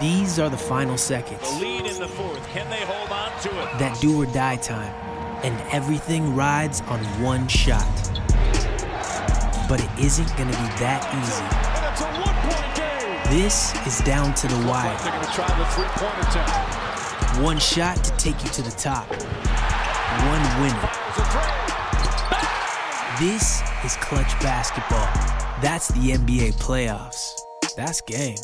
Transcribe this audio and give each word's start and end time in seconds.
These 0.00 0.38
are 0.38 0.48
the 0.48 0.56
final 0.56 0.96
seconds. 0.96 1.42
The 1.42 1.60
lead 1.60 1.84
in 1.84 2.00
the 2.00 2.08
fourth. 2.08 2.42
Can 2.48 2.70
they 2.70 2.82
hold 2.86 3.10
on 3.10 3.38
to 3.42 3.48
it? 3.50 3.78
That 3.78 4.00
do 4.00 4.22
or 4.22 4.24
die 4.24 4.56
time. 4.56 4.94
And 5.44 5.60
everything 5.72 6.34
rides 6.34 6.80
on 6.88 7.00
one 7.22 7.46
shot. 7.48 7.84
But 9.68 9.84
it 9.84 9.90
isn't 9.98 10.34
going 10.38 10.50
to 10.50 10.56
be 10.56 10.68
that 10.80 11.04
easy. 11.20 11.44
And 11.76 11.92
it's 11.92 12.00
a 12.00 12.06
one-point 12.16 12.76
game. 12.76 13.42
This 13.42 13.74
is 13.86 14.00
down 14.06 14.32
to 14.36 14.48
the 14.48 14.56
wire. 14.66 14.96
They're 15.02 15.12
going 15.12 15.26
to 15.26 15.32
try 15.32 15.58
the 15.58 15.66
three-point 15.66 16.16
attempt. 16.28 17.44
One 17.44 17.58
shot 17.58 18.02
to 18.02 18.10
take 18.16 18.42
you 18.42 18.48
to 18.50 18.62
the 18.62 18.70
top. 18.70 19.06
One 20.26 20.42
winner. 20.62 20.88
This 23.20 23.60
is 23.84 23.96
clutch 23.96 24.32
basketball. 24.40 25.08
That's 25.60 25.88
the 25.88 26.12
NBA 26.12 26.54
playoffs. 26.54 27.38
That's 27.76 28.00
game. 28.00 28.38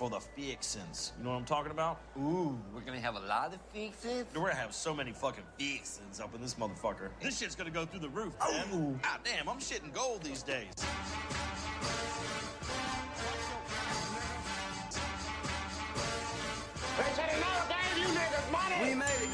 For 0.00 0.08
the 0.08 0.18
fixins. 0.18 1.12
You 1.18 1.24
know 1.24 1.30
what 1.32 1.36
I'm 1.36 1.44
talking 1.44 1.72
about? 1.72 2.00
Ooh, 2.16 2.58
we're 2.74 2.80
gonna 2.80 3.00
have 3.00 3.16
a 3.16 3.20
lot 3.20 3.52
of 3.52 3.60
fixes. 3.70 4.24
We're 4.34 4.40
gonna 4.40 4.54
have 4.54 4.74
so 4.74 4.94
many 4.94 5.12
fucking 5.12 5.44
fixins 5.58 6.20
up 6.20 6.34
in 6.34 6.40
this 6.40 6.54
motherfucker. 6.54 7.10
This 7.20 7.38
shit's 7.38 7.54
gonna 7.54 7.68
go 7.68 7.84
through 7.84 8.00
the 8.00 8.08
roof, 8.08 8.32
man. 8.40 8.92
God 8.92 9.00
ah, 9.04 9.18
damn, 9.22 9.46
I'm 9.46 9.58
shitting 9.58 9.92
gold 9.92 10.22
these 10.22 10.42
days. 10.42 10.72
They 16.96 17.12
said 17.14 17.36
enough, 17.36 17.68
Dave, 17.68 17.98
you 17.98 18.06
niggas, 18.06 18.50
money! 18.50 18.76
We 18.82 18.94
made 18.94 19.04
it. 19.04 19.28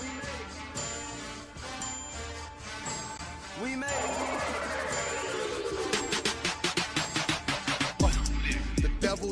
We 3.62 3.77
made 3.77 3.87
it. 3.87 3.93
The 3.93 4.19
devil, 4.19 4.36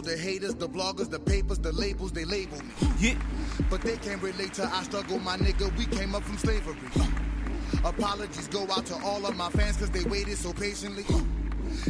the 0.04 0.16
haters, 0.16 0.54
the 0.54 0.68
bloggers, 0.68 1.10
the 1.10 1.18
papers, 1.18 1.58
the 1.58 1.72
labels, 1.72 2.12
they 2.12 2.24
label 2.24 2.58
me. 2.58 2.72
Yeah. 2.98 3.14
But 3.70 3.80
they 3.82 3.96
can't 3.96 4.22
relate 4.22 4.54
to 4.54 4.66
our 4.66 4.84
struggle, 4.84 5.18
my 5.18 5.36
nigga. 5.36 5.76
We 5.78 5.86
came 5.86 6.14
up 6.14 6.22
from 6.22 6.38
slavery. 6.38 6.76
Apologies 7.84 8.48
go 8.48 8.62
out 8.70 8.86
to 8.86 8.96
all 9.04 9.24
of 9.26 9.36
my 9.36 9.50
fans 9.50 9.76
because 9.76 9.90
they 9.90 10.08
waited 10.08 10.38
so 10.38 10.52
patiently. 10.52 11.04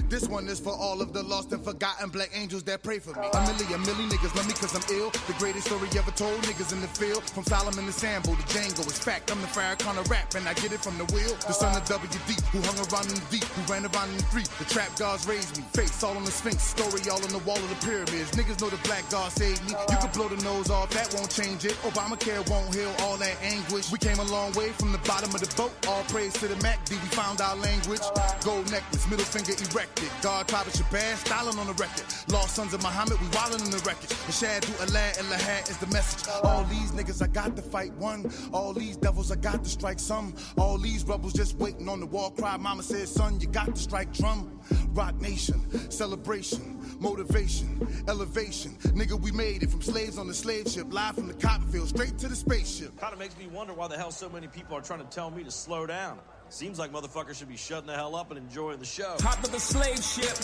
This 0.08 0.28
one 0.28 0.48
is 0.48 0.60
for 0.60 0.72
all 0.72 1.02
of 1.02 1.12
the 1.12 1.22
lost 1.22 1.52
and 1.52 1.62
forgotten 1.64 2.08
black 2.10 2.30
angels 2.34 2.62
that 2.64 2.82
pray 2.82 2.98
for 2.98 3.18
me. 3.18 3.26
A 3.32 3.40
million, 3.46 3.82
million 3.82 4.08
niggas 4.08 4.34
love 4.36 4.46
me 4.46 4.54
cause 4.54 4.74
I'm 4.74 4.96
ill. 4.96 5.10
The 5.26 5.34
greatest 5.38 5.66
story 5.66 5.88
ever 5.96 6.10
told, 6.12 6.40
niggas 6.42 6.72
in 6.72 6.80
the 6.80 6.88
field. 6.88 7.24
From 7.30 7.44
Solomon 7.44 7.86
to 7.86 7.92
Sambo 7.92 8.34
to 8.34 8.42
Django. 8.48 8.80
It's 8.86 8.98
fact, 8.98 9.30
I'm 9.30 9.40
the 9.40 9.46
fire 9.46 9.74
Farrakhan 9.76 9.98
of 9.98 10.10
rap 10.10 10.34
and 10.34 10.46
I 10.48 10.54
get 10.54 10.72
it 10.72 10.80
from 10.80 10.96
the 10.98 11.04
wheel. 11.14 11.34
The 11.46 11.52
son 11.52 11.76
of 11.76 11.84
WD 11.84 12.34
who 12.52 12.60
hung 12.62 12.78
around 12.86 13.08
in 13.08 13.18
the 13.18 13.26
deep, 13.30 13.44
who 13.44 13.62
ran 13.72 13.82
around 13.86 14.10
in 14.10 14.16
the 14.16 14.26
street. 14.30 14.48
The 14.58 14.64
trap 14.64 14.94
gods 14.96 15.26
raised 15.26 15.56
me. 15.58 15.64
Face 15.74 16.02
all 16.02 16.16
on 16.16 16.24
the 16.24 16.30
Sphinx, 16.30 16.62
story 16.62 17.02
all 17.10 17.22
on 17.22 17.32
the 17.32 17.42
wall 17.42 17.58
of 17.58 17.68
the 17.68 17.80
pyramids. 17.86 18.30
Niggas 18.32 18.60
know 18.60 18.70
the 18.70 18.80
black 18.86 19.08
god 19.10 19.32
saved 19.32 19.64
me. 19.64 19.74
You 19.90 19.96
can 19.98 20.10
blow 20.12 20.28
the 20.28 20.40
nose 20.44 20.70
off, 20.70 20.90
that 20.90 21.12
won't 21.14 21.30
change 21.30 21.64
it. 21.64 21.74
Obamacare 21.82 22.46
won't 22.48 22.74
heal 22.74 22.92
all 23.02 23.16
that 23.18 23.36
anguish. 23.42 23.90
We 23.90 23.98
came 23.98 24.18
a 24.18 24.28
long 24.30 24.52
way 24.52 24.70
from 24.78 24.92
the 24.92 25.02
bottom 25.08 25.34
of 25.34 25.40
the 25.40 25.50
boat. 25.56 25.72
All 25.88 26.04
praise 26.12 26.32
to 26.34 26.48
the 26.48 26.56
Mac 26.62 26.84
D, 26.84 26.94
we 26.94 27.08
found 27.16 27.40
our 27.40 27.56
language. 27.56 28.04
Gold 28.44 28.70
necklace, 28.70 29.08
middle 29.10 29.26
finger 29.26 29.52
erected. 29.74 30.10
God, 30.22 30.46
Papa 30.48 30.70
Shabazz, 30.70 31.16
styling 31.16 31.58
on 31.58 31.66
the 31.66 31.72
record. 31.74 32.04
Lost 32.28 32.54
sons 32.54 32.74
of 32.74 32.82
Muhammad, 32.82 33.20
we 33.20 33.26
wildin' 33.28 33.64
in 33.64 33.70
the 33.70 33.82
record. 33.84 34.08
The 34.10 34.32
Shadu, 34.32 34.70
Alad, 34.86 35.18
and 35.18 35.28
Lahad 35.28 35.68
is 35.68 35.76
the 35.78 35.86
message. 35.88 36.28
All 36.44 36.64
these 36.64 36.92
niggas, 36.92 37.22
I 37.22 37.26
got 37.26 37.56
to 37.56 37.62
fight 37.62 37.92
one. 37.94 38.30
All 38.52 38.72
these 38.72 38.96
devils, 38.96 39.32
I 39.32 39.36
got 39.36 39.64
to 39.64 39.70
strike 39.70 39.98
some. 39.98 40.34
All 40.56 40.78
these 40.78 41.04
rebels 41.04 41.32
just 41.32 41.56
waiting 41.56 41.88
on 41.88 42.00
the 42.00 42.06
wall 42.06 42.30
cry. 42.30 42.56
Mama 42.56 42.82
said, 42.82 43.08
son, 43.08 43.40
you 43.40 43.48
got 43.48 43.74
to 43.74 43.80
strike 43.80 44.12
drum. 44.12 44.60
Roc 44.90 45.20
Nation, 45.20 45.90
celebration, 45.90 46.78
motivation, 47.00 48.04
elevation. 48.08 48.72
Nigga, 48.94 49.20
we 49.20 49.32
made 49.32 49.62
it 49.62 49.70
from 49.70 49.82
slaves 49.82 50.18
on 50.18 50.28
the 50.28 50.34
slave 50.34 50.68
ship, 50.68 50.92
live 50.92 51.16
from 51.16 51.26
the 51.26 51.34
cotton 51.34 51.66
field, 51.68 51.88
straight 51.88 52.16
to 52.18 52.28
the 52.28 52.36
spaceship. 52.36 52.96
Kind 52.98 53.12
of 53.12 53.18
makes 53.18 53.36
me 53.36 53.46
wonder 53.48 53.74
why 53.74 53.88
the 53.88 53.96
hell 53.96 54.10
so 54.10 54.28
many 54.28 54.46
people 54.46 54.76
are 54.76 54.80
trying 54.82 55.00
to 55.00 55.06
tell 55.06 55.30
me 55.30 55.42
to 55.42 55.50
slow 55.50 55.86
down. 55.86 56.18
Seems 56.54 56.78
like 56.78 56.92
motherfuckers 56.92 57.34
should 57.34 57.48
be 57.48 57.56
shutting 57.56 57.88
the 57.88 57.94
hell 57.94 58.14
up 58.14 58.30
and 58.30 58.38
enjoying 58.38 58.78
the 58.78 58.84
show. 58.84 59.16
Hopped 59.18 59.44
up 59.44 59.50
the 59.50 59.58
slave 59.58 59.98
ship, 59.98 60.36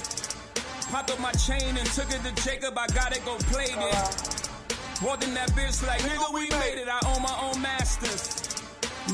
popped 0.90 1.08
up 1.08 1.20
my 1.20 1.30
chain 1.30 1.76
and 1.76 1.86
took 1.92 2.10
it 2.10 2.20
to 2.24 2.42
Jacob. 2.42 2.76
I 2.76 2.88
gotta 2.88 3.20
go 3.20 3.36
play 3.46 3.66
it. 3.66 5.04
Walked 5.04 5.22
in 5.22 5.34
that 5.34 5.52
bitch 5.54 5.86
like, 5.86 6.00
nigga, 6.00 6.34
we 6.34 6.50
made 6.50 6.82
it. 6.82 6.88
I 6.88 6.98
own 7.14 7.22
my 7.22 7.38
own 7.44 7.62
masters. 7.62 8.60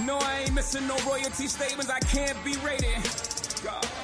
No, 0.06 0.16
I 0.16 0.44
ain't 0.44 0.54
missing 0.54 0.88
no 0.88 0.96
royalty 1.06 1.48
statements. 1.48 1.90
I 1.90 1.98
can't 1.98 2.42
be 2.42 2.56
rated. 2.64 3.04
God, 3.62 3.82
God. 3.82 3.95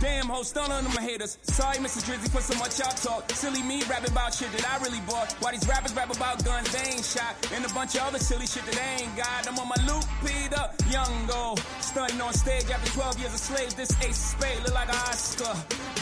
Damn, 0.00 0.28
ho, 0.28 0.42
stun 0.44 0.70
on 0.70 0.84
them 0.84 0.92
haters. 1.02 1.38
Sorry, 1.42 1.78
Mr. 1.78 1.98
Drizzy, 2.06 2.30
for 2.30 2.40
so 2.40 2.56
much 2.58 2.78
y'all 2.78 2.94
talk. 2.94 3.28
Silly 3.32 3.62
me 3.64 3.82
rapping 3.90 4.12
about 4.12 4.32
shit 4.32 4.46
that 4.52 4.62
I 4.70 4.78
really 4.78 5.00
bought. 5.10 5.32
Why 5.42 5.50
these 5.50 5.66
rappers 5.66 5.92
rap 5.96 6.14
about 6.14 6.44
guns 6.44 6.70
they 6.70 6.94
ain't 6.94 7.04
shot. 7.04 7.34
And 7.52 7.66
a 7.66 7.68
bunch 7.74 7.96
of 7.96 8.02
other 8.06 8.18
silly 8.20 8.46
shit 8.46 8.64
that 8.66 8.78
they 8.78 9.02
ain't 9.02 9.16
got. 9.16 9.48
I'm 9.48 9.58
on 9.58 9.66
my 9.66 9.80
loop, 9.90 10.06
Peter, 10.22 10.70
young 10.94 11.26
go. 11.26 11.56
Stunting 11.80 12.20
on 12.20 12.32
stage 12.32 12.70
after 12.70 12.92
12 12.94 13.18
years 13.18 13.34
of 13.34 13.40
slave. 13.40 13.74
This 13.74 13.90
ace 14.06 14.22
of 14.22 14.38
spade 14.38 14.62
look 14.62 14.74
like 14.74 14.88
an 14.88 15.02
Oscar. 15.10 15.54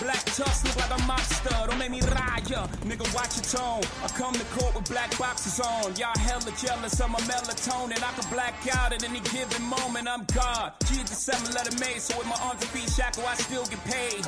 Black 0.04 0.24
tux 0.36 0.64
look 0.68 0.76
like 0.76 0.92
a 0.92 1.00
mobster. 1.08 1.56
Don't 1.66 1.78
make 1.78 1.90
me 1.90 2.00
raya. 2.00 2.68
Nigga, 2.84 3.08
watch 3.16 3.40
your 3.40 3.48
tone. 3.48 3.80
I 4.04 4.08
come 4.12 4.34
to 4.34 4.44
court 4.60 4.76
with 4.76 4.90
black 4.92 5.16
boxes 5.16 5.58
on. 5.58 5.96
Y'all 5.96 6.12
hella 6.20 6.52
jealous 6.60 7.00
of 7.00 7.08
my 7.08 7.20
melatonin. 7.24 7.96
I 7.96 8.12
can 8.12 8.28
black 8.28 8.60
out 8.76 8.92
at 8.92 9.02
any 9.08 9.20
given 9.32 9.62
moment. 9.64 10.06
I'm 10.06 10.28
God. 10.36 10.72
Jesus, 10.84 11.16
seven 11.16 11.48
letter 11.54 11.72
made. 11.80 12.04
So 12.04 12.18
with 12.18 12.28
my 12.28 12.36
arms 12.44 12.60
and 12.60 12.70
feet 12.76 12.92
shackle, 12.92 13.24
I 13.24 13.34
still 13.36 13.64
get 13.64 13.85
paid. 13.86 14.26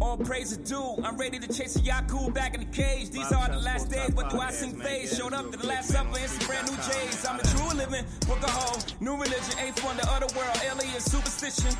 All 0.00 0.16
praise 0.16 0.52
is 0.52 0.58
due. 0.58 0.96
I'm 1.04 1.16
ready 1.18 1.38
to 1.38 1.46
chase 1.46 1.76
a 1.76 1.80
Yaku 1.80 2.32
back 2.32 2.54
in 2.54 2.60
the 2.60 2.66
cage. 2.66 3.10
These 3.10 3.32
are 3.32 3.48
the 3.48 3.58
last 3.58 3.90
days. 3.90 4.10
What 4.14 4.30
do 4.30 4.40
I 4.40 4.50
sing 4.50 4.74
phase? 4.78 5.16
Showed 5.16 5.34
up 5.34 5.50
to 5.50 5.58
the 5.58 5.66
last 5.66 5.90
supper 5.90 6.18
in 6.18 6.28
some 6.28 6.46
brand 6.46 6.70
new 6.70 6.76
J's. 6.76 7.26
I'm 7.26 7.38
a 7.38 7.42
true 7.42 7.76
living 7.76 8.04
book 8.26 8.42
of 8.42 8.50
hoe. 8.50 8.80
New 9.00 9.12
religion, 9.12 9.58
eighth 9.60 9.84
wonder 9.84 10.02
of 10.08 10.20
the 10.26 10.38
world. 10.38 10.56
Alien 10.64 11.00
superstition. 11.00 11.76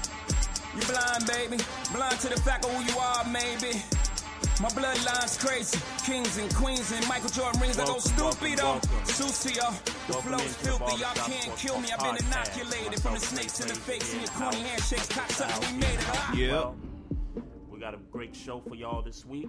You 0.77 0.83
blind, 0.83 1.27
baby. 1.27 1.63
Blind 1.93 2.21
to 2.21 2.29
the 2.29 2.41
fact 2.41 2.65
of 2.67 2.73
who 2.73 2.85
you 2.85 2.99
are, 2.99 3.25
maybe. 3.25 3.83
My 4.61 4.69
bloodline's 4.69 5.37
crazy. 5.39 5.79
Kings 6.05 6.37
and 6.39 6.53
queens 6.55 6.93
and 6.93 7.07
Michael 7.09 7.31
Jordan 7.31 7.61
rings. 7.61 7.79
I 7.79 7.85
go 7.85 7.93
Welcome, 7.95 8.13
welcome, 8.17 8.39
stupido. 8.49 8.63
welcome. 8.63 8.91
Sucio. 9.05 9.85
The 10.07 10.13
Welcome 10.13 10.33
flow's 10.33 10.57
filthy. 10.57 11.01
Y'all 11.01 11.15
can't 11.15 11.57
kill 11.57 11.81
me. 11.81 11.89
I've 11.93 12.01
been 12.17 12.27
inoculated 12.27 13.01
from 13.03 13.15
the 13.15 13.21
snakes 13.21 13.61
in 13.61 13.69
the 13.69 13.75
Crazy 13.75 14.01
face 14.01 14.13
and 14.13 14.23
your 14.23 14.31
corny 14.33 14.61
House. 14.61 14.91
handshakes. 14.91 15.09
Cocksucker, 15.09 15.73
we 15.73 15.79
made 15.79 15.95
it. 15.95 16.05
Ah. 16.09 16.35
Yeah. 16.35 16.71
We 17.71 17.79
got 17.81 17.95
a 17.95 17.99
great 18.13 18.35
show 18.37 18.61
for 18.61 18.75
y'all 18.75 19.03
this 19.03 19.25
week. 19.25 19.49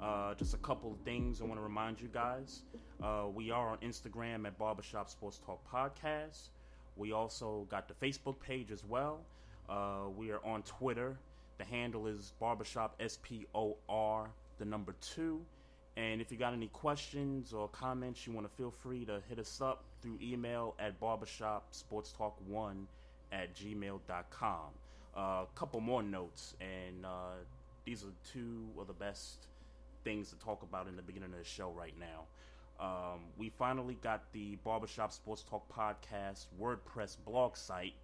Uh, 0.00 0.34
just 0.34 0.54
a 0.54 0.58
couple 0.58 0.92
of 0.92 0.98
things 1.04 1.40
I 1.40 1.44
want 1.44 1.58
to 1.58 1.62
remind 1.62 2.00
you 2.00 2.08
guys. 2.12 2.62
Uh, 3.02 3.24
we 3.34 3.50
are 3.50 3.68
on 3.68 3.78
Instagram 3.78 4.46
at 4.46 4.58
Barbershop 4.58 5.10
Sports 5.10 5.40
Talk 5.44 5.60
Podcast. 5.70 6.50
We 6.96 7.12
also 7.12 7.66
got 7.70 7.88
the 7.88 7.94
Facebook 7.94 8.38
page 8.40 8.70
as 8.70 8.84
well. 8.84 9.20
Uh, 9.68 10.08
we 10.16 10.30
are 10.30 10.44
on 10.44 10.62
Twitter. 10.62 11.16
The 11.58 11.64
handle 11.64 12.06
is 12.06 12.32
Barbershop 12.40 12.96
S 13.00 13.18
P 13.22 13.46
O 13.54 13.76
R, 13.88 14.30
the 14.58 14.64
number 14.64 14.94
two. 15.00 15.40
And 15.96 16.20
if 16.20 16.32
you 16.32 16.38
got 16.38 16.52
any 16.52 16.66
questions 16.68 17.52
or 17.52 17.68
comments, 17.68 18.26
you 18.26 18.32
want 18.32 18.48
to 18.48 18.56
feel 18.56 18.72
free 18.72 19.04
to 19.04 19.20
hit 19.28 19.38
us 19.38 19.60
up 19.60 19.84
through 20.02 20.18
email 20.20 20.74
at 20.80 21.00
barbershopsportstalk1 21.00 22.86
at 23.30 23.54
gmail.com. 23.54 24.70
A 25.16 25.18
uh, 25.18 25.44
couple 25.54 25.80
more 25.80 26.02
notes, 26.02 26.56
and 26.60 27.06
uh, 27.06 27.36
these 27.84 28.02
are 28.02 28.12
two 28.32 28.66
of 28.76 28.88
the 28.88 28.92
best 28.92 29.46
things 30.02 30.30
to 30.30 30.38
talk 30.38 30.64
about 30.64 30.88
in 30.88 30.96
the 30.96 31.02
beginning 31.02 31.30
of 31.32 31.38
the 31.38 31.44
show 31.44 31.70
right 31.70 31.94
now. 31.98 32.24
Um, 32.80 33.20
we 33.38 33.50
finally 33.50 33.96
got 34.02 34.32
the 34.32 34.56
Barbershop 34.64 35.12
Sports 35.12 35.44
Talk 35.48 35.64
Podcast 35.72 36.46
WordPress 36.60 37.16
blog 37.24 37.56
site. 37.56 37.94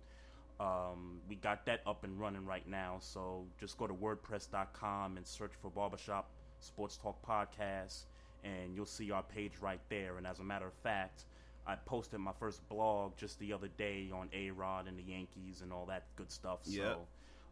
Um, 0.60 1.20
we 1.26 1.36
got 1.36 1.64
that 1.66 1.80
up 1.86 2.04
and 2.04 2.20
running 2.20 2.44
right 2.44 2.68
now, 2.68 2.98
so 3.00 3.46
just 3.58 3.78
go 3.78 3.86
to 3.86 3.94
wordpress.com 3.94 5.16
and 5.16 5.26
search 5.26 5.52
for 5.60 5.70
Barbershop 5.70 6.30
Sports 6.58 6.98
Talk 6.98 7.16
Podcast, 7.26 8.04
and 8.44 8.74
you'll 8.76 8.84
see 8.84 9.10
our 9.10 9.22
page 9.22 9.52
right 9.62 9.80
there. 9.88 10.18
And 10.18 10.26
as 10.26 10.38
a 10.38 10.44
matter 10.44 10.66
of 10.66 10.74
fact, 10.74 11.24
I 11.66 11.76
posted 11.76 12.20
my 12.20 12.32
first 12.38 12.68
blog 12.68 13.16
just 13.16 13.38
the 13.38 13.54
other 13.54 13.68
day 13.78 14.10
on 14.12 14.28
A 14.34 14.50
Rod 14.50 14.86
and 14.86 14.98
the 14.98 15.02
Yankees 15.02 15.62
and 15.62 15.72
all 15.72 15.86
that 15.86 16.04
good 16.16 16.30
stuff. 16.30 16.58
Yep. 16.66 16.84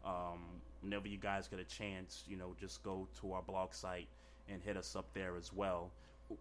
So, 0.03 0.09
um, 0.09 0.61
whenever 0.81 1.07
you 1.07 1.17
guys 1.17 1.47
get 1.47 1.59
a 1.59 1.63
chance, 1.63 2.23
you 2.27 2.37
know, 2.37 2.55
just 2.59 2.83
go 2.83 3.07
to 3.21 3.33
our 3.33 3.41
blog 3.41 3.73
site 3.73 4.07
and 4.47 4.61
hit 4.61 4.77
us 4.77 4.95
up 4.95 5.11
there 5.13 5.35
as 5.35 5.51
well. 5.51 5.91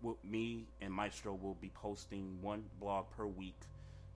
W- 0.03 0.19
me 0.23 0.67
and 0.83 0.93
Maestro 0.93 1.35
will 1.35 1.57
be 1.61 1.71
posting 1.71 2.37
one 2.43 2.65
blog 2.79 3.07
per 3.17 3.27
week, 3.27 3.59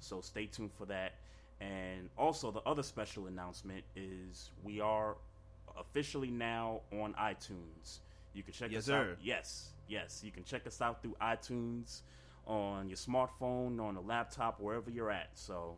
so 0.00 0.20
stay 0.20 0.46
tuned 0.46 0.72
for 0.72 0.84
that. 0.87 1.14
And 1.62 2.09
also, 2.19 2.50
the 2.50 2.61
other 2.61 2.82
special 2.82 3.26
announcement 3.26 3.85
is 3.94 4.50
we 4.64 4.81
are 4.81 5.17
officially 5.79 6.31
now 6.31 6.81
on 6.93 7.14
iTunes. 7.14 8.00
You 8.35 8.43
can 8.43 8.53
check 8.53 8.70
yes, 8.73 8.81
us 8.81 8.87
sir. 8.87 9.11
out. 9.12 9.19
Yes, 9.23 9.70
yes. 9.88 10.23
You 10.25 10.32
can 10.32 10.44
check 10.44 10.67
us 10.67 10.81
out 10.81 11.03
through 11.03 11.17
iTunes 11.20 12.00
on 12.47 12.88
your 12.88 12.97
smartphone, 12.97 13.81
on 13.81 13.97
a 13.97 14.00
laptop, 14.00 14.61
wherever 14.61 14.91
you're 14.91 15.11
at. 15.11 15.31
So, 15.35 15.76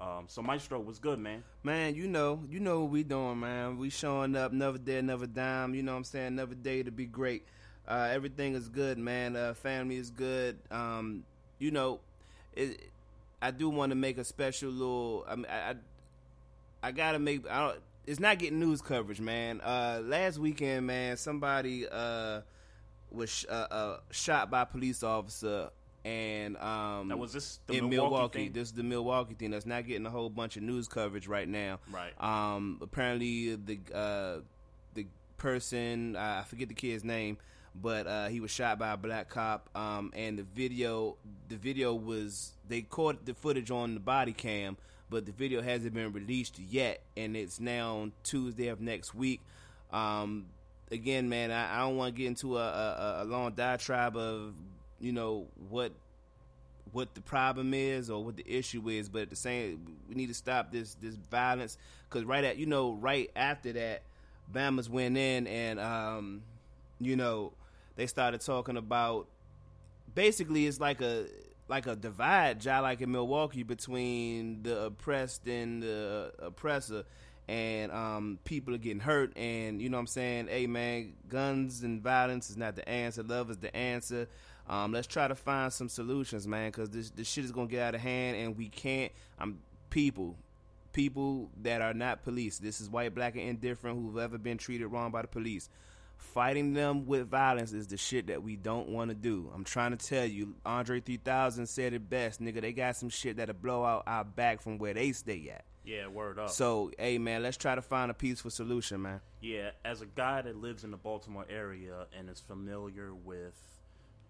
um, 0.00 0.24
so 0.26 0.42
Maestro 0.42 0.80
was 0.80 0.98
good, 0.98 1.18
man. 1.18 1.44
Man, 1.62 1.94
you 1.94 2.08
know, 2.08 2.42
you 2.48 2.58
know 2.58 2.80
what 2.80 2.90
we 2.90 3.04
doing, 3.04 3.40
man. 3.40 3.78
We 3.78 3.90
showing 3.90 4.34
up, 4.34 4.52
never 4.52 4.78
dead, 4.78 5.04
never 5.04 5.26
dime. 5.26 5.74
You 5.74 5.82
know 5.82 5.92
what 5.92 5.98
I'm 5.98 6.04
saying? 6.04 6.26
Another 6.28 6.54
day 6.56 6.82
to 6.82 6.90
be 6.90 7.06
great. 7.06 7.44
Uh, 7.86 8.08
everything 8.10 8.54
is 8.54 8.68
good, 8.68 8.98
man. 8.98 9.36
Uh, 9.36 9.54
family 9.54 9.96
is 9.96 10.10
good. 10.10 10.58
Um, 10.70 11.24
you 11.58 11.70
know, 11.70 12.00
it, 12.54 12.90
I 13.42 13.50
do 13.50 13.68
want 13.70 13.90
to 13.90 13.96
make 13.96 14.18
a 14.18 14.24
special 14.24 14.70
little. 14.70 15.24
I, 15.28 15.36
mean, 15.36 15.46
I, 15.48 15.74
I 16.82 16.92
gotta 16.92 17.18
make. 17.18 17.48
I 17.48 17.68
don't, 17.68 17.80
it's 18.06 18.20
not 18.20 18.38
getting 18.38 18.58
news 18.60 18.82
coverage, 18.82 19.20
man. 19.20 19.60
Uh, 19.60 20.00
last 20.02 20.38
weekend, 20.38 20.86
man, 20.86 21.16
somebody 21.16 21.86
uh, 21.88 22.40
was 23.10 23.30
sh- 23.30 23.44
uh, 23.48 23.66
uh, 23.70 23.96
shot 24.10 24.50
by 24.50 24.62
a 24.62 24.66
police 24.66 25.02
officer, 25.02 25.70
and 26.04 26.56
um, 26.56 27.08
Now, 27.08 27.16
was 27.16 27.32
this 27.32 27.60
the 27.66 27.74
in 27.74 27.88
Milwaukee 27.88 28.10
Milwaukee. 28.12 28.38
thing? 28.44 28.52
This 28.52 28.68
is 28.68 28.74
the 28.74 28.82
Milwaukee 28.82 29.34
thing 29.34 29.50
that's 29.50 29.66
not 29.66 29.86
getting 29.86 30.06
a 30.06 30.10
whole 30.10 30.30
bunch 30.30 30.56
of 30.56 30.62
news 30.62 30.88
coverage 30.88 31.26
right 31.28 31.48
now. 31.48 31.78
Right. 31.92 32.12
Um, 32.20 32.78
apparently, 32.82 33.54
the 33.56 33.78
uh, 33.94 34.40
the 34.94 35.06
person 35.36 36.16
I 36.16 36.42
forget 36.42 36.68
the 36.68 36.74
kid's 36.74 37.04
name, 37.04 37.38
but 37.74 38.06
uh, 38.06 38.28
he 38.28 38.40
was 38.40 38.50
shot 38.50 38.78
by 38.78 38.92
a 38.92 38.96
black 38.96 39.28
cop. 39.28 39.68
Um, 39.74 40.12
and 40.14 40.38
the 40.38 40.42
video 40.42 41.16
the 41.48 41.56
video 41.56 41.94
was 41.94 42.52
they 42.68 42.82
caught 42.82 43.24
the 43.24 43.34
footage 43.34 43.70
on 43.70 43.94
the 43.94 44.00
body 44.00 44.32
cam, 44.32 44.76
but 45.08 45.26
the 45.26 45.32
video 45.32 45.62
hasn't 45.62 45.94
been 45.94 46.12
released 46.12 46.58
yet, 46.58 47.02
and 47.16 47.36
it's 47.36 47.60
now 47.60 47.98
on 47.98 48.12
Tuesday 48.22 48.68
of 48.68 48.80
next 48.80 49.14
week. 49.14 49.40
Um, 49.92 50.46
again, 50.90 51.28
man, 51.28 51.50
I, 51.50 51.76
I 51.76 51.78
don't 51.80 51.96
want 51.96 52.14
to 52.14 52.18
get 52.18 52.28
into 52.28 52.58
a, 52.58 52.62
a, 52.62 53.18
a 53.22 53.24
long 53.24 53.52
diatribe 53.52 54.16
of 54.16 54.54
you 55.00 55.12
know 55.12 55.46
what 55.68 55.92
what 56.92 57.14
the 57.14 57.20
problem 57.20 57.72
is 57.72 58.10
or 58.10 58.24
what 58.24 58.36
the 58.36 58.44
issue 58.46 58.88
is, 58.88 59.08
but 59.08 59.22
at 59.22 59.30
the 59.30 59.36
same, 59.36 59.96
we 60.08 60.14
need 60.14 60.26
to 60.26 60.34
stop 60.34 60.72
this 60.72 60.94
this 60.94 61.14
violence 61.14 61.78
because 62.08 62.24
right 62.24 62.44
at 62.44 62.56
you 62.56 62.66
know 62.66 62.92
right 62.94 63.30
after 63.36 63.72
that, 63.72 64.02
Bama's 64.52 64.88
went 64.88 65.16
in 65.16 65.46
and 65.46 65.78
um, 65.78 66.42
you 67.00 67.16
know 67.16 67.52
they 68.00 68.06
started 68.06 68.40
talking 68.40 68.78
about 68.78 69.28
basically 70.14 70.66
it's 70.66 70.80
like 70.80 71.02
a 71.02 71.26
like 71.68 71.86
a 71.86 71.94
divide, 71.94 72.58
just 72.58 72.82
like 72.82 73.02
in 73.02 73.12
Milwaukee, 73.12 73.62
between 73.62 74.62
the 74.62 74.86
oppressed 74.86 75.46
and 75.46 75.82
the 75.82 76.32
oppressor. 76.38 77.04
And 77.46 77.92
um, 77.92 78.38
people 78.44 78.74
are 78.74 78.78
getting 78.78 79.00
hurt, 79.00 79.36
and 79.36 79.82
you 79.82 79.90
know 79.90 79.98
what 79.98 80.02
I'm 80.02 80.06
saying? 80.06 80.48
Hey 80.48 80.66
man, 80.66 81.12
guns 81.28 81.82
and 81.82 82.02
violence 82.02 82.48
is 82.48 82.56
not 82.56 82.74
the 82.74 82.88
answer. 82.88 83.22
Love 83.22 83.50
is 83.50 83.58
the 83.58 83.74
answer. 83.76 84.28
Um, 84.66 84.92
let's 84.92 85.06
try 85.06 85.28
to 85.28 85.34
find 85.34 85.70
some 85.70 85.90
solutions, 85.90 86.48
man, 86.48 86.70
because 86.70 86.88
this 86.88 87.10
this 87.10 87.28
shit 87.28 87.44
is 87.44 87.52
gonna 87.52 87.66
get 87.66 87.82
out 87.82 87.94
of 87.94 88.00
hand, 88.00 88.34
and 88.38 88.56
we 88.56 88.70
can't. 88.70 89.12
I'm 89.38 89.58
people, 89.90 90.36
people 90.94 91.50
that 91.60 91.82
are 91.82 91.92
not 91.92 92.24
police. 92.24 92.58
This 92.58 92.80
is 92.80 92.88
white, 92.88 93.14
black, 93.14 93.34
and 93.34 93.42
indifferent 93.42 93.98
who've 93.98 94.16
ever 94.16 94.38
been 94.38 94.56
treated 94.56 94.86
wrong 94.86 95.10
by 95.10 95.20
the 95.20 95.28
police. 95.28 95.68
Fighting 96.20 96.74
them 96.74 97.06
with 97.06 97.28
violence 97.28 97.72
is 97.72 97.88
the 97.88 97.96
shit 97.96 98.28
that 98.28 98.42
we 98.42 98.54
don't 98.54 98.88
want 98.88 99.08
to 99.08 99.14
do. 99.16 99.50
I'm 99.54 99.64
trying 99.64 99.96
to 99.96 100.06
tell 100.06 100.24
you, 100.24 100.54
Andre 100.64 101.00
3000 101.00 101.66
said 101.66 101.92
it 101.92 102.08
best, 102.08 102.40
nigga. 102.40 102.60
They 102.60 102.72
got 102.72 102.94
some 102.94 103.08
shit 103.08 103.38
that'll 103.38 103.54
blow 103.54 103.84
out 103.84 104.04
our 104.06 104.24
back 104.24 104.60
from 104.60 104.78
where 104.78 104.94
they 104.94 105.12
stay 105.12 105.50
at. 105.52 105.64
Yeah, 105.84 106.06
word 106.06 106.38
up. 106.38 106.50
So, 106.50 106.92
hey, 106.98 107.18
man, 107.18 107.42
let's 107.42 107.56
try 107.56 107.74
to 107.74 107.82
find 107.82 108.10
a 108.10 108.14
peaceful 108.14 108.50
solution, 108.50 109.02
man. 109.02 109.20
Yeah, 109.40 109.70
as 109.84 110.02
a 110.02 110.06
guy 110.06 110.42
that 110.42 110.56
lives 110.56 110.84
in 110.84 110.90
the 110.90 110.96
Baltimore 110.96 111.46
area 111.50 112.06
and 112.16 112.28
is 112.28 112.38
familiar 112.38 113.14
with 113.14 113.58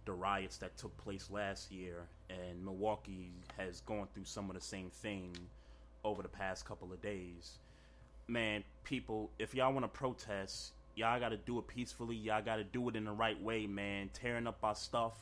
the 0.04 0.12
riots 0.12 0.56
that 0.58 0.76
took 0.78 0.96
place 0.96 1.28
last 1.31 1.70
year, 1.70 2.06
and 2.31 2.64
Milwaukee 2.64 3.32
has 3.58 3.81
gone 3.82 4.06
through 4.14 4.25
some 4.25 4.48
of 4.48 4.54
the 4.54 4.62
same 4.62 4.90
thing 4.90 5.36
over 6.04 6.22
the 6.22 6.28
past 6.28 6.64
couple 6.64 6.93
of 6.93 7.02
days. 7.02 7.58
Man, 8.26 8.64
people, 8.84 9.31
if 9.38 9.54
y'all 9.54 9.72
want 9.72 9.84
to 9.84 9.88
protest, 9.88 10.72
y'all 10.94 11.20
got 11.20 11.31
to 11.31 11.37
do 11.37 11.58
it 11.58 11.66
peacefully. 11.66 12.16
Y'all 12.16 12.42
got 12.42 12.56
to 12.56 12.64
do 12.64 12.88
it 12.88 12.96
in 12.96 13.04
the 13.04 13.12
right 13.12 13.40
way, 13.40 13.66
man. 13.66 14.10
Tearing 14.12 14.46
up 14.46 14.58
our 14.62 14.75
stuff, 14.75 15.14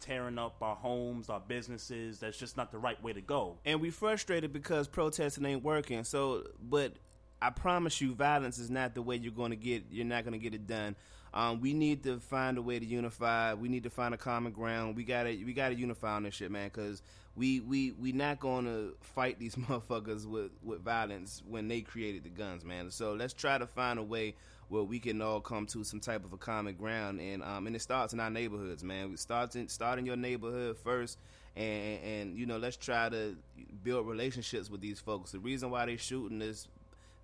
tearing 0.00 0.38
up 0.38 0.56
our 0.62 0.76
homes, 0.76 1.28
our 1.28 1.40
businesses, 1.40 2.20
that's 2.20 2.38
just 2.38 2.56
not 2.56 2.72
the 2.72 2.78
right 2.78 3.02
way 3.02 3.12
to 3.12 3.20
go. 3.20 3.56
and 3.64 3.80
we 3.80 3.90
frustrated 3.90 4.52
because 4.52 4.88
protesting 4.88 5.44
ain't 5.44 5.62
working. 5.62 6.04
So, 6.04 6.44
but 6.62 6.92
I 7.40 7.50
promise 7.50 8.00
you, 8.00 8.14
violence 8.14 8.58
is 8.58 8.70
not 8.70 8.94
the 8.94 9.02
way 9.02 9.16
you're 9.16 9.32
to 9.50 9.56
get. 9.56 9.84
You're 9.90 10.06
not 10.06 10.24
to 10.32 10.38
get 10.38 10.54
it 10.54 10.66
done. 10.66 10.96
Um, 11.34 11.60
we 11.60 11.74
need 11.74 12.04
to 12.04 12.20
find 12.20 12.58
a 12.58 12.62
way 12.62 12.78
to 12.78 12.86
unify. 12.86 13.54
We 13.54 13.68
need 13.68 13.82
to 13.82 13.90
find 13.90 14.14
a 14.14 14.16
common 14.16 14.52
ground. 14.52 14.96
We 14.96 15.02
gotta 15.04 15.30
we 15.44 15.52
gotta 15.52 15.74
unify 15.74 16.14
on 16.14 16.22
this 16.22 16.34
shit, 16.34 16.50
man. 16.50 16.70
Because 16.72 17.02
we 17.36 17.60
we 17.60 17.90
we 17.90 18.12
not 18.12 18.40
to 18.40 18.94
fight 19.00 19.38
these 19.38 19.54
motherfuckers 19.56 20.26
with 20.26 20.52
with 20.62 20.80
violence 20.82 21.42
when 21.48 21.66
they 21.68 21.80
created 21.80 22.22
the 22.22 22.28
guns, 22.28 22.64
man. 22.64 22.90
So 22.90 23.14
let's 23.14 23.34
try 23.34 23.58
to 23.58 23.66
find 23.66 23.98
a 23.98 24.02
way 24.02 24.36
where 24.68 24.82
we 24.82 24.98
can 24.98 25.20
all 25.22 25.40
come 25.40 25.66
to 25.66 25.84
some 25.84 26.00
type 26.00 26.24
of 26.24 26.32
a 26.32 26.36
common 26.36 26.74
ground, 26.74 27.20
and 27.20 27.42
um, 27.42 27.66
and 27.66 27.76
it 27.76 27.82
starts 27.82 28.12
in 28.12 28.20
our 28.20 28.30
neighborhoods, 28.30 28.82
man. 28.82 29.10
We 29.10 29.16
starts 29.16 29.56
in 29.56 29.68
start 29.68 29.98
in 29.98 30.06
your 30.06 30.16
neighborhood 30.16 30.78
first, 30.78 31.18
and 31.56 32.02
and 32.02 32.38
you 32.38 32.46
know 32.46 32.58
let's 32.58 32.76
try 32.76 33.08
to 33.08 33.36
build 33.82 34.06
relationships 34.06 34.70
with 34.70 34.80
these 34.80 35.00
folks. 35.00 35.32
The 35.32 35.38
reason 35.38 35.70
why 35.70 35.86
they 35.86 35.96
shooting 35.96 36.42
is 36.42 36.68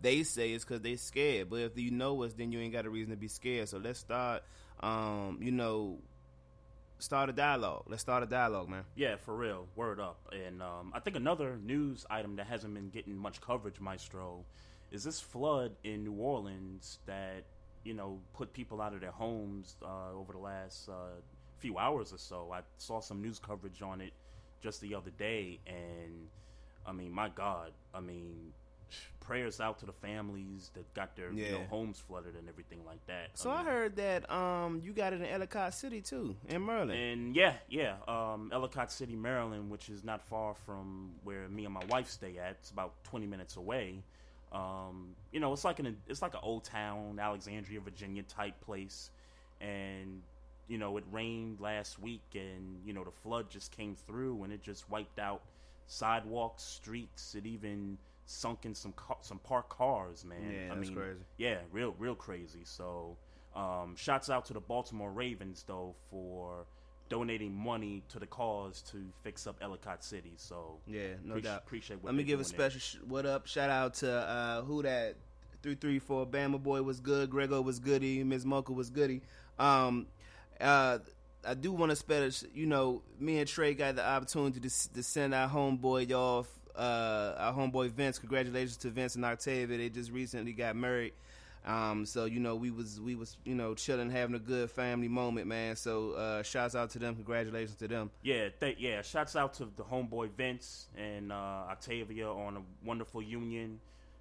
they 0.01 0.23
say 0.23 0.53
is 0.53 0.65
because 0.65 0.81
they 0.81 0.97
scared, 0.97 1.51
but 1.51 1.61
if 1.61 1.79
you 1.79 1.91
know 1.91 2.23
us, 2.23 2.33
then 2.33 2.53
you 2.53 2.61
ain't 2.61 2.73
got 2.73 2.87
a 2.87 2.91
reason 2.91 3.11
to 3.11 3.17
be 3.17 3.29
scared. 3.29 3.69
So 3.69 3.79
let's 3.79 3.99
start, 3.99 4.43
um, 4.81 5.39
you 5.43 5.51
know, 5.51 5.99
start 6.99 7.29
a 7.29 7.33
dialogue. 7.33 7.85
Let's 7.89 8.03
start 8.03 8.23
a 8.23 8.27
dialogue, 8.27 8.69
man. 8.69 8.85
Yeah, 8.95 9.17
for 9.17 9.35
real. 9.35 9.67
Word 9.77 10.01
up. 10.01 10.19
And 10.33 10.63
um, 10.63 10.93
I 10.95 11.01
think 11.01 11.17
another 11.17 11.59
news 11.63 12.07
item 12.09 12.37
that 12.37 12.47
hasn't 12.47 12.75
been 12.75 12.89
getting 12.91 13.17
much 13.17 13.41
coverage, 13.41 13.81
Maestro, 13.81 14.45
is 14.91 15.05
this 15.05 15.21
flood 15.21 15.73
in 15.85 16.05
New 16.05 16.15
Orleans 16.15 16.99
that, 17.07 17.45
you 17.85 17.95
know, 17.95 18.19
put 18.35 18.53
people 18.53 18.81
out 18.81 18.93
of 18.93 19.01
their 19.01 19.11
homes 19.11 19.77
uh, 19.83 20.13
over 20.19 20.33
the 20.33 20.39
last 20.39 20.89
uh, 20.89 21.21
few 21.59 21.79
hours 21.79 22.13
or 22.13 22.19
so. 22.19 22.51
I 22.53 22.61
saw 22.79 23.01
some 23.01 23.23
news 23.23 23.39
coverage 23.39 23.83
on 23.83 24.01
it 24.01 24.13
just 24.61 24.81
the 24.81 24.95
other 24.95 25.11
day. 25.11 25.61
And, 25.67 26.29
I 26.87 26.93
mean, 26.93 27.13
my 27.13 27.29
God. 27.29 27.73
I 27.95 28.01
mean, 28.01 28.53
prayers 29.21 29.61
out 29.61 29.79
to 29.79 29.87
the 29.87 29.93
families 29.93 30.71
that 30.75 30.93
got 30.95 31.15
their 31.15 31.33
you 31.33 31.53
know, 31.53 31.61
homes 31.71 32.03
flooded 32.09 32.35
and 32.35 32.49
everything 32.49 32.81
like 32.85 33.05
that. 33.07 33.31
So 33.35 33.51
I 33.51 33.59
mean, 33.59 33.67
heard 33.67 33.97
that 33.97 34.31
um, 34.31 34.81
you 34.85 34.93
got 34.93 35.13
it 35.13 35.21
in 35.21 35.27
Ellicott 35.27 35.75
City 35.75 36.01
too, 36.01 36.35
in 36.49 36.67
Maryland. 36.67 36.99
And 36.99 37.37
yeah, 37.37 37.55
yeah, 37.69 37.95
um, 38.09 38.51
Ellicott 38.53 38.91
City, 38.91 39.15
Maryland, 39.15 39.71
which 39.71 39.89
is 39.89 40.03
not 40.03 40.27
far 40.27 40.55
from 40.55 41.13
where 41.23 41.49
me 41.49 41.65
and 41.65 41.73
my 41.73 41.85
wife 41.89 42.09
stay 42.09 42.39
at. 42.39 42.57
It's 42.61 42.71
about 42.71 42.93
twenty 43.05 43.27
minutes 43.27 43.57
away. 43.57 44.03
Um, 44.53 45.15
you 45.33 45.41
know, 45.41 45.53
it's 45.53 45.65
like 45.65 45.79
an 45.79 45.97
it's 46.09 46.23
like 46.23 46.35
an 46.35 46.41
old 46.43 46.65
town, 46.65 47.19
Alexandria, 47.21 47.81
Virginia 47.81 48.23
type 48.23 48.61
place, 48.61 49.11
and 49.61 50.23
you 50.69 50.79
know 50.79 50.97
it 50.97 51.05
rained 51.11 51.61
last 51.61 52.01
week, 52.01 52.23
and 52.35 52.81
you 52.85 52.93
know 52.93 53.05
the 53.05 53.11
flood 53.13 53.49
just 53.51 53.71
came 53.71 53.95
through, 53.95 54.43
and 54.45 54.53
it 54.53 54.63
just 54.63 54.89
wiped 54.91 55.19
out 55.19 55.43
sidewalks, 55.87 56.63
streets. 56.63 57.35
It 57.35 57.47
even 57.47 57.97
sunk 58.27 58.65
in 58.65 58.75
some 58.75 58.93
car, 58.93 59.17
some 59.21 59.39
parked 59.39 59.71
cars, 59.71 60.25
man. 60.25 60.39
Yeah, 60.43 60.73
I 60.73 60.75
that's 60.77 60.89
mean, 60.89 60.97
crazy. 60.97 61.21
yeah, 61.37 61.59
real, 61.73 61.95
real 61.99 62.15
crazy. 62.15 62.61
So, 62.65 63.17
um, 63.55 63.95
shouts 63.97 64.31
out 64.31 64.45
to 64.47 64.53
the 64.53 64.61
Baltimore 64.61 65.11
Ravens 65.11 65.65
though 65.67 65.95
for 66.11 66.67
donating 67.15 67.53
money 67.55 68.03
to 68.09 68.19
the 68.19 68.27
cause 68.27 68.81
to 68.93 68.97
fix 69.23 69.47
up 69.47 69.57
Ellicott 69.61 70.03
City. 70.03 70.33
So, 70.37 70.79
Yeah, 70.87 71.09
no 71.23 71.35
appreci- 71.35 71.43
doubt. 71.43 71.63
Appreciate 71.67 71.97
what 72.03 72.07
Let 72.07 72.15
me 72.15 72.23
give 72.25 72.41
a 72.41 72.45
special 72.45 72.81
sh- 72.81 72.97
what 73.07 73.27
up, 73.27 73.47
shout 73.47 73.69
out 73.69 73.95
to 73.95 74.11
uh, 74.11 74.63
who 74.63 74.83
that 74.85 75.17
three 75.63 75.75
three 75.75 75.99
four 75.99 76.25
Bama 76.27 76.63
boy 76.63 76.81
was 76.83 77.01
good, 77.01 77.29
Grego 77.29 77.61
was 77.61 77.79
goody, 77.79 78.25
Ms. 78.25 78.47
Mocha 78.47 78.73
was 78.73 78.89
goody. 78.89 79.21
Um, 79.59 80.07
uh, 80.61 80.99
I 81.45 81.55
do 81.55 81.73
want 81.73 81.91
to 81.91 81.97
special, 81.97 82.49
you 82.55 82.67
know, 82.67 83.03
me 83.19 83.39
and 83.39 83.49
Trey 83.49 83.75
got 83.75 83.97
the 83.97 84.07
opportunity 84.07 84.61
to, 84.61 84.93
to 84.93 85.03
send 85.03 85.35
our 85.35 85.49
homeboy 85.49 86.13
off, 86.13 86.47
uh, 86.77 87.35
our 87.39 87.53
homeboy 87.55 87.91
Vince. 87.91 88.19
Congratulations 88.19 88.77
to 88.79 88.91
Vince 88.91 89.17
and 89.17 89.25
Octavia. 89.25 89.77
They 89.79 89.89
just 89.89 90.11
recently 90.13 90.53
got 90.53 90.77
married. 90.77 91.13
Um, 91.67 92.07
so 92.07 92.25
you 92.25 92.41
know 92.41 92.57
we 92.57 92.71
was 92.71 93.01
we 93.01 93.15
was 93.15 93.37
you 93.45 93.55
know 93.55 93.75
chilling, 93.75 94.09
having 94.11 94.35
a 94.35 94.39
good 94.39 94.71
family 94.71 95.09
moment, 95.09 95.47
man. 95.47 95.77
So 95.77 96.13
uh, 96.13 96.43
shouts 96.43 96.75
out 96.75 96.91
to 96.91 96.99
them, 96.99 97.15
congratulations 97.15 97.77
to 97.77 97.89
them. 97.89 98.11
Yeah, 98.23 98.49
th- 98.59 98.79
yeah. 98.79 99.03
Shouts 99.03 99.37
out 99.37 99.53
to 99.55 99.67
the 99.77 99.83
homeboy 99.85 100.31
Vince 100.37 100.87
and 100.97 101.31
uh, 101.33 101.35
Octavia 101.71 102.31
on 102.31 102.57
a 102.57 102.63
wonderful 102.85 103.21
union. 103.23 103.79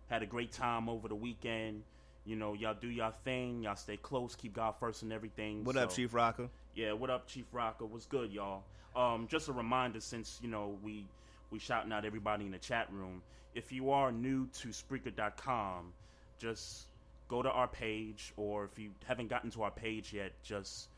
Had 0.09 0.21
a 0.21 0.25
great 0.25 0.51
time 0.51 0.89
over 0.89 1.07
the 1.07 1.15
weekend. 1.15 1.83
You 2.25 2.35
know, 2.35 2.53
y'all 2.53 2.75
do 2.79 2.89
y'all 2.89 3.13
thing. 3.23 3.63
Y'all 3.63 3.75
stay 3.77 3.95
close. 3.97 4.35
Keep 4.35 4.55
God 4.55 4.75
first 4.79 5.03
and 5.03 5.13
everything. 5.13 5.63
What 5.63 5.77
up, 5.77 5.93
Chief 5.93 6.13
Rocker? 6.13 6.49
Yeah, 6.75 6.91
what 6.91 7.09
up, 7.09 7.27
Chief 7.27 7.45
Rocker? 7.53 7.85
What's 7.85 8.05
good, 8.05 8.31
y'all? 8.31 8.63
Um, 8.95 9.27
just 9.29 9.47
a 9.47 9.53
reminder, 9.53 10.01
since 10.01 10.39
you 10.43 10.49
know 10.49 10.77
we 10.83 11.05
we 11.51 11.57
shouting 11.59 11.91
out 11.93 12.03
everybody 12.05 12.45
in 12.45 12.51
the 12.51 12.57
chat 12.59 12.91
room. 12.91 13.21
if 13.55 13.71
you 13.71 13.89
are 13.91 14.11
new 14.11 14.45
to 14.47 14.67
Spreaker.com, 14.67 15.91
just 16.37 16.85
go 17.29 17.41
to 17.41 17.49
our 17.49 17.67
page, 17.67 18.33
or 18.35 18.65
if 18.65 18.77
you 18.77 18.91
haven't 19.05 19.29
gotten 19.29 19.51
to 19.51 19.63
our 19.63 19.71
page 19.71 20.11
yet, 20.11 20.33
just 20.43 20.89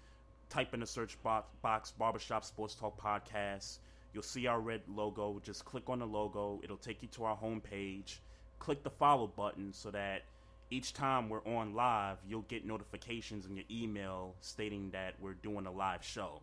type 0.49 0.73
in 0.73 0.79
the 0.79 0.87
search 0.87 1.21
box, 1.21 1.47
box 1.61 1.91
Barbershop 1.91 2.43
Sports 2.43 2.73
Talk 2.73 2.99
Podcast. 2.99 3.77
You'll 4.13 4.23
see 4.23 4.47
our 4.47 4.59
red 4.59 4.81
logo. 4.87 5.39
Just 5.43 5.65
click 5.65 5.89
on 5.89 5.99
the 5.99 6.07
logo. 6.07 6.59
It'll 6.63 6.77
take 6.77 7.01
you 7.01 7.07
to 7.09 7.25
our 7.25 7.37
homepage. 7.37 8.17
Click 8.59 8.83
the 8.83 8.89
follow 8.89 9.27
button 9.27 9.71
so 9.73 9.91
that 9.91 10.23
each 10.69 10.93
time 10.93 11.29
we're 11.29 11.45
on 11.45 11.73
live, 11.73 12.17
you'll 12.27 12.41
get 12.43 12.65
notifications 12.65 13.45
in 13.45 13.55
your 13.55 13.65
email 13.69 14.35
stating 14.39 14.89
that 14.91 15.15
we're 15.19 15.33
doing 15.33 15.65
a 15.65 15.71
live 15.71 16.03
show. 16.03 16.41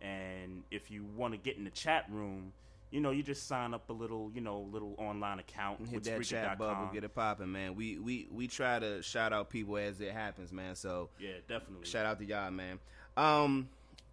And 0.00 0.62
if 0.70 0.90
you 0.90 1.04
want 1.16 1.34
to 1.34 1.38
get 1.38 1.56
in 1.56 1.64
the 1.64 1.70
chat 1.70 2.06
room, 2.10 2.52
you 2.90 3.00
know, 3.00 3.10
you 3.10 3.22
just 3.22 3.46
sign 3.46 3.74
up 3.74 3.88
a 3.90 3.92
little, 3.92 4.30
you 4.34 4.40
know, 4.40 4.60
little 4.72 4.94
online 4.98 5.38
account. 5.38 5.86
Hit 5.88 6.04
that 6.04 6.22
chat 6.24 6.58
bubble, 6.58 6.88
get 6.92 7.04
it 7.04 7.14
popping, 7.14 7.52
man. 7.52 7.74
We 7.74 7.98
we 7.98 8.28
we 8.30 8.48
try 8.48 8.78
to 8.78 9.02
shout 9.02 9.32
out 9.32 9.50
people 9.50 9.76
as 9.76 10.00
it 10.00 10.12
happens, 10.12 10.52
man. 10.52 10.74
So 10.74 11.10
yeah, 11.18 11.32
definitely. 11.48 11.86
Shout 11.86 12.06
out 12.06 12.18
to 12.18 12.24
y'all, 12.24 12.50
man. 12.50 12.78
Um, 13.16 13.68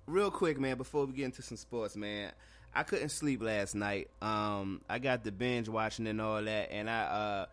real 0.08 0.32
quick, 0.32 0.60
man, 0.60 0.77
before 0.77 1.05
we 1.05 1.13
get 1.13 1.25
into 1.25 1.41
some 1.41 1.58
sports, 1.58 1.96
man. 1.96 2.32
I 2.77 2.84
couldn't 2.84 3.08
sleep 3.08 3.41
last 3.41 3.74
night. 3.74 4.10
Um, 4.22 4.82
I 4.89 5.00
got 5.00 5.24
the 5.24 5.32
binge 5.32 5.70
watching 5.70 6.08
and 6.08 6.20
all 6.20 6.44
that, 6.44 6.72
and 6.74 6.89
I 6.89 7.01
uh, 7.03 7.46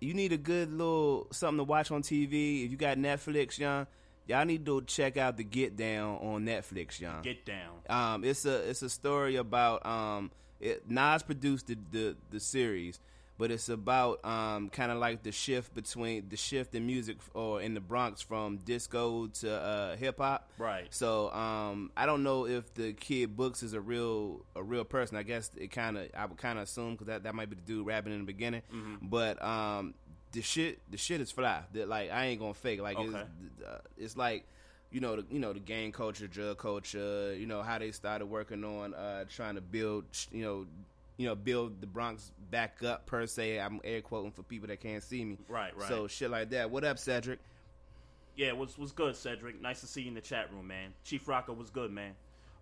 you 0.00 0.14
need 0.14 0.32
a 0.32 0.36
good 0.36 0.72
little 0.72 1.26
something 1.32 1.58
to 1.58 1.64
watch 1.64 1.90
on 1.90 2.02
TV. 2.02 2.64
If 2.64 2.70
you 2.70 2.76
got 2.76 2.96
Netflix, 2.96 3.58
young, 3.58 3.88
y'all 4.26 4.44
need 4.44 4.64
to 4.66 4.82
check 4.82 5.16
out 5.16 5.36
the 5.36 5.44
Get 5.44 5.76
Down 5.76 6.16
on 6.18 6.44
Netflix, 6.44 7.00
y'all. 7.00 7.22
Get 7.22 7.44
Down. 7.44 7.80
Um, 7.88 8.24
it's 8.24 8.44
a 8.44 8.68
it's 8.68 8.82
a 8.82 8.90
story 8.90 9.36
about 9.36 9.84
um, 9.84 10.30
it, 10.60 10.88
Nas 10.88 11.22
produced 11.22 11.66
the, 11.66 11.78
the 11.90 12.16
the 12.30 12.40
series, 12.40 13.00
but 13.38 13.50
it's 13.50 13.68
about 13.68 14.24
um, 14.24 14.68
kind 14.68 14.92
of 14.92 14.98
like 14.98 15.22
the 15.22 15.32
shift 15.32 15.74
between 15.74 16.28
the 16.28 16.36
shift 16.36 16.74
in 16.74 16.86
music 16.86 17.16
or 17.34 17.62
in 17.62 17.74
the 17.74 17.80
Bronx 17.80 18.20
from 18.20 18.58
disco 18.58 19.26
to 19.26 19.52
uh, 19.52 19.96
hip 19.96 20.18
hop. 20.18 20.50
Right. 20.58 20.86
So 20.90 21.30
um, 21.32 21.90
I 21.96 22.06
don't 22.06 22.22
know 22.22 22.46
if 22.46 22.72
the 22.74 22.92
kid 22.92 23.36
Books 23.36 23.62
is 23.62 23.72
a 23.72 23.80
real 23.80 24.44
a 24.54 24.62
real 24.62 24.84
person. 24.84 25.16
I 25.16 25.22
guess 25.22 25.50
it 25.56 25.70
kind 25.70 25.96
of 25.96 26.08
I 26.16 26.26
would 26.26 26.36
kind 26.38 26.58
of 26.58 26.64
assume 26.64 26.92
because 26.92 27.06
that, 27.06 27.22
that 27.24 27.34
might 27.34 27.48
be 27.48 27.56
the 27.56 27.62
dude 27.62 27.86
rapping 27.86 28.12
in 28.12 28.20
the 28.20 28.26
beginning. 28.26 28.62
Mm-hmm. 28.72 29.06
But 29.08 29.42
um, 29.42 29.94
the 30.32 30.42
shit 30.42 30.78
the 30.90 30.96
shit 30.96 31.20
is 31.20 31.30
fly. 31.30 31.62
That 31.72 31.88
like 31.88 32.10
I 32.10 32.26
ain't 32.26 32.40
gonna 32.40 32.54
fake. 32.54 32.80
Like 32.80 32.96
Okay. 32.98 33.22
it's, 33.56 33.64
uh, 33.66 33.78
it's 33.96 34.16
like. 34.16 34.44
You 34.92 34.98
know 35.00 35.14
the 35.14 35.24
you 35.30 35.38
know 35.38 35.52
the 35.52 35.60
gang 35.60 35.92
culture, 35.92 36.26
drug 36.26 36.58
culture. 36.58 37.32
You 37.38 37.46
know 37.46 37.62
how 37.62 37.78
they 37.78 37.92
started 37.92 38.26
working 38.26 38.64
on 38.64 38.92
uh, 38.92 39.24
trying 39.32 39.54
to 39.54 39.60
build. 39.60 40.04
You 40.32 40.42
know 40.44 40.66
you 41.16 41.26
know, 41.26 41.34
build 41.36 41.80
the 41.82 41.86
Bronx 41.86 42.32
back 42.50 42.82
up 42.82 43.04
per 43.06 43.26
se. 43.26 43.60
I'm 43.60 43.78
air 43.84 44.00
quoting 44.00 44.32
for 44.32 44.42
people 44.42 44.66
that 44.68 44.80
can't 44.80 45.02
see 45.02 45.22
me. 45.22 45.36
Right, 45.48 45.76
right. 45.76 45.86
So 45.86 46.08
shit 46.08 46.30
like 46.30 46.48
that. 46.50 46.70
What 46.70 46.82
up, 46.82 46.98
Cedric? 46.98 47.38
Yeah, 48.36 48.52
was 48.52 48.76
was 48.78 48.90
good, 48.90 49.14
Cedric. 49.14 49.60
Nice 49.60 49.80
to 49.82 49.86
see 49.86 50.00
you 50.02 50.08
in 50.08 50.14
the 50.14 50.22
chat 50.22 50.50
room, 50.52 50.66
man. 50.66 50.94
Chief 51.04 51.28
Rocker 51.28 51.52
was 51.52 51.68
good, 51.70 51.92
man. 51.92 52.14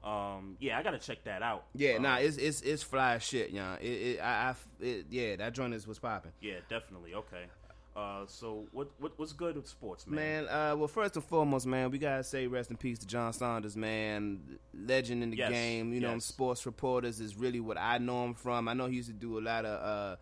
Um, 0.05 0.57
yeah, 0.61 0.77
I 0.79 0.83
gotta 0.83 0.99
check 0.99 1.23
that 1.25 1.41
out. 1.43 1.65
Yeah, 1.75 1.95
Um, 1.95 2.03
nah, 2.03 2.17
it's 2.17 2.37
it's 2.37 2.61
it's 2.63 2.83
fly 2.83 3.17
shit, 3.19 3.53
y'all. 3.53 3.77
It, 3.81 3.87
it 3.87 4.21
I, 4.21 4.51
I 4.51 4.85
it, 4.85 5.07
yeah, 5.09 5.37
that 5.37 5.55
joint 5.55 5.73
is 5.73 5.87
was 5.87 5.99
popping. 5.99 6.33
yeah, 6.41 6.57
definitely. 6.69 7.15
Okay. 7.15 7.45
Uh, 7.99 8.25
so 8.27 8.67
what 8.73 8.89
what 8.99 9.13
what's 9.19 9.33
good 9.33 9.57
with 9.57 9.67
sports, 9.67 10.07
man? 10.07 10.45
Man, 10.45 10.49
uh, 10.49 10.77
well, 10.77 10.87
first 10.87 11.17
and 11.17 11.25
foremost, 11.25 11.67
man, 11.67 11.91
we 11.91 11.99
gotta 11.99 12.23
say 12.23 12.47
rest 12.47 12.71
in 12.71 12.77
peace 12.77 12.99
to 13.01 13.07
John 13.07 13.33
Saunders, 13.33 13.77
man, 13.77 14.59
legend 14.73 15.23
in 15.23 15.31
the 15.31 15.37
Yes, 15.37 15.51
game. 15.51 15.93
You 15.93 16.01
know, 16.01 16.19
sports 16.21 16.65
reporters 16.65 17.19
is 17.21 17.37
really 17.37 17.61
what 17.61 17.77
I 17.77 17.99
know 17.99 18.25
him 18.25 18.35
from. 18.35 18.69
I 18.69 18.75
know 18.75 18.87
he 18.87 18.97
used 18.97 19.09
to 19.09 19.15
do 19.15 19.39
a 19.39 19.43
lot 19.43 19.65
of 19.65 20.17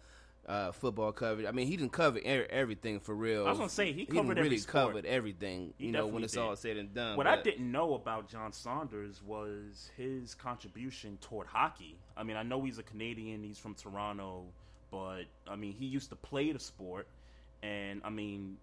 uh, 0.49 0.50
uh, 0.50 0.73
football 0.73 1.12
coverage. 1.12 1.47
I 1.47 1.50
mean, 1.50 1.66
he 1.66 1.76
didn't 1.76 1.92
cover 1.92 2.18
er- 2.18 2.47
everything 2.49 3.00
for 3.00 3.14
real. 3.14 3.47
I 3.47 3.50
was 3.50 3.59
gonna 3.59 3.68
say, 3.68 3.92
he 3.92 4.06
covered 4.06 4.38
really 4.38 4.59
sport. 4.59 4.87
covered 4.87 5.06
everything. 5.06 5.75
He 5.76 5.87
you 5.87 5.92
know, 5.92 6.06
when 6.06 6.25
it's 6.25 6.33
did. 6.33 6.40
all 6.40 6.56
said 6.56 6.78
and 6.78 6.95
done. 6.95 7.16
What 7.16 7.26
I 7.26 7.42
didn't 7.42 7.71
know 7.71 7.95
about 7.95 8.28
John 8.28 8.52
Saunders 8.52 9.23
was 9.23 9.90
his 9.97 10.35
contribution 10.35 11.18
toward 11.21 11.47
hockey. 11.47 11.99
I 12.16 12.23
mean, 12.23 12.37
I 12.38 12.42
know 12.42 12.64
he's 12.64 12.78
a 12.78 12.83
Canadian, 12.83 13.42
he's 13.42 13.59
from 13.59 13.75
Toronto, 13.75 14.45
but 14.90 15.25
I 15.47 15.56
mean, 15.56 15.73
he 15.73 15.85
used 15.85 16.09
to 16.11 16.16
play 16.16 16.52
the 16.52 16.59
sport, 16.59 17.06
and 17.66 18.00
I 18.04 18.11
mean, 18.11 18.58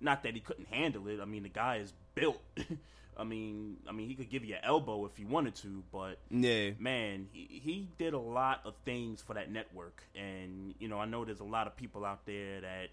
not 0.00 0.22
that 0.24 0.34
he 0.34 0.40
couldn't 0.40 0.68
handle 0.68 1.06
it. 1.08 1.20
I 1.20 1.24
mean, 1.24 1.42
the 1.42 1.48
guy 1.48 1.76
is 1.76 1.92
built. 2.14 2.40
I 3.16 3.24
mean, 3.24 3.76
I 3.88 3.92
mean, 3.92 4.08
he 4.08 4.14
could 4.14 4.30
give 4.30 4.44
you 4.44 4.54
an 4.54 4.60
elbow 4.64 5.04
if 5.04 5.16
he 5.16 5.24
wanted 5.24 5.54
to, 5.56 5.82
but 5.92 6.16
Yeah. 6.30 6.70
man, 6.78 7.28
he, 7.32 7.60
he 7.62 7.88
did 7.98 8.14
a 8.14 8.18
lot 8.18 8.60
of 8.64 8.74
things 8.84 9.20
for 9.20 9.34
that 9.34 9.50
network, 9.50 10.02
and 10.16 10.74
you 10.78 10.88
know, 10.88 10.98
I 10.98 11.04
know 11.04 11.24
there's 11.24 11.40
a 11.40 11.44
lot 11.44 11.66
of 11.66 11.76
people 11.76 12.04
out 12.04 12.24
there 12.24 12.62
that 12.62 12.88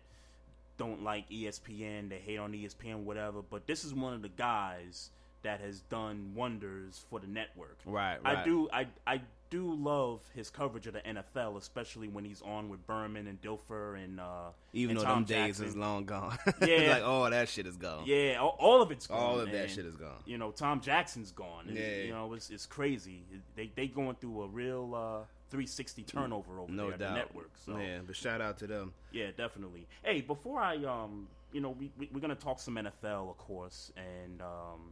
don't 0.78 1.04
like 1.04 1.30
ESPN, 1.30 2.10
they 2.10 2.18
hate 2.20 2.38
on 2.38 2.52
ESPN, 2.52 3.04
whatever. 3.04 3.42
But 3.42 3.68
this 3.68 3.86
is 3.86 3.94
one 3.94 4.14
of 4.14 4.22
the 4.22 4.30
guys 4.30 5.10
that 5.44 5.62
has 5.62 5.80
done 5.82 6.34
wonders 6.36 7.06
for 7.10 7.20
the 7.20 7.28
network. 7.28 7.78
Right, 7.86 8.18
I 8.26 8.44
do, 8.44 8.68
I, 8.74 8.88
I 9.06 9.22
do 9.50 9.74
love 9.74 10.22
his 10.34 10.50
coverage 10.50 10.88
of 10.88 10.94
the 10.94 11.00
NFL, 11.02 11.58
especially 11.58 12.08
when 12.08 12.26
he's 12.26 12.42
on 12.42 12.70
with 12.70 12.86
Berman 12.86 13.28
and 13.28 13.42
Dilfer 13.42 14.02
and 14.04 14.20
uh, 14.20 14.50
Even 14.74 14.98
and 14.98 15.00
though 15.00 15.10
Tom 15.10 15.26
them 15.26 15.46
days 15.46 15.60
is 15.60 15.76
long 15.76 16.06
gone. 16.06 16.38
Yeah. 16.62 16.94
like 16.96 17.04
all 17.04 17.30
that 17.30 17.48
shit 17.50 17.66
is 17.68 17.78
gone. 17.78 18.04
Yeah, 18.06 18.36
all, 18.42 18.56
all 18.60 18.82
of 18.82 18.92
it's 18.92 19.08
gone. 19.08 19.18
All 19.20 19.40
of 19.40 19.52
that 19.52 19.70
shit 19.70 19.86
is 19.86 19.96
gone. 19.96 20.22
You 20.26 20.38
know, 20.38 20.52
Tom 20.52 20.82
Jackson's 20.82 21.32
gone. 21.32 21.66
And, 21.68 21.78
Yeah. 21.78 21.98
You 22.04 22.12
know, 22.14 22.34
it's, 22.34 22.50
it's 22.50 22.66
crazy. 22.66 23.24
They 23.56 23.72
they 23.76 23.88
going 23.88 24.16
through 24.16 24.44
a 24.44 24.48
real 24.48 24.94
uh, 24.96 25.26
360 25.50 26.04
turnover 26.04 26.60
over 26.60 26.72
No 26.72 26.86
there 26.86 26.94
at 26.94 27.00
doubt. 27.00 27.10
the 27.14 27.16
network. 27.20 27.52
So 27.66 27.78
Yeah, 27.78 28.00
but 28.06 28.16
shout 28.16 28.42
out 28.42 28.58
to 28.60 28.68
them. 28.68 28.94
yeah, 29.12 29.28
definitely. 29.38 29.88
Hey, 30.04 30.22
before 30.22 30.60
I 30.60 30.76
um, 30.84 31.28
you 31.54 31.62
know, 31.62 31.70
we, 31.70 31.92
we 31.98 32.10
we're 32.14 32.20
gonna 32.20 32.36
talk 32.36 32.60
some 32.60 32.76
NFL, 32.76 33.30
of 33.30 33.38
course, 33.38 33.92
and 33.96 34.42
um, 34.42 34.92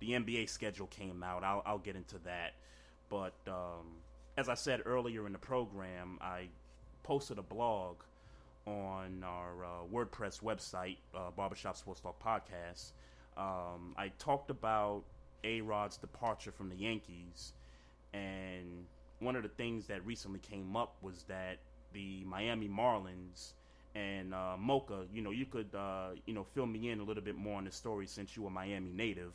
the 0.00 0.12
NBA 0.12 0.48
schedule 0.48 0.86
came 0.86 1.22
out. 1.22 1.44
I'll 1.44 1.62
I'll 1.66 1.78
get 1.78 1.94
into 1.96 2.18
that, 2.24 2.54
but 3.12 3.34
um, 3.46 3.98
as 4.38 4.48
I 4.48 4.54
said 4.54 4.80
earlier 4.86 5.26
in 5.26 5.34
the 5.34 5.38
program, 5.38 6.18
I 6.22 6.48
posted 7.02 7.38
a 7.38 7.42
blog 7.42 7.96
on 8.66 9.22
our 9.22 9.64
uh, 9.64 9.68
WordPress 9.92 10.42
website, 10.42 10.96
uh, 11.14 11.30
Barbershop 11.36 11.76
Sports 11.76 12.00
Talk 12.00 12.18
Podcast. 12.24 12.92
Um, 13.36 13.94
I 13.98 14.12
talked 14.18 14.48
about 14.48 15.02
A 15.44 15.60
Rod's 15.60 15.98
departure 15.98 16.52
from 16.52 16.70
the 16.70 16.74
Yankees, 16.74 17.52
and 18.14 18.86
one 19.18 19.36
of 19.36 19.42
the 19.42 19.50
things 19.50 19.86
that 19.88 20.04
recently 20.06 20.38
came 20.38 20.74
up 20.74 20.96
was 21.02 21.24
that 21.28 21.58
the 21.92 22.24
Miami 22.24 22.66
Marlins 22.68 23.52
and 23.94 24.32
uh, 24.32 24.56
Mocha, 24.58 25.04
you 25.12 25.20
know, 25.20 25.32
you 25.32 25.44
could, 25.44 25.68
uh, 25.74 26.12
you 26.24 26.32
know, 26.32 26.46
fill 26.54 26.66
me 26.66 26.88
in 26.88 27.00
a 27.00 27.02
little 27.02 27.22
bit 27.22 27.36
more 27.36 27.58
on 27.58 27.66
the 27.66 27.72
story 27.72 28.06
since 28.06 28.38
you 28.38 28.46
a 28.46 28.50
Miami 28.50 28.90
native. 28.90 29.34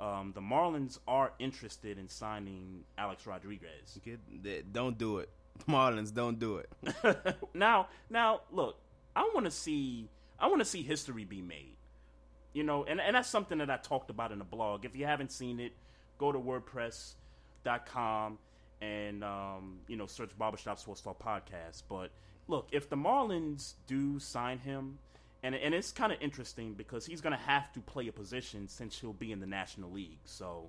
Um, 0.00 0.32
the 0.34 0.40
Marlins 0.40 0.98
are 1.06 1.32
interested 1.38 1.98
in 1.98 2.08
signing 2.08 2.84
Alex 2.96 3.26
Rodriguez. 3.26 3.98
Get, 4.02 4.72
don't 4.72 4.96
do 4.96 5.18
it. 5.18 5.28
Marlins, 5.68 6.12
don't 6.12 6.38
do 6.38 6.56
it. 6.56 7.36
now, 7.54 7.88
now, 8.08 8.40
look, 8.50 8.78
I 9.14 9.30
want 9.34 9.44
to 9.44 9.50
see, 9.50 10.08
I 10.38 10.48
want 10.48 10.60
to 10.60 10.64
see 10.64 10.82
history 10.82 11.24
be 11.24 11.42
made. 11.42 11.76
You 12.54 12.64
know, 12.64 12.84
and 12.84 13.00
and 13.00 13.14
that's 13.14 13.28
something 13.28 13.58
that 13.58 13.70
I 13.70 13.76
talked 13.76 14.10
about 14.10 14.32
in 14.32 14.38
the 14.38 14.44
blog. 14.44 14.84
If 14.84 14.96
you 14.96 15.06
haven't 15.06 15.30
seen 15.30 15.60
it, 15.60 15.72
go 16.18 16.32
to 16.32 16.38
WordPress.com 16.38 18.38
and 18.80 19.22
um, 19.22 19.78
you 19.86 19.96
know 19.96 20.06
search 20.06 20.36
Barbershop 20.36 20.80
Sports 20.80 21.00
Talk 21.00 21.22
Podcast. 21.22 21.84
But 21.88 22.10
look, 22.48 22.68
if 22.72 22.88
the 22.88 22.96
Marlins 22.96 23.74
do 23.86 24.18
sign 24.18 24.58
him, 24.58 24.98
and 25.42 25.54
and 25.54 25.74
it's 25.74 25.92
kind 25.92 26.12
of 26.12 26.20
interesting 26.20 26.74
because 26.74 27.06
he's 27.06 27.20
going 27.20 27.36
to 27.36 27.42
have 27.44 27.72
to 27.72 27.80
play 27.80 28.08
a 28.08 28.12
position 28.12 28.68
since 28.68 28.98
he'll 28.98 29.12
be 29.12 29.32
in 29.32 29.40
the 29.40 29.46
National 29.46 29.90
League. 29.90 30.18
So 30.24 30.68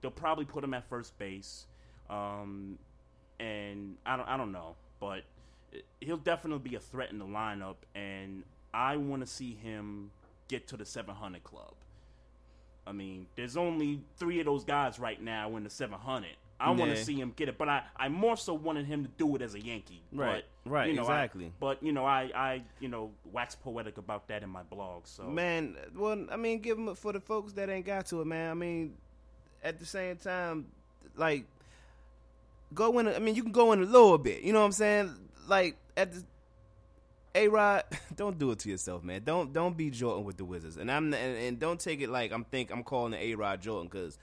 they'll 0.00 0.10
probably 0.10 0.44
put 0.44 0.64
him 0.64 0.74
at 0.74 0.88
first 0.88 1.16
base. 1.18 1.66
Um, 2.10 2.78
and 3.38 3.96
I 4.04 4.16
don't, 4.16 4.28
I 4.28 4.36
don't 4.36 4.52
know, 4.52 4.74
but 4.98 5.22
he'll 6.00 6.16
definitely 6.16 6.70
be 6.70 6.76
a 6.76 6.80
threat 6.80 7.10
in 7.10 7.18
the 7.18 7.24
lineup, 7.24 7.76
and 7.94 8.42
I 8.72 8.96
want 8.96 9.22
to 9.22 9.26
see 9.26 9.54
him 9.54 10.10
get 10.48 10.66
to 10.68 10.76
the 10.76 10.84
700 10.84 11.44
club. 11.44 11.74
I 12.86 12.92
mean, 12.92 13.26
there's 13.36 13.56
only 13.56 14.00
three 14.16 14.40
of 14.40 14.46
those 14.46 14.64
guys 14.64 14.98
right 14.98 15.22
now 15.22 15.56
in 15.56 15.64
the 15.64 15.70
700. 15.70 16.30
I 16.60 16.70
want 16.70 16.90
Yeah. 16.90 16.96
to 16.96 17.04
see 17.04 17.14
him 17.14 17.32
get 17.36 17.48
it, 17.48 17.56
but 17.56 17.68
I, 17.68 17.82
I 17.96 18.08
more 18.08 18.36
so 18.36 18.52
wanted 18.54 18.86
him 18.86 19.04
to 19.04 19.10
do 19.16 19.36
it 19.36 19.42
as 19.42 19.54
a 19.54 19.60
Yankee. 19.60 20.02
Right, 20.12 20.44
but, 20.64 20.70
right, 20.72 20.88
you 20.88 20.94
know, 20.94 21.02
I- 21.06 21.22
exactly. 21.22 21.52
but 21.60 21.82
you 21.82 21.92
know, 21.92 22.04
I, 22.04 22.30
I, 22.34 22.62
you 22.80 22.88
know, 22.88 23.12
wax 23.32 23.54
poetic 23.54 23.96
about 23.98 24.26
that 24.28 24.42
in 24.42 24.50
my 24.50 24.62
blog. 24.64 25.06
So 25.06 25.22
Man, 25.24 25.76
well, 25.94 26.26
I 26.32 26.36
mean, 26.36 26.58
give 26.60 26.76
them 26.76 26.94
for 26.96 27.12
the 27.12 27.20
folks 27.20 27.52
that 27.54 27.68
ain't 27.68 27.86
got 27.86 28.06
to 28.06 28.20
it, 28.22 28.26
man. 28.26 28.50
I 28.50 28.54
mean, 28.54 28.94
at 29.62 29.78
the 29.78 29.86
same 29.86 30.16
time, 30.16 30.66
like, 31.16 31.44
go 32.74 32.98
in. 32.98 33.08
I 33.08 33.18
mean, 33.18 33.34
you 33.34 33.42
can 33.42 33.52
go 33.52 33.72
in 33.72 33.80
a 33.80 33.84
little 33.86 34.18
bit. 34.18 34.42
You 34.42 34.52
know 34.52 34.60
what 34.60 34.66
I'm 34.66 34.72
saying? 34.72 35.14
Like 35.46 35.76
at 35.96 36.12
the 36.12 36.22
A 37.34 37.48
Rod, 37.48 37.84
don't 38.16 38.38
do 38.38 38.50
it 38.50 38.58
to 38.60 38.68
yourself, 38.68 39.02
man. 39.04 39.22
Don't 39.24 39.52
don't 39.52 39.76
be 39.76 39.90
Jordan 39.90 40.24
with 40.24 40.36
the 40.36 40.44
Wizards, 40.44 40.76
and 40.76 40.90
I'm 40.90 41.14
and, 41.14 41.36
and 41.38 41.58
don't 41.58 41.78
take 41.80 42.00
it 42.00 42.08
like 42.10 42.32
I'm 42.32 42.44
think 42.44 42.70
I'm 42.70 42.82
calling 42.82 43.12
the 43.12 43.18
A 43.22 43.34
Rod 43.34 43.60
Jordan 43.60 43.88
because 43.90 44.18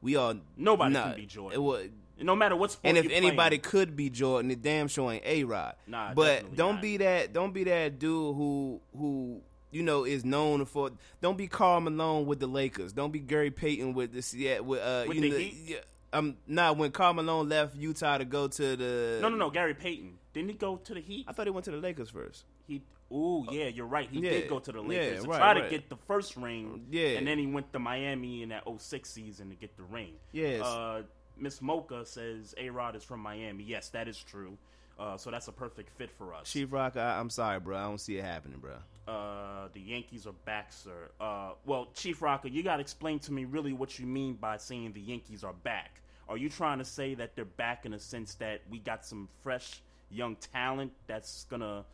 We 0.00 0.16
all 0.16 0.34
nobody 0.56 0.94
nah, 0.94 1.08
can 1.08 1.16
be 1.16 1.26
Jordan. 1.26 1.58
It 1.58 1.62
was, 1.62 1.88
no 2.20 2.36
matter 2.36 2.56
what 2.56 2.72
sport. 2.72 2.96
and 2.96 2.98
if 2.98 3.10
anybody 3.12 3.58
playing. 3.58 3.60
could 3.60 3.96
be 3.96 4.10
Jordan, 4.10 4.50
it 4.50 4.62
damn 4.62 4.88
sure 4.88 5.12
ain't 5.12 5.24
A 5.24 5.44
Rod. 5.44 5.74
Nah, 5.86 6.14
but 6.14 6.54
don't 6.54 6.76
not. 6.76 6.82
be 6.82 6.96
that. 6.98 7.32
Don't 7.32 7.52
be 7.52 7.64
that 7.64 7.98
dude 7.98 8.34
who 8.34 8.80
who 8.96 9.40
you 9.70 9.82
know 9.82 10.04
is 10.04 10.24
known 10.24 10.64
for. 10.64 10.90
Don't 11.20 11.36
be 11.36 11.46
Karl 11.46 11.80
Malone 11.80 12.26
with 12.26 12.40
the 12.40 12.46
Lakers. 12.46 12.92
Don't 12.92 13.12
be 13.12 13.20
Gary 13.20 13.50
Payton 13.50 13.94
with 13.94 14.12
this. 14.12 14.34
Yeah, 14.34 14.60
with 14.60 14.80
uh, 14.80 15.04
With 15.06 15.16
you 15.16 15.22
the 15.22 15.30
know, 15.30 15.38
Heat? 15.38 15.54
yeah, 15.66 15.76
um, 16.12 16.36
nah. 16.46 16.72
When 16.72 16.90
Karl 16.90 17.14
Malone 17.14 17.48
left 17.48 17.76
Utah 17.76 18.18
to 18.18 18.24
go 18.24 18.48
to 18.48 18.76
the 18.76 19.18
no, 19.20 19.28
no, 19.28 19.36
no, 19.36 19.50
Gary 19.50 19.74
Payton 19.74 20.18
didn't 20.38 20.50
he 20.50 20.56
go 20.56 20.76
to 20.76 20.94
the 20.94 21.00
Heat? 21.00 21.24
I 21.26 21.32
thought 21.32 21.46
he 21.46 21.50
went 21.50 21.64
to 21.64 21.72
the 21.72 21.78
Lakers 21.78 22.10
first. 22.10 22.44
He, 22.66 22.82
ooh, 23.12 23.46
yeah, 23.50 23.66
you're 23.66 23.86
right. 23.86 24.08
He 24.10 24.20
Yeah, 24.20 24.30
did 24.30 24.48
go 24.48 24.58
to 24.58 24.72
the 24.72 24.80
Lakers 24.80 25.14
yeah, 25.16 25.20
to 25.22 25.28
right, 25.28 25.38
try 25.38 25.52
right. 25.54 25.64
to 25.64 25.70
get 25.70 25.88
the 25.88 25.96
first 26.06 26.36
ring. 26.36 26.86
Yeah. 26.90 27.18
and 27.18 27.26
then 27.26 27.38
he 27.38 27.46
went 27.46 27.72
to 27.72 27.78
Miami 27.78 28.42
in 28.42 28.50
that 28.50 28.64
06 28.78 29.08
season 29.08 29.50
to 29.50 29.54
get 29.54 29.76
the 29.76 29.82
ring. 29.84 30.14
Yes. 30.32 30.62
Uh, 30.62 31.02
Miss 31.36 31.62
Mocha 31.62 32.04
says 32.04 32.54
A 32.58 32.68
Rod 32.70 32.96
is 32.96 33.04
from 33.04 33.20
Miami. 33.20 33.64
Yes, 33.64 33.88
that 33.90 34.08
is 34.08 34.18
true. 34.22 34.58
Uh, 34.98 35.16
so 35.16 35.30
that's 35.30 35.46
a 35.46 35.52
perfect 35.52 35.90
fit 35.96 36.10
for 36.10 36.34
us. 36.34 36.50
Chief 36.50 36.72
Rock, 36.72 36.96
I, 36.96 37.18
I'm 37.20 37.30
sorry, 37.30 37.60
bro. 37.60 37.76
I 37.76 37.82
don't 37.84 38.00
see 38.00 38.16
it 38.18 38.24
happening, 38.24 38.58
bro. 38.58 38.72
Uh, 39.06 39.68
the 39.72 39.80
Yankees 39.80 40.26
are 40.26 40.32
back, 40.44 40.72
sir. 40.72 41.08
Uh, 41.20 41.52
well, 41.64 41.88
Chief 41.94 42.20
Rocker, 42.20 42.48
you 42.48 42.64
got 42.64 42.76
to 42.76 42.80
explain 42.80 43.20
to 43.20 43.32
me 43.32 43.44
really 43.44 43.72
what 43.72 43.98
you 43.98 44.06
mean 44.06 44.34
by 44.34 44.56
saying 44.56 44.92
the 44.92 45.00
Yankees 45.00 45.44
are 45.44 45.52
back. 45.52 46.00
Are 46.28 46.36
you 46.36 46.48
trying 46.50 46.78
to 46.78 46.84
say 46.84 47.14
that 47.14 47.36
they're 47.36 47.44
back 47.44 47.86
in 47.86 47.94
a 47.94 47.98
sense 47.98 48.34
that 48.34 48.60
we 48.68 48.80
got 48.80 49.06
some 49.06 49.28
fresh 49.42 49.80
young 50.10 50.36
talent 50.52 50.92
that's 51.06 51.46
gonna, 51.48 51.84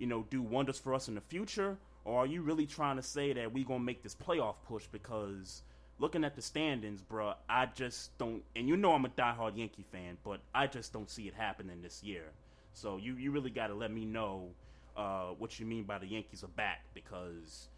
you 0.00 0.06
know, 0.06 0.26
do 0.30 0.42
wonders 0.42 0.78
for 0.78 0.94
us 0.94 1.06
in 1.06 1.14
the 1.14 1.20
future, 1.20 1.76
or 2.04 2.20
are 2.20 2.26
you 2.26 2.42
really 2.42 2.66
trying 2.66 2.96
to 2.96 3.02
say 3.02 3.32
that 3.34 3.52
we 3.52 3.62
gonna 3.62 3.84
make 3.84 4.02
this 4.02 4.16
playoff 4.16 4.56
push? 4.66 4.86
Because 4.90 5.62
looking 5.98 6.24
at 6.24 6.34
the 6.34 6.42
standings, 6.42 7.02
bruh, 7.02 7.34
I 7.48 7.66
just 7.66 8.16
don't. 8.18 8.42
And 8.56 8.66
you 8.66 8.76
know 8.76 8.94
I'm 8.94 9.04
a 9.04 9.10
diehard 9.10 9.56
Yankee 9.56 9.84
fan, 9.92 10.16
but 10.24 10.40
I 10.54 10.66
just 10.66 10.92
don't 10.92 11.08
see 11.08 11.28
it 11.28 11.34
happening 11.34 11.82
this 11.82 12.02
year. 12.02 12.24
So 12.72 12.96
you 12.96 13.14
you 13.14 13.30
really 13.30 13.50
got 13.50 13.68
to 13.68 13.74
let 13.74 13.92
me 13.92 14.04
know 14.04 14.48
uh, 14.96 15.28
what 15.38 15.60
you 15.60 15.66
mean 15.66 15.84
by 15.84 15.98
the 15.98 16.06
Yankees 16.06 16.42
are 16.42 16.48
back 16.48 16.80
because 16.94 17.68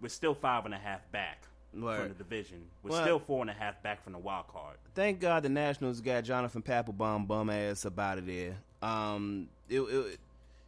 we're 0.00 0.08
still 0.08 0.34
five 0.34 0.66
and 0.66 0.74
a 0.74 0.78
half 0.78 1.10
back 1.12 1.44
from 1.72 2.08
the 2.08 2.14
division. 2.14 2.62
We're 2.82 2.90
Well- 2.90 3.02
still 3.02 3.18
four 3.18 3.40
and 3.40 3.50
a 3.50 3.54
half 3.54 3.82
back 3.82 4.02
from 4.02 4.12
the 4.12 4.18
wild 4.18 4.48
card. 4.48 4.76
Thank 4.94 5.20
God 5.20 5.42
the 5.44 5.48
Nationals 5.48 6.00
got 6.00 6.24
Jonathan 6.24 6.62
Papelbon 6.62 7.26
bum 7.26 7.48
ass 7.48 7.86
up 7.86 7.98
out 7.98 8.18
of 8.18 8.26
there. 8.26 8.56
Um, 8.82 9.48
it, 9.68 9.80
it, 9.80 10.20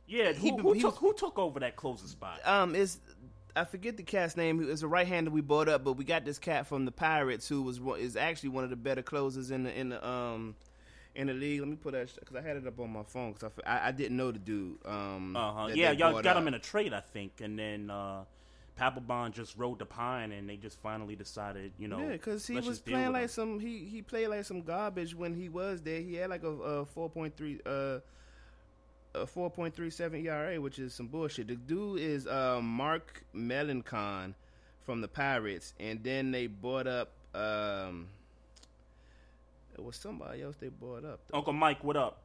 Yeah, 0.07 0.33
who, 0.33 0.57
who 0.59 0.81
took 0.81 0.97
who 0.97 1.15
took 1.15 1.39
over 1.39 1.61
that 1.61 1.77
closing 1.77 2.09
spot? 2.09 2.41
um, 2.47 2.75
it's 2.75 3.01
I 3.55 3.65
forget 3.65 3.97
the 3.97 4.03
cat's 4.03 4.37
name. 4.37 4.67
It's 4.71 4.83
a 4.83 4.89
right 4.89 5.07
hander 5.07 5.31
we 5.31 5.41
brought 5.43 5.69
up, 5.69 5.85
but 5.85 5.95
we 5.95 6.05
got 6.05 6.25
this 6.25 6.39
cat 6.39 6.67
from 6.67 6.85
the 6.85 6.93
Pirates 6.93 7.49
who 7.49 7.63
was 7.63 7.81
is 7.99 8.17
actually 8.17 8.51
one 8.51 8.65
of 8.65 8.71
the 8.71 8.77
better 8.77 9.03
closers 9.03 9.51
in 9.51 9.65
the 9.65 9.79
in 9.79 9.91
the 9.91 10.07
um 10.07 10.55
in 11.15 11.27
the 11.27 11.35
league. 11.35 11.61
Let 11.61 11.69
me 11.69 11.77
put 11.77 11.93
that 11.93 12.11
because 12.19 12.37
I 12.37 12.41
had 12.43 12.57
it 12.57 12.67
up 12.67 12.81
on 12.81 12.91
my 12.91 13.03
phone 13.05 13.33
because 13.33 13.53
I 13.67 13.89
I 13.89 13.93
didn't 13.93 14.17
know 14.17 14.31
the 14.33 14.39
dude. 14.39 14.79
Um, 14.87 15.37
Uh 15.37 15.53
huh. 15.53 15.69
Yeah, 15.75 15.93
y'all 15.93 16.13
got 16.23 16.27
up. 16.37 16.43
him 16.43 16.49
in 16.49 16.55
a 16.55 16.59
trade, 16.59 16.93
I 16.93 17.01
think, 17.01 17.41
and 17.43 17.59
then 17.59 17.91
uh, 17.91 18.25
Papelbon 18.79 19.33
just 19.33 19.57
rode 19.59 19.79
the 19.79 19.87
pine, 19.87 20.33
and 20.33 20.49
they 20.49 20.57
just 20.57 20.81
finally 20.81 21.15
decided, 21.15 21.73
you 21.79 21.89
know, 21.89 22.01
Yeah, 22.01 22.13
because 22.13 22.47
he 22.47 22.59
was 22.59 22.81
playing 22.81 23.13
like 23.13 23.25
him. 23.25 23.29
some 23.29 23.61
he 23.61 23.85
he 23.85 24.01
played 24.03 24.29
like 24.29 24.45
some 24.47 24.63
garbage 24.63 25.15
when 25.15 25.35
he 25.35 25.49
was 25.51 25.83
there. 25.83 26.01
He 26.01 26.15
had 26.15 26.31
like 26.31 26.43
a, 26.43 26.49
a 26.49 26.87
four 26.87 27.11
point 27.11 27.37
three 27.37 27.61
uh 27.67 27.99
a 29.15 29.27
four 29.27 29.51
point 29.51 29.75
three 29.75 29.91
seven 29.91 30.25
ERA, 30.27 30.61
which 30.61 30.79
is 30.79 30.95
some 30.95 31.07
bullshit. 31.07 31.49
The 31.49 31.57
dude 31.57 32.01
is 32.01 32.27
uh, 32.27 32.61
Mark 32.63 33.25
Melancon 33.35 34.35
from 34.83 35.01
the 35.01 35.09
Pirates, 35.09 35.75
and 35.79 36.03
then 36.03 36.31
they 36.31 36.47
bought 36.47 36.87
up 36.87 37.11
um 37.35 38.09
it 39.75 39.83
was 39.83 39.97
somebody 39.97 40.43
else 40.43 40.57
they 40.57 40.69
bought 40.69 41.05
up. 41.05 41.21
though. 41.29 41.39
Uncle 41.39 41.53
Mike, 41.55 41.83
what 41.83 41.97
up? 41.97 42.22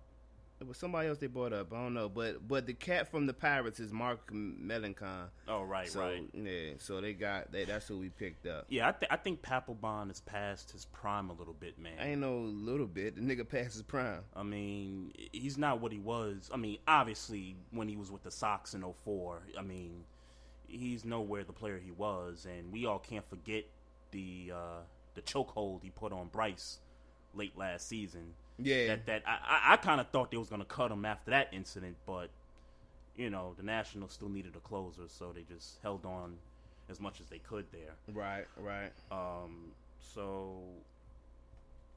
It 0.59 0.67
was 0.67 0.77
somebody 0.77 1.07
else 1.07 1.19
they 1.19 1.27
brought 1.27 1.53
up. 1.53 1.71
I 1.71 1.75
don't 1.75 1.93
know, 1.93 2.09
but 2.09 2.47
but 2.47 2.65
the 2.65 2.73
cat 2.73 3.11
from 3.11 3.27
the 3.27 3.33
Pirates 3.33 3.79
is 3.79 3.93
Mark 3.93 4.31
Melancon. 4.31 5.27
Oh, 5.47 5.61
right, 5.63 5.87
so, 5.87 5.99
right. 5.99 6.23
Yeah, 6.33 6.73
so 6.79 6.99
they 6.99 7.13
got 7.13 7.51
they, 7.51 7.65
that's 7.65 7.87
who 7.87 7.99
we 7.99 8.09
picked 8.09 8.47
up. 8.47 8.65
Yeah, 8.67 8.87
I, 8.87 8.91
th- 8.91 9.11
I 9.11 9.17
think 9.17 9.43
Papelbon 9.43 10.09
is 10.09 10.21
past 10.21 10.71
his 10.71 10.85
prime 10.85 11.29
a 11.29 11.33
little 11.33 11.53
bit, 11.53 11.77
man. 11.77 11.93
I 12.01 12.09
ain't 12.09 12.21
no 12.21 12.39
little 12.39 12.87
bit. 12.87 13.15
The 13.15 13.21
nigga 13.21 13.47
past 13.47 13.73
his 13.73 13.83
prime. 13.83 14.21
I 14.35 14.41
mean, 14.41 15.13
he's 15.31 15.59
not 15.59 15.79
what 15.79 15.91
he 15.91 15.99
was. 15.99 16.49
I 16.51 16.57
mean, 16.57 16.79
obviously, 16.87 17.55
when 17.69 17.87
he 17.87 17.95
was 17.95 18.11
with 18.11 18.23
the 18.23 18.31
Sox 18.31 18.73
in 18.73 18.83
04, 19.05 19.43
I 19.59 19.61
mean, 19.61 20.05
he's 20.67 21.05
nowhere 21.05 21.43
the 21.43 21.53
player 21.53 21.79
he 21.83 21.91
was, 21.91 22.47
and 22.49 22.71
we 22.71 22.87
all 22.87 22.99
can't 22.99 23.27
forget 23.29 23.65
the 24.09 24.53
uh, 24.55 24.79
the 25.13 25.21
chokehold 25.21 25.83
he 25.83 25.91
put 25.91 26.11
on 26.11 26.27
Bryce 26.27 26.79
late 27.35 27.57
last 27.57 27.87
season. 27.87 28.33
Yeah. 28.59 28.87
that 28.87 29.05
that 29.05 29.23
I, 29.27 29.73
I, 29.73 29.77
kind 29.77 30.01
of 30.01 30.09
thought 30.09 30.31
they 30.31 30.37
was 30.37 30.49
gonna 30.49 30.65
cut 30.65 30.91
him 30.91 31.05
after 31.05 31.31
that 31.31 31.49
incident, 31.51 31.95
but 32.05 32.29
you 33.15 33.29
know, 33.29 33.53
the 33.57 33.63
Nationals 33.63 34.13
still 34.13 34.29
needed 34.29 34.55
a 34.55 34.59
closer, 34.59 35.03
so 35.07 35.31
they 35.33 35.41
just 35.43 35.79
held 35.83 36.05
on 36.05 36.35
as 36.89 36.99
much 36.99 37.19
as 37.19 37.27
they 37.27 37.39
could 37.39 37.65
there. 37.71 37.95
Right, 38.13 38.45
right. 38.57 38.91
Um, 39.11 39.71
so 39.99 40.59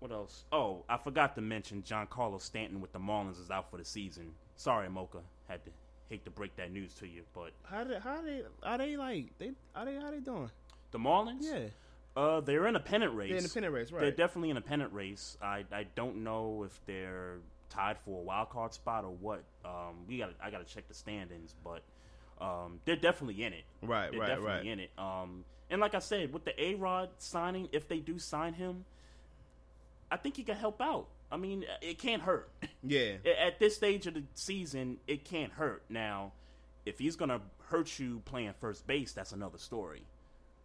what 0.01 0.11
else? 0.11 0.45
Oh, 0.51 0.83
I 0.89 0.97
forgot 0.97 1.35
to 1.37 1.41
mention 1.43 1.83
Giancarlo 1.83 2.41
Stanton 2.41 2.81
with 2.81 2.93
the 2.93 2.99
Marlins 2.99 3.41
is 3.41 3.51
out 3.51 3.71
for 3.71 3.77
the 3.77 3.85
season. 3.85 4.33
Sorry, 4.57 4.89
Mocha. 4.89 5.19
Had 5.49 5.65
to 5.67 5.71
hate 6.09 6.25
to 6.25 6.31
break 6.31 6.57
that 6.57 6.73
news 6.73 6.95
to 6.95 7.07
you, 7.07 7.23
but 7.35 7.51
How 7.65 7.85
they 7.85 7.99
how 7.99 8.21
they 8.23 8.43
are 8.63 8.79
they 8.79 8.97
like 8.97 9.27
they 9.39 9.53
are 9.77 9.85
they 9.85 9.95
how 9.97 10.11
they 10.11 10.21
doing? 10.21 10.51
the 10.91 10.99
Marlins, 10.99 11.43
Yeah. 11.43 11.69
Uh, 12.17 12.41
they're 12.41 12.67
in 12.67 12.77
a 12.77 12.81
pennant 12.81 13.15
race. 13.15 13.31
They're 13.31 13.39
in 13.39 13.45
a 13.45 13.49
pennant 13.49 13.75
race, 13.75 13.93
right. 13.93 14.01
They're 14.01 14.11
definitely 14.11 14.51
in 14.51 14.57
a 14.57 14.63
pennant 14.63 14.93
race. 14.93 15.37
I 15.43 15.65
I 15.73 15.87
don't 15.95 16.25
know 16.25 16.65
if 16.67 16.81
they're 16.87 17.39
tied 17.69 17.99
for 18.05 18.21
a 18.21 18.23
wild 18.23 18.51
card 18.51 18.75
spot 18.75 19.05
or 19.05 19.13
what. 19.13 19.43
Um, 19.65 20.07
we 20.09 20.19
got 20.19 20.31
I 20.43 20.51
got 20.51 20.67
to 20.67 20.75
check 20.75 20.89
the 20.89 20.95
standings, 20.95 21.55
but 21.65 21.83
um, 22.41 22.81
they're 22.85 22.97
definitely 22.97 23.45
in 23.45 23.53
it. 23.53 23.65
Right, 23.83 24.11
they're 24.11 24.21
right, 24.21 24.29
definitely 24.29 24.51
right. 24.51 24.67
in 24.67 24.81
it. 24.81 24.91
Um, 24.99 25.45
and 25.71 25.81
like 25.81 25.95
I 25.95 26.01
said, 26.01 26.33
with 26.33 26.45
the 26.45 26.61
A 26.63 26.75
Rod 26.75 27.11
signing, 27.19 27.69
if 27.73 27.89
they 27.89 27.99
do 27.99 28.19
sign 28.19 28.55
him, 28.55 28.85
I 30.11 30.17
think 30.17 30.37
he 30.37 30.43
can 30.43 30.57
help 30.57 30.81
out. 30.81 31.07
I 31.31 31.37
mean, 31.37 31.65
it 31.81 31.99
can't 31.99 32.23
hurt. 32.23 32.51
Yeah. 32.83 33.17
At 33.39 33.59
this 33.59 33.77
stage 33.77 34.07
of 34.07 34.15
the 34.15 34.23
season, 34.33 34.97
it 35.07 35.27
can't 35.27 35.53
hurt. 35.53 35.83
Now, 35.91 36.33
if 36.87 36.99
he's 36.99 37.15
gonna 37.15 37.43
hurt 37.67 37.99
you 37.99 38.23
playing 38.25 38.55
first 38.59 38.87
base, 38.87 39.13
that's 39.13 39.33
another 39.33 39.59
story. 39.59 40.03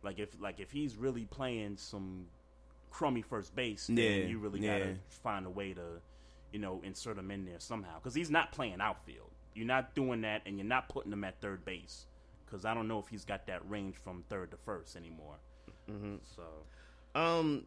Like 0.06 0.20
if 0.20 0.30
like 0.40 0.60
if 0.60 0.72
he's 0.72 0.96
really 0.96 1.26
playing 1.26 1.76
some 1.78 2.28
crummy 2.92 3.22
first 3.22 3.56
base, 3.56 3.88
then 3.88 3.98
Yeah, 3.98 4.10
you 4.28 4.38
really 4.38 4.62
yeah. 4.62 4.80
gotta 4.80 4.96
find 5.10 5.46
a 5.46 5.50
way 5.50 5.74
to, 5.74 5.82
you 6.54 6.60
know, 6.60 6.80
insert 6.86 7.18
him 7.18 7.32
in 7.32 7.44
there 7.46 7.60
somehow. 7.60 7.96
Because 7.96 8.14
he's 8.16 8.30
not 8.32 8.52
playing 8.54 8.80
outfield. 8.80 9.32
You're 9.54 9.66
not 9.68 9.96
doing 9.96 10.22
that, 10.22 10.44
and 10.46 10.58
you're 10.58 10.68
not 10.68 10.88
putting 10.90 11.12
him 11.12 11.24
at 11.24 11.42
third 11.42 11.66
base. 11.66 12.06
Because 12.46 12.64
I 12.64 12.74
don't 12.74 12.88
know 12.88 13.00
if 13.00 13.08
he's 13.08 13.26
got 13.26 13.48
that 13.48 13.68
range 13.70 13.96
from 13.96 14.24
third 14.30 14.52
to 14.52 14.58
first 14.58 14.96
anymore. 14.96 15.36
Mm-hmm. 15.92 16.16
So 16.36 17.20
Um. 17.20 17.66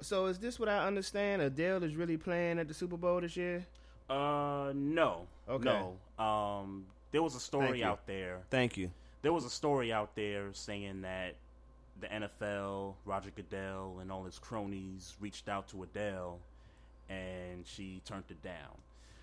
So 0.00 0.26
is 0.26 0.38
this 0.38 0.60
what 0.60 0.68
I 0.68 0.86
understand? 0.86 1.42
Adele 1.42 1.82
is 1.82 1.96
really 1.96 2.16
playing 2.16 2.60
at 2.60 2.68
the 2.68 2.74
Super 2.74 2.96
Bowl 2.96 3.20
this 3.20 3.36
year. 3.36 3.66
Uh, 4.08 4.72
no. 4.74 5.26
Okay. 5.48 5.64
No. 6.18 6.24
Um, 6.24 6.86
there 7.10 7.22
was 7.22 7.34
a 7.34 7.40
story 7.40 7.82
out 7.82 8.06
there. 8.06 8.38
Thank 8.48 8.76
you. 8.76 8.90
There 9.22 9.32
was 9.32 9.44
a 9.44 9.50
story 9.50 9.92
out 9.92 10.14
there 10.14 10.50
saying 10.52 11.02
that 11.02 11.34
the 12.00 12.06
NFL, 12.08 12.94
Roger 13.04 13.30
Goodell, 13.34 13.98
and 14.00 14.10
all 14.12 14.24
his 14.24 14.38
cronies 14.38 15.14
reached 15.20 15.48
out 15.48 15.68
to 15.68 15.82
Adele, 15.82 16.38
and 17.08 17.66
she 17.66 18.00
turned 18.04 18.24
it 18.30 18.42
down. 18.42 18.76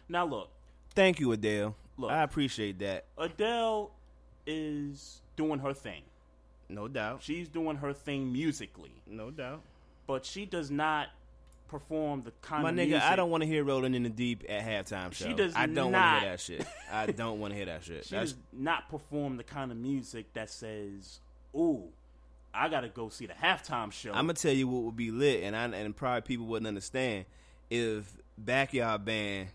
Now, 0.10 0.26
look, 0.26 0.50
Thank 0.94 1.20
you, 1.20 1.32
Adele. 1.34 1.76
Look. 1.98 2.10
I 2.12 2.24
appreciate 2.24 2.80
that. 2.80 3.06
Adele 3.18 3.92
is 4.48 5.22
doing 5.36 5.60
her 5.60 5.74
thing. 5.74 6.04
No 6.70 6.88
doubt. 6.88 7.22
She's 7.22 7.48
doing 7.50 7.78
her 7.78 7.92
thing 7.94 8.32
musically, 8.32 8.92
No 9.06 9.30
doubt. 9.30 9.62
but 10.08 10.26
she 10.26 10.46
does 10.46 10.72
not 10.72 11.10
perform 11.68 12.24
the 12.24 12.32
kind 12.42 12.66
of 12.66 12.74
music. 12.76 12.94
My 12.94 12.98
nigga. 13.00 13.12
I 13.12 13.16
don't 13.16 13.30
want 13.30 13.42
to 13.44 13.48
hear 13.48 13.64
Rolling 13.64 13.94
in 13.94 14.04
the 14.04 14.10
Deep 14.10 14.44
at 14.48 14.64
halftime 14.64 15.14
show. 15.14 15.26
She 15.26 15.34
does 15.34 15.54
I 15.56 15.66
don't 15.66 15.92
want 15.92 15.96
to 16.16 16.20
hear 16.22 16.30
that 16.30 16.40
shit. 16.40 16.66
I 16.92 17.06
don't 17.08 17.40
want 17.40 17.52
to 17.52 17.58
hear 17.58 17.66
that 17.66 17.84
shit. 17.84 18.06
She 18.06 18.16
That's 18.16 18.32
does 18.34 18.42
not 18.54 18.90
perform 18.90 19.38
the 19.38 19.44
kind 19.44 19.72
of 19.72 19.78
music 19.78 20.32
that 20.34 20.50
says, 20.50 21.20
"Ooh, 21.56 21.90
I 22.56 22.70
gotta 22.70 22.90
go 22.90 23.10
see 23.10 23.26
the 23.26 23.34
halftime 23.34 23.92
show." 23.92 24.10
I'm 24.10 24.26
gonna 24.26 24.34
tell 24.34 24.54
you 24.54 24.68
what 24.68 24.84
would 24.84 24.96
be 24.96 25.12
lit, 25.12 25.44
and 25.44 25.56
I 25.56 25.66
and 25.66 25.96
probably 25.96 26.22
people 26.22 26.46
wouldn't 26.46 26.68
understand 26.68 27.26
if 27.70 28.18
Backyard 28.38 29.06
Band 29.06 29.50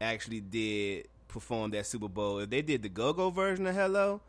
actually 0.00 0.40
did 0.40 1.08
perform 1.28 1.70
that 1.72 1.86
Super 1.86 2.08
Bowl. 2.08 2.38
If 2.38 2.50
they 2.50 2.62
did 2.62 2.82
the 2.82 2.88
Go 2.88 3.12
Go 3.12 3.30
version 3.30 3.66
of 3.66 3.74
Hello, 3.74 4.20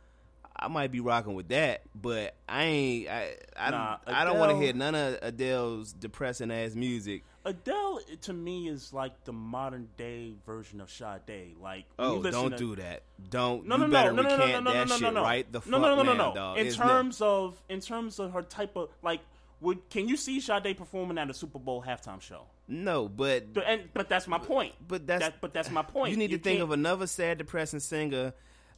I 0.56 0.68
might 0.68 0.92
be 0.92 1.00
rocking 1.00 1.36
with 1.36 1.50
that. 1.50 1.82
But 1.96 2.36
I 2.50 2.64
ain't. 2.64 3.10
I 3.10 3.36
I, 3.56 3.72
Nah, 3.72 3.98
I 4.08 4.26
don't 4.26 4.40
want 4.40 4.52
to 4.52 4.58
hear 4.58 4.74
none 4.74 4.96
of 4.96 5.20
Adele's 5.22 5.94
depressing 5.94 6.52
ass 6.52 6.76
music. 6.76 7.24
Adele 7.48 8.00
to 8.22 8.34
me 8.34 8.68
is 8.68 8.94
like 8.94 9.24
the 9.24 9.34
modern 9.34 9.88
day 9.98 10.34
version 10.46 10.82
of 10.82 10.92
Sade. 10.92 11.56
Like, 11.62 11.86
Oh, 11.98 12.22
don't 12.22 12.52
to, 12.52 12.58
do 12.58 12.76
that. 12.76 13.04
Don't. 13.30 13.66
No, 13.66 13.78
no, 13.78 13.88
no, 13.88 14.12
no, 14.12 14.22
no, 14.22 14.24
no, 14.24 14.60
no, 14.60 14.60
no, 14.74 14.84
no, 14.84 14.98
no, 14.98 15.10
no. 15.10 15.22
right 15.24 15.52
the 15.52 15.62
fuck 15.62 15.72
no, 15.72 15.80
no, 15.80 16.04
no, 16.04 16.14
no, 16.14 16.34
no. 16.34 16.54
In 16.56 16.72
terms 16.74 17.22
of, 17.22 17.56
in 17.70 17.80
terms 17.80 18.20
of 18.20 18.34
her 18.34 18.42
type 18.42 18.76
of 18.76 18.90
like, 19.02 19.22
Would 19.62 19.90
can 19.90 20.08
you 20.08 20.18
see 20.18 20.40
Sade 20.40 20.78
performing 20.78 21.18
at 21.18 21.30
a 21.30 21.34
Super 21.34 21.58
Bowl 21.58 21.84
halftime 21.88 22.22
show? 22.22 22.44
No, 22.68 23.08
but 23.08 23.54
But- 23.54 23.64
and 23.66 23.90
but 23.94 24.08
that's 24.10 24.28
my 24.28 24.38
point. 24.38 24.74
but 24.88 25.08
that's 25.08 25.24
That- 25.24 25.42
but 25.42 25.54
that's 25.54 25.72
my 25.72 25.82
point. 25.82 26.12
You 26.12 26.18
need 26.18 26.32
You 26.32 26.38
to 26.38 26.44
think 26.44 26.60
of 26.62 26.70
another 26.72 27.08
sad, 27.08 27.38
depressing 27.40 27.80
singer. 27.80 28.34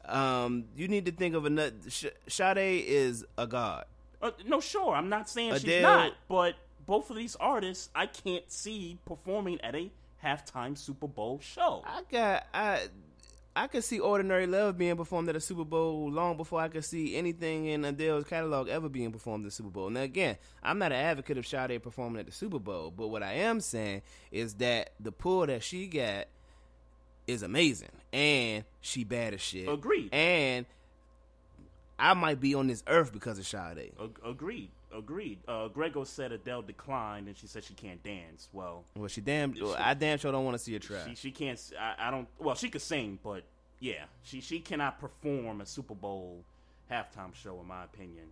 Um, 0.05 0.65
you 0.77 0.87
need 0.87 1.05
to 1.07 1.11
think 1.11 1.35
of 1.35 1.45
another. 1.45 1.75
Sh- 1.89 2.05
Sade 2.27 2.85
is 2.87 3.25
a 3.37 3.45
god. 3.45 3.85
Uh, 4.21 4.31
no, 4.45 4.59
sure. 4.59 4.93
I'm 4.95 5.09
not 5.09 5.29
saying 5.29 5.55
she's 5.59 5.81
not, 5.81 6.13
but 6.27 6.55
both 6.89 7.11
of 7.11 7.15
these 7.15 7.35
artists 7.35 7.89
I 7.93 8.07
can't 8.07 8.51
see 8.51 8.97
performing 9.05 9.61
at 9.61 9.75
a 9.75 9.91
halftime 10.25 10.75
Super 10.75 11.07
Bowl 11.07 11.39
show. 11.39 11.83
I 11.85 12.01
got 12.11 12.47
I. 12.53 12.87
I 13.55 13.67
could 13.67 13.83
see 13.83 13.99
"Ordinary 13.99 14.47
Love" 14.47 14.77
being 14.77 14.95
performed 14.95 15.27
at 15.27 15.35
a 15.35 15.39
Super 15.39 15.65
Bowl 15.65 16.09
long 16.09 16.37
before 16.37 16.61
I 16.61 16.67
could 16.67 16.85
see 16.85 17.15
anything 17.15 17.65
in 17.65 17.83
Adele's 17.83 18.23
catalog 18.23 18.69
ever 18.69 18.87
being 18.87 19.11
performed 19.11 19.43
at 19.43 19.49
the 19.49 19.51
Super 19.51 19.69
Bowl. 19.69 19.89
Now, 19.89 20.01
again, 20.01 20.37
I'm 20.63 20.79
not 20.79 20.91
an 20.91 20.99
advocate 20.99 21.37
of 21.37 21.45
Sade 21.45 21.81
performing 21.83 22.21
at 22.21 22.25
the 22.25 22.31
Super 22.31 22.59
Bowl, 22.59 22.91
but 22.95 23.09
what 23.09 23.21
I 23.21 23.33
am 23.33 23.59
saying 23.59 24.01
is 24.31 24.53
that 24.55 24.91
the 24.99 25.11
pull 25.11 25.45
that 25.47 25.61
she 25.63 25.87
got 25.87 26.27
is 27.27 27.43
amazing, 27.43 27.91
and 28.13 28.63
she 28.81 29.03
bad 29.03 29.33
as 29.33 29.41
shit. 29.41 29.67
Agreed. 29.67 30.13
And 30.13 30.65
I 31.97 32.13
might 32.13 32.39
be 32.39 32.55
on 32.55 32.67
this 32.67 32.83
earth 32.87 33.11
because 33.11 33.39
of 33.39 33.47
Sade. 33.47 33.91
Ag- 34.01 34.19
agreed. 34.23 34.71
Agreed. 34.95 35.39
Uh, 35.47 35.67
Grego 35.67 36.03
said 36.03 36.31
Adele 36.31 36.63
declined, 36.63 37.27
and 37.27 37.37
she 37.37 37.45
said 37.47 37.63
she 37.63 37.73
can't 37.73 38.01
dance. 38.03 38.49
Well, 38.53 38.83
Well, 38.95 39.07
she 39.07 39.21
damn. 39.21 39.53
Well, 39.59 39.75
I 39.77 39.93
damn 39.93 40.17
sure 40.17 40.31
don't 40.31 40.45
want 40.45 40.57
to 40.57 40.63
see 40.63 40.73
her 40.73 40.79
try. 40.79 41.05
she 41.07 41.15
she 41.15 41.31
can't. 41.31 41.59
I 41.79 42.09
don't. 42.11 42.27
Well, 42.39 42.55
she 42.55 42.69
could 42.69 42.81
sing, 42.81 43.19
but 43.23 43.43
yeah, 43.79 44.05
she 44.23 44.41
she 44.41 44.59
cannot 44.59 44.99
perform 44.99 45.61
a 45.61 45.65
Super 45.65 45.93
Bowl 45.95 46.43
halftime 46.91 47.33
show, 47.35 47.59
in 47.59 47.67
my 47.67 47.83
opinion. 47.83 48.25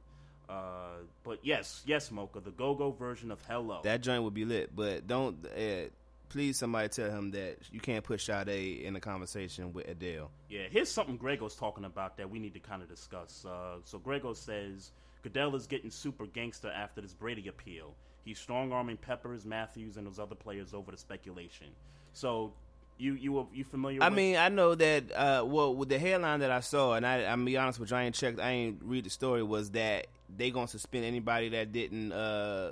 Uh, 0.50 1.00
but 1.24 1.40
yes, 1.44 1.84
yes, 1.86 2.10
Mocha, 2.10 2.40
the 2.40 2.52
go-go 2.52 2.92
version 2.92 3.32
of 3.32 3.42
Hello. 3.48 3.82
That 3.84 4.02
joint 4.02 4.24
would 4.24 4.34
be 4.34 4.46
lit, 4.46 4.76
but 4.76 5.06
don't. 5.06 5.46
Uh, 5.46 5.90
please, 6.30 6.58
somebody 6.58 6.88
tell 6.90 7.10
him 7.12 7.32
that 7.32 7.58
you 7.72 7.80
can't 7.80 8.04
put 8.04 8.20
Sade 8.22 8.82
in 8.82 8.96
a 8.96 9.00
conversation 9.00 9.74
with 9.74 9.88
Adele. 9.88 10.32
Yeah, 10.50 10.64
here's 10.72 10.90
something 10.90 11.18
Grego's 11.18 11.56
talking 11.56 11.84
about 11.86 12.18
that 12.18 12.30
we 12.30 12.40
need 12.40 12.54
to 12.54 12.60
kind 12.60 12.82
of 12.82 12.88
discuss. 12.90 13.46
Uh, 13.46 13.76
so 13.84 14.00
Grego 14.00 14.34
says 14.34 14.92
Goodell 15.24 15.56
is 15.56 15.68
getting 15.68 15.90
super 15.92 16.26
gangster 16.26 16.70
after 16.70 17.02
this 17.02 17.14
Brady 17.14 17.48
appeal. 17.48 17.94
He's 18.26 18.40
strong 18.40 18.72
arming 18.72 18.98
Peppers, 18.98 19.46
Matthews, 19.46 19.98
and 19.98 20.06
those 20.06 20.20
other 20.20 20.36
players 20.36 20.74
over 20.74 20.92
the 20.92 20.98
speculation. 20.98 21.68
So 22.14 22.54
you 22.98 23.14
you 23.14 23.48
you 23.54 23.64
familiar? 23.64 24.02
I 24.04 24.10
with 24.10 24.18
mean, 24.18 24.36
I 24.38 24.50
know 24.50 24.76
that. 24.76 25.04
Uh, 25.16 25.44
well, 25.46 25.74
with 25.76 25.90
the 25.90 26.00
headline 26.00 26.40
that 26.42 26.52
I 26.52 26.60
saw, 26.62 26.94
and 26.96 27.06
I, 27.06 27.24
I'm 27.26 27.46
be 27.46 27.56
honest 27.58 27.80
with 27.80 27.92
you, 27.92 27.98
I 27.98 28.04
ain't 28.04 28.16
checked. 28.16 28.40
I 28.40 28.52
ain't 28.52 28.80
read 28.84 29.06
the 29.06 29.10
story. 29.10 29.44
Was 29.44 29.72
that 29.72 30.08
they 30.36 30.52
gonna 30.52 30.68
suspend 30.68 31.06
anybody 31.06 31.50
that 31.50 31.72
didn't 31.72 32.12
uh, 32.12 32.72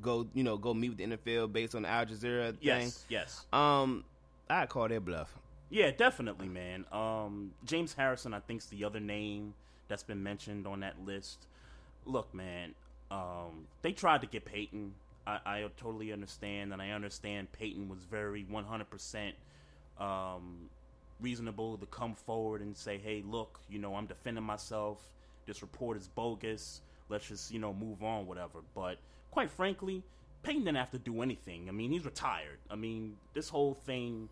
go, 0.00 0.26
you 0.34 0.42
know, 0.44 0.56
go 0.56 0.72
meet 0.72 0.90
with 0.90 0.98
the 0.98 1.06
NFL 1.06 1.52
based 1.52 1.74
on 1.74 1.82
the 1.82 1.88
Al 1.88 2.06
Jazeera 2.06 2.50
thing? 2.52 2.58
yes, 2.62 3.04
yes, 3.08 3.44
Um, 3.52 4.04
I 4.48 4.66
call 4.66 4.88
that 4.88 5.04
bluff. 5.04 5.34
yeah, 5.68 5.90
definitely, 5.90 6.48
man. 6.48 6.86
Um, 6.92 7.52
James 7.64 7.92
Harrison, 7.92 8.32
I 8.32 8.40
think's 8.40 8.66
the 8.66 8.84
other 8.84 9.00
name 9.00 9.52
that's 9.88 10.04
been 10.04 10.22
mentioned 10.22 10.66
on 10.66 10.80
that 10.80 10.94
list. 11.04 11.48
Look, 12.06 12.32
man, 12.34 12.74
um, 13.10 13.66
they 13.82 13.92
tried 13.92 14.22
to 14.22 14.26
get 14.26 14.44
Peyton. 14.44 14.94
I, 15.26 15.38
I 15.44 15.66
totally 15.76 16.12
understand, 16.12 16.72
and 16.72 16.80
I 16.80 16.90
understand 16.90 17.52
Peyton 17.52 17.88
was 17.88 18.04
very 18.04 18.44
100% 18.50 19.32
um, 19.98 20.70
reasonable 21.20 21.78
to 21.78 21.86
come 21.86 22.14
forward 22.14 22.60
and 22.60 22.76
say, 22.76 22.98
hey, 22.98 23.22
look, 23.26 23.58
you 23.68 23.78
know, 23.78 23.94
I'm 23.94 24.06
defending 24.06 24.44
myself. 24.44 25.02
This 25.46 25.62
report 25.62 25.96
is 25.96 26.08
bogus. 26.08 26.80
Let's 27.08 27.26
just, 27.26 27.52
you 27.52 27.58
know, 27.58 27.72
move 27.72 28.02
on, 28.02 28.26
whatever. 28.26 28.60
But 28.74 28.98
quite 29.30 29.50
frankly, 29.50 30.02
Peyton 30.42 30.64
didn't 30.64 30.76
have 30.76 30.90
to 30.92 30.98
do 30.98 31.22
anything. 31.22 31.68
I 31.68 31.72
mean, 31.72 31.90
he's 31.90 32.04
retired. 32.04 32.58
I 32.70 32.76
mean, 32.76 33.16
this 33.34 33.48
whole 33.48 33.74
thing 33.74 34.28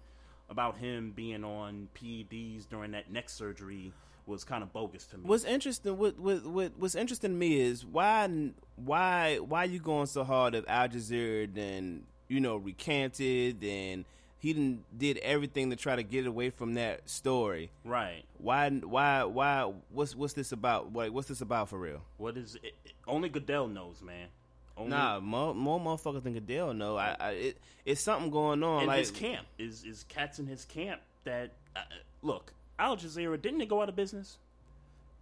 about 0.51 0.77
him 0.77 1.13
being 1.15 1.45
on 1.45 1.89
PEDs 1.95 2.69
during 2.69 2.93
that 2.93 3.11
neck 3.11 3.29
surgery 3.29 3.93
was 4.27 4.45
kind 4.45 4.63
of 4.63 4.73
bogus 4.73 5.07
to 5.07 5.19
me. 5.19 5.25
What's 5.25 5.45
interesting, 5.45 5.97
what, 5.99 6.19
what, 6.19 6.45
what, 6.47 6.73
what's 6.79 6.95
interesting 6.95 7.31
to 7.33 7.37
me 7.37 7.61
is 7.61 7.85
why, 7.85 8.29
why, 8.77 9.37
why 9.39 9.65
you 9.65 9.79
going 9.79 10.07
so 10.07 10.25
hard 10.25 10.55
at 10.55 10.65
Al 10.69 10.89
Jazeera? 10.89 11.53
Then 11.53 12.05
you 12.29 12.41
know 12.41 12.57
recanted, 12.57 13.63
and 13.63 14.05
he 14.39 14.53
didn't, 14.53 14.85
did 14.99 15.19
everything 15.19 15.71
to 15.71 15.77
try 15.77 15.97
to 15.97 16.03
get 16.03 16.27
away 16.27 16.51
from 16.51 16.75
that 16.75 17.09
story. 17.09 17.71
right. 17.85 18.25
Why, 18.39 18.71
why, 18.71 19.25
why? 19.25 19.73
What's 19.91 20.15
what's 20.15 20.35
this 20.35 20.53
about? 20.53 20.93
Like, 20.93 21.13
what's 21.13 21.29
this 21.29 21.41
about 21.41 21.69
for 21.71 21.79
real? 21.79 22.03
What 22.19 22.37
is 22.37 22.57
it? 22.63 22.75
Only 23.07 23.29
Goodell 23.29 23.69
knows, 23.69 24.03
man. 24.03 24.29
Only, 24.77 24.91
Nah, 24.91 25.21
more, 25.21 25.55
more 25.55 25.79
motherfuckers 25.81 26.25
than 26.25 26.33
Goodell 26.35 26.75
know. 26.75 26.97
I, 26.97 27.17
I 27.21 27.31
it, 27.31 27.59
it's 27.85 28.01
something 28.01 28.31
going 28.31 28.63
on. 28.63 28.81
and 28.81 28.89
like 28.89 28.99
his 29.01 29.11
camp 29.11 29.47
is 29.59 29.85
is 29.85 30.05
cats 30.09 30.39
in 30.39 30.47
his 30.47 30.65
camp 30.65 31.01
that 31.25 31.53
uh, 31.77 31.81
look. 32.23 32.53
Al 32.79 32.97
Jazeera 32.97 33.41
didn't 33.41 33.59
they 33.59 33.67
go 33.67 33.83
out 33.83 33.89
of 33.89 33.97
business? 33.97 34.39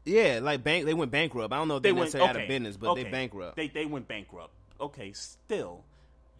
yeah, 0.04 0.40
like 0.42 0.64
bank. 0.64 0.84
They 0.84 0.94
went 0.94 1.10
bankrupt. 1.10 1.52
I 1.52 1.56
don't 1.56 1.68
know 1.68 1.76
if 1.76 1.82
they, 1.82 1.92
went 1.92 2.06
necessarily 2.06 2.30
okay, 2.30 2.38
out 2.38 2.42
of 2.42 2.48
business, 2.48 2.76
but 2.76 2.90
okay. 2.90 3.04
they 3.04 3.10
bankrupt. 3.10 3.56
They 3.56 3.68
they 3.68 3.86
went 3.86 4.08
bankrupt. 4.08 4.52
Okay, 4.80 5.12
still, 5.12 5.84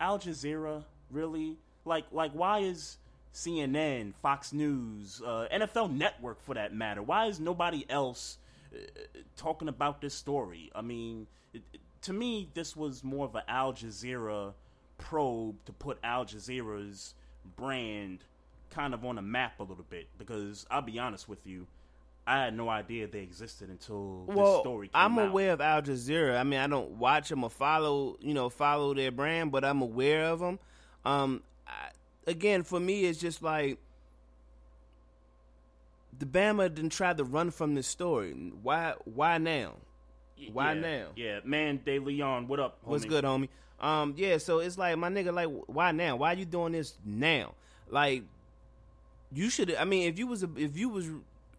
Al 0.00 0.18
Jazeera 0.18 0.84
really 1.10 1.56
like 1.84 2.06
like 2.10 2.32
why 2.32 2.60
is 2.60 2.98
CNN, 3.34 4.14
Fox 4.20 4.52
News, 4.52 5.22
uh, 5.24 5.46
NFL 5.52 5.94
Network 5.96 6.42
for 6.42 6.54
that 6.54 6.74
matter? 6.74 7.02
Why 7.02 7.26
is 7.26 7.38
nobody 7.38 7.86
else 7.88 8.38
uh, 8.74 8.78
talking 9.36 9.68
about 9.68 10.00
this 10.00 10.14
story? 10.14 10.70
I 10.74 10.82
mean, 10.82 11.26
it, 11.54 11.62
it- 11.72 11.80
to 12.02 12.12
me, 12.12 12.48
this 12.52 12.74
was 12.74 13.04
more 13.04 13.26
of 13.26 13.36
an 13.36 13.42
Al 13.46 13.72
Jazeera 13.72 14.54
probe 14.98 15.64
to 15.66 15.72
put 15.72 15.98
Al 16.02 16.24
Jazeera's 16.24 17.14
brand 17.56 18.24
kind 18.74 18.94
of 18.94 19.04
on 19.04 19.18
a 19.18 19.22
map 19.22 19.60
a 19.60 19.62
little 19.62 19.84
bit 19.88 20.08
because 20.18 20.66
I'll 20.70 20.82
be 20.82 20.98
honest 20.98 21.28
with 21.28 21.46
you. 21.46 21.66
I 22.26 22.44
had 22.44 22.56
no 22.56 22.68
idea 22.68 23.08
they 23.08 23.18
existed 23.18 23.68
until 23.68 24.26
this 24.28 24.60
story 24.60 24.88
came 24.88 24.92
I'm 24.94 25.18
out. 25.18 25.30
aware 25.30 25.52
of 25.52 25.60
Al 25.60 25.82
Jazeera. 25.82 26.38
I 26.38 26.44
mean, 26.44 26.60
I 26.60 26.68
don't 26.68 26.92
watch 26.92 27.28
them 27.28 27.42
or 27.42 27.50
follow, 27.50 28.16
you 28.20 28.32
know, 28.32 28.48
follow 28.48 28.94
their 28.94 29.10
brand, 29.10 29.50
but 29.50 29.64
I'm 29.64 29.82
aware 29.82 30.26
of 30.26 30.38
them. 30.38 30.60
Um, 31.04 31.42
I, 31.66 31.90
again, 32.28 32.62
for 32.62 32.78
me, 32.78 33.06
it's 33.06 33.18
just 33.18 33.42
like 33.42 33.78
the 36.16 36.26
Bama 36.26 36.72
didn't 36.72 36.92
try 36.92 37.12
to 37.12 37.24
run 37.24 37.50
from 37.50 37.74
this 37.74 37.88
story. 37.88 38.32
Why? 38.62 38.94
Why 39.04 39.38
now? 39.38 39.74
Why 40.52 40.74
yeah, 40.74 40.80
now? 40.80 41.06
Yeah, 41.16 41.40
man, 41.44 41.80
De 41.84 41.98
Leon, 41.98 42.46
what 42.46 42.60
up? 42.60 42.78
What's 42.84 43.04
good, 43.04 43.24
homie? 43.24 43.48
Um, 43.80 44.14
yeah. 44.16 44.38
So 44.38 44.60
it's 44.60 44.78
like 44.78 44.96
my 44.96 45.08
nigga, 45.08 45.34
like, 45.34 45.48
why 45.66 45.90
now? 45.90 46.16
Why 46.16 46.32
you 46.32 46.44
doing 46.44 46.72
this 46.72 46.94
now? 47.04 47.54
Like, 47.88 48.22
you 49.34 49.50
should. 49.50 49.74
I 49.74 49.84
mean, 49.84 50.08
if 50.08 50.18
you 50.18 50.26
was 50.26 50.42
a, 50.42 50.48
if 50.56 50.76
you 50.76 50.88
was 50.88 51.08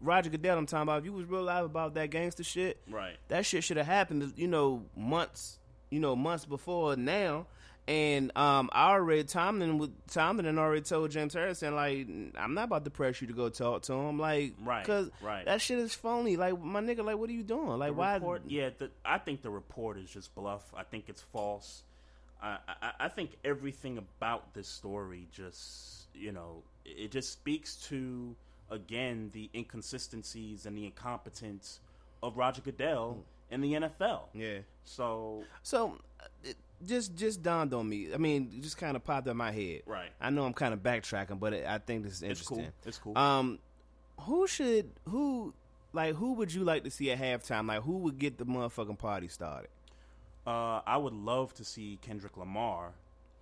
Roger 0.00 0.30
Goodell, 0.30 0.58
I'm 0.58 0.66
talking 0.66 0.82
about. 0.82 0.98
If 1.00 1.04
you 1.06 1.12
was 1.12 1.26
real 1.26 1.42
live 1.42 1.64
about 1.64 1.94
that 1.94 2.10
gangster 2.10 2.44
shit, 2.44 2.78
Right. 2.88 3.16
that 3.28 3.46
shit 3.46 3.64
should 3.64 3.76
have 3.78 3.86
happened, 3.86 4.32
you 4.36 4.48
know, 4.48 4.84
months, 4.96 5.58
you 5.90 6.00
know, 6.00 6.14
months 6.16 6.44
before 6.44 6.96
now. 6.96 7.46
And 7.86 8.34
um, 8.34 8.70
I 8.72 8.92
already 8.92 9.24
Tomlin 9.24 9.76
would 9.76 9.92
Tomlin 10.08 10.58
already 10.58 10.80
told 10.80 11.10
James 11.10 11.34
Harrison 11.34 11.74
like 11.74 12.06
I'm 12.34 12.54
not 12.54 12.64
about 12.64 12.84
to 12.86 12.90
press 12.90 13.20
you 13.20 13.26
to 13.26 13.34
go 13.34 13.50
talk 13.50 13.82
to 13.82 13.92
him 13.92 14.18
like 14.18 14.54
Right, 14.64 14.82
because 14.82 15.10
right. 15.20 15.44
that 15.44 15.60
shit 15.60 15.78
is 15.78 15.92
phony 15.92 16.38
like 16.38 16.58
my 16.58 16.80
nigga 16.80 17.04
like 17.04 17.18
what 17.18 17.28
are 17.28 17.34
you 17.34 17.42
doing 17.42 17.66
like 17.78 17.90
The 17.90 17.92
why 17.92 18.14
report, 18.14 18.40
yeah, 18.48 18.70
the, 18.78 18.90
I 19.04 19.18
think 19.18 19.42
the 19.42 19.50
report 19.50 19.98
is 19.98 20.08
just 20.08 20.34
bluff. 20.34 20.62
I 20.74 20.82
think 20.84 21.10
it's 21.10 21.20
false. 21.20 21.82
I, 22.42 22.56
I, 22.68 22.92
I 23.00 23.08
think 23.08 23.32
everything 23.44 23.98
about 23.98 24.54
this 24.54 24.66
story 24.68 25.28
just, 25.30 26.03
you 26.14 26.32
know, 26.32 26.62
it 26.84 27.10
just 27.10 27.32
speaks 27.32 27.76
to 27.88 28.34
again 28.70 29.30
the 29.32 29.50
inconsistencies 29.54 30.66
and 30.66 30.76
the 30.76 30.84
incompetence 30.86 31.80
of 32.22 32.36
Roger 32.36 32.62
Goodell 32.62 33.18
in 33.50 33.60
the 33.60 33.74
NFL. 33.74 34.22
yeah 34.32 34.58
So 34.84 35.44
So 35.62 35.98
it 36.42 36.56
just 36.86 37.14
just 37.16 37.42
dawned 37.42 37.72
on 37.74 37.88
me. 37.88 38.12
I 38.12 38.16
mean, 38.16 38.50
it 38.56 38.62
just 38.62 38.76
kind 38.78 38.96
of 38.96 39.04
popped 39.04 39.26
in 39.28 39.36
my 39.36 39.52
head. 39.52 39.82
Right. 39.86 40.10
I 40.20 40.30
know 40.30 40.44
I'm 40.44 40.54
kind 40.54 40.72
of 40.74 40.80
backtracking, 40.82 41.38
but 41.38 41.52
it, 41.52 41.66
I 41.66 41.78
think 41.78 42.04
this 42.04 42.14
is 42.14 42.22
It's 42.22 42.42
cool. 42.42 42.58
interesting. 42.58 42.88
It's 42.88 42.98
cool. 42.98 43.18
Um, 43.18 43.58
who 44.20 44.46
should 44.46 44.90
who 45.08 45.52
like 45.92 46.14
who 46.14 46.32
would 46.34 46.52
you 46.52 46.64
like 46.64 46.84
to 46.84 46.90
see 46.90 47.10
at 47.10 47.18
halftime? 47.20 47.68
Like 47.68 47.82
who 47.82 47.98
would 47.98 48.18
get 48.18 48.38
the 48.38 48.46
motherfucking 48.46 48.98
party 48.98 49.28
started? 49.28 49.68
Uh, 50.46 50.80
I 50.86 50.96
would 50.96 51.14
love 51.14 51.54
to 51.54 51.64
see 51.64 51.98
Kendrick 52.02 52.36
Lamar 52.36 52.92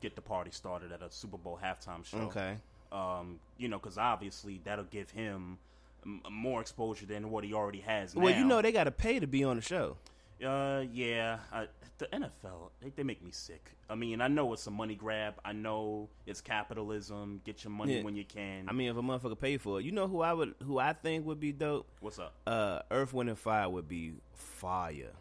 get 0.02 0.14
the 0.16 0.20
party 0.20 0.50
started 0.50 0.92
at 0.92 1.00
a 1.02 1.10
Super 1.10 1.38
Bowl 1.38 1.58
halftime 1.62 2.04
show. 2.04 2.18
Okay. 2.18 2.56
Um, 2.90 3.38
you 3.56 3.68
know, 3.68 3.78
because 3.78 3.96
obviously 3.96 4.60
that'll 4.64 4.84
give 4.84 5.10
him 5.10 5.56
m- 6.04 6.20
more 6.30 6.60
exposure 6.60 7.06
than 7.06 7.30
what 7.30 7.44
he 7.44 7.54
already 7.54 7.80
has. 7.80 8.14
Well, 8.14 8.34
you 8.36 8.44
know 8.44 8.60
they 8.60 8.72
got 8.72 8.84
to 8.84 8.90
pay 8.90 9.18
to 9.20 9.26
be 9.26 9.44
on 9.44 9.56
the 9.56 9.62
show. 9.62 9.96
Uh, 10.44 10.82
yeah. 10.92 11.38
I, 11.52 11.68
the 11.98 12.06
NFL, 12.06 12.70
they, 12.82 12.90
they 12.96 13.02
make 13.04 13.22
me 13.24 13.30
sick. 13.30 13.70
I 13.88 13.94
mean, 13.94 14.20
I 14.20 14.26
know 14.28 14.52
it's 14.52 14.66
a 14.66 14.70
money 14.72 14.94
grab. 14.96 15.34
I 15.44 15.52
know 15.52 16.08
it's 16.26 16.40
capitalism. 16.40 17.40
Get 17.44 17.62
your 17.64 17.70
money 17.70 17.98
Yeah. 17.98 18.02
when 18.02 18.16
you 18.16 18.24
can. 18.24 18.66
I 18.68 18.72
mean, 18.72 18.90
if 18.90 18.96
a 18.96 19.02
motherfucker 19.02 19.38
pay 19.40 19.56
for 19.56 19.78
it, 19.78 19.84
you 19.84 19.92
know 19.92 20.08
who 20.08 20.20
I 20.20 20.32
would, 20.32 20.54
who 20.64 20.78
I 20.78 20.92
think 20.94 21.24
would 21.26 21.38
be 21.40 21.52
dope. 21.52 21.86
what's 22.00 22.18
up? 22.18 22.34
Uh, 22.46 22.80
Earth, 22.90 23.12
Wind 23.14 23.28
and 23.30 23.38
Fire 23.38 23.68
would 23.68 23.88
be 23.88 24.14
fire. 24.34 25.12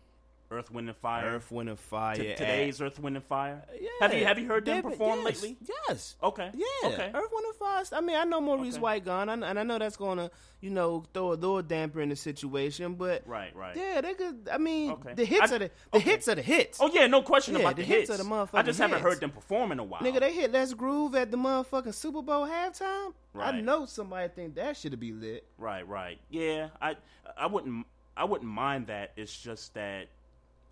Earth, 0.52 0.70
Wind 0.70 0.90
and 0.90 0.98
Fire. 0.98 1.26
Earth, 1.36 1.50
Wind 1.50 1.70
and 1.70 1.80
Fire. 1.80 2.16
T- 2.16 2.24
today's 2.36 2.82
Earth, 2.82 3.00
Wind 3.00 3.16
and 3.16 3.26
Fire. 3.26 3.64
Yeah. 3.80 3.88
Have 4.02 4.14
you 4.14 4.26
have 4.26 4.38
you 4.38 4.48
heard 4.48 4.66
them 4.66 4.84
perform 4.84 5.20
yes, 5.20 5.26
lately? 5.42 5.58
Yes. 5.88 6.16
Okay. 6.22 6.50
Yeah. 6.54 6.90
Okay. 6.90 7.12
Earth, 7.14 7.30
Wind 7.32 7.46
and 7.48 7.56
Fire. 7.56 7.84
I 7.94 8.02
mean, 8.02 8.18
I 8.18 8.26
know 8.26 8.42
Maurice 8.42 8.74
Okay. 8.74 8.82
White 8.82 9.06
gone, 9.06 9.30
and 9.30 9.44
I 9.46 9.64
know 9.64 9.80
that's 9.80 9.96
gonna, 9.96 10.30
you 10.60 10.70
know, 10.70 11.06
throw 11.14 11.30
a 11.30 11.36
little 11.36 11.62
damper 11.62 12.02
in 12.02 12.10
the 12.10 12.16
situation. 12.18 12.96
But 12.96 13.24
Right, 13.26 13.56
right. 13.56 13.76
yeah, 13.78 14.02
they 14.02 14.14
could. 14.14 14.50
I 14.52 14.58
mean, 14.58 14.92
Okay. 14.92 15.14
the 15.14 15.26
hits 15.26 15.52
I- 15.52 15.56
are 15.56 15.60
the 15.60 15.72
the 15.92 15.98
okay. 15.98 16.10
hits 16.12 16.28
are 16.28 16.36
the 16.36 16.42
hits. 16.42 16.80
Oh 16.82 16.90
yeah, 16.94 17.08
no 17.08 17.22
question 17.22 17.54
Yeah, 17.56 17.62
about 17.62 17.78
the 17.78 17.84
the, 17.84 17.88
hits 17.88 18.10
hits. 18.10 18.20
are 18.22 18.24
the 18.24 18.50
I 18.54 18.62
just 18.64 18.80
haven't 18.80 18.98
hits. 19.00 19.10
heard 19.10 19.20
them 19.22 19.32
perform 19.32 19.72
in 19.72 19.80
a 19.80 19.84
while. 19.86 20.02
Nigga, 20.02 20.20
they 20.20 20.34
hit 20.34 20.52
Let's 20.52 20.74
Groove 20.74 21.16
at 21.16 21.32
the 21.32 21.38
motherfucking 21.38 21.94
Super 21.94 22.22
Bowl 22.22 22.46
halftime. 22.46 23.14
Right. 23.34 23.56
I 23.56 23.62
know 23.62 23.86
somebody 23.86 24.28
think 24.28 24.56
that 24.56 24.76
should 24.76 25.00
be 25.00 25.14
lit. 25.14 25.46
Right, 25.58 25.88
right. 25.88 26.20
Yeah, 26.30 26.70
I 26.82 26.98
I 27.38 27.46
wouldn't 27.48 27.88
I 28.18 28.26
wouldn't 28.26 28.50
mind 28.52 28.88
that. 28.88 29.14
It's 29.16 29.36
just 29.36 29.74
that 29.76 30.08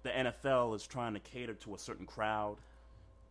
the 0.04 0.10
NFL 0.10 0.76
is 0.76 0.86
trying 0.88 1.14
to 1.14 1.20
cater 1.20 1.54
to 1.54 1.76
a 1.76 1.78
certain 1.78 2.06
crowd. 2.06 2.58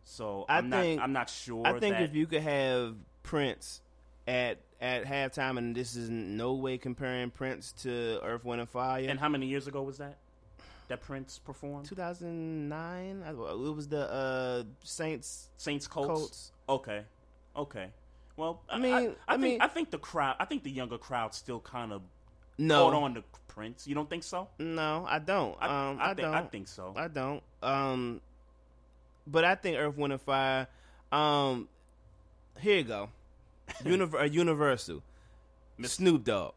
So 0.03 0.45
I 0.49 0.57
I'm 0.57 0.71
think 0.71 0.97
not 0.97 1.03
I'm 1.03 1.13
not 1.13 1.29
sure 1.29 1.65
I 1.67 1.79
think 1.79 1.99
if 1.99 2.15
you 2.15 2.25
could 2.25 2.41
have 2.41 2.95
Prince 3.23 3.81
at 4.27 4.57
at 4.81 5.05
halftime, 5.05 5.57
and 5.57 5.75
this 5.75 5.95
is 5.95 6.09
no 6.09 6.53
way 6.53 6.77
comparing 6.77 7.31
Prince 7.31 7.73
to 7.83 8.19
Earth, 8.23 8.45
Wind, 8.45 8.61
and 8.61 8.69
Fire. 8.69 9.05
And 9.07 9.19
how 9.19 9.29
many 9.29 9.45
years 9.47 9.67
ago 9.67 9.81
was 9.83 9.97
that? 9.97 10.17
That 10.87 11.01
Prince 11.01 11.37
performed? 11.37 11.85
2009. 11.85 13.23
It 13.27 13.35
was 13.35 13.87
the 13.87 14.09
uh, 14.11 14.63
Saints. 14.83 15.49
Saints 15.57 15.85
Colts. 15.85 16.07
Colts. 16.07 16.51
Okay. 16.67 17.03
Okay. 17.55 17.89
Well, 18.37 18.61
I 18.69 18.75
I 18.75 18.79
mean, 18.79 18.93
I, 18.93 18.97
I 19.27 19.33
think 19.33 19.41
mean- 19.41 19.61
I 19.61 19.67
think 19.67 19.91
the 19.91 19.97
crowd, 19.99 20.37
I 20.39 20.45
think 20.45 20.63
the 20.63 20.71
younger 20.71 20.97
crowd 20.97 21.35
still 21.35 21.59
kind 21.59 21.91
of 21.91 22.01
No, 22.57 22.89
hold 22.89 22.93
on 23.03 23.13
to 23.15 23.23
Prince. 23.59 23.87
You 23.87 23.95
don't 23.95 24.09
think 24.09 24.23
so? 24.23 24.47
no, 24.57 25.05
I 25.07 25.19
don't. 25.19 25.57
I, 25.59 25.89
um, 25.89 25.99
I, 25.99 26.03
I, 26.03 26.07
think 26.07 26.19
don't. 26.19 26.33
I 26.33 26.41
think 26.43 26.67
so. 26.69 26.93
I 26.95 27.07
don't. 27.09 27.43
Um, 27.61 28.21
but 29.27 29.43
I 29.43 29.55
think 29.55 29.77
Earth, 29.77 29.97
Wind, 29.97 30.13
and 30.13 30.21
Fire. 30.21 30.67
Um, 31.11 31.67
here 32.59 32.77
you 32.77 32.83
go. 32.83 33.09
Univer- 33.83 34.21
uh, 34.21 34.23
Universal. 34.23 35.03
Snoop 35.83 36.23
Dogg. 36.23 36.53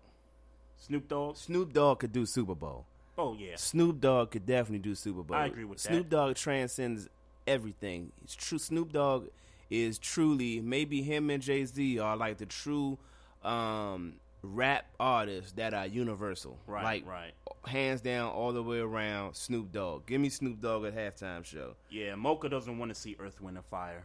Snoop 0.77 1.09
Dogg. 1.09 1.37
Snoop 1.37 1.73
Dogg 1.73 1.99
could 1.99 2.13
do 2.13 2.25
Super 2.25 2.55
Bowl. 2.55 2.87
Oh 3.19 3.35
yeah. 3.35 3.57
Snoop 3.57 4.01
Dogg 4.01 4.31
could 4.31 4.47
definitely 4.47 4.79
do 4.79 4.95
Super 4.95 5.23
Bowl. 5.23 5.37
I 5.37 5.47
agree 5.47 5.65
with 5.65 5.83
that. 5.83 5.89
Snoop 5.89 6.09
Dogg 6.09 6.35
transcends 6.37 7.09
everything. 7.47 8.13
It's 8.23 8.35
true. 8.35 8.59
Snoop 8.59 8.93
Dogg 8.93 9.29
is 9.71 9.99
truly 9.99 10.61
maybe 10.61 11.03
him 11.03 11.31
and 11.31 11.43
Jay 11.43 11.65
Z 11.65 11.99
are 11.99 12.17
like 12.17 12.39
the 12.39 12.47
true 12.47 12.99
um, 13.43 14.15
rap 14.43 14.87
artists 14.99 15.53
that 15.53 15.75
are 15.75 15.87
universal. 15.87 16.59
Right, 16.67 16.85
like, 16.85 17.07
right. 17.07 17.33
Hands 17.65 18.01
down, 18.01 18.31
all 18.31 18.53
the 18.53 18.63
way 18.63 18.79
around. 18.79 19.35
Snoop 19.35 19.73
Dogg. 19.73 20.07
Give 20.07 20.21
me 20.21 20.29
Snoop 20.29 20.61
Dogg 20.61 20.85
at 20.85 20.97
halftime 20.97 21.45
show. 21.45 21.75
Yeah, 21.91 22.15
Mocha 22.17 22.49
doesn't 22.49 22.79
want 22.79 22.93
to 22.93 23.01
see 23.01 23.17
Earth, 23.21 23.41
Wind, 23.41 23.57
and 23.57 23.67
Fire, 23.67 24.05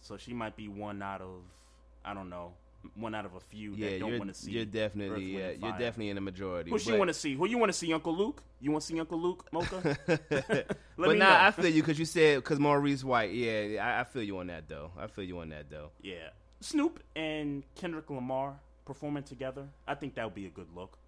so 0.00 0.16
she 0.16 0.32
might 0.32 0.56
be 0.56 0.68
one 0.68 1.02
out 1.02 1.20
of 1.20 1.42
I 2.04 2.12
don't 2.14 2.28
know, 2.28 2.52
one 2.96 3.14
out 3.14 3.24
of 3.24 3.34
a 3.34 3.40
few 3.40 3.72
Yeah, 3.74 3.90
that 3.90 4.00
don't 4.00 4.18
want 4.18 4.32
to 4.32 4.38
see. 4.38 4.52
you're 4.52 4.66
definitely 4.66 5.34
Wind, 5.34 5.58
yeah, 5.60 5.68
you're 5.68 5.78
definitely 5.78 6.10
in 6.10 6.16
the 6.16 6.20
majority. 6.20 6.70
Who 6.70 6.78
she 6.78 6.92
want 6.92 7.08
to 7.08 7.14
see? 7.14 7.34
Who 7.34 7.48
you 7.48 7.58
want 7.58 7.72
to 7.72 7.78
see? 7.78 7.92
Uncle 7.92 8.14
Luke? 8.14 8.42
You 8.60 8.70
want 8.70 8.82
to 8.82 8.86
see 8.88 9.00
Uncle 9.00 9.18
Luke, 9.20 9.46
Mocha? 9.52 9.96
Let 10.06 10.28
but 10.96 11.08
me 11.10 11.16
nah, 11.16 11.30
know. 11.30 11.36
I 11.40 11.50
feel 11.50 11.66
you 11.68 11.82
because 11.82 11.98
you 11.98 12.04
said 12.04 12.36
because 12.36 12.58
Maurice 12.60 13.02
White. 13.02 13.32
Yeah, 13.32 13.82
I, 13.84 14.00
I 14.00 14.04
feel 14.04 14.22
you 14.22 14.38
on 14.38 14.46
that 14.48 14.68
though. 14.68 14.90
I 14.98 15.06
feel 15.06 15.24
you 15.24 15.38
on 15.40 15.48
that 15.48 15.70
though. 15.70 15.90
yeah, 16.02 16.28
Snoop 16.60 17.02
and 17.16 17.62
Kendrick 17.74 18.10
Lamar 18.10 18.60
performing 18.84 19.22
together. 19.22 19.66
I 19.86 19.94
think 19.94 20.14
that 20.14 20.24
would 20.24 20.34
be 20.34 20.46
a 20.46 20.50
good 20.50 20.68
look. 20.74 20.98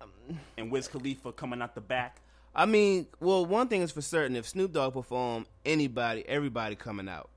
Um, 0.00 0.10
and 0.56 0.70
Wiz 0.70 0.88
Khalifa 0.88 1.32
coming 1.32 1.60
out 1.62 1.74
the 1.74 1.80
back. 1.80 2.20
I 2.54 2.66
mean, 2.66 3.06
well, 3.20 3.44
one 3.44 3.68
thing 3.68 3.82
is 3.82 3.90
for 3.90 4.00
certain: 4.02 4.36
if 4.36 4.46
Snoop 4.48 4.72
Dogg 4.72 4.94
perform, 4.94 5.46
anybody, 5.64 6.24
everybody 6.26 6.74
coming 6.74 7.08
out. 7.08 7.30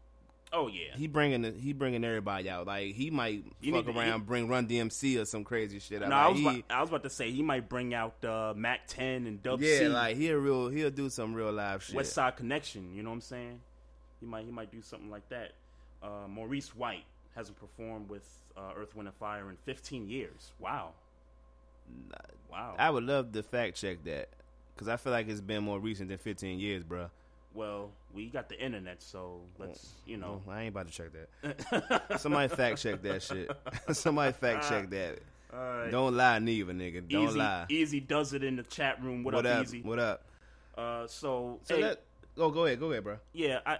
Oh 0.54 0.67
yeah, 0.67 0.98
He 0.98 1.08
bringing 1.08 1.44
the, 1.44 1.52
he 1.52 1.72
bringing 1.72 2.04
everybody 2.04 2.50
out. 2.50 2.67
Like 2.67 2.94
he 2.94 3.10
might 3.10 3.46
You 3.62 3.72
fuck 3.72 3.88
around, 3.88 4.20
he- 4.22 4.26
bring 4.26 4.50
Run 4.50 4.67
DMC 4.67 5.22
or 5.22 5.26
some 5.26 5.46
crazy 5.46 5.80
shit. 5.80 6.02
No, 6.02 6.08
like, 6.08 6.13
I 6.13 6.28
was 6.28 6.39
he, 6.39 6.46
about, 6.46 6.63
I 6.70 6.82
was 6.82 6.89
about 6.89 7.04
to 7.04 7.10
say 7.10 7.32
he 7.32 7.41
might 7.41 7.70
bring 7.70 7.94
out 7.94 8.24
uh, 8.26 8.54
Mac 8.56 8.86
Ten 8.88 9.28
and 9.28 9.41
Dub 9.41 9.62
yeah, 9.62 9.78
C. 9.80 9.88
like 9.88 10.17
he 10.17 10.28
a 10.28 10.38
real 10.38 10.67
he'll 10.67 10.89
do 10.89 11.10
some 11.10 11.34
real 11.34 11.54
live 11.54 11.84
shit. 11.84 11.96
West 11.96 12.12
Side 12.12 12.36
Connection. 12.36 12.94
You 12.94 13.02
know 13.02 13.12
what 13.12 13.15
I'm 13.15 13.22
saying? 13.22 13.60
He 14.20 14.26
might 14.26 14.44
he 14.44 14.52
might 14.52 14.72
do 14.72 14.82
something 14.82 15.10
like 15.10 15.28
that. 15.30 15.54
Uh, 16.04 16.28
Maurice 16.28 16.76
White 16.76 17.06
hasn't 17.36 17.60
performed 17.60 18.10
with 18.10 18.28
uh, 18.58 18.72
Earth, 18.78 18.96
Wind, 18.96 19.08
and 19.08 19.15
Fire 19.17 19.50
in 19.50 19.58
15 19.65 20.10
years. 20.10 20.52
Wow. 20.60 20.91
Wow. 22.52 22.76
I 22.78 22.89
would 22.89 23.04
love 23.04 23.32
to 23.34 23.44
fact 23.44 23.78
check 23.78 24.04
that 24.06 24.30
because 24.76 24.88
I 24.88 24.98
feel 24.98 25.12
like 25.13 25.28
it's 25.28 25.41
been 25.41 25.63
more 25.63 25.80
recent 25.80 26.10
than 26.10 26.17
15 26.17 26.60
years, 26.60 26.84
bro. 26.84 27.10
well, 27.54 27.89
we 28.13 28.28
got 28.28 28.50
the 28.50 28.60
internet, 28.63 29.02
so 29.02 29.39
let's 29.58 29.89
you 30.06 30.17
know. 30.17 30.41
I 30.50 30.62
ain't 30.63 30.70
about 30.70 30.88
to 30.88 30.94
check 30.94 31.08
that. 31.13 32.20
Somebody 32.20 32.54
fact 32.54 32.82
check 32.82 33.02
that 33.04 33.24
shit. 33.24 33.50
Somebody 33.96 34.34
fact 34.34 34.67
check 34.67 34.89
that. 34.91 35.20
Don't 35.91 36.15
lie, 36.15 36.39
neither, 36.39 36.74
nigga. 36.74 37.08
Don't 37.08 37.30
Easy, 37.30 37.39
lie. 37.39 37.65
Easy 37.70 38.00
does 38.00 38.34
it 38.34 38.44
in 38.44 38.56
the 38.58 38.63
chat 38.63 39.02
room. 39.04 39.24
What, 39.24 39.34
what 39.34 39.46
up, 39.46 39.58
up? 39.60 39.63
Easy? 39.65 39.82
What 39.82 40.00
up? 40.00 40.24
Uh, 40.78 41.08
so, 41.08 41.60
So 41.63 41.76
hey, 41.76 41.82
let, 41.82 42.02
oh, 42.38 42.50
go 42.52 42.65
ahead, 42.65 42.80
go 42.80 42.91
ahead, 42.91 43.04
bro. 43.04 43.17
yeah, 43.34 43.60
I, 43.65 43.80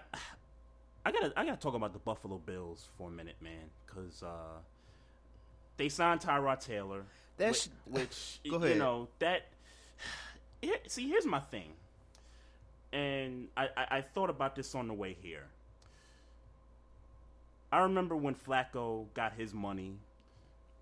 I 1.04 1.10
gotta, 1.12 1.32
I 1.36 1.44
gotta 1.44 1.56
talk 1.60 1.74
about 1.74 1.92
the 1.92 1.98
Buffalo 1.98 2.38
Bills 2.38 2.88
for 2.96 3.08
a 3.08 3.10
minute, 3.10 3.36
man, 3.40 3.70
because 3.86 4.22
uh, 4.22 4.58
they 5.76 5.88
signed 5.88 6.20
Tyrod 6.20 6.64
Taylor, 6.64 7.04
That's- 7.36 7.68
which, 7.86 8.02
which 8.02 8.40
Go 8.50 8.58
you 8.58 8.64
ahead. 8.64 8.78
know 8.78 9.08
that. 9.18 9.46
Here, 10.60 10.76
see, 10.86 11.08
here's 11.08 11.26
my 11.26 11.40
thing, 11.40 11.72
and 12.92 13.48
I, 13.56 13.68
I, 13.76 13.86
I 13.98 14.00
thought 14.02 14.30
about 14.30 14.54
this 14.54 14.74
on 14.76 14.86
the 14.86 14.94
way 14.94 15.16
here. 15.20 15.46
I 17.72 17.80
remember 17.80 18.14
when 18.14 18.34
Flacco 18.34 19.06
got 19.14 19.32
his 19.32 19.54
money, 19.54 19.94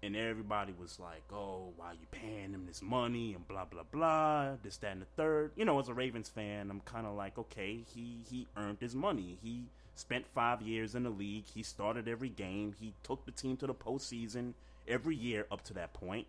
and 0.03 0.17
everybody 0.17 0.75
was 0.79 0.99
like, 1.01 1.23
"Oh, 1.33 1.73
why 1.77 1.93
you 1.93 2.07
paying 2.11 2.53
him 2.53 2.67
this 2.67 2.83
money?" 2.83 3.33
and 3.35 3.47
blah 3.49 3.65
blah 3.65 3.85
blah, 3.91 4.57
this 4.63 4.77
that 4.79 4.93
and 4.93 5.01
the 5.03 5.07
third. 5.17 5.53
You 5.57 5.65
know, 5.65 5.79
as 5.79 5.89
a 5.89 5.95
Ravens 5.95 6.29
fan, 6.29 6.69
I'm 6.71 6.81
kind 6.81 7.07
of 7.07 7.15
like, 7.15 7.39
okay, 7.39 7.81
he 7.95 8.19
he 8.29 8.47
earned 8.57 8.79
his 8.81 8.95
money. 8.95 9.39
He 9.43 9.65
spent 10.01 10.27
five 10.27 10.63
years 10.63 10.95
in 10.95 11.03
the 11.05 11.11
league. 11.11 11.45
He 11.55 11.63
started 11.63 12.09
every 12.09 12.31
game. 12.31 12.75
He 12.81 12.95
took 13.03 13.25
the 13.27 13.31
team 13.33 13.57
to 13.59 13.67
the 13.67 13.75
postseason 13.75 14.55
every 14.89 15.15
year 15.15 15.47
up 15.53 15.63
to 15.65 15.75
that 15.75 15.93
point. 15.93 16.27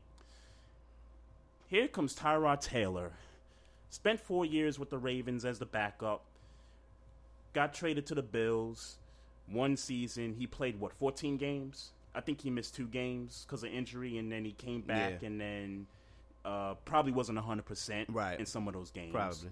Here 1.67 1.87
comes 1.87 2.13
Tyrod 2.13 2.61
Taylor. 2.61 3.11
Spent 3.89 4.19
four 4.19 4.45
years 4.45 4.77
with 4.77 4.89
the 4.89 4.97
Ravens 4.97 5.45
as 5.45 5.59
the 5.59 5.65
backup. 5.65 6.21
Got 7.53 7.73
traded 7.73 8.05
to 8.07 8.15
the 8.15 8.21
Bills. 8.21 8.97
One 9.47 9.75
season, 9.77 10.35
he 10.37 10.47
played 10.47 10.79
what, 10.79 10.93
14 10.93 11.37
games? 11.37 11.91
I 12.13 12.19
think 12.21 12.41
he 12.41 12.49
missed 12.49 12.75
two 12.75 12.87
games 12.87 13.45
because 13.47 13.63
of 13.63 13.71
injury, 13.71 14.17
and 14.17 14.31
then 14.31 14.43
he 14.45 14.51
came 14.51 14.81
back, 14.81 15.21
Yeah. 15.21 15.27
and 15.27 15.39
then 15.41 15.87
uh, 16.43 16.73
probably 16.85 17.11
wasn't 17.11 17.37
100% 17.37 18.05
Right. 18.09 18.39
in 18.39 18.45
some 18.45 18.67
of 18.67 18.73
those 18.73 18.91
games. 18.91 19.11
Probably. 19.13 19.49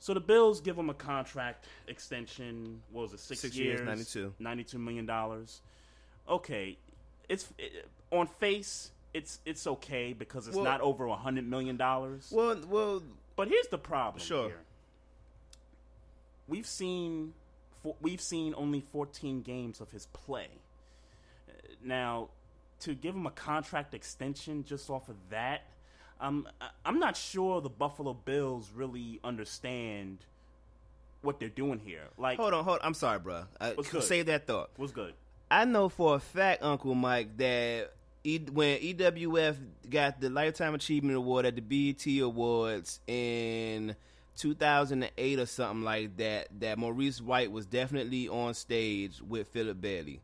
So 0.00 0.14
the 0.14 0.20
Bills 0.20 0.60
give 0.62 0.78
him 0.78 0.88
a 0.88 0.94
contract 0.94 1.66
extension. 1.86 2.80
What 2.90 3.02
was 3.02 3.12
it? 3.12 3.20
Six, 3.20 3.40
Six 3.42 3.56
years, 3.56 3.80
years, 3.80 3.86
92. 3.86 4.32
92 4.38 4.78
million 4.78 5.04
dollars. 5.06 5.60
Okay, 6.28 6.78
it's 7.28 7.48
it, 7.58 7.86
on 8.10 8.26
face. 8.26 8.90
It's 9.12 9.40
it's 9.44 9.66
okay 9.66 10.12
because 10.14 10.48
it's 10.48 10.56
Well- 10.56 10.64
not 10.64 10.80
over 10.80 11.04
a 11.06 11.16
hundred 11.16 11.46
million 11.46 11.76
dollars. 11.76 12.32
Well, 12.34 12.58
well, 12.66 13.02
But 13.36 13.48
here's 13.48 13.68
the 13.68 13.78
problem. 13.78 14.22
Sure. 14.22 14.48
Here. 14.48 14.60
We've 16.48 16.66
seen 16.66 17.34
we've 18.00 18.20
seen 18.20 18.54
only 18.56 18.80
14 18.80 19.42
games 19.42 19.80
of 19.80 19.90
his 19.90 20.06
play. 20.06 20.48
Now, 21.82 22.28
to 22.80 22.94
give 22.94 23.14
him 23.14 23.26
a 23.26 23.30
contract 23.30 23.94
extension 23.94 24.64
just 24.64 24.90
off 24.90 25.08
of 25.08 25.16
that, 25.30 25.62
um, 26.20 26.46
I- 26.60 26.68
I'm 26.84 26.98
not 26.98 27.16
sure 27.16 27.60
the 27.60 27.68
Buffalo 27.70 28.12
Bills 28.14 28.70
really 28.74 29.20
understand 29.24 30.18
what 31.22 31.38
they're 31.40 31.48
doing 31.48 31.78
here. 31.78 32.04
Like, 32.18 32.38
hold 32.38 32.54
on, 32.54 32.64
hold. 32.64 32.78
On. 32.80 32.86
I'm 32.86 32.94
sorry, 32.94 33.18
bro. 33.18 33.44
What's 33.74 33.90
good? 33.90 34.02
Save 34.02 34.26
that 34.26 34.46
thought. 34.46 34.70
what's 34.76 34.92
good? 34.92 35.14
I 35.50 35.64
know 35.64 35.88
for 35.88 36.14
a 36.14 36.20
fact, 36.20 36.62
Uncle 36.62 36.94
Mike, 36.94 37.36
that 37.38 37.92
e, 38.24 38.38
when 38.52 38.78
EWF 38.78 39.56
got 39.88 40.20
the 40.20 40.30
Lifetime 40.30 40.74
Achievement 40.74 41.16
Award 41.16 41.44
at 41.46 41.56
the 41.56 41.60
BET 41.62 42.06
Awards 42.22 43.00
in 43.08 43.96
2008 44.36 45.38
or 45.40 45.46
something 45.46 45.82
like 45.84 46.16
that, 46.18 46.48
that 46.60 46.78
Maurice 46.78 47.20
White 47.20 47.50
was 47.50 47.66
definitely 47.66 48.28
on 48.28 48.54
stage 48.54 49.20
with 49.26 49.48
Philip 49.48 49.80
Bailey. 49.80 50.20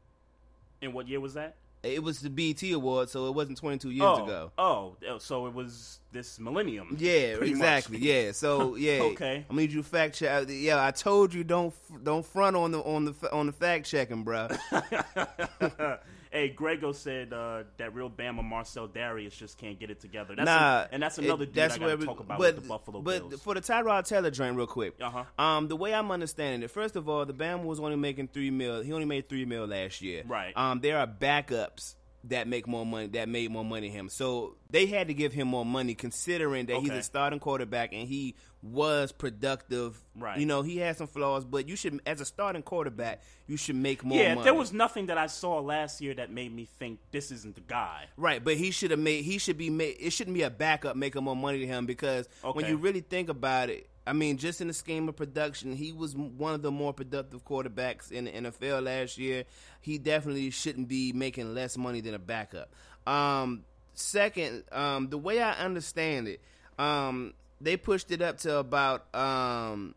And 0.81 0.95
what 0.95 1.09
year 1.09 1.21
was 1.21 1.35
that? 1.35 1.57
It 1.95 2.03
was 2.03 2.21
the 2.21 2.31
BET 2.31 2.63
Award, 2.73 3.11
so 3.11 3.27
it 3.27 3.35
wasn't 3.35 3.59
22 3.59 3.91
years 3.91 4.03
oh, 4.03 4.25
ago. 4.25 4.53
oh, 4.59 4.97
oh, 5.09 5.19
so 5.19 5.47
it 5.47 5.55
was 5.55 6.01
this 6.13 6.39
millennium. 6.39 6.97
Yeah, 6.99 7.37
pretty 7.37 7.55
much. 7.55 7.61
exactly. 7.61 7.99
Yeah, 7.99 8.33
so 8.33 8.75
yeah. 8.77 9.03
Okay. 9.03 9.45
I 9.49 9.55
need 9.55 9.73
you 9.73 9.83
fact 9.83 10.17
check. 10.17 10.47
Yeah, 10.49 10.85
I 10.85 10.91
told 10.91 11.35
you 11.35 11.45
don't 11.45 11.75
don't 12.03 12.25
front 12.25 12.57
on 12.57 12.73
the 12.73 12.81
on 12.81 13.05
the 13.05 13.15
on 13.33 13.47
the 13.47 13.53
fact 13.53 13.87
checking, 13.87 14.25
bro. 14.25 14.49
Hey, 16.31 16.49
Grego 16.49 16.93
said 16.93 17.33
uh, 17.33 17.65
that 17.79 17.95
real 17.95 18.11
Bama 18.11 18.45
Marcell 18.45 18.89
Dareus 18.89 19.37
just 19.37 19.59
can't 19.59 19.79
get 19.79 19.91
it 19.91 20.01
together. 20.01 20.35
That's 20.37 20.47
nah, 20.47 20.83
a, 20.83 20.89
and 20.93 21.03
that's 21.03 21.19
another 21.19 21.45
it, 21.45 21.47
dude 21.47 21.55
that's 21.55 21.75
I 21.75 21.79
gotta 21.79 22.05
talk 22.05 22.21
about 22.21 22.39
but, 22.39 22.55
with 22.55 22.63
the 22.63 22.69
Buffalo 22.69 23.01
Bills. 23.01 23.21
but 23.21 23.29
Bills. 23.31 23.43
for 23.43 23.55
the 23.55 23.61
Tyrod 23.61 24.07
Taylor 24.07 24.31
joint, 24.31 24.57
real 24.57 24.67
quick. 24.67 24.95
Uh-huh. 25.01 25.25
Um, 25.39 25.69
the 25.69 25.77
way 25.77 25.95
I'm 25.95 26.11
understanding 26.11 26.63
it, 26.63 26.71
first 26.71 26.97
of 26.97 27.09
all, 27.09 27.25
the 27.25 27.35
Bama 27.35 27.65
was 27.65 27.81
only 27.81 27.97
making 27.97 28.29
three 28.29 28.51
mil. 28.51 28.83
He 28.83 28.93
only 28.93 29.07
made 29.07 29.29
three 29.29 29.45
mil 29.45 29.67
last 29.67 30.03
year. 30.03 30.23
Right. 30.27 30.57
Um, 30.57 30.81
there 30.81 30.99
are 30.99 31.07
backups 31.07 31.95
that 32.29 32.49
make 32.49 32.67
more 32.67 32.85
money 32.85 33.07
that 33.09 33.29
made 33.29 33.51
more 33.51 33.65
money 33.65 33.89
him. 33.89 34.09
So 34.09 34.57
they 34.71 34.87
had 34.87 35.09
to 35.09 35.15
give 35.15 35.33
him 35.33 35.49
more 35.49 35.65
money 35.65 35.95
considering 35.95 36.67
that 36.67 36.79
he's 36.79 36.91
Okay. 36.91 36.99
a 36.99 37.03
starting 37.03 37.39
quarterback 37.39 37.93
and 37.93 38.09
he 38.09 38.35
was 38.63 39.13
productive. 39.13 40.03
Right. 40.17 40.39
You 40.39 40.47
know, 40.47 40.63
he 40.63 40.79
had 40.79 40.97
some 40.97 41.07
flaws, 41.07 41.45
but 41.45 41.69
you 41.69 41.77
should 41.77 42.01
as 42.07 42.21
a 42.21 42.25
starting 42.25 42.63
quarterback, 42.63 43.23
you 43.47 43.57
should 43.57 43.77
make 43.77 44.05
more 44.05 44.19
yeah, 44.19 44.35
money. 44.35 44.45
there 44.45 44.55
was 44.55 44.73
nothing 44.73 45.07
that 45.07 45.19
I 45.19 45.27
saw 45.27 45.61
last 45.61 46.01
year 46.01 46.15
that 46.15 46.31
made 46.31 46.53
me 46.53 46.69
think 46.79 46.99
this 47.13 47.31
isn't 47.31 47.55
the 47.55 47.61
guy. 47.61 48.07
Right, 48.17 48.43
but 48.43 48.57
he 48.57 48.71
should 48.71 48.91
have 48.91 49.01
made. 49.01 49.25
He 49.25 49.39
should 49.39 49.59
be 49.59 49.71
made. 49.71 49.97
It 50.01 50.11
shouldn't 50.11 50.35
be 50.35 50.43
a 50.43 50.51
backup 50.51 50.97
making 50.97 51.23
more 51.25 51.37
money 51.37 51.61
to 51.61 51.67
him 51.67 51.87
because 51.87 52.29
when 52.53 52.67
you 52.67 52.77
really 52.77 53.01
think 53.01 53.29
about 53.29 53.71
it, 53.71 53.89
I 54.07 54.13
mean, 54.13 54.37
just 54.37 54.61
in 54.61 54.69
the 54.69 54.75
scheme 54.75 55.09
of 55.09 55.17
production, 55.17 55.75
he 55.75 55.91
was 55.93 56.15
one 56.15 56.55
of 56.55 56.63
the 56.63 56.71
more 56.71 56.93
productive 56.93 57.45
quarterbacks 57.45 58.13
in 58.13 58.27
the 58.27 58.31
NFL 58.31 58.85
last 58.85 59.19
year. 59.19 59.45
He 59.81 59.99
definitely 59.99 60.51
shouldn't 60.51 60.87
be 60.89 61.13
making 61.13 61.55
less 61.55 61.77
money 61.77 62.01
than 62.01 62.15
a 62.15 62.19
backup. 62.19 62.71
Um, 63.07 63.65
second, 63.95 64.63
um, 64.71 65.09
the 65.09 65.19
way 65.19 65.43
I 65.43 65.53
understand 65.55 66.29
it, 66.29 66.41
um, 66.79 67.35
they 67.61 67.77
pushed 67.77 68.11
it 68.13 68.23
up 68.23 68.39
to 68.39 68.59
about. 68.59 69.13
Um, 69.15 69.95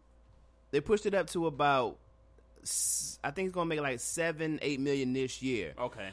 they 0.71 0.81
pushed 0.81 1.05
it 1.05 1.13
up 1.13 1.27
to 1.31 1.45
about. 1.45 1.97
I 3.23 3.31
think 3.31 3.47
it's 3.47 3.53
gonna 3.55 3.67
make 3.67 3.79
like 3.79 3.99
seven, 3.99 4.59
eight 4.61 4.79
million 4.79 5.13
this 5.13 5.41
year 5.41 5.73
Okay. 5.79 6.09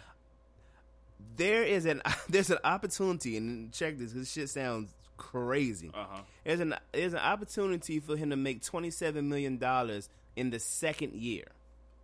there 1.37 1.65
is 1.65 1.85
an 1.87 2.01
there's 2.29 2.51
an 2.51 2.59
opportunity 2.63 3.37
and 3.37 3.73
check 3.73 3.99
this 3.99 4.13
this 4.13 4.31
shit 4.33 4.49
sounds 4.49 4.95
crazy. 5.17 5.91
Uh-huh. 5.95 6.23
There's 6.45 6.61
an 6.61 6.75
there's 6.93 7.13
an 7.13 7.21
opportunity 7.21 8.01
for 8.01 8.17
him 8.17 8.31
to 8.31 8.37
make 8.37 8.63
twenty 8.63 8.91
seven 8.91 9.29
million 9.29 9.59
dollars 9.59 10.09
in 10.35 10.51
the 10.51 10.59
second 10.59 11.15
year. 11.15 11.45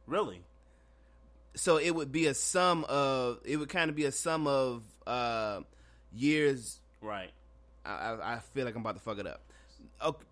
Really? 0.06 0.42
So 1.54 1.76
it 1.76 1.90
would 1.94 2.10
be 2.10 2.26
a 2.26 2.34
sum 2.34 2.84
of 2.88 3.40
it 3.44 3.56
would 3.56 3.68
kind 3.68 3.90
of 3.90 3.96
be 3.96 4.04
a 4.04 4.12
sum 4.12 4.46
of 4.46 4.82
uh, 5.06 5.60
years. 6.14 6.80
Right. 7.00 7.30
I, 7.84 8.16
I 8.22 8.38
feel 8.54 8.64
like 8.64 8.74
I'm 8.74 8.80
about 8.80 8.94
to 8.94 9.02
fuck 9.02 9.18
it 9.18 9.26
up. 9.26 9.40
Okay. 10.02 10.24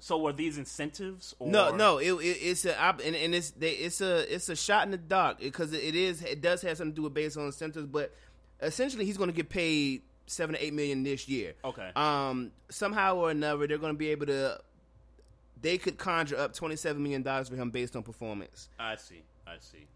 So 0.00 0.18
were 0.18 0.34
these 0.34 0.58
incentives? 0.58 1.34
Or? 1.38 1.48
No, 1.48 1.74
no, 1.74 1.96
it, 1.96 2.12
it, 2.12 2.38
it's 2.42 2.66
a 2.66 2.78
and, 2.78 3.16
and 3.16 3.34
it's 3.34 3.52
they, 3.52 3.70
it's 3.70 4.02
a 4.02 4.34
it's 4.34 4.50
a 4.50 4.56
shot 4.56 4.84
in 4.84 4.90
the 4.90 4.98
dark 4.98 5.38
because 5.40 5.72
it, 5.72 5.82
it 5.82 5.94
is 5.94 6.22
it 6.22 6.42
does 6.42 6.60
have 6.60 6.76
something 6.76 6.92
to 6.92 6.96
do 6.96 7.02
with 7.04 7.14
based 7.14 7.38
on 7.38 7.46
incentives, 7.46 7.86
but 7.86 8.14
essentially 8.60 9.06
he's 9.06 9.16
going 9.16 9.30
to 9.30 9.34
get 9.34 9.48
paid 9.48 10.02
seven 10.26 10.54
to 10.54 10.64
eight 10.64 10.74
million 10.74 11.02
this 11.02 11.28
year. 11.28 11.54
Okay. 11.64 11.90
Um, 11.96 12.52
somehow 12.68 13.16
or 13.16 13.30
another, 13.30 13.66
they're 13.66 13.78
going 13.78 13.94
to 13.94 13.98
be 13.98 14.10
able 14.10 14.26
to. 14.26 14.60
They 15.60 15.78
could 15.78 15.98
conjure 15.98 16.36
up 16.36 16.54
twenty 16.54 16.76
seven 16.76 17.02
million 17.02 17.22
dollars 17.22 17.48
for 17.48 17.56
him 17.56 17.70
based 17.70 17.96
on 17.96 18.02
performance. 18.02 18.68
I 18.78 18.96
see. 18.96 19.22
I 19.46 19.56
see. 19.60 19.86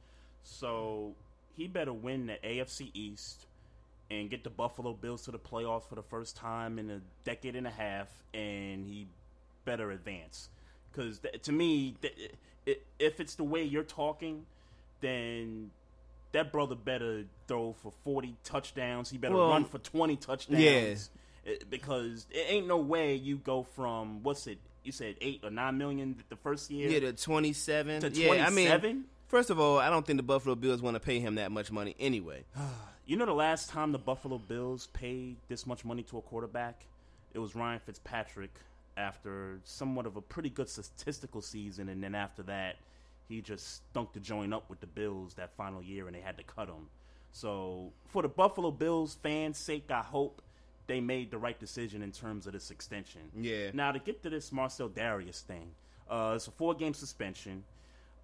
So 0.42 1.14
he 1.56 1.66
better 1.66 1.92
win 1.92 2.26
the 2.26 2.38
AFC 2.44 2.90
East 2.94 3.46
and 4.10 4.30
get 4.30 4.44
the 4.44 4.50
Buffalo 4.50 4.94
Bills 4.94 5.22
to 5.24 5.30
the 5.30 5.38
playoffs 5.38 5.86
for 5.86 5.94
the 5.94 6.02
first 6.02 6.36
time 6.36 6.78
in 6.78 6.90
a 6.90 7.00
decade 7.24 7.56
and 7.56 7.66
a 7.66 7.70
half, 7.70 8.08
and 8.32 8.86
he 8.86 9.06
better 9.64 9.90
advance. 9.90 10.48
Because 10.90 11.18
th- 11.18 11.42
to 11.42 11.52
me, 11.52 11.96
if 12.98 13.20
it's 13.20 13.34
the 13.34 13.44
way 13.44 13.62
you're 13.62 13.82
talking, 13.82 14.46
then 15.00 15.70
that 16.32 16.52
brother 16.52 16.74
better 16.74 17.24
throw 17.46 17.72
for 17.82 17.92
40 18.04 18.36
touchdowns. 18.44 19.10
He 19.10 19.18
better 19.18 19.34
Well, 19.34 19.50
run 19.50 19.64
for 19.64 19.78
20 19.78 20.16
touchdowns. 20.16 20.60
yeah. 20.62 20.94
I- 21.46 21.58
Because 21.70 22.26
it 22.30 22.44
ain't 22.48 22.66
no 22.66 22.76
way 22.76 23.14
you 23.14 23.38
go 23.38 23.62
from, 23.62 24.22
what's 24.22 24.46
it, 24.46 24.58
you 24.84 24.92
said 24.92 25.16
8 25.20 25.40
or 25.44 25.50
9 25.50 25.78
million 25.78 26.22
the 26.28 26.36
first 26.36 26.70
year? 26.70 26.90
Yeah, 26.90 27.00
to 27.00 27.12
twenty 27.14 27.52
seven. 27.54 28.00
To 28.02 28.10
Yeah, 28.10 28.46
I 28.46 28.50
mean, 28.50 29.04
first 29.28 29.48
of 29.50 29.58
all, 29.58 29.78
I 29.78 29.88
don't 29.88 30.04
think 30.06 30.18
the 30.18 30.22
Buffalo 30.22 30.54
Bills 30.54 30.82
want 30.82 30.94
to 30.96 31.00
pay 31.00 31.20
him 31.20 31.36
that 31.36 31.50
much 31.50 31.70
money 31.72 31.94
anyway. 31.98 32.44
You 33.06 33.16
know 33.16 33.24
the 33.24 33.32
last 33.32 33.70
time 33.70 33.92
the 33.92 33.98
Buffalo 33.98 34.36
Bills 34.36 34.88
paid 34.88 35.36
this 35.48 35.66
much 35.66 35.82
money 35.82 36.02
to 36.02 36.18
a 36.18 36.20
quarterback? 36.20 36.84
It 37.32 37.38
was 37.38 37.54
Ryan 37.54 37.80
Fitzpatrick 37.80 38.50
after 38.98 39.60
somewhat 39.64 40.04
of 40.04 40.16
a 40.16 40.20
pretty 40.20 40.50
good 40.50 40.68
statistical 40.68 41.40
season, 41.40 41.88
and 41.88 42.02
then 42.04 42.14
after 42.14 42.42
that, 42.42 42.76
he 43.28 43.40
just 43.40 43.76
stunk 43.90 44.12
the 44.12 44.20
joint 44.20 44.54
up 44.54 44.68
with 44.70 44.80
the 44.80 44.86
Bills 44.86 45.34
that 45.34 45.54
final 45.56 45.82
year, 45.82 46.06
and 46.06 46.16
they 46.16 46.20
had 46.20 46.36
to 46.38 46.44
cut 46.44 46.68
him. 46.68 46.88
So, 47.32 47.92
for 48.06 48.22
the 48.22 48.28
Buffalo 48.28 48.70
Bills 48.70 49.18
fans' 49.22 49.58
sake, 49.58 49.90
I 49.90 50.00
hope 50.00 50.42
they 50.86 51.00
made 51.00 51.30
the 51.30 51.38
right 51.38 51.58
decision 51.60 52.02
in 52.02 52.10
terms 52.10 52.46
of 52.46 52.54
this 52.54 52.70
extension. 52.70 53.20
Yeah. 53.38 53.70
Now, 53.74 53.92
to 53.92 53.98
get 53.98 54.22
to 54.22 54.30
this 54.30 54.50
Marcell 54.50 54.88
Dareus 54.88 55.42
thing, 55.42 55.70
uh, 56.08 56.32
it's 56.36 56.46
a 56.46 56.50
four 56.50 56.74
game 56.74 56.94
suspension. 56.94 57.64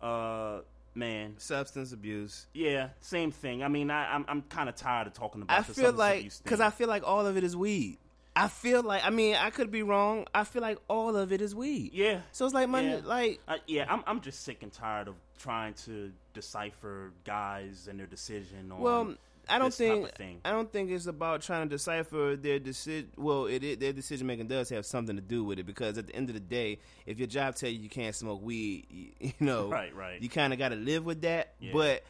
Uh, 0.01 0.61
man, 0.95 1.35
Substance 1.39 1.93
abuse. 1.93 2.47
yeah, 2.55 2.89
same 3.01 3.31
thing. 3.31 3.63
I 3.63 3.69
mean, 3.69 3.91
I, 3.91 4.15
I'm 4.15 4.25
I'm 4.29 4.43
kind 4.43 4.69
of 4.69 4.75
tired 4.75 5.07
of 5.07 5.13
talking 5.13 5.43
about. 5.43 5.59
I 5.59 5.63
the 5.63 5.75
feel 5.75 5.93
like 5.93 6.31
because 6.43 6.61
I 6.61 6.71
feel 6.71 6.89
like 6.89 7.07
all 7.07 7.27
of 7.27 7.37
it 7.37 7.45
is 7.45 7.57
weed. 7.57 7.99
I 8.37 8.49
feel 8.49 8.83
like 8.83 9.05
I 9.05 9.11
mean 9.11 9.37
I 9.37 9.51
could 9.51 9.71
be 9.71 9.83
wrong. 9.83 10.27
I 10.35 10.45
feel 10.45 10.63
like 10.63 10.79
all 10.89 11.17
of 11.17 11.33
it 11.33 11.41
is 11.41 11.55
weed. 11.55 11.91
yeah. 11.95 12.21
So 12.33 12.45
it's 12.45 12.55
like 12.55 12.69
my 12.69 12.81
yeah. 12.81 13.01
like 13.05 13.41
Uh, 13.47 13.57
yeah, 13.67 13.87
I'm 13.89 14.03
I'm 14.07 14.21
just 14.21 14.43
sick 14.45 14.63
and 14.63 14.73
tired 14.73 15.09
of 15.09 15.15
trying 15.39 15.75
to 15.75 16.13
decipher 16.33 17.13
guys 17.25 17.87
and 17.89 17.99
their 17.99 18.07
decision 18.07 18.71
on. 18.73 18.81
well 18.81 19.15
I 19.49 19.59
don't 19.59 19.75
think 19.75 20.15
thing. 20.15 20.41
I 20.45 20.53
don't 20.53 20.73
think 20.73 20.91
it's 20.91 21.07
about 21.07 21.43
trying 21.43 21.69
to 21.69 21.75
decipher 21.75 22.35
their 22.35 22.59
decision. 22.59 23.11
Well, 23.17 23.45
it, 23.45 23.63
it 23.63 23.79
their 23.81 23.93
decision 23.93 24.27
making 24.27 24.49
does 24.49 24.71
have 24.71 24.87
something 24.87 25.17
to 25.17 25.23
do 25.23 25.45
with 25.45 25.59
it 25.59 25.65
because 25.67 25.99
at 25.99 26.07
the 26.07 26.17
end 26.17 26.31
of 26.31 26.35
the 26.35 26.41
day, 26.41 26.79
if 27.05 27.19
your 27.19 27.27
job 27.29 27.55
tell 27.55 27.69
you 27.69 27.79
you 27.79 27.91
can't 27.91 28.15
smoke 28.15 28.41
weed, 28.43 28.87
you, 28.89 29.11
you 29.21 29.33
know, 29.41 29.69
Right, 29.69 29.95
right. 29.95 30.23
you 30.23 30.31
kind 30.31 30.55
of 30.55 30.59
got 30.59 30.71
to 30.71 30.77
live 30.77 31.05
with 31.05 31.21
that. 31.23 31.55
Yeah. 31.61 31.73
But 31.75 32.05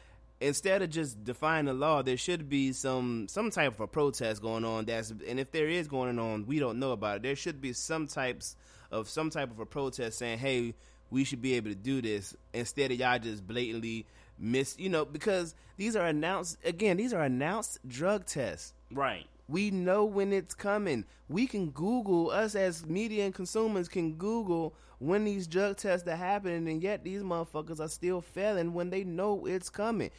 instead 0.45 0.81
of 0.81 0.89
just 0.89 1.23
defying 1.23 1.65
the 1.65 1.73
law, 1.73 2.01
there 2.01 2.17
should 2.17 2.49
be 2.49 2.71
some 2.71 3.27
some 3.27 3.49
type 3.49 3.73
of 3.73 3.79
a 3.79 3.87
protest 3.87 4.41
going 4.41 4.63
on. 4.63 4.85
That's 4.85 5.11
and 5.11 5.39
if 5.39 5.51
there 5.51 5.67
is 5.67 5.87
going 5.87 6.19
on, 6.19 6.45
we 6.45 6.59
don't 6.59 6.79
know 6.79 6.91
about 6.91 7.17
it. 7.17 7.23
There 7.23 7.35
should 7.35 7.61
be 7.61 7.73
some 7.73 8.07
types 8.07 8.55
of 8.91 9.09
some 9.09 9.29
type 9.29 9.51
of 9.51 9.59
a 9.59 9.65
protest 9.65 10.19
saying, 10.19 10.39
"Hey, 10.39 10.75
we 11.09 11.23
should 11.23 11.41
be 11.41 11.55
able 11.55 11.69
to 11.69 11.75
do 11.75 12.01
this," 12.01 12.35
instead 12.53 12.91
of 12.91 12.99
y'all 12.99 13.19
just 13.19 13.45
blatantly 13.45 14.05
miss. 14.37 14.77
You 14.77 14.89
know, 14.89 15.05
because 15.05 15.55
these 15.77 15.95
are 15.95 16.05
announced 16.05 16.57
again. 16.63 16.97
These 16.97 17.13
are 17.13 17.23
announced 17.23 17.79
drug 17.87 18.25
tests. 18.25 18.73
right. 18.91 19.25
We 19.47 19.69
know 19.69 20.05
when 20.05 20.33
it's 20.33 20.55
coming. 20.55 21.05
We 21.29 21.45
can 21.45 21.69
Google 21.69 22.31
us 22.31 22.55
as 22.55 22.83
media 22.83 23.25
and 23.25 23.33
consumers 23.33 23.87
can 23.87 24.13
Google 24.13 24.73
when 24.97 25.23
these 25.23 25.45
drug 25.45 25.77
tests 25.77 26.07
are 26.07 26.15
happening, 26.15 26.67
and 26.67 26.81
yet 26.81 27.03
these 27.03 27.21
motherfuckers 27.21 27.79
are 27.79 27.87
still 27.89 28.21
failing 28.21 28.73
when 28.73 28.89
they 28.89 29.03
know 29.03 29.45
it's 29.45 29.69
coming. 29.69 30.09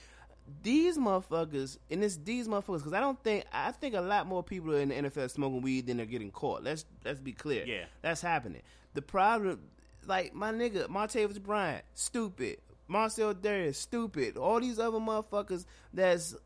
These 0.63 0.97
motherfuckers, 0.99 1.79
and 1.91 2.05
it's 2.05 2.17
these 2.17 2.47
motherfuckers, 2.47 2.79
because 2.79 2.93
I 2.93 3.01
don't 3.01 3.23
think 3.23 3.45
I 3.53 3.73
think 3.73 3.95
a 3.95 4.01
lot 4.01 4.27
more 4.27 4.43
people 4.43 4.75
are 4.75 4.81
in 4.81 4.91
the 4.91 4.95
NFL 4.95 5.31
smoking 5.31 5.61
weed 5.61 5.87
than 5.87 5.97
they're 5.97 6.07
getting 6.07 6.31
caught. 6.31 6.63
Let's 6.63 6.85
let's 7.05 7.21
be 7.21 7.33
clear. 7.33 7.65
Yeah. 7.67 7.85
that's 8.03 8.21
happening. 8.21 8.63
The 8.95 9.03
problem, 9.03 9.61
like 10.07 10.35
my 10.35 10.53
nigga 10.53 10.87
Martavis 10.89 11.43
Bryant, 11.43 11.85
stupid. 11.95 12.59
Marcell 12.89 13.35
Dareus, 13.35 13.75
stupid. 13.75 14.37
All 14.37 14.61
these 14.61 14.79
other 14.79 14.99
motherfuckers 14.99 15.65
that's 15.93 16.37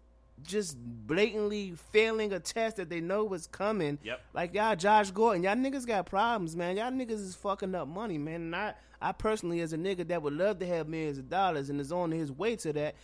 just 0.43 0.79
blatantly 0.79 1.75
failing 1.93 2.33
a 2.33 2.41
test 2.41 2.77
that 2.77 2.89
they 2.89 3.01
know 3.01 3.25
was 3.25 3.47
coming. 3.47 3.99
Yep. 4.03 4.21
Like 4.33 4.55
y'all, 4.55 4.77
Josh 4.77 5.11
Gordon, 5.11 5.43
y'all 5.43 5.55
niggas 5.55 5.87
got 5.87 6.07
problems, 6.07 6.57
man. 6.57 6.77
Y'all 6.77 6.91
niggas 6.91 7.11
is 7.13 7.35
fucking 7.35 7.75
up 7.75 7.89
money, 7.89 8.19
man. 8.19 8.37
And 8.37 8.57
I, 8.57 8.75
I 9.01 9.13
personally, 9.13 9.61
as 9.61 9.73
a 9.73 9.77
nigga 9.77 10.07
that 10.09 10.23
would 10.23 10.35
love 10.35 10.59
to 10.61 10.67
have 10.67 10.89
millions 10.89 11.19
of 11.19 11.29
dollars 11.29 11.71
and 11.71 11.81
is 11.81 11.93
on 11.93 12.11
his 12.11 12.31
way 12.33 12.57
to 12.57 12.73
that, 12.75 12.95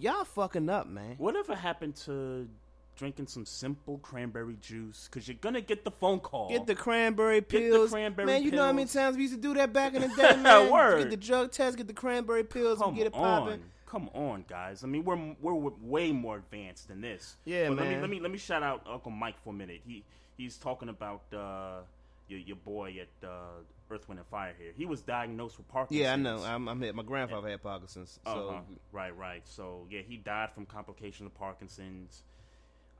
y'all 0.00 0.24
fucking 0.24 0.68
up, 0.68 0.86
man. 0.88 1.14
Whatever 1.18 1.54
happened 1.54 1.96
to 2.04 2.48
drinking 2.96 3.26
some 3.26 3.44
simple 3.44 3.98
cranberry 3.98 4.56
juice? 4.60 5.08
Because 5.10 5.26
you're 5.28 5.36
gonna 5.40 5.60
get 5.60 5.84
the 5.84 5.90
phone 5.90 6.20
call. 6.20 6.48
Get 6.50 6.66
the 6.66 6.74
cranberry 6.74 7.40
the 7.40 7.46
pills, 7.46 7.90
cranberry 7.90 8.26
man. 8.26 8.42
You 8.42 8.50
know 8.52 8.66
how 8.66 8.72
many 8.72 8.88
times 8.88 9.16
we 9.16 9.22
used 9.22 9.34
to 9.34 9.40
do 9.40 9.54
that 9.54 9.72
back 9.72 9.94
in 9.94 10.02
the 10.02 10.08
day, 10.08 10.36
man. 10.42 10.70
Word. 10.70 10.98
Get 11.00 11.10
the 11.10 11.16
drug 11.16 11.50
test, 11.52 11.76
get 11.76 11.86
the 11.86 11.92
cranberry 11.92 12.44
pills, 12.44 12.78
Come 12.78 12.88
and 12.90 12.96
get 12.96 13.06
it 13.08 13.14
on, 13.14 13.42
popping. 13.42 13.62
come 13.86 14.10
on, 14.14 14.44
guys. 14.48 14.84
I 14.84 14.86
mean, 14.86 15.04
we're 15.04 15.18
we're 15.40 15.72
way 15.82 16.12
more 16.12 16.36
advanced 16.36 16.88
than 16.88 17.00
this. 17.00 17.36
Yeah, 17.44 17.68
but 17.68 17.78
Let 17.78 17.88
me 17.88 17.96
let 18.00 18.10
me 18.10 18.20
let 18.20 18.30
me 18.30 18.38
shout 18.38 18.62
out 18.62 18.86
Uncle 18.88 19.10
Mike 19.10 19.42
for 19.42 19.50
a 19.50 19.52
minute. 19.56 19.80
He 19.86 20.04
he's 20.36 20.56
talking 20.56 20.88
about 20.88 21.22
uh, 21.32 21.80
your 22.28 22.38
your 22.40 22.56
boy 22.56 22.94
at 23.00 23.28
uh, 23.28 23.32
Earth, 23.94 24.08
Wind 24.08 24.18
and 24.18 24.28
Fire 24.28 24.54
here. 24.58 24.72
He 24.76 24.86
was 24.86 25.02
diagnosed 25.02 25.58
with 25.58 25.68
Parkinson's. 25.68 26.00
Yeah, 26.00 26.12
I 26.12 26.16
know. 26.16 26.42
I'm, 26.44 26.68
I'm 26.68 26.80
my 26.80 27.02
grandfather 27.02 27.48
had 27.48 27.62
Parkinson's, 27.62 28.18
so 28.24 28.48
Uh-huh. 28.48 28.60
Right, 28.92 29.16
right. 29.16 29.42
So 29.44 29.86
yeah, 29.90 30.00
he 30.06 30.16
died 30.16 30.50
from 30.52 30.66
complications 30.66 31.26
of 31.26 31.34
Parkinson's. 31.34 32.22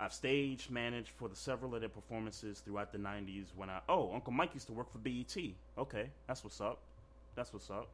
I've 0.01 0.13
stage 0.13 0.69
managed 0.71 1.11
for 1.11 1.29
the 1.29 1.37
several 1.37 1.75
of 1.75 1.81
their 1.81 1.89
performances 1.89 2.61
throughout 2.61 2.93
the 2.93 2.99
'90s. 2.99 3.47
When 3.55 3.71
I 3.71 3.81
oh, 3.89 4.13
Uncle 4.13 4.33
Mike 4.33 4.55
used 4.55 4.67
to 4.69 4.73
work 4.73 4.91
for 4.91 4.99
BET. 4.99 5.37
Okay, 5.79 6.11
that's 6.27 6.43
what's 6.43 6.61
up. 6.61 6.81
That's 7.35 7.53
what's 7.53 7.71
up. 7.71 7.89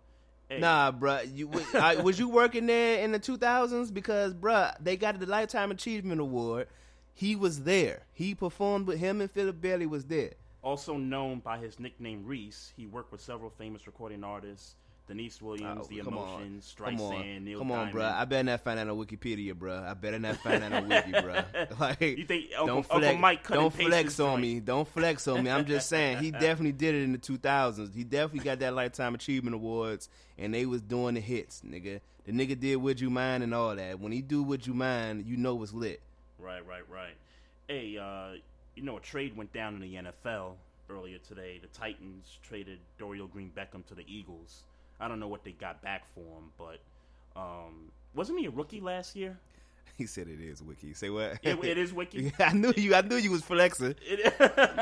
Hey. 0.50 0.58
Nah, 0.58 0.90
bruh. 0.90 1.32
You 1.34 1.46
was, 1.46 1.74
I, 1.74 1.94
was 2.02 2.18
you 2.18 2.28
working 2.28 2.66
there 2.66 3.02
in 3.02 3.12
the 3.12 3.20
2000s? 3.20 3.94
Because, 3.94 4.34
bruh, 4.34 4.74
they 4.80 4.96
got 4.96 5.18
the 5.20 5.26
Lifetime 5.26 5.70
Achievement 5.70 6.20
Award. 6.20 6.66
He 7.14 7.36
was 7.36 7.62
there. 7.62 8.02
He 8.12 8.34
performed 8.34 8.88
with 8.88 8.98
him 8.98 9.20
and 9.20 9.30
Philip 9.30 9.60
Bailey 9.60 9.86
was 9.86 10.06
there. 10.06 10.32
Also 10.62 10.96
known 10.96 11.38
by 11.40 11.58
his 11.58 11.80
nickname 11.80 12.24
Reese, 12.26 12.72
he 12.76 12.86
worked 12.86 13.12
with 13.12 13.20
several 13.20 13.50
famous 13.50 13.86
recording 13.86 14.22
artists. 14.24 14.76
Deniece 15.08 15.42
Williams, 15.42 15.86
Oh, 15.86 15.88
The 15.88 16.02
come 16.02 16.18
on. 16.18 16.28
Emotions, 16.40 16.74
Come 16.78 16.96
Streisand, 16.96 17.36
on, 17.38 17.44
Neil 17.44 17.58
come 17.58 17.72
on, 17.72 17.78
Diamond. 17.88 17.94
bruh. 17.96 18.12
I 18.14 18.24
better 18.26 18.42
not 18.44 18.60
find 18.60 18.78
that 18.78 18.88
on 18.88 18.96
Wikipedia, 18.96 19.54
bruh. 19.54 19.84
I 19.88 19.94
better 19.94 20.20
not 20.20 20.36
find 20.36 20.62
that 20.62 20.72
on 20.72 20.88
Wiki, 20.88 21.10
bruh. 21.10 21.78
Like, 21.80 22.00
You 22.00 22.24
think 22.26 22.50
Uncle- 22.56 22.66
don't 22.66 22.76
Uncle 22.76 22.98
flex, 23.00 23.20
Mike 23.20 23.42
cut 23.42 23.54
don't 23.54 23.72
flex 23.74 24.20
on 24.20 24.26
joint? 24.34 24.42
me. 24.42 24.60
Don't 24.60 24.86
flex 24.86 25.26
on 25.26 25.42
me. 25.42 25.50
I'm 25.50 25.64
just 25.64 25.88
saying 25.88 26.18
he 26.18 26.30
definitely 26.30 26.72
did 26.72 26.94
it 26.94 27.02
in 27.02 27.10
the 27.10 27.18
2000s. 27.18 27.92
He 27.92 28.04
definitely 28.04 28.44
got 28.44 28.60
that 28.60 28.72
Lifetime 28.74 29.16
Achievement 29.16 29.56
Awards, 29.56 30.08
and 30.38 30.54
they 30.54 30.64
was 30.64 30.80
doing 30.80 31.16
the 31.16 31.20
hits, 31.20 31.62
nigga. 31.66 32.00
The 32.26 32.30
nigga 32.32 32.60
did 32.60 32.76
Would 32.76 33.00
You 33.00 33.10
Mind 33.10 33.42
and 33.42 33.52
all 33.52 33.74
that. 33.74 33.98
When 33.98 34.12
he 34.12 34.22
do 34.22 34.44
Would 34.44 34.64
You 34.64 34.74
Mind, 34.74 35.26
you 35.26 35.36
know 35.36 35.60
it's 35.64 35.72
lit. 35.72 36.00
Right, 36.38 36.64
right, 36.64 36.88
right. 36.88 37.14
Hey, 37.66 37.98
uh, 37.98 38.36
you 38.80 38.86
know, 38.86 38.96
a 38.96 39.00
trade 39.00 39.36
went 39.36 39.52
down 39.52 39.74
in 39.74 39.80
the 39.82 39.94
NFL 39.94 40.52
earlier 40.88 41.18
today. 41.18 41.60
The 41.60 41.68
Titans 41.68 42.38
traded 42.42 42.78
Dorial 42.98 43.30
Green 43.30 43.52
Beckham 43.54 43.84
to 43.88 43.94
the 43.94 44.04
Eagles. 44.08 44.62
I 44.98 45.06
don't 45.06 45.20
know 45.20 45.28
what 45.28 45.44
they 45.44 45.52
got 45.52 45.82
back 45.82 46.04
for 46.14 46.20
him, 46.20 46.50
but 46.56 46.78
um, 47.38 47.92
wasn't 48.14 48.38
he 48.40 48.46
a 48.46 48.50
rookie 48.50 48.80
last 48.80 49.14
year? 49.14 49.38
He 49.98 50.06
said 50.06 50.28
it 50.28 50.40
is 50.40 50.62
Wiki. 50.62 50.94
Say 50.94 51.10
what? 51.10 51.40
It, 51.42 51.62
it 51.62 51.76
is 51.76 51.92
Wiki. 51.92 52.32
I 52.38 52.54
knew 52.54 52.72
you. 52.74 52.94
I 52.94 53.02
knew 53.02 53.16
you 53.16 53.30
was 53.32 53.42
flexing. 53.42 53.96
You 54.08 54.30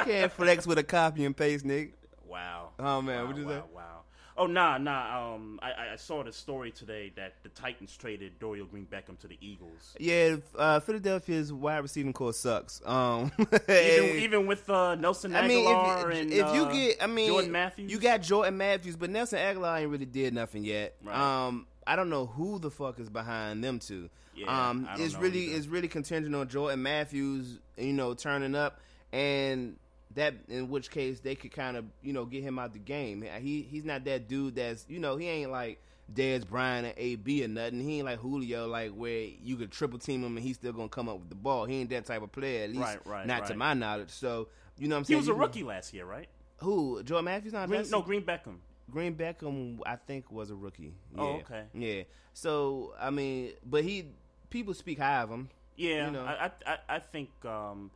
can't 0.05 0.31
flex 0.31 0.65
with 0.65 0.79
a 0.79 0.85
copy 0.85 1.25
and 1.25 1.37
paste, 1.37 1.67
nigga. 1.67 1.91
Wow. 2.25 2.69
Oh, 2.79 3.03
man, 3.03 3.23
Wow, 3.23 3.27
what 3.27 3.37
you 3.37 3.45
wow, 3.47 3.51
say? 3.51 3.63
Wow. 3.75 4.01
Oh 4.39 4.47
nah 4.47 4.79
nah. 4.79 5.35
Um, 5.35 5.59
I, 5.61 5.93
I- 5.93 5.97
saw 5.97 6.23
the 6.23 6.33
story 6.33 6.71
today 6.71 7.13
that 7.17 7.35
the 7.43 7.49
Titans 7.49 7.97
traded 7.97 8.39
Dorial 8.39 8.71
Green 8.71 8.87
Beckham 8.87 9.19
to 9.19 9.27
the 9.27 9.37
Eagles. 9.41 9.97
Yeah, 9.99 10.37
uh, 10.57 10.79
Philadelphia's 10.79 11.53
wide 11.53 11.79
receiving 11.79 12.13
core 12.13 12.33
sucks. 12.33 12.81
Um, 12.87 13.33
Even, 13.69 14.17
even 14.17 14.47
with 14.47 14.71
uh, 14.71 14.95
Nelson 14.95 15.35
I 15.35 15.47
mean, 15.49 15.67
Agholor 15.67 16.13
if, 16.13 16.19
and 16.21 16.33
if 16.33 16.55
you 16.55 16.63
uh, 16.63 16.73
get, 16.73 17.03
I 17.03 17.07
mean, 17.09 17.27
Jordan 17.27 17.51
Matthews, 17.53 17.91
you 17.91 17.99
got 17.99 18.23
Jordan 18.23 18.57
Matthews, 18.57 18.97
but 18.97 19.11
Nelson 19.11 19.41
Agholor 19.41 19.81
ain't 19.81 19.91
really 19.91 20.07
did 20.07 20.33
nothing 20.35 20.65
yet. 20.65 20.95
Right. 21.03 21.17
Um, 21.17 21.67
I 21.87 21.97
don't 21.97 22.11
know 22.11 22.27
who 22.27 22.61
the 22.61 22.71
fuck 22.71 23.01
is 23.01 23.09
behind 23.11 23.65
them 23.65 23.81
two. 23.81 24.09
Yeah, 24.37 24.69
um, 24.71 24.89
it's 24.99 25.17
really 25.17 25.47
either. 25.47 25.57
it's 25.57 25.67
really 25.67 25.89
contingent 25.89 26.35
on 26.35 26.49
Jordan 26.49 26.83
Matthews, 26.83 27.59
you 27.77 27.93
know, 27.93 28.15
turning 28.15 28.55
up, 28.55 28.81
and 29.13 29.77
that 30.15 30.35
in 30.49 30.69
which 30.69 30.91
case 30.91 31.21
they 31.21 31.35
could 31.35 31.53
kind 31.53 31.77
of 31.77 31.85
you 32.03 32.13
know 32.13 32.25
get 32.25 32.43
him 32.43 32.59
out 32.59 32.67
of 32.69 32.73
the 32.73 32.79
game. 32.79 33.23
He 33.41 33.63
he's 33.63 33.85
not 33.85 34.05
that 34.05 34.29
dude 34.29 34.57
that's 34.57 34.85
you 34.89 34.99
know 34.99 35.17
he 35.17 35.29
ain't 35.29 35.51
like. 35.51 35.81
Dez 36.11 36.49
Bryant 36.49 36.87
and 36.87 36.95
AB 36.97 37.45
or 37.45 37.49
nothing. 37.49 37.81
He 37.81 37.99
ain't 37.99 38.07
like 38.07 38.19
Julio, 38.19 38.67
like 38.67 38.93
where 38.93 39.25
you 39.43 39.57
could 39.57 39.71
triple 39.71 39.99
team 39.99 40.25
him 40.25 40.39
and 40.39 40.47
he's 40.47 40.57
still 40.57 40.73
gonna 40.73 40.89
come 40.89 41.07
up 41.07 41.19
with 41.19 41.29
the 41.29 41.35
ball. 41.35 41.67
He 41.67 41.75
ain't 41.83 41.91
that 41.91 42.07
type 42.07 42.23
of 42.23 42.33
player, 42.33 42.65
at 42.65 42.71
least 42.71 42.81
Right, 42.81 43.07
right, 43.07 43.27
not 43.27 43.45
to 43.49 43.55
my 43.55 43.75
knowledge. 43.75 44.09
So 44.09 44.49
you 44.79 44.89
know 44.89 44.95
what 44.95 45.01
I'm 45.01 45.05
saying 45.05 45.17
he 45.21 45.21
was 45.21 45.29
a 45.29 45.35
rookie 45.39 45.63
last 45.65 45.93
year, 45.93 46.07
right? 46.07 46.27
who? 46.61 47.03
Joe 47.03 47.21
Matthews 47.21 47.53
not 47.53 47.69
Green, 47.69 47.91
no, 47.91 48.01
Green 48.01 48.23
Beckham. 48.23 48.57
Green 48.91 49.15
Beckham, 49.17 49.81
I 49.85 49.97
think, 49.97 50.33
was 50.33 50.51
a 50.51 50.55
rookie. 50.55 50.95
Yeah. 51.15 51.21
Oh, 51.23 51.35
okay. 51.41 51.65
Yeah. 51.75 52.03
So 52.33 52.95
I 52.99 53.11
mean, 53.11 53.51
but 53.67 53.85
he 53.85 54.07
people 54.49 54.73
speak 54.73 54.99
high 55.01 55.21
of 55.21 55.29
him. 55.29 55.51
Yeah, 55.77 56.07
You 56.07 56.13
know. 56.13 56.25
I, 56.25 56.47
I, 56.47 56.51
I- 56.73 56.79
I 56.97 56.99
think, 57.01 57.29
um, 57.45 57.91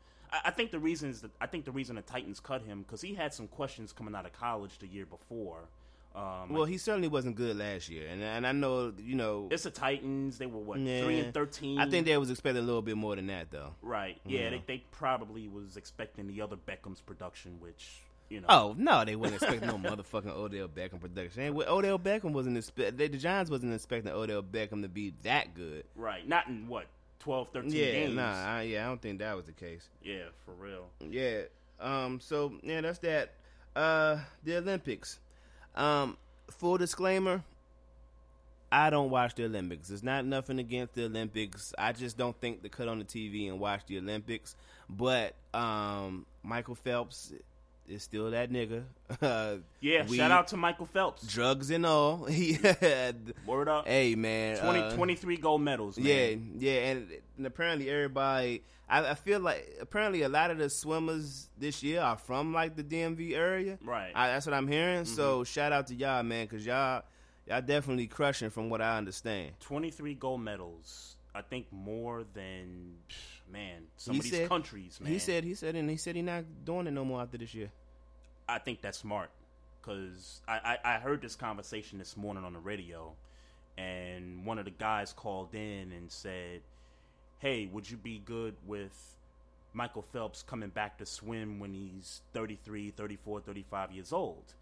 I, 0.45 0.51
think 0.51 0.71
the 0.71 0.79
reason 0.79 1.11
is 1.11 1.21
that 1.23 1.31
I 1.41 1.47
think 1.47 1.65
the 1.65 1.73
reason 1.73 1.97
the 1.97 2.03
Titans 2.03 2.41
cut 2.41 2.63
him 2.63 2.83
because 2.83 3.01
he 3.01 3.15
had 3.15 3.35
some 3.35 3.49
questions 3.49 3.93
coming 3.93 4.15
out 4.15 4.27
of 4.27 4.33
college 4.33 4.79
the 4.79 4.87
year 4.87 5.07
before. 5.07 5.59
Um, 6.15 6.51
Well, 6.51 6.65
he 6.65 6.77
certainly 6.77 7.09
wasn't 7.09 7.37
good 7.37 7.57
last 7.57 7.89
year, 7.89 8.07
and 8.09 8.23
and 8.23 8.47
I 8.47 8.53
know 8.53 8.93
you 8.99 9.15
know. 9.15 9.49
it's 9.51 9.63
the 9.63 9.71
Titans. 9.71 10.39
They 10.39 10.47
were 10.47 10.61
what 10.61 10.79
yeah. 10.79 11.05
three 11.05 11.21
and 11.21 11.33
thirteen. 11.33 11.79
I 11.79 11.89
think 11.89 12.07
they 12.07 12.17
was 12.19 12.31
expecting 12.31 12.63
a 12.63 12.67
little 12.67 12.83
bit 12.83 12.97
more 12.97 13.17
than 13.17 13.29
that, 13.29 13.51
though. 13.51 13.75
right. 13.81 14.21
Yeah, 14.27 14.41
Yeah. 14.41 14.51
They, 14.51 14.63
they 14.67 14.85
probably 14.91 15.49
was 15.49 15.77
expecting 15.77 16.27
the 16.27 16.43
other 16.43 16.57
Beckham's 16.57 17.01
production, 17.01 17.61
which 17.61 18.03
you 18.29 18.41
know. 18.41 18.47
Oh 18.49 18.75
no, 18.77 19.05
they 19.05 19.17
wasn't 19.17 19.43
expecting 19.43 19.69
no 19.69 19.79
motherfucking 19.91 20.35
Odell 20.35 20.69
Beckham 20.69 21.01
production. 21.01 21.43
And 21.43 21.57
Odell 21.57 21.99
Beckham 21.99 22.33
wasn't 22.33 22.59
expect. 22.59 22.99
The 22.99 23.09
Giants 23.09 23.51
wasn't 23.51 23.73
expecting 23.73 24.13
Odell 24.13 24.43
Beckham 24.43 24.83
to 24.83 24.89
be 24.89 25.15
that 25.23 25.55
good. 25.55 25.85
right. 25.95 26.27
Not 26.29 26.49
in 26.49 26.69
what 26.69 26.87
12, 27.23 27.49
13 27.53 27.73
Yeah, 27.73 27.85
games. 27.93 28.15
nah, 28.15 28.57
I, 28.57 28.63
yeah, 28.63 28.85
I 28.85 28.89
don't 28.89 29.01
think 29.01 29.21
that 29.21 29.37
was 29.37 29.47
the 29.47 29.53
case. 29.53 29.89
Yeah, 30.03 30.25
for 30.45 30.53
real. 30.53 30.87
Yeah. 31.01 31.43
Um. 31.81 32.21
So 32.21 32.53
yeah, 32.63 32.81
that's 32.81 32.99
that. 33.01 33.33
Uh, 33.75 34.19
the 34.45 34.57
Olympics. 34.57 35.19
Um. 35.75 36.17
Full 36.51 36.77
disclaimer. 36.79 37.43
I 38.71 38.89
don't 38.91 39.11
watch 39.11 39.35
the 39.35 39.45
Olympics. 39.45 39.91
It's 39.91 40.03
not 40.03 40.25
nothing 40.25 40.59
against 40.59 40.95
the 40.95 41.05
Olympics. 41.05 41.75
I 41.79 41.93
just 41.93 42.17
don't 42.17 42.39
think 42.41 42.63
to 42.63 42.69
cut 42.71 42.89
on 42.89 42.99
the 42.99 43.05
TV 43.05 43.49
and 43.49 43.61
watch 43.61 43.83
the 43.87 43.99
Olympics. 43.99 44.57
But 44.89 45.35
um, 45.55 46.25
Michael 46.43 46.75
Phelps 46.75 47.33
is 47.89 48.03
still 48.03 48.31
that 48.31 48.51
nigga. 48.51 48.85
Uh, 49.21 49.57
Yeah, 49.81 50.07
we- 50.07 50.17
shout 50.17 50.31
out 50.31 50.49
to 50.49 50.57
Michael 50.57 50.87
Phelps. 50.87 51.27
drugs 51.27 51.71
and 51.71 51.85
all. 51.85 52.25
He 52.31 52.55
had, 52.55 53.35
Word 53.47 53.69
up. 53.69 53.87
hey 53.87 54.15
man, 54.15 54.59
20, 54.59 54.79
uh, 54.81 54.95
23 54.95 55.37
gold 55.39 55.61
medals. 55.63 55.99
Man. 55.99 56.07
yeah, 56.59 56.71
yeah, 56.73 56.81
and, 56.91 57.09
and 57.37 57.47
apparently 57.47 57.91
everybody. 57.91 58.63
I, 58.89 59.11
I 59.11 59.15
feel 59.15 59.41
like 59.41 59.77
apparently 59.81 60.23
a 60.23 60.29
lot 60.29 60.51
of 60.51 60.59
the 60.59 60.69
swimmers 60.69 61.49
this 61.59 61.83
year 61.83 62.01
are 62.01 62.17
from 62.19 62.53
like 62.53 62.77
the 62.77 62.85
DMV 62.85 63.35
area. 63.35 63.79
Right. 63.83 64.13
I, 64.15 64.29
that's 64.29 64.45
what 64.47 64.55
I'm 64.55 64.69
hearing. 64.69 65.05
So 65.07 65.45
shout 65.45 65.73
out 65.73 65.87
to 65.87 65.95
y'all, 65.95 66.23
man, 66.23 66.45
because 66.47 66.67
y'all 66.67 67.03
y'all 67.47 67.63
definitely 67.63 68.07
crushing 68.07 68.51
from 68.51 68.69
what 68.71 68.83
I 68.83 68.99
understand. 68.99 69.53
23 69.61 70.15
gold 70.15 70.43
medals. 70.43 71.17
I 71.35 71.41
think 71.43 71.67
more 71.73 72.25
than 72.35 72.97
man 73.51 73.85
some 73.97 74.15
He 74.15 74.19
of 74.21 74.25
these 74.25 74.33
said- 74.33 74.49
countries. 74.49 75.01
Man, 75.01 75.13
He 75.13 75.19
said 75.19 75.45
he 75.45 75.55
said 75.55 75.75
and 75.77 75.89
he 75.89 75.97
said 75.97 76.15
he's 76.17 76.25
not 76.25 76.45
doing 76.65 76.87
it 76.87 76.91
no 76.93 77.05
more 77.05 77.21
after 77.23 77.39
this 77.39 77.55
year. 77.55 77.71
I 78.49 78.59
think 78.59 78.83
that's 78.83 78.99
smart 78.99 79.31
because 79.81 80.41
I, 80.47 80.79
I 80.85 80.97
I 80.97 80.99
heard 80.99 81.23
this 81.23 81.35
conversation 81.37 81.99
this 81.99 82.17
morning 82.17 82.45
on 82.45 82.53
the 82.53 82.59
radio, 82.59 83.15
and 83.79 84.45
one 84.45 84.59
of 84.59 84.65
the 84.65 84.71
guys 84.73 85.13
called 85.13 85.55
in 85.55 85.93
and 85.93 86.11
said, 86.11 86.61
"Hey, 87.39 87.67
would 87.73 87.89
you 87.91 87.97
be 87.97 88.19
good 88.19 88.55
with 88.67 89.17
Michael 89.73 90.03
Phelps 90.03 90.43
coming 90.43 90.69
back 90.69 90.99
to 90.99 91.07
swim 91.07 91.59
when 91.61 91.73
he's 91.73 92.21
33, 92.35 92.91
34, 92.91 93.41
35 93.41 93.93
years 93.93 94.13
old?" 94.13 94.55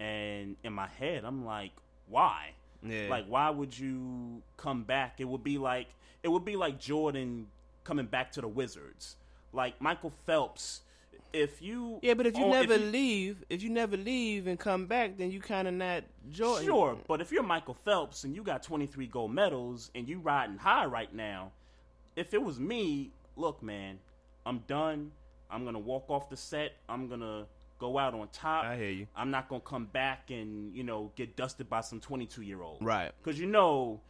And 0.00 0.56
in 0.64 0.72
my 0.72 0.88
head, 0.88 1.24
I'm 1.24 1.44
like, 1.44 1.72
"Why?" 2.08 2.52
Yeah. 2.82 3.08
Like, 3.08 3.26
why 3.26 3.50
would 3.50 3.76
you 3.78 4.42
come 4.56 4.84
back? 4.84 5.20
It 5.20 5.24
would 5.24 5.42
be 5.44 5.58
like 5.58 5.88
it 6.22 6.28
would 6.28 6.44
be 6.44 6.56
like 6.56 6.78
Jordan 6.78 7.46
coming 7.84 8.06
back 8.06 8.32
to 8.32 8.40
the 8.40 8.48
Wizards. 8.48 9.16
Like 9.52 9.80
Michael 9.80 10.12
Phelps, 10.26 10.82
if 11.32 11.62
you 11.62 11.98
Yeah, 12.02 12.14
but 12.14 12.26
if 12.26 12.36
you 12.36 12.44
oh, 12.44 12.50
never 12.50 12.76
you- 12.76 12.84
leave, 12.90 13.44
if 13.48 13.62
you 13.62 13.70
never 13.70 13.96
leave 13.96 14.46
and 14.46 14.58
come 14.58 14.86
back, 14.86 15.16
then 15.16 15.30
you 15.30 15.40
kind 15.40 15.68
of 15.68 15.74
not 15.74 16.04
Jordan. 16.30 16.66
Sure, 16.66 16.98
but 17.06 17.20
if 17.20 17.32
you're 17.32 17.42
Michael 17.42 17.74
Phelps 17.84 18.24
and 18.24 18.34
you 18.34 18.42
got 18.42 18.62
23 18.62 19.06
gold 19.06 19.32
medals 19.32 19.90
and 19.94 20.08
you 20.08 20.18
riding 20.18 20.58
high 20.58 20.86
right 20.86 21.12
now, 21.14 21.52
if 22.16 22.34
it 22.34 22.42
was 22.42 22.58
me, 22.58 23.10
look, 23.36 23.62
man, 23.62 23.98
I'm 24.44 24.58
done. 24.66 25.12
I'm 25.50 25.64
gonna 25.64 25.78
walk 25.78 26.10
off 26.10 26.28
the 26.28 26.36
set. 26.36 26.72
I'm 26.88 27.08
gonna 27.08 27.46
go 27.78 27.96
out 27.98 28.12
on 28.12 28.28
top. 28.28 28.64
I 28.64 28.76
hear 28.76 28.90
you. 28.90 29.06
I'm 29.16 29.30
not 29.30 29.48
gonna 29.48 29.60
come 29.60 29.86
back 29.86 30.30
and 30.30 30.74
you 30.76 30.82
know 30.82 31.12
get 31.16 31.36
dusted 31.36 31.70
by 31.70 31.80
some 31.80 32.00
22 32.00 32.42
year 32.42 32.60
old. 32.60 32.78
Right. 32.84 33.12
Because 33.22 33.38
you 33.40 33.46
know 33.46 34.00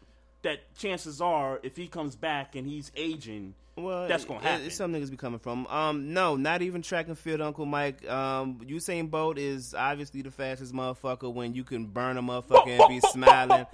that 0.42 0.74
chances 0.76 1.20
are 1.20 1.60
if 1.62 1.76
he 1.76 1.86
comes 1.88 2.16
back 2.16 2.54
and 2.56 2.66
he's 2.66 2.90
aging, 2.96 3.54
Well, 3.76 4.08
that's 4.08 4.24
gonna 4.24 4.40
happen. 4.40 4.66
It's 4.66 4.76
some 4.76 4.92
niggas 4.92 5.10
be 5.10 5.16
coming 5.16 5.38
from. 5.38 5.66
Um, 5.68 6.12
no, 6.12 6.36
not 6.36 6.62
even 6.62 6.82
track 6.82 7.08
and 7.08 7.18
field, 7.18 7.40
Uncle 7.40 7.66
Mike. 7.66 8.08
Um, 8.08 8.60
Usain 8.66 9.10
Bolt 9.10 9.38
is 9.38 9.74
obviously 9.74 10.22
the 10.22 10.30
fastest 10.30 10.72
motherfucker 10.74 11.32
when 11.32 11.54
you 11.54 11.64
can 11.64 11.86
burn 11.86 12.16
a 12.16 12.22
motherfucker 12.22 12.68
and 12.68 12.88
be 12.88 13.00
smiling. 13.12 13.66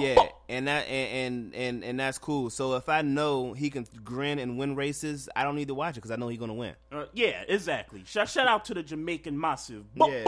Yeah, 0.00 0.28
and 0.48 0.66
that 0.68 0.86
and, 0.88 1.54
and 1.54 1.54
and 1.54 1.84
and 1.84 2.00
that's 2.00 2.16
cool. 2.18 2.48
So 2.50 2.74
if 2.76 2.88
I 2.88 3.02
know 3.02 3.52
he 3.52 3.68
can 3.70 3.86
grin 4.02 4.38
and 4.38 4.56
win 4.58 4.74
races, 4.76 5.28
I 5.36 5.42
don't 5.42 5.56
need 5.56 5.68
to 5.68 5.74
watch 5.74 5.90
it 5.92 5.94
because 5.96 6.10
I 6.12 6.16
know 6.16 6.28
he's 6.28 6.38
gonna 6.38 6.54
win. 6.54 6.74
uh, 6.92 7.04
yeah, 7.12 7.42
exactly. 7.48 8.02
Shout, 8.06 8.28
shout 8.28 8.46
out 8.46 8.64
to 8.66 8.74
the 8.74 8.82
Jamaican 8.82 9.38
massive. 9.38 9.84
Yeah. 9.96 10.24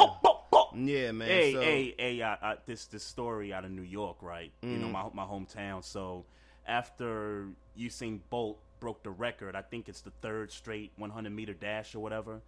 Yeah, 0.74 1.12
man. 1.12 1.28
Hey, 1.28 1.52
so, 1.52 1.60
hey, 1.60 1.94
hey! 1.98 2.22
I, 2.22 2.32
I, 2.34 2.56
this 2.66 2.86
this 2.86 3.02
story 3.04 3.52
out 3.52 3.64
of 3.64 3.70
New 3.70 3.82
York, 3.82 4.18
right? 4.22 4.52
You 4.62 4.68
know 4.78 4.86
Mm-hmm. 4.88 5.14
my 5.14 5.24
my 5.26 5.30
hometown. 5.30 5.84
So 5.84 6.24
after 6.66 7.48
Usain 7.78 8.20
Bolt 8.30 8.58
broke 8.80 9.02
the 9.02 9.10
record, 9.10 9.54
I 9.54 9.62
think 9.62 9.88
it's 9.88 10.00
the 10.00 10.12
third 10.22 10.50
straight 10.50 10.92
100 10.96 11.30
meter 11.30 11.54
dash 11.54 11.94
or 11.94 12.00
whatever. 12.00 12.40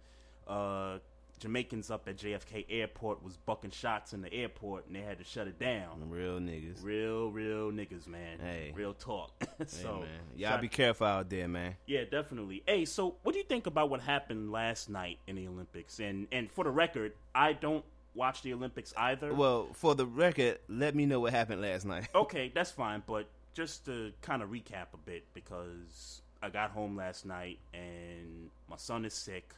Uh, 0.47 0.97
Jamaicans 1.37 1.91
up 1.91 2.07
at 2.07 2.15
JFK 2.17 2.65
Airport 2.69 3.21
was 3.21 3.35
bucking 3.35 3.71
shots 3.71 4.13
in 4.13 4.21
the 4.21 4.33
airport, 4.33 4.87
and 4.87 4.95
they 4.95 5.01
had 5.01 5.17
to 5.17 5.25
shut 5.25 5.47
it 5.47 5.59
down. 5.59 6.09
real 6.09 6.39
niggas. 6.39 6.81
Real, 6.81 7.29
real 7.29 7.71
niggas, 7.73 8.07
man. 8.07 8.39
Hey. 8.39 8.71
real 8.73 8.93
talk. 8.93 9.31
Hey, 9.57 9.65
so, 9.67 9.99
man. 9.99 10.07
Y'all 10.37 10.51
shout- 10.51 10.61
be 10.61 10.67
careful 10.69 11.07
out 11.07 11.29
there, 11.29 11.47
man. 11.49 11.75
yeah, 11.87 12.03
definitely. 12.09 12.63
Hey, 12.65 12.85
so 12.85 13.15
what 13.23 13.33
do 13.33 13.39
you 13.39 13.43
think 13.45 13.67
about 13.67 13.89
what 13.89 13.99
happened 14.01 14.51
last 14.51 14.89
night 14.89 15.19
in 15.27 15.35
the 15.35 15.47
Olympics? 15.47 15.99
And 15.99 16.27
and 16.31 16.49
for 16.51 16.63
the 16.63 16.71
record, 16.71 17.13
I 17.33 17.51
don't 17.53 17.83
watch 18.15 18.41
the 18.41 18.53
Olympics 18.53 18.93
either. 18.97 19.33
Well, 19.33 19.67
for 19.73 19.93
the 19.93 20.05
record, 20.05 20.59
let 20.67 20.95
me 20.95 21.05
know 21.05 21.19
what 21.19 21.33
happened 21.33 21.61
last 21.61 21.85
night. 21.85 22.07
okay, 22.15 22.51
that's 22.53 22.71
fine. 22.71 23.03
But 23.05 23.27
just 23.53 23.85
to 23.85 24.11
kind 24.21 24.41
of 24.41 24.49
recap 24.49 24.87
a 24.93 24.97
bit, 25.05 25.25
because 25.33 26.21
I 26.41 26.49
got 26.49 26.71
home 26.71 26.95
last 26.95 27.25
night 27.25 27.59
and 27.73 28.49
my 28.69 28.77
son 28.77 29.05
is 29.05 29.13
sick. 29.13 29.53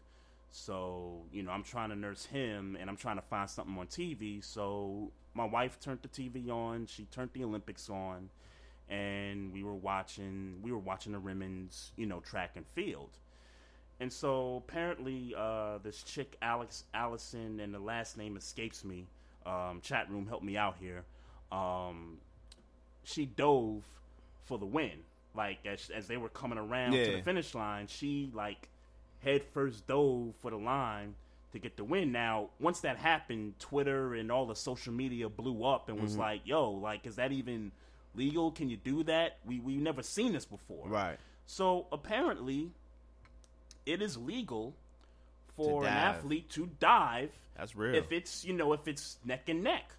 So, 0.49 1.22
you 1.32 1.43
know, 1.43 1.51
I'm 1.51 1.64
trying 1.64 1.89
to 1.89 1.95
nurse 1.95 2.26
him 2.26 2.78
and 2.80 2.89
I'm 2.89 2.97
trying 2.97 3.18
to 3.18 3.22
find 3.22 3.49
something 3.49 3.78
on 3.78 3.88
TV. 3.88 4.43
So, 4.43 5.12
my 5.34 5.45
wife 5.45 5.80
turned 5.80 5.99
the 6.01 6.08
TV 6.08 6.49
on, 6.49 6.88
she 6.88 7.03
turned 7.05 7.30
the 7.34 7.43
Olympics 7.43 7.89
on, 7.89 8.30
and 8.89 9.53
we 9.53 9.64
were 9.64 9.76
watching 9.76 10.60
we 10.64 10.72
were 10.72 10.80
watching 10.80 11.12
the 11.12 11.20
women's, 11.20 11.91
you 11.95 12.05
know, 12.05 12.22
track 12.22 12.51
and 12.55 12.66
field. 12.74 13.10
And 14.00 14.12
so 14.14 14.64
apparently 14.68 15.34
uh, 15.36 15.80
this 15.80 16.04
chick 16.04 16.38
Alex 16.41 16.84
Allison 16.93 17.60
and 17.60 17.74
the 17.74 17.80
last 17.80 18.18
name 18.18 18.38
escapes 18.38 18.84
me. 18.86 19.08
Um, 19.45 19.80
chat 19.82 20.10
room 20.10 20.28
help 20.28 20.43
me 20.43 20.56
out 20.58 20.76
here. 20.80 21.04
Um, 21.52 22.18
she 23.04 23.26
dove 23.26 23.84
for 24.45 24.58
the 24.58 24.66
win. 24.66 25.00
Like 25.36 25.60
as 25.66 25.89
as 25.89 26.08
they 26.08 26.18
were 26.18 26.30
coming 26.30 26.58
around 26.58 26.93
Yeah. 26.93 27.06
to 27.06 27.12
the 27.18 27.22
finish 27.22 27.56
line, 27.56 27.88
she 27.88 28.30
like 28.34 28.70
head 29.24 29.43
first 29.54 29.88
dove 29.88 30.36
for 30.41 30.52
the 30.52 30.58
line 30.58 31.16
to 31.54 31.60
get 31.60 31.78
the 31.78 31.84
win. 31.84 32.12
Now, 32.12 32.50
once 32.60 32.82
that 32.82 32.98
happened, 32.98 33.58
Twitter 33.60 34.14
and 34.16 34.32
all 34.32 34.45
the 34.45 34.56
social 34.56 34.93
media 34.93 35.30
blew 35.30 35.64
up 35.64 35.89
and 35.89 36.00
was 36.02 36.16
Mhm. 36.16 36.20
like, 36.20 36.41
"Yo, 36.45 36.72
like, 36.72 37.06
is 37.08 37.16
that 37.16 37.32
even 37.32 37.72
legal? 38.16 38.52
Can 38.52 38.70
you 38.70 38.78
do 38.78 39.04
that? 39.04 39.38
We 39.45 39.60
we've 39.60 39.82
never 39.82 40.04
seen 40.04 40.34
this 40.34 40.45
before." 40.45 40.88
Right. 40.88 41.18
So 41.45 41.88
apparently, 41.91 42.72
it 43.88 44.01
is 44.01 44.17
legal 44.17 44.73
for 45.55 45.83
an 45.83 45.89
athlete 45.89 46.49
to 46.51 46.69
dive. 46.79 47.31
That's 47.57 47.75
real. 47.75 47.95
If 47.95 48.11
it's 48.11 48.45
you 48.45 48.53
know 48.53 48.73
if 48.73 48.88
it's 48.88 49.17
neck 49.25 49.49
and 49.49 49.63
neck. 49.63 49.91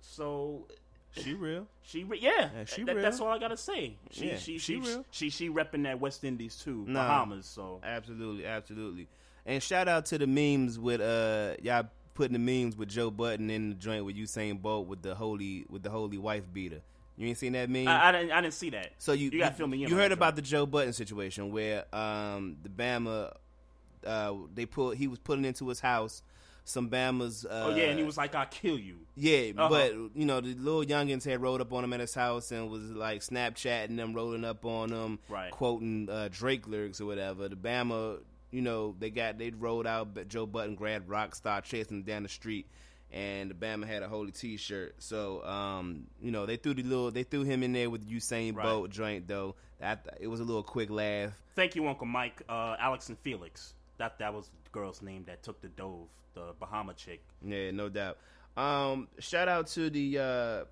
So 0.00 0.66
She 1.12 1.34
real. 1.34 1.66
she 1.82 2.04
re- 2.04 2.18
yeah, 2.20 2.50
Yeah, 2.54 2.64
she 2.64 2.84
that- 2.84 2.94
real. 2.94 3.02
that's 3.02 3.20
all 3.20 3.28
I 3.28 3.38
gotta 3.38 3.56
say. 3.56 3.96
She 4.10 4.28
Yeah, 4.28 4.36
she, 4.36 4.58
she 4.58 4.80
she 4.80 4.80
real. 4.80 5.04
She 5.10 5.30
she 5.30 5.48
repping 5.50 5.84
that 5.84 6.00
West 6.00 6.24
Indies 6.24 6.56
too, 6.56 6.84
Nah. 6.86 7.06
Bahamas. 7.06 7.46
So 7.46 7.80
Absolutely, 7.82 8.46
absolutely. 8.46 9.08
And 9.46 9.62
shout 9.62 9.88
out 9.88 10.06
to 10.06 10.18
the 10.18 10.26
memes 10.26 10.78
with 10.78 11.00
uh 11.00 11.54
y'all 11.62 11.88
putting 12.14 12.32
the 12.34 12.38
memes 12.64 12.76
with 12.76 12.88
Joe 12.88 13.10
Budden 13.10 13.50
in 13.50 13.70
the 13.70 13.74
joint 13.74 14.04
with 14.04 14.16
Usain 14.16 14.60
Bolt 14.60 14.86
with 14.86 15.02
the 15.02 15.14
holy 15.14 15.64
with 15.70 15.82
the 15.82 15.90
holy 15.90 16.18
wife 16.18 16.44
beater. 16.52 16.80
You 17.20 17.28
ain't 17.28 17.36
seen 17.38 17.52
that 17.52 17.68
meme? 17.68 17.86
I, 17.86 18.08
I 18.08 18.12
didn't 18.12 18.32
I 18.32 18.40
didn't 18.40 18.54
see 18.54 18.70
that. 18.70 18.92
So 18.98 19.12
you 19.12 19.28
you 19.30 19.38
got 19.38 19.50
to 19.50 19.54
fill 19.54 19.66
me 19.66 19.84
in. 19.84 19.90
You 19.90 19.96
heard 19.96 20.10
about 20.12 20.36
the 20.36 20.42
Joe 20.42 20.64
Budden 20.64 20.94
situation 20.94 21.52
where 21.52 21.84
um 21.94 22.56
the 22.62 22.70
Bama 22.70 23.34
uh 24.06 24.32
they 24.54 24.64
put 24.66 24.96
he 24.96 25.06
was 25.06 25.18
putting 25.18 25.44
into 25.44 25.68
his 25.68 25.80
house 25.80 26.22
some 26.64 26.88
Bama's 26.88 27.44
uh 27.44 27.66
Oh 27.72 27.76
yeah, 27.76 27.84
and 27.84 27.98
he 27.98 28.04
was 28.04 28.16
like, 28.16 28.34
"I'll 28.34 28.46
kill 28.46 28.78
you." 28.78 28.96
yeah, 29.16 29.50
Uh-huh. 29.56 29.68
but 29.68 29.92
you 30.14 30.24
know 30.24 30.40
the 30.40 30.54
little 30.54 30.84
youngins 30.84 31.24
had 31.24 31.42
rolled 31.42 31.60
up 31.60 31.72
on 31.74 31.84
him 31.84 31.92
at 31.92 32.00
his 32.00 32.14
house 32.14 32.52
and 32.52 32.70
was 32.70 32.84
like 32.90 33.20
Snapchatting 33.20 33.96
them, 33.96 34.14
rolling 34.14 34.44
up 34.44 34.64
on 34.64 34.90
him, 34.90 35.18
Right. 35.28 35.50
quoting 35.50 36.08
uh, 36.10 36.28
Drake 36.32 36.66
lyrics 36.68 37.00
or 37.00 37.06
whatever. 37.06 37.48
The 37.48 37.56
Bama, 37.56 38.20
you 38.50 38.62
know, 38.62 38.94
they 38.98 39.10
got 39.10 39.36
they 39.38 39.50
rolled 39.50 39.86
out, 39.86 40.14
but 40.14 40.28
Joe 40.28 40.46
Budden 40.46 40.74
grabbed 40.74 41.08
Rockstar, 41.08 41.62
chasing 41.62 41.98
him 41.98 42.02
down 42.04 42.22
the 42.22 42.28
street, 42.30 42.66
and 43.12 43.50
the 43.50 43.54
Bama 43.54 43.86
had 43.86 44.02
a 44.02 44.08
holy 44.08 44.30
T-shirt. 44.30 44.94
So, 44.98 45.44
um, 45.44 46.06
you 46.22 46.30
know, 46.30 46.46
they 46.46 46.56
threw 46.56 46.74
the 46.74 46.82
little 46.82 47.10
they 47.10 47.22
threw 47.24 47.42
him 47.42 47.62
in 47.62 47.72
there 47.72 47.90
with 47.90 48.08
Usain 48.08 48.54
Right. 48.56 48.64
Bolt 48.64 48.90
joint 48.90 49.26
though. 49.26 49.54
That 49.80 50.06
it 50.20 50.26
was 50.26 50.40
a 50.40 50.44
little 50.44 50.62
quick 50.62 50.90
laugh. 50.90 51.32
Thank 51.56 51.74
you, 51.74 51.86
Uncle 51.88 52.06
Mike. 52.06 52.42
Uh, 52.48 52.76
Alex 52.78 53.08
and 53.08 53.18
Felix. 53.18 53.74
That 53.98 54.18
that 54.18 54.32
was 54.32 54.50
the 54.64 54.70
girl's 54.70 55.02
name 55.02 55.24
that 55.26 55.42
took 55.42 55.60
the 55.60 55.68
dove, 55.68 56.08
the 56.34 56.54
Bahama 56.58 56.94
chick. 56.94 57.22
Yeah, 57.44 57.70
no 57.70 57.88
doubt. 57.88 58.18
Um, 58.56 59.08
shout 59.18 59.48
out 59.48 59.68
to 59.68 59.90
the 59.90 60.18
uh, 60.18 60.64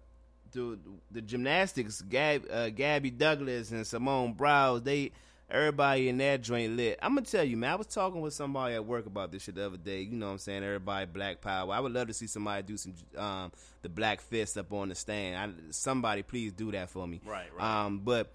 the 0.53 0.79
the 1.11 1.23
gymnastics, 1.23 2.03
Gab, 2.03 2.45
uh, 2.51 2.71
Gabby 2.71 3.11
Douglas 3.11 3.71
and 3.71 3.87
Simone 3.87 4.35
Browse. 4.35 4.83
They 4.83 5.13
everybody 5.51 6.09
in 6.09 6.19
that 6.19 6.43
joint 6.43 6.77
lit. 6.77 6.99
I'm 7.03 7.15
gonna 7.15 7.27
tell 7.27 7.45
you, 7.45 7.57
man. 7.57 7.73
I 7.73 7.77
was 7.77 7.87
talking 7.87 8.21
with 8.21 8.35
somebody 8.35 8.75
at 8.75 8.85
work 8.85 9.07
about 9.07 9.33
this 9.33 9.43
shit 9.43 9.55
the 9.55 9.67
other 9.67 9.77
day. 9.77 10.03
You 10.03 10.17
know 10.17 10.27
what 10.27 10.33
I'm 10.33 10.39
saying? 10.39 10.63
Everybody 10.63 11.07
Black 11.07 11.41
Power. 11.41 11.73
I 11.73 11.81
would 11.81 11.93
love 11.93 12.09
to 12.09 12.15
see 12.15 12.27
somebody 12.27 12.63
do 12.63 12.77
some 12.77 12.95
um 13.17 13.53
the 13.83 13.89
Black 13.89 14.21
Fist 14.21 14.59
up 14.59 14.73
on 14.73 14.89
the 14.89 14.95
stand. 14.95 15.37
I, 15.37 15.73
somebody 15.73 16.23
please 16.23 16.53
do 16.53 16.71
that 16.73 16.91
for 16.91 17.07
me. 17.07 17.21
Right, 17.25 17.47
right. 17.57 17.85
Um, 17.85 18.01
but 18.01 18.33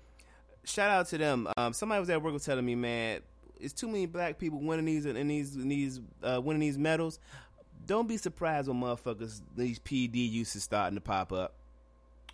shout 0.64 0.89
out 0.89 1.07
to 1.07 1.18
them. 1.18 1.47
Um, 1.57 1.74
somebody 1.74 1.99
was 1.99 2.09
at 2.09 2.22
work 2.22 2.34
was 2.34 2.45
telling 2.45 2.66
me, 2.66 2.76
man, 2.76 3.22
it's 3.59 3.74
too 3.74 3.88
many 3.88 4.05
black 4.05 4.39
people 4.39 4.59
winning 4.59 4.86
these 4.86 5.05
and 5.05 5.30
these 5.30 5.55
and 5.55 5.72
these 5.72 6.01
uh, 6.24 6.41
winning 6.41 6.61
these 6.61 6.78
medals. 6.78 7.20
Don't 7.86 8.07
be 8.07 8.18
surprised 8.18 8.68
when 8.68 8.80
motherfuckers 8.80 9.41
these 9.55 9.80
PD 9.80 10.30
uses 10.32 10.64
starting 10.64 10.95
to 10.95 11.01
pop 11.01 11.34
up. 11.34 11.53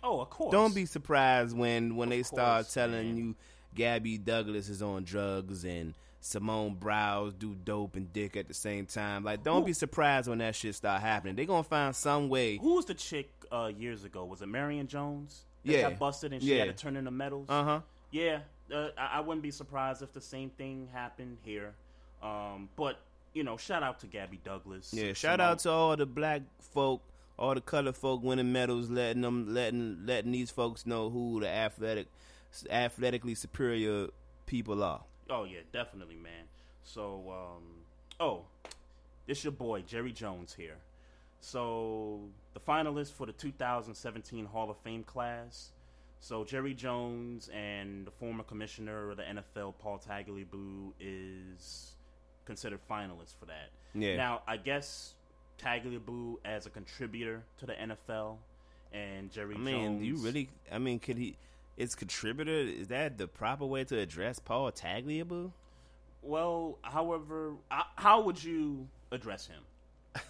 Oh, 0.02 0.20
of 0.20 0.30
course. 0.30 0.52
Don't 0.52 0.74
be 0.74 0.86
surprised 0.86 1.56
when 1.56 1.96
when 1.96 2.08
they 2.08 2.22
start 2.22 2.68
telling 2.70 3.08
man. 3.08 3.16
you 3.16 3.34
Gabby 3.74 4.18
Douglas 4.18 4.68
is 4.68 4.82
on 4.82 5.04
drugs 5.04 5.64
and 5.64 5.94
Simone 6.20 6.74
Browse 6.74 7.32
do 7.34 7.54
dope 7.64 7.96
and 7.96 8.12
dick 8.12 8.36
at 8.36 8.46
the 8.48 8.54
same 8.54 8.84
time. 8.86 9.24
Like, 9.24 9.42
don't 9.42 9.64
be 9.64 9.72
surprised 9.72 10.28
when 10.28 10.38
that 10.38 10.54
shit 10.54 10.74
start 10.74 11.00
happening. 11.00 11.34
They 11.36 11.46
gonna 11.46 11.62
find 11.62 11.94
some 11.96 12.28
way. 12.28 12.58
Who 12.58 12.74
was 12.74 12.84
the 12.84 12.94
chick 12.94 13.30
uh, 13.50 13.70
years 13.76 14.04
ago? 14.04 14.24
Was 14.26 14.42
it 14.42 14.46
Marion 14.48 14.86
Jones? 14.86 15.44
That 15.64 15.72
Yeah. 15.72 15.90
got 15.90 15.98
busted 15.98 16.32
and 16.32 16.42
she 16.42 16.54
Yeah. 16.56 16.66
had 16.66 16.76
to 16.76 16.82
turn 16.82 16.96
in 16.96 17.04
the 17.04 17.10
medals. 17.10 17.46
Uh 17.48 17.64
huh. 17.64 17.80
Yeah, 18.10 18.40
uh, 18.74 18.88
I, 18.98 19.18
I 19.18 19.20
wouldn't 19.20 19.42
be 19.42 19.50
surprised 19.50 20.02
if 20.02 20.12
the 20.12 20.20
same 20.20 20.50
thing 20.50 20.88
happened 20.92 21.38
here. 21.44 21.72
Um, 22.22 22.68
but 22.76 22.98
you 23.32 23.44
know, 23.44 23.56
shout 23.56 23.82
out 23.82 24.00
to 24.00 24.06
Gabby 24.06 24.40
Douglas. 24.44 24.92
Yeah, 24.92 25.12
shout 25.12 25.38
Simone- 25.38 25.40
out 25.40 25.58
to 25.60 25.70
all 25.70 25.96
the 25.96 26.04
black 26.06 26.42
folk, 26.58 27.00
all 27.38 27.54
the 27.54 27.60
colored 27.62 27.96
folk 27.96 28.22
winning 28.22 28.52
medals, 28.52 28.90
letting 28.90 29.22
them 29.22 29.54
letting 29.54 30.04
letting 30.04 30.32
these 30.32 30.50
folks 30.50 30.84
know 30.84 31.08
who 31.08 31.40
the 31.40 31.48
athletic 31.48 32.08
athletically 32.70 33.34
superior 33.34 34.08
people 34.46 34.82
are. 34.82 35.02
Oh 35.28 35.44
yeah, 35.44 35.60
definitely, 35.72 36.16
man. 36.16 36.44
So, 36.82 37.22
um, 37.28 37.62
oh, 38.18 38.42
this 39.26 39.44
your 39.44 39.52
boy 39.52 39.82
Jerry 39.82 40.12
Jones 40.12 40.54
here. 40.54 40.76
So 41.40 42.20
the 42.52 42.60
finalists 42.60 43.12
for 43.12 43.26
the 43.26 43.32
2017 43.32 44.44
Hall 44.46 44.70
of 44.70 44.76
Fame 44.78 45.04
class. 45.04 45.70
So 46.20 46.44
Jerry 46.44 46.74
Jones 46.74 47.48
and 47.54 48.06
the 48.06 48.10
former 48.10 48.42
commissioner 48.42 49.10
of 49.10 49.16
the 49.16 49.22
NFL, 49.22 49.74
Paul 49.78 49.98
Tagliabue, 50.06 50.92
is 51.00 51.92
considered 52.44 52.80
finalists 52.90 53.34
for 53.38 53.46
that. 53.46 53.70
Yeah. 53.94 54.16
Now, 54.16 54.42
I 54.46 54.58
guess 54.58 55.14
Tagliabue 55.58 56.36
as 56.44 56.66
a 56.66 56.70
contributor 56.70 57.42
to 57.58 57.66
the 57.66 57.72
NFL, 57.72 58.36
and 58.92 59.30
Jerry 59.30 59.54
I 59.54 59.58
mean, 59.58 59.84
Jones. 59.84 60.00
do 60.00 60.06
you 60.06 60.16
really? 60.16 60.48
I 60.70 60.78
mean, 60.78 60.98
could 60.98 61.16
he? 61.16 61.36
Is 61.80 61.94
contributor 61.94 62.50
is 62.52 62.88
that 62.88 63.16
the 63.16 63.26
proper 63.26 63.64
way 63.64 63.84
to 63.84 63.98
address 63.98 64.38
Paul 64.38 64.70
Tagliabue? 64.70 65.50
Well, 66.20 66.76
however, 66.82 67.54
how 67.70 68.20
would 68.20 68.44
you 68.44 68.86
address 69.10 69.48
him? 69.48 69.62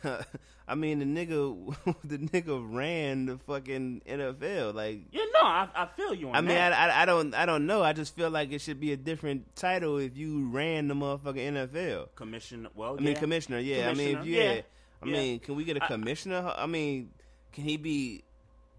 I 0.68 0.76
mean, 0.76 1.00
the 1.00 1.04
nigga, 1.04 1.74
the 2.04 2.18
nigga 2.18 2.64
ran 2.72 3.26
the 3.26 3.38
fucking 3.38 4.02
NFL. 4.08 4.74
Like, 4.74 5.00
Yeah, 5.10 5.24
no, 5.34 5.40
I, 5.40 5.68
I 5.74 5.86
feel 5.86 6.14
you 6.14 6.28
on 6.28 6.36
I 6.36 6.40
mean, 6.40 6.50
that. 6.50 6.72
I, 6.72 6.88
I, 6.88 7.02
I 7.02 7.04
don't, 7.04 7.34
I 7.34 7.46
don't 7.46 7.66
know. 7.66 7.82
I 7.82 7.94
just 7.94 8.14
feel 8.14 8.30
like 8.30 8.52
it 8.52 8.60
should 8.60 8.78
be 8.78 8.92
a 8.92 8.96
different 8.96 9.56
title 9.56 9.98
if 9.98 10.16
you 10.16 10.48
ran 10.50 10.86
the 10.86 10.94
motherfucking 10.94 11.34
NFL. 11.34 12.14
Commissioner. 12.14 12.68
Well, 12.76 12.94
I 12.96 13.02
mean, 13.02 13.14
yeah. 13.14 13.18
commissioner. 13.18 13.58
Yeah, 13.58 13.90
I 13.90 13.94
mean, 13.94 14.18
if 14.18 14.24
you, 14.24 14.36
yeah, 14.36 14.60
I 15.02 15.06
yeah. 15.06 15.12
mean, 15.12 15.40
can 15.40 15.56
we 15.56 15.64
get 15.64 15.76
a 15.76 15.80
commissioner? 15.80 16.54
I 16.56 16.66
mean, 16.66 17.10
can 17.52 17.64
he 17.64 17.76
be, 17.76 18.22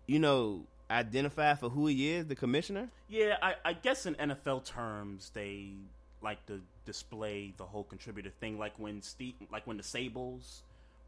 you 0.07 0.19
know, 0.19 0.63
identified 0.92 1.60
for 1.60 1.70
who 1.70 1.88
he 1.88 2.12
is, 2.12 2.28
the 2.28 2.36
commissioner? 2.36 2.89
Yeah, 3.10 3.38
I, 3.42 3.56
I 3.66 3.74
guess 3.74 4.06
in 4.06 4.16
NFL 4.16 4.66
terms, 4.66 5.32
they 5.34 5.70
like 6.22 6.46
to 6.48 6.62
display 6.86 7.54
the 7.58 7.66
whole 7.66 7.84
contributor 7.84 8.30
thing. 8.39 8.60
Like 8.60 8.74
when 8.78 9.02
Steve, 9.02 9.34
like 9.52 9.66
when 9.66 9.78
the 9.78 9.84
Sabols 9.84 10.62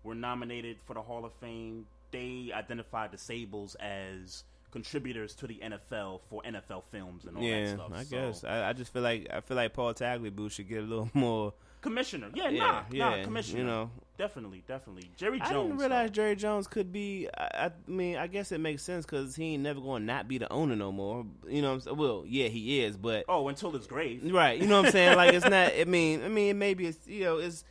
were 0.03 0.15
nominated 0.15 0.77
for 0.83 0.93
the 0.93 1.01
Hall 1.01 1.25
of 1.25 1.33
Fame, 1.33 1.85
they 2.11 2.51
identified 2.53 3.11
the 3.11 3.17
Sabols 3.17 3.75
as 3.75 4.43
contributors 4.71 5.35
to 5.35 5.45
the 5.47 5.59
NFL 5.63 6.21
for 6.29 6.41
NFL 6.41 6.83
films 6.91 7.25
and 7.25 7.37
all 7.37 7.43
that 7.43 7.47
yeah, 7.49 7.73
stuff. 7.75 7.91
I 7.93 8.03
So- 8.03 8.09
guess. 8.09 8.43
I, 8.43 8.69
I 8.69 8.73
just 8.73 8.91
feel 8.91 9.03
like 9.03 9.27
I 9.31 9.41
feel 9.41 9.55
like 9.57 9.73
Paul 9.73 9.93
Tagliabue 9.93 10.49
should 10.51 10.67
get 10.67 10.79
a 10.79 10.87
little 10.87 11.09
more. 11.15 11.53
Commissioner. 11.83 12.29
Yeah, 12.33 12.49
Yeah, 12.49 12.83
nah, 12.91 13.15
nah, 13.17 13.23
commissioner. 13.23 13.59
you 13.59 13.65
know. 13.65 13.91
definitely, 14.17 14.63
definitely. 14.67 15.11
Jerry 15.17 15.37
Jones. 15.39 15.51
I 15.51 15.53
didn't 15.53 15.77
realize 15.77 16.09
Jerry 16.11 16.35
Jones 16.35 16.65
could 16.67 16.91
be. 16.91 17.27
I, 17.37 17.65
I 17.67 17.71
mean, 17.87 18.15
I 18.15 18.25
guess 18.27 18.51
it 18.51 18.59
makes 18.59 18.81
sense 18.81 19.05
because 19.05 19.35
he 19.35 19.53
ain't 19.53 19.63
never 19.63 19.79
going 19.81 20.01
to 20.01 20.05
not 20.07 20.27
be 20.27 20.37
the 20.39 20.51
owner 20.51 20.75
no 20.75 20.91
more. 20.91 21.25
You 21.47 21.61
know, 21.61 21.69
what 21.69 21.73
I'm 21.75 21.79
saying? 21.81 21.97
well, 21.97 22.23
yeah, 22.27 22.47
he 22.47 22.81
is, 22.81 22.97
but. 22.97 23.25
Oh, 23.29 23.47
until 23.49 23.71
his 23.71 23.85
grave. 23.85 24.21
Right. 24.33 24.59
You 24.59 24.67
know 24.67 24.77
what 24.79 24.87
I'm 24.87 24.91
saying? 24.91 25.17
Like 25.17 25.33
it's 25.33 25.45
not 25.47 25.73
I 25.79 25.83
mean 25.85 26.23
I 26.23 26.29
mean 26.29 26.57
maybe 26.57 26.87
it's 26.87 27.05
you 27.05 27.23
know, 27.25 27.37
it's 27.37 27.63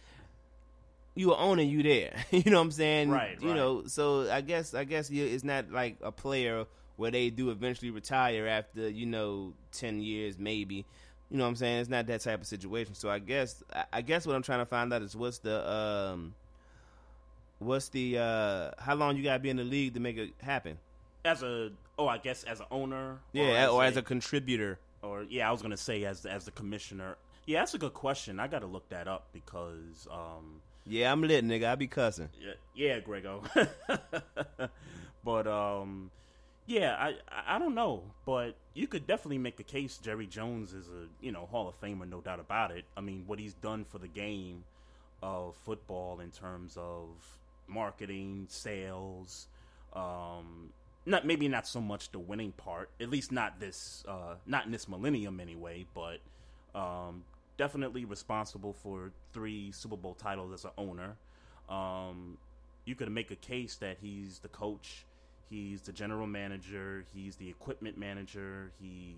you 1.14 1.32
are 1.32 1.38
owning 1.38 1.68
you 1.68 1.82
there. 1.82 2.14
you 2.30 2.42
know 2.50 2.58
what 2.58 2.64
I'm 2.64 2.70
saying? 2.70 3.10
Right, 3.10 3.38
You 3.40 3.48
right. 3.48 3.56
know, 3.56 3.84
so 3.86 4.30
I 4.30 4.40
guess 4.40 4.72
I 4.74 4.84
guess 4.84 5.10
you, 5.10 5.24
it's 5.24 5.44
not 5.44 5.70
like 5.70 5.96
a 6.02 6.10
player 6.12 6.64
where 6.96 7.10
they 7.10 7.30
do 7.30 7.50
eventually 7.50 7.90
retire 7.90 8.46
after, 8.46 8.88
you 8.88 9.06
know, 9.06 9.54
10 9.72 10.00
years 10.00 10.38
maybe. 10.38 10.84
You 11.32 11.38
know 11.38 11.44
what 11.44 11.48
I'm 11.48 11.56
saying? 11.56 11.80
It's 11.80 11.88
not 11.88 12.06
that 12.08 12.20
type 12.20 12.42
of 12.42 12.46
situation. 12.46 12.94
So 12.94 13.08
I 13.08 13.18
guess 13.18 13.64
I- 13.90 14.02
guess 14.02 14.26
what 14.26 14.36
I'm 14.36 14.42
trying 14.42 14.58
to 14.58 14.66
find 14.66 14.92
out 14.92 15.00
is 15.00 15.16
what's 15.16 15.38
the 15.38 15.66
um 15.66 16.34
what's 17.58 17.88
the 17.88 18.18
uh 18.18 18.70
how 18.78 18.94
long 18.94 19.16
you 19.16 19.22
gotta 19.22 19.38
be 19.38 19.48
in 19.48 19.56
the 19.56 19.64
league 19.64 19.94
to 19.94 20.00
make 20.00 20.18
it 20.18 20.34
happen? 20.42 20.76
As 21.24 21.42
a 21.42 21.70
oh, 21.98 22.06
I 22.06 22.18
guess 22.18 22.44
as 22.44 22.60
an 22.60 22.66
owner. 22.70 23.18
Yeah, 23.32 23.68
or, 23.70 23.82
as, 23.82 23.96
a, 23.96 24.00
a 24.00 24.02
contributor. 24.02 24.78
Or 25.00 25.22
yeah, 25.22 25.48
I 25.48 25.52
was 25.52 25.62
gonna 25.62 25.76
say 25.78 26.04
as 26.04 26.26
as 26.26 26.44
the 26.44 26.50
commissioner. 26.50 27.16
Yeah, 27.46 27.60
that's 27.60 27.72
a 27.72 27.78
good 27.78 27.94
question. 27.94 28.38
I 28.38 28.46
got 28.46 28.60
to 28.60 28.66
look 28.66 28.88
that 28.90 29.08
up 29.08 29.28
because. 29.32 30.06
um 30.10 30.60
Yeah, 30.84 31.10
I'm 31.10 31.22
lit, 31.22 31.46
nigga. 31.46 31.64
I 31.64 31.74
be 31.76 31.86
cussing. 31.86 32.28
Yeah, 32.38 32.52
yeah 32.74 33.00
Grego. 33.00 33.42
but 35.24 35.46
um, 35.46 36.10
yeah, 36.66 36.96
I 36.98 37.14
I 37.46 37.58
don't 37.58 37.74
know, 37.74 38.02
but 38.24 38.54
you 38.74 38.86
could 38.86 39.06
definitely 39.06 39.38
make 39.38 39.56
the 39.56 39.64
case 39.64 39.98
Jerry 39.98 40.26
Jones 40.26 40.72
is 40.72 40.88
a 40.88 41.06
you 41.20 41.32
know 41.32 41.46
Hall 41.46 41.68
of 41.68 41.80
Famer, 41.80 42.08
no 42.08 42.20
doubt 42.20 42.40
about 42.40 42.70
it. 42.70 42.84
I 42.96 43.00
mean, 43.00 43.24
what 43.26 43.38
he's 43.38 43.54
done 43.54 43.84
for 43.84 43.98
the 43.98 44.08
game 44.08 44.64
of 45.22 45.56
football 45.64 46.20
in 46.20 46.30
terms 46.30 46.76
of 46.76 47.08
marketing, 47.66 48.46
sales, 48.48 49.46
um, 49.92 50.70
not 51.04 51.26
maybe 51.26 51.48
not 51.48 51.66
so 51.66 51.80
much 51.80 52.12
the 52.12 52.18
winning 52.18 52.52
part, 52.52 52.90
at 53.00 53.10
least 53.10 53.32
not 53.32 53.58
this 53.58 54.04
uh, 54.06 54.34
not 54.46 54.66
in 54.66 54.72
this 54.72 54.88
millennium 54.88 55.40
anyway, 55.40 55.84
but 55.94 56.18
um, 56.78 57.24
definitely 57.56 58.04
responsible 58.04 58.72
for 58.72 59.10
three 59.32 59.72
Super 59.72 59.96
Bowl 59.96 60.14
titles 60.14 60.52
as 60.52 60.64
an 60.64 60.70
owner. 60.78 61.16
Um, 61.68 62.38
you 62.84 62.94
could 62.94 63.10
make 63.10 63.30
a 63.30 63.36
case 63.36 63.76
that 63.76 63.98
he's 64.00 64.38
the 64.40 64.48
coach 64.48 65.04
He's 65.52 65.82
the 65.82 65.92
general 65.92 66.26
manager. 66.26 67.04
He's 67.12 67.36
the 67.36 67.46
equipment 67.46 67.98
manager. 67.98 68.72
He, 68.80 69.16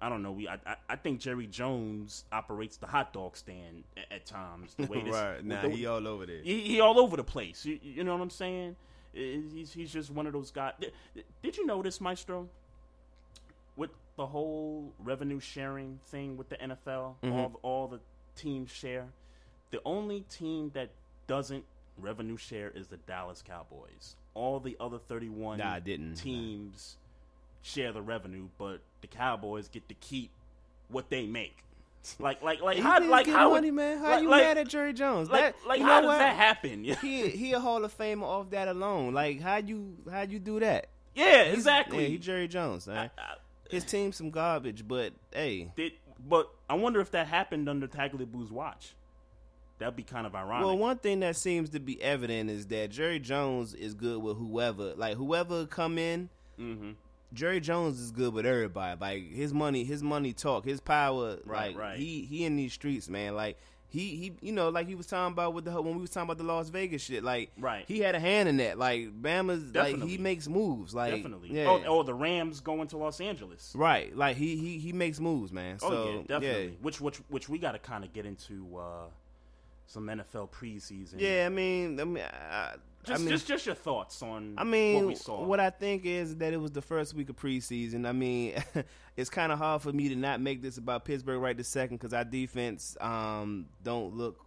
I 0.00 0.08
don't 0.08 0.22
know. 0.22 0.32
We, 0.32 0.48
I, 0.48 0.54
I, 0.64 0.76
I 0.88 0.96
think 0.96 1.20
Jerry 1.20 1.46
Jones 1.46 2.24
operates 2.32 2.78
the 2.78 2.86
hot 2.86 3.12
dog 3.12 3.36
stand 3.36 3.84
at, 3.94 4.10
at 4.10 4.26
times. 4.26 4.74
The 4.78 4.86
way 4.86 5.02
this, 5.04 5.12
right, 5.12 5.44
nah, 5.44 5.68
he 5.68 5.84
all 5.84 6.08
over 6.08 6.24
there. 6.24 6.40
He, 6.42 6.62
he 6.62 6.80
all 6.80 6.98
over 6.98 7.18
the 7.18 7.24
place. 7.24 7.66
You, 7.66 7.78
you 7.82 8.04
know 8.04 8.14
what 8.14 8.22
I'm 8.22 8.30
saying? 8.30 8.76
He's 9.12 9.72
he's 9.72 9.92
just 9.92 10.10
one 10.10 10.26
of 10.26 10.32
those 10.32 10.50
guys. 10.50 10.72
Did, 10.80 10.92
did 11.42 11.58
you 11.58 11.66
notice, 11.66 12.00
Maestro? 12.00 12.48
With 13.76 13.90
the 14.16 14.26
whole 14.26 14.92
revenue 14.98 15.40
sharing 15.40 16.00
thing 16.06 16.38
with 16.38 16.48
the 16.48 16.56
NFL, 16.56 17.16
mm-hmm. 17.22 17.32
all 17.32 17.60
all 17.62 17.86
the 17.86 18.00
teams 18.34 18.70
share. 18.70 19.08
The 19.72 19.80
only 19.84 20.22
team 20.30 20.70
that 20.72 20.90
doesn't 21.26 21.64
revenue 21.98 22.38
share 22.38 22.70
is 22.70 22.88
the 22.88 22.96
Dallas 22.98 23.42
Cowboys 23.46 24.16
all 24.36 24.60
the 24.60 24.76
other 24.78 24.98
31 24.98 25.58
nah, 25.58 25.72
I 25.72 25.80
didn't. 25.80 26.14
teams 26.14 26.96
share 27.62 27.92
the 27.92 28.02
revenue, 28.02 28.48
but 28.58 28.80
the 29.00 29.06
Cowboys 29.06 29.68
get 29.68 29.88
to 29.88 29.94
keep 29.94 30.30
what 30.88 31.10
they 31.10 31.26
make. 31.26 31.56
Like, 32.20 32.40
like, 32.40 32.60
like, 32.60 32.78
how, 32.78 33.02
like, 33.02 33.26
how, 33.26 33.50
money, 33.50 33.72
man? 33.72 33.98
How 33.98 34.10
like, 34.10 34.22
you 34.22 34.28
like, 34.28 34.44
mad 34.44 34.58
at 34.58 34.68
Jerry 34.68 34.92
Jones? 34.92 35.28
Like, 35.28 35.40
that, 35.40 35.68
like, 35.68 35.80
how 35.80 36.02
does 36.02 36.06
what? 36.06 36.18
that 36.18 36.36
happen? 36.36 36.84
he, 37.02 37.28
he 37.30 37.52
a 37.52 37.58
Hall 37.58 37.84
of 37.84 37.98
Famer 37.98 38.22
off 38.22 38.50
that 38.50 38.68
alone. 38.68 39.12
Like, 39.12 39.40
how 39.40 39.56
you, 39.56 39.96
how 40.08 40.22
you 40.22 40.38
do 40.38 40.60
that? 40.60 40.86
Yeah, 41.16 41.46
He's, 41.46 41.54
exactly. 41.54 42.04
Yeah, 42.04 42.08
he 42.10 42.18
Jerry 42.18 42.46
Jones, 42.46 42.86
man. 42.86 43.10
I, 43.18 43.20
I, 43.20 43.34
His 43.70 43.82
team 43.82 44.12
some 44.12 44.30
garbage, 44.30 44.86
but 44.86 45.14
hey, 45.32 45.72
did, 45.76 45.94
but 46.28 46.48
I 46.70 46.74
wonder 46.74 47.00
if 47.00 47.10
that 47.10 47.26
happened 47.26 47.68
under 47.68 47.88
Tagliabue's 47.88 48.52
watch. 48.52 48.94
That'd 49.78 49.96
be 49.96 50.02
kind 50.02 50.26
of 50.26 50.34
ironic. 50.34 50.66
Well, 50.66 50.78
one 50.78 50.98
thing 50.98 51.20
that 51.20 51.36
seems 51.36 51.70
to 51.70 51.80
be 51.80 52.00
evident 52.02 52.50
is 52.50 52.66
that 52.68 52.90
Jerry 52.90 53.18
Jones 53.18 53.74
is 53.74 53.94
good 53.94 54.22
with 54.22 54.38
whoever, 54.38 54.94
like 54.94 55.16
whoever 55.16 55.66
come 55.66 55.98
in. 55.98 56.30
Mm-hmm. 56.58 56.92
Jerry 57.32 57.60
Jones 57.60 58.00
is 58.00 58.10
good 58.10 58.32
with 58.32 58.46
everybody. 58.46 58.98
Like 58.98 59.32
his 59.32 59.52
money, 59.52 59.84
his 59.84 60.02
money 60.02 60.32
talk, 60.32 60.64
his 60.64 60.80
power. 60.80 61.38
Right, 61.44 61.74
like 61.74 61.78
right. 61.78 61.98
he 61.98 62.22
he 62.22 62.44
in 62.44 62.56
these 62.56 62.72
streets, 62.72 63.10
man. 63.10 63.34
Like 63.34 63.58
he 63.88 64.16
he, 64.16 64.32
you 64.40 64.52
know, 64.52 64.70
like 64.70 64.86
he 64.86 64.94
was 64.94 65.06
talking 65.06 65.32
about 65.32 65.52
with 65.52 65.66
the 65.66 65.82
when 65.82 65.94
we 65.94 66.00
was 66.00 66.10
talking 66.10 66.26
about 66.26 66.38
the 66.38 66.44
Las 66.44 66.70
Vegas 66.70 67.02
shit. 67.02 67.22
Like 67.22 67.50
right, 67.58 67.84
he 67.86 67.98
had 67.98 68.14
a 68.14 68.20
hand 68.20 68.48
in 68.48 68.56
that. 68.58 68.78
Like 68.78 69.10
Bama's, 69.20 69.70
Definitely. 69.70 70.00
like 70.00 70.08
he 70.08 70.18
makes 70.18 70.48
moves. 70.48 70.94
Like 70.94 71.14
Definitely. 71.14 71.50
Yeah. 71.52 71.66
Oh, 71.68 71.82
oh, 71.86 72.02
the 72.02 72.14
Rams 72.14 72.60
going 72.60 72.88
to 72.88 72.96
Los 72.96 73.20
Angeles. 73.20 73.72
Right. 73.74 74.16
Like 74.16 74.36
he 74.36 74.56
he 74.56 74.78
he 74.78 74.92
makes 74.92 75.20
moves, 75.20 75.52
man. 75.52 75.78
Oh 75.82 75.90
so, 75.90 76.10
yeah, 76.10 76.22
definitely. 76.26 76.64
Yeah. 76.64 76.76
Which 76.80 77.00
which 77.00 77.18
which 77.28 77.48
we 77.50 77.58
got 77.58 77.72
to 77.72 77.78
kind 77.78 78.04
of 78.04 78.14
get 78.14 78.24
into. 78.24 78.78
uh 78.78 79.08
some 79.86 80.06
NFL 80.06 80.50
preseason. 80.50 81.14
Yeah, 81.18 81.46
I 81.46 81.48
mean, 81.48 82.00
I 82.00 82.04
mean, 82.04 82.24
I, 82.24 82.74
just, 83.04 83.20
I 83.20 83.22
mean, 83.22 83.30
just, 83.30 83.46
just 83.46 83.66
your 83.66 83.74
thoughts 83.74 84.20
on. 84.22 84.54
I 84.58 84.64
mean, 84.64 84.96
what 84.96 85.06
we 85.06 85.14
saw. 85.14 85.44
What 85.44 85.60
I 85.60 85.70
think 85.70 86.04
is 86.04 86.36
that 86.36 86.52
it 86.52 86.60
was 86.60 86.72
the 86.72 86.82
first 86.82 87.14
week 87.14 87.28
of 87.30 87.36
preseason. 87.36 88.06
I 88.06 88.12
mean, 88.12 88.54
it's 89.16 89.30
kind 89.30 89.52
of 89.52 89.58
hard 89.58 89.82
for 89.82 89.92
me 89.92 90.08
to 90.08 90.16
not 90.16 90.40
make 90.40 90.60
this 90.60 90.76
about 90.76 91.04
Pittsburgh 91.04 91.40
right 91.40 91.56
this 91.56 91.68
second 91.68 91.98
because 91.98 92.12
our 92.12 92.24
defense 92.24 92.96
um, 93.00 93.66
don't 93.84 94.16
look 94.16 94.44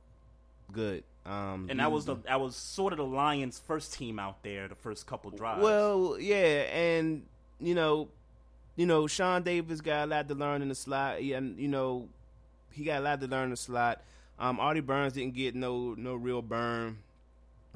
good. 0.71 1.03
Um, 1.25 1.67
and 1.69 1.79
that 1.79 1.91
was 1.91 2.05
the 2.05 2.15
that 2.25 2.41
was 2.41 2.55
sort 2.55 2.91
of 2.91 2.97
the 2.97 3.05
Lions' 3.05 3.59
first 3.59 3.93
team 3.93 4.19
out 4.19 4.43
there, 4.43 4.67
the 4.67 4.75
first 4.75 5.07
couple 5.07 5.31
drives. 5.31 5.63
Well, 5.63 6.17
yeah, 6.19 6.63
and 6.73 7.23
you 7.59 7.75
know, 7.75 8.09
you 8.75 8.85
know, 8.85 9.07
Sean 9.07 9.43
Davis 9.43 9.79
got 9.79 10.05
a 10.05 10.07
lot 10.07 10.27
to 10.27 10.35
learn 10.35 10.61
in 10.61 10.69
the 10.69 10.75
slot, 10.75 11.19
and 11.19 11.57
you 11.57 11.67
know, 11.67 12.09
he 12.71 12.83
got 12.83 12.99
a 12.99 13.03
lot 13.03 13.21
to 13.21 13.27
learn 13.27 13.45
in 13.45 13.49
the 13.51 13.57
slot. 13.57 14.01
Um, 14.39 14.59
Artie 14.59 14.79
Burns 14.79 15.13
didn't 15.13 15.35
get 15.35 15.53
no 15.53 15.93
no 15.97 16.15
real 16.15 16.41
burn 16.41 16.97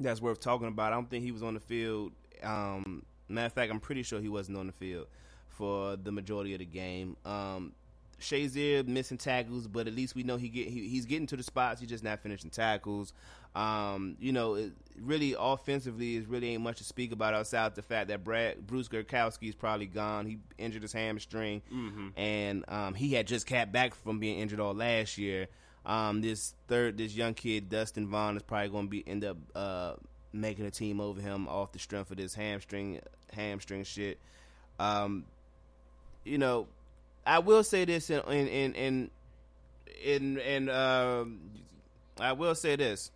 that's 0.00 0.20
worth 0.20 0.40
talking 0.40 0.68
about. 0.68 0.92
I 0.92 0.96
don't 0.96 1.08
think 1.08 1.24
he 1.24 1.32
was 1.32 1.42
on 1.42 1.54
the 1.54 1.60
field. 1.60 2.12
Um, 2.42 3.04
matter 3.28 3.46
of 3.46 3.52
fact, 3.52 3.70
I'm 3.70 3.80
pretty 3.80 4.02
sure 4.02 4.20
he 4.20 4.28
wasn't 4.28 4.58
on 4.58 4.66
the 4.66 4.72
field 4.72 5.06
for 5.48 5.96
the 5.96 6.10
majority 6.10 6.52
of 6.54 6.58
the 6.58 6.64
game. 6.64 7.16
Um, 7.24 7.72
Shazier 8.20 8.86
missing 8.86 9.18
tackles, 9.18 9.66
but 9.66 9.86
at 9.86 9.94
least 9.94 10.14
we 10.14 10.22
know 10.22 10.36
he 10.36 10.48
get 10.48 10.68
he, 10.68 10.88
he's 10.88 11.04
getting 11.04 11.26
to 11.28 11.36
the 11.36 11.42
spots. 11.42 11.80
He's 11.80 11.90
just 11.90 12.04
not 12.04 12.20
finishing 12.20 12.50
tackles. 12.50 13.12
Um, 13.54 14.16
you 14.18 14.32
know, 14.32 14.54
it, 14.54 14.72
really 15.00 15.36
offensively, 15.38 16.16
is 16.16 16.26
really 16.26 16.50
ain't 16.50 16.62
much 16.62 16.78
to 16.78 16.84
speak 16.84 17.12
about 17.12 17.34
outside 17.34 17.74
the 17.74 17.82
fact 17.82 18.08
that 18.08 18.24
Brad 18.24 18.66
Bruce 18.66 18.88
Gradkowski 18.88 19.48
is 19.48 19.54
probably 19.54 19.86
gone. 19.86 20.26
He 20.26 20.38
injured 20.58 20.82
his 20.82 20.92
hamstring, 20.92 21.62
mm-hmm. 21.72 22.08
and 22.16 22.64
um, 22.68 22.94
he 22.94 23.12
had 23.12 23.26
just 23.26 23.46
got 23.46 23.70
back 23.70 23.94
from 23.94 24.18
being 24.18 24.38
injured 24.38 24.60
all 24.60 24.74
last 24.74 25.18
year. 25.18 25.48
Um, 25.86 26.22
this 26.22 26.54
third, 26.68 26.96
this 26.98 27.14
young 27.14 27.34
kid 27.34 27.68
Dustin 27.68 28.08
Vaughn 28.08 28.36
is 28.36 28.42
probably 28.42 28.68
going 28.68 28.86
to 28.86 28.90
be 28.90 29.04
end 29.06 29.24
up 29.24 29.36
uh, 29.54 29.94
making 30.32 30.66
a 30.66 30.70
team 30.70 31.00
over 31.00 31.20
him 31.20 31.46
off 31.46 31.72
the 31.72 31.78
strength 31.78 32.10
of 32.10 32.16
this 32.16 32.34
hamstring 32.34 33.00
hamstring 33.32 33.84
shit. 33.84 34.18
Um, 34.78 35.24
you 36.24 36.38
know, 36.38 36.66
I 37.26 37.40
will 37.40 37.62
say 37.64 37.84
this 37.84 38.10
in 38.10 38.20
in 38.20 38.48
in 38.48 38.74
in 38.74 39.10
in, 40.02 40.38
in 40.38 40.68
um, 40.70 41.40
I 42.18 42.32
will 42.32 42.54
say 42.54 42.76
this. 42.76 43.10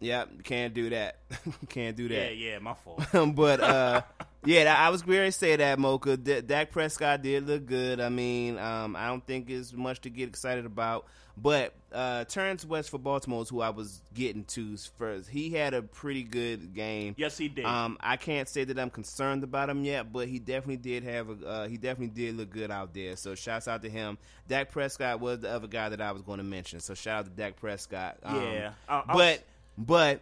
Yeah, 0.00 0.24
can't 0.42 0.74
do 0.74 0.90
that. 0.90 1.16
can't 1.68 1.96
do 1.96 2.08
that. 2.08 2.36
Yeah, 2.36 2.50
yeah, 2.50 2.58
my 2.58 2.74
fault. 2.74 3.04
but 3.36 3.60
uh, 3.60 4.02
yeah, 4.44 4.74
I 4.76 4.90
was 4.90 5.02
going 5.02 5.30
to 5.30 5.32
say 5.32 5.54
that 5.54 5.78
Mocha. 5.78 6.16
D- 6.16 6.40
Dak 6.40 6.72
Prescott 6.72 7.22
did 7.22 7.46
look 7.46 7.66
good. 7.66 8.00
I 8.00 8.08
mean, 8.08 8.58
um, 8.58 8.96
I 8.96 9.06
don't 9.06 9.24
think 9.24 9.48
it's 9.48 9.72
much 9.72 10.00
to 10.00 10.10
get 10.10 10.28
excited 10.28 10.66
about. 10.66 11.06
But 11.36 11.72
uh, 11.92 12.24
Terrance 12.24 12.64
West 12.64 12.90
for 12.90 12.98
Baltimore 12.98 13.42
is 13.42 13.48
who 13.48 13.60
I 13.62 13.70
was 13.70 14.02
getting 14.14 14.44
to 14.44 14.76
first. 14.98 15.28
He 15.28 15.50
had 15.50 15.72
a 15.72 15.82
pretty 15.82 16.22
good 16.22 16.74
game. 16.74 17.14
Yes, 17.16 17.38
he 17.38 17.48
did. 17.48 17.64
Um, 17.64 17.96
I 18.00 18.16
can't 18.16 18.48
say 18.48 18.64
that 18.64 18.78
I'm 18.78 18.90
concerned 18.90 19.42
about 19.42 19.70
him 19.70 19.84
yet, 19.84 20.12
but 20.12 20.28
he 20.28 20.38
definitely 20.38 20.76
did 20.76 21.04
have 21.04 21.30
a. 21.30 21.46
Uh, 21.46 21.68
he 21.68 21.78
definitely 21.78 22.14
did 22.14 22.36
look 22.36 22.50
good 22.50 22.70
out 22.70 22.92
there. 22.92 23.16
So 23.16 23.34
shouts 23.34 23.66
out 23.66 23.82
to 23.82 23.90
him. 23.90 24.18
Dak 24.48 24.70
Prescott 24.70 25.20
was 25.20 25.40
the 25.40 25.50
other 25.50 25.68
guy 25.68 25.88
that 25.88 26.00
I 26.00 26.12
was 26.12 26.22
going 26.22 26.38
to 26.38 26.44
mention. 26.44 26.80
So 26.80 26.94
shout 26.94 27.20
out 27.20 27.24
to 27.24 27.30
Dak 27.30 27.56
Prescott. 27.56 28.18
Um, 28.22 28.42
yeah, 28.42 28.72
I'll, 28.88 29.04
I'll 29.08 29.16
but 29.16 29.42
but 29.78 30.20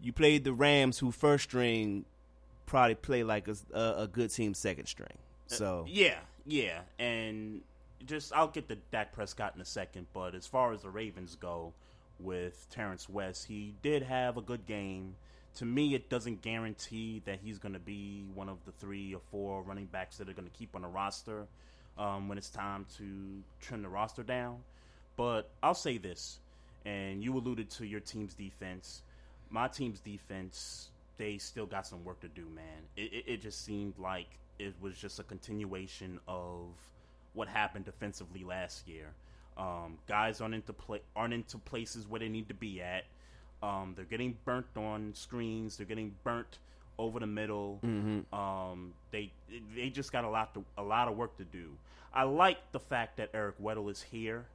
you 0.00 0.12
played 0.12 0.44
the 0.44 0.52
Rams, 0.52 0.98
who 0.98 1.10
first 1.10 1.44
string 1.44 2.04
probably 2.66 2.94
play 2.94 3.24
like 3.24 3.48
a, 3.48 3.56
a, 3.74 4.02
a 4.02 4.08
good 4.08 4.30
team 4.30 4.54
second 4.54 4.86
string. 4.86 5.18
Uh, 5.50 5.54
so 5.54 5.80
uh, 5.80 5.84
yeah, 5.88 6.18
yeah, 6.46 6.80
and 6.98 7.62
just 8.06 8.32
I'll 8.32 8.48
get 8.48 8.68
to 8.68 8.76
Dak 8.90 9.12
Prescott 9.12 9.54
in 9.54 9.60
a 9.60 9.64
second, 9.64 10.06
but 10.12 10.34
as 10.34 10.46
far 10.46 10.72
as 10.72 10.82
the 10.82 10.90
Ravens 10.90 11.36
go 11.36 11.72
with 12.18 12.66
Terrance 12.70 13.08
West, 13.08 13.46
he 13.46 13.74
did 13.82 14.02
have 14.02 14.36
a 14.36 14.40
good 14.40 14.66
game. 14.66 15.14
To 15.56 15.64
me, 15.64 15.94
it 15.94 16.08
doesn't 16.08 16.40
guarantee 16.40 17.20
that 17.26 17.40
he's 17.42 17.58
going 17.58 17.74
to 17.74 17.78
be 17.80 18.24
one 18.34 18.48
of 18.48 18.64
the 18.64 18.72
three 18.72 19.14
or 19.14 19.20
four 19.30 19.62
running 19.62 19.86
backs 19.86 20.16
that 20.18 20.28
are 20.28 20.32
going 20.32 20.48
to 20.48 20.58
keep 20.58 20.74
on 20.74 20.82
the 20.82 20.88
roster 20.88 21.46
um, 21.98 22.28
when 22.28 22.38
it's 22.38 22.48
time 22.48 22.86
to 22.96 23.42
trim 23.60 23.82
the 23.82 23.88
roster 23.88 24.22
down. 24.22 24.58
But 25.16 25.50
I'll 25.62 25.74
say 25.74 25.98
this, 25.98 26.38
and 26.86 27.22
you 27.22 27.36
alluded 27.36 27.68
to 27.70 27.86
your 27.86 28.00
team's 28.00 28.34
defense. 28.34 29.02
My 29.50 29.68
team's 29.68 30.00
defense, 30.00 30.90
they 31.18 31.36
still 31.36 31.66
got 31.66 31.86
some 31.86 32.02
work 32.04 32.20
to 32.20 32.28
do, 32.28 32.46
man. 32.54 32.64
It, 32.96 33.12
it, 33.12 33.24
it 33.26 33.42
just 33.42 33.62
seemed 33.62 33.98
like 33.98 34.28
it 34.58 34.74
was 34.80 34.96
just 34.96 35.18
a 35.18 35.22
continuation 35.22 36.18
of– 36.26 36.68
what 37.34 37.48
happened 37.48 37.84
defensively 37.84 38.44
last 38.44 38.86
year. 38.88 39.12
Um, 39.56 39.98
guys 40.08 40.40
aren't 40.40 40.54
into 40.54 40.72
play 40.72 41.00
aren't 41.14 41.34
into 41.34 41.58
places 41.58 42.06
where 42.08 42.20
they 42.20 42.28
need 42.28 42.48
to 42.48 42.54
be 42.54 42.80
at. 42.80 43.04
Um, 43.62 43.92
they're 43.94 44.04
getting 44.06 44.36
burnt 44.44 44.66
on 44.76 45.12
screens. 45.14 45.76
They're 45.76 45.86
getting 45.86 46.14
burnt 46.24 46.58
over 46.98 47.20
the 47.20 47.26
middle. 47.26 47.78
Mm-hmm. 47.84 48.34
Um, 48.34 48.94
they 49.10 49.32
they 49.76 49.90
just 49.90 50.10
got 50.12 50.24
a 50.24 50.28
lot 50.30 50.54
to, 50.54 50.64
a 50.78 50.82
lot 50.82 51.08
of 51.08 51.16
work 51.16 51.36
to 51.38 51.44
do. 51.44 51.70
I 52.14 52.24
like 52.24 52.58
the 52.72 52.80
fact 52.80 53.18
that 53.18 53.30
Eric 53.34 53.56
Weddle 53.62 53.90
is 53.90 54.02
here. 54.02 54.46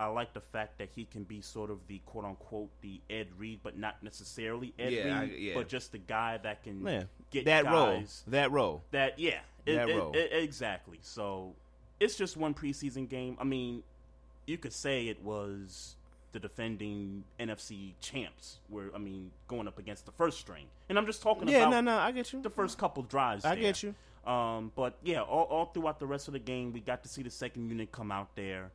I 0.00 0.06
like 0.06 0.32
the 0.34 0.40
fact 0.40 0.78
that 0.78 0.88
he 0.96 1.04
can 1.04 1.22
be 1.22 1.40
sort 1.42 1.70
of 1.70 1.78
the 1.86 2.00
quote 2.06 2.24
unquote 2.24 2.70
the 2.80 3.00
Ed 3.08 3.28
Reed, 3.38 3.60
but 3.62 3.78
not 3.78 4.02
necessarily 4.02 4.72
Ed 4.78 4.92
Yeah, 4.92 5.18
I- 5.18 5.22
Reed, 5.24 5.38
yeah. 5.38 5.54
but 5.54 5.68
just 5.68 5.92
the 5.92 5.98
guy 5.98 6.38
that 6.42 6.62
can 6.64 6.84
Yeah. 6.84 7.04
get 7.30 7.44
that 7.44 7.66
role. 7.66 8.02
That 8.28 8.50
role. 8.50 8.82
that 8.90 9.18
yeah, 9.18 9.40
That 9.66 9.88
it- 9.90 9.96
role. 9.96 10.12
it- 10.16 10.32
exactly. 10.32 10.98
So 11.02 11.54
it's 12.02 12.16
just 12.16 12.36
one 12.36 12.54
preseason 12.54 13.08
game. 13.08 13.36
I 13.40 13.44
mean, 13.44 13.82
you 14.46 14.58
could 14.58 14.72
say 14.72 15.06
it 15.08 15.22
was 15.22 15.94
the 16.32 16.40
defending 16.40 17.24
NFC 17.38 17.92
champs, 18.00 18.58
where 18.68 18.86
I 18.94 18.98
mean, 18.98 19.30
going 19.48 19.68
up 19.68 19.78
against 19.78 20.06
the 20.06 20.12
first 20.12 20.38
string, 20.38 20.66
and 20.88 20.98
I'm 20.98 21.06
just 21.06 21.22
talking 21.22 21.48
Yeah, 21.48 21.58
about 21.68 21.70
no, 21.70 21.80
no, 21.80 21.98
I 21.98 22.10
get 22.10 22.32
you. 22.32 22.42
the 22.42 22.50
first 22.50 22.78
couple 22.78 23.02
drives. 23.02 23.44
I 23.44 23.54
there. 23.54 23.62
get 23.62 23.82
you. 23.82 23.94
Um, 24.30 24.70
but 24.76 24.94
yeah, 25.02 25.20
all, 25.20 25.44
all 25.44 25.64
throughout 25.66 25.98
the 25.98 26.06
rest 26.06 26.28
of 26.28 26.32
the 26.34 26.38
game, 26.38 26.72
we 26.72 26.80
got 26.80 27.02
to 27.02 27.08
see 27.08 27.22
the 27.22 27.30
second 27.30 27.68
unit 27.68 27.90
come 27.92 28.10
out 28.12 28.34
there. 28.36 28.70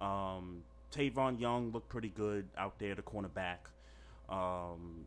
Um, 0.00 0.62
Tavon 0.94 1.40
Young 1.40 1.70
looked 1.72 1.88
pretty 1.88 2.10
good 2.10 2.46
out 2.58 2.78
there, 2.78 2.94
the 2.94 3.02
cornerback. 3.02 3.58
Um, 4.28 5.06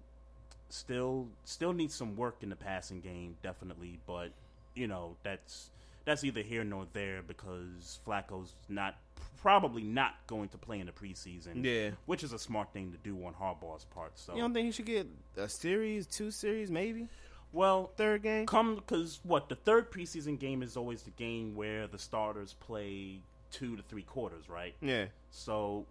still, 0.69 1.27
still 1.45 1.73
needs 1.73 1.93
some 1.93 2.15
work 2.15 2.37
in 2.41 2.49
the 2.49 2.55
passing 2.55 3.01
game, 3.01 3.35
definitely. 3.43 3.99
But 4.07 4.31
you 4.75 4.87
know, 4.87 5.15
that's 5.23 5.69
that's 6.05 6.23
either 6.23 6.41
here 6.41 6.63
nor 6.63 6.85
there 6.93 7.21
because 7.21 7.99
Flacco's 8.05 8.55
not 8.69 8.95
probably 9.41 9.83
not 9.83 10.15
going 10.27 10.47
to 10.49 10.57
play 10.57 10.79
in 10.79 10.85
the 10.85 10.91
preseason. 10.91 11.63
Yeah. 11.63 11.91
which 12.05 12.23
is 12.23 12.31
a 12.33 12.39
smart 12.39 12.71
thing 12.71 12.91
to 12.91 12.97
do 12.97 13.15
on 13.25 13.33
Harbaugh's 13.33 13.85
part. 13.85 14.17
So 14.17 14.35
You 14.35 14.41
don't 14.41 14.53
think 14.53 14.65
he 14.65 14.71
should 14.71 14.85
get 14.85 15.07
a 15.37 15.49
series, 15.49 16.07
two 16.07 16.31
series, 16.31 16.71
maybe 16.71 17.07
well, 17.51 17.91
third 17.97 18.23
game? 18.23 18.45
come 18.47 18.75
because 18.75 19.19
what 19.23 19.47
the 19.49 19.55
third 19.55 19.91
preseason 19.91 20.39
game 20.39 20.63
is 20.63 20.75
always 20.75 21.03
the 21.03 21.11
game 21.11 21.55
where 21.55 21.87
the 21.87 21.99
starters 21.99 22.53
play 22.53 23.19
two 23.51 23.75
to 23.75 23.83
three 23.83 24.01
quarters, 24.03 24.49
right? 24.49 24.73
Yeah, 24.81 25.05
So 25.29 25.85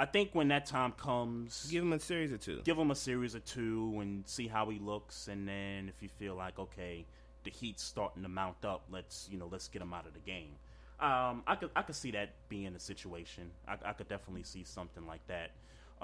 I 0.00 0.06
think 0.06 0.30
when 0.34 0.48
that 0.48 0.66
time 0.66 0.92
comes, 0.92 1.68
give 1.70 1.82
him 1.84 1.92
a 1.92 2.00
series 2.00 2.32
or 2.32 2.38
two. 2.38 2.60
give 2.64 2.76
him 2.76 2.90
a 2.90 2.94
series 2.96 3.36
or 3.36 3.40
two 3.40 3.96
and 4.00 4.26
see 4.26 4.48
how 4.48 4.68
he 4.68 4.78
looks, 4.78 5.28
and 5.28 5.46
then 5.46 5.88
if 5.88 6.02
you 6.02 6.08
feel 6.18 6.34
like 6.34 6.58
okay, 6.58 7.06
the 7.46 7.50
heat's 7.50 7.82
starting 7.82 8.22
to 8.24 8.28
mount 8.28 8.64
up, 8.64 8.82
let's 8.90 9.28
you 9.30 9.38
know 9.38 9.48
let's 9.50 9.68
get 9.68 9.80
him 9.80 9.94
out 9.94 10.06
of 10.06 10.12
the 10.12 10.20
game. 10.20 10.56
Um, 11.00 11.42
I 11.46 11.56
could 11.58 11.70
I 11.74 11.82
could 11.82 11.94
see 11.94 12.10
that 12.10 12.30
being 12.48 12.74
a 12.74 12.80
situation. 12.80 13.50
I, 13.66 13.76
I 13.84 13.92
could 13.92 14.08
definitely 14.08 14.42
see 14.42 14.64
something 14.64 15.06
like 15.06 15.20
that. 15.28 15.52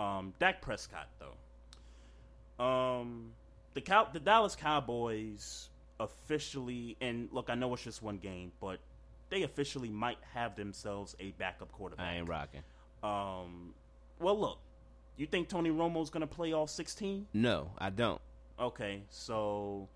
Um, 0.01 0.33
Dak 0.39 0.63
Prescott 0.63 1.09
though. 1.19 2.65
Um, 2.65 3.33
the 3.75 3.81
Cow- 3.81 4.09
the 4.13 4.21
Dallas 4.21 4.55
Cowboys 4.55 5.69
officially 5.99 6.97
and 7.01 7.29
look, 7.33 7.51
I 7.51 7.55
know 7.55 7.75
it's 7.75 7.83
just 7.83 8.03
one 8.03 8.19
game, 8.19 8.53
but 8.61 8.79
they 9.29 9.43
officially 9.43 9.89
might 9.89 10.19
have 10.35 10.55
themselves 10.55 11.17
a 11.19 11.33
backup 11.33 11.73
quarterback. 11.73 12.07
I 12.07 12.17
ain't 12.17 12.29
rocking. 12.29 12.63
Um, 13.03 13.75
well, 14.21 14.39
look, 14.39 14.59
you 15.17 15.27
think 15.27 15.49
Tony 15.49 15.71
Romo's 15.71 16.11
going 16.11 16.21
to 16.21 16.27
play 16.27 16.53
all 16.53 16.67
16? 16.67 17.27
No, 17.33 17.71
I 17.79 17.91
don't. 17.91 18.21
Okay, 18.61 19.03
so 19.09 19.89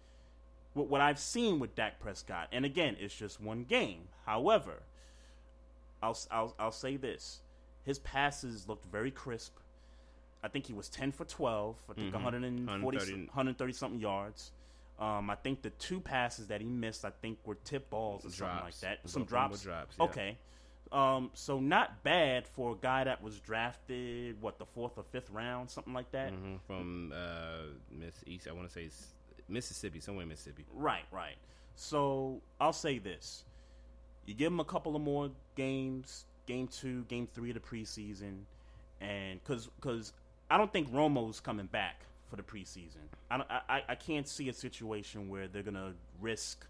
what, 0.76 0.88
what 0.88 1.00
I've 1.00 1.18
seen 1.18 1.58
with 1.58 1.74
Dak 1.74 1.98
Prescott, 2.00 2.48
and 2.52 2.64
again, 2.64 2.96
it's 3.00 3.14
just 3.14 3.40
one 3.40 3.64
game. 3.64 4.02
However, 4.26 4.82
I'll, 6.02 6.16
I'll, 6.30 6.54
I'll 6.58 6.72
say 6.72 6.96
this 6.96 7.40
his 7.84 7.98
passes 8.00 8.68
looked 8.68 8.84
very 8.86 9.10
crisp. 9.10 9.56
I 10.42 10.48
think 10.48 10.66
he 10.66 10.72
was 10.72 10.88
10 10.88 11.12
for 11.12 11.24
12, 11.24 11.76
I 11.88 11.92
think 11.94 12.10
Mhm. 12.10 12.14
140, 12.14 12.66
130. 12.82 13.26
130 13.26 13.72
something 13.72 14.00
yards. 14.00 14.52
Um, 14.98 15.30
I 15.30 15.34
think 15.36 15.62
the 15.62 15.70
two 15.70 16.00
passes 16.00 16.48
that 16.48 16.60
he 16.60 16.66
missed, 16.68 17.04
I 17.04 17.10
think, 17.10 17.38
were 17.44 17.54
tip 17.56 17.88
balls 17.90 18.24
or 18.24 18.30
something 18.30 18.64
like 18.64 18.78
that. 18.80 18.98
Some 19.08 19.22
of 19.22 19.28
them 19.28 19.40
were 19.50 19.56
drops. 19.56 19.62
drops, 19.62 19.96
yeah. 19.98 20.04
Okay. 20.04 20.38
Um, 20.92 21.30
so 21.34 21.58
not 21.60 22.02
bad 22.04 22.46
for 22.46 22.72
a 22.72 22.76
guy 22.76 23.04
that 23.04 23.22
was 23.22 23.38
drafted, 23.40 24.40
what, 24.40 24.58
the 24.58 24.66
fourth 24.66 24.96
or 24.98 25.04
fifth 25.04 25.30
round, 25.30 25.70
something 25.70 25.92
like 25.92 26.10
that? 26.12 26.32
hmm 26.32 26.56
From 26.66 27.12
uh, 27.14 27.62
Miss 27.90 28.14
East, 28.26 28.46
I 28.48 28.52
want 28.52 28.68
to 28.68 28.72
say 28.72 28.88
Mississippi, 29.48 30.00
somewhere 30.00 30.24
in 30.24 30.28
Mississippi. 30.28 30.64
Right, 30.74 31.04
right. 31.12 31.36
So 31.76 32.40
I'll 32.60 32.72
say 32.72 32.98
this: 32.98 33.44
you 34.26 34.34
give 34.34 34.50
them 34.50 34.60
a 34.60 34.64
couple 34.64 34.96
of 34.96 35.02
more 35.02 35.30
games, 35.54 36.24
game 36.46 36.68
two, 36.68 37.02
game 37.04 37.28
three 37.34 37.50
of 37.50 37.54
the 37.54 37.60
preseason, 37.60 38.40
and 39.00 39.40
because 39.42 39.68
because 39.80 40.12
I 40.50 40.56
don't 40.56 40.72
think 40.72 40.92
Romo's 40.92 41.40
coming 41.40 41.66
back 41.66 42.00
for 42.28 42.36
the 42.36 42.42
preseason. 42.42 43.06
I, 43.30 43.42
I 43.68 43.82
I 43.90 43.94
can't 43.94 44.26
see 44.26 44.48
a 44.48 44.52
situation 44.52 45.28
where 45.28 45.48
they're 45.48 45.62
gonna 45.62 45.94
risk, 46.20 46.66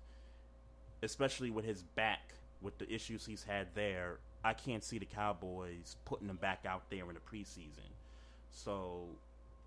especially 1.03 1.51
with 1.51 1.65
his 1.65 1.83
back, 1.83 2.35
with 2.61 2.77
the 2.79 2.93
issues 2.93 3.25
he's 3.25 3.45
had 3.45 3.69
there. 3.75 4.19
I 4.45 4.53
can't 4.53 4.85
see 4.85 4.99
the 4.99 5.07
Cowboys 5.07 5.97
putting 6.05 6.29
him 6.29 6.37
back 6.37 6.67
out 6.67 6.89
there 6.91 7.09
in 7.09 7.15
the 7.15 7.21
preseason. 7.21 7.91
So, 8.51 9.07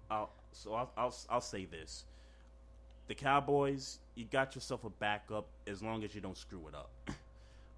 I'll 0.10 0.32
so 0.54 0.74
I'll 0.74 0.92
I'll, 0.96 1.16
I'll 1.30 1.42
say 1.42 1.66
this 1.66 2.06
the 3.10 3.16
Cowboys, 3.16 4.00
you 4.16 4.24
got 4.24 4.56
yourself 4.56 4.86
a 4.86 4.90
backup 4.90 5.48
as 5.68 5.84
long 5.84 6.06
as 6.06 6.16
you 6.16 6.22
don't 6.22 6.38
screw 6.38 6.66
it 6.70 6.76
up. 6.76 6.90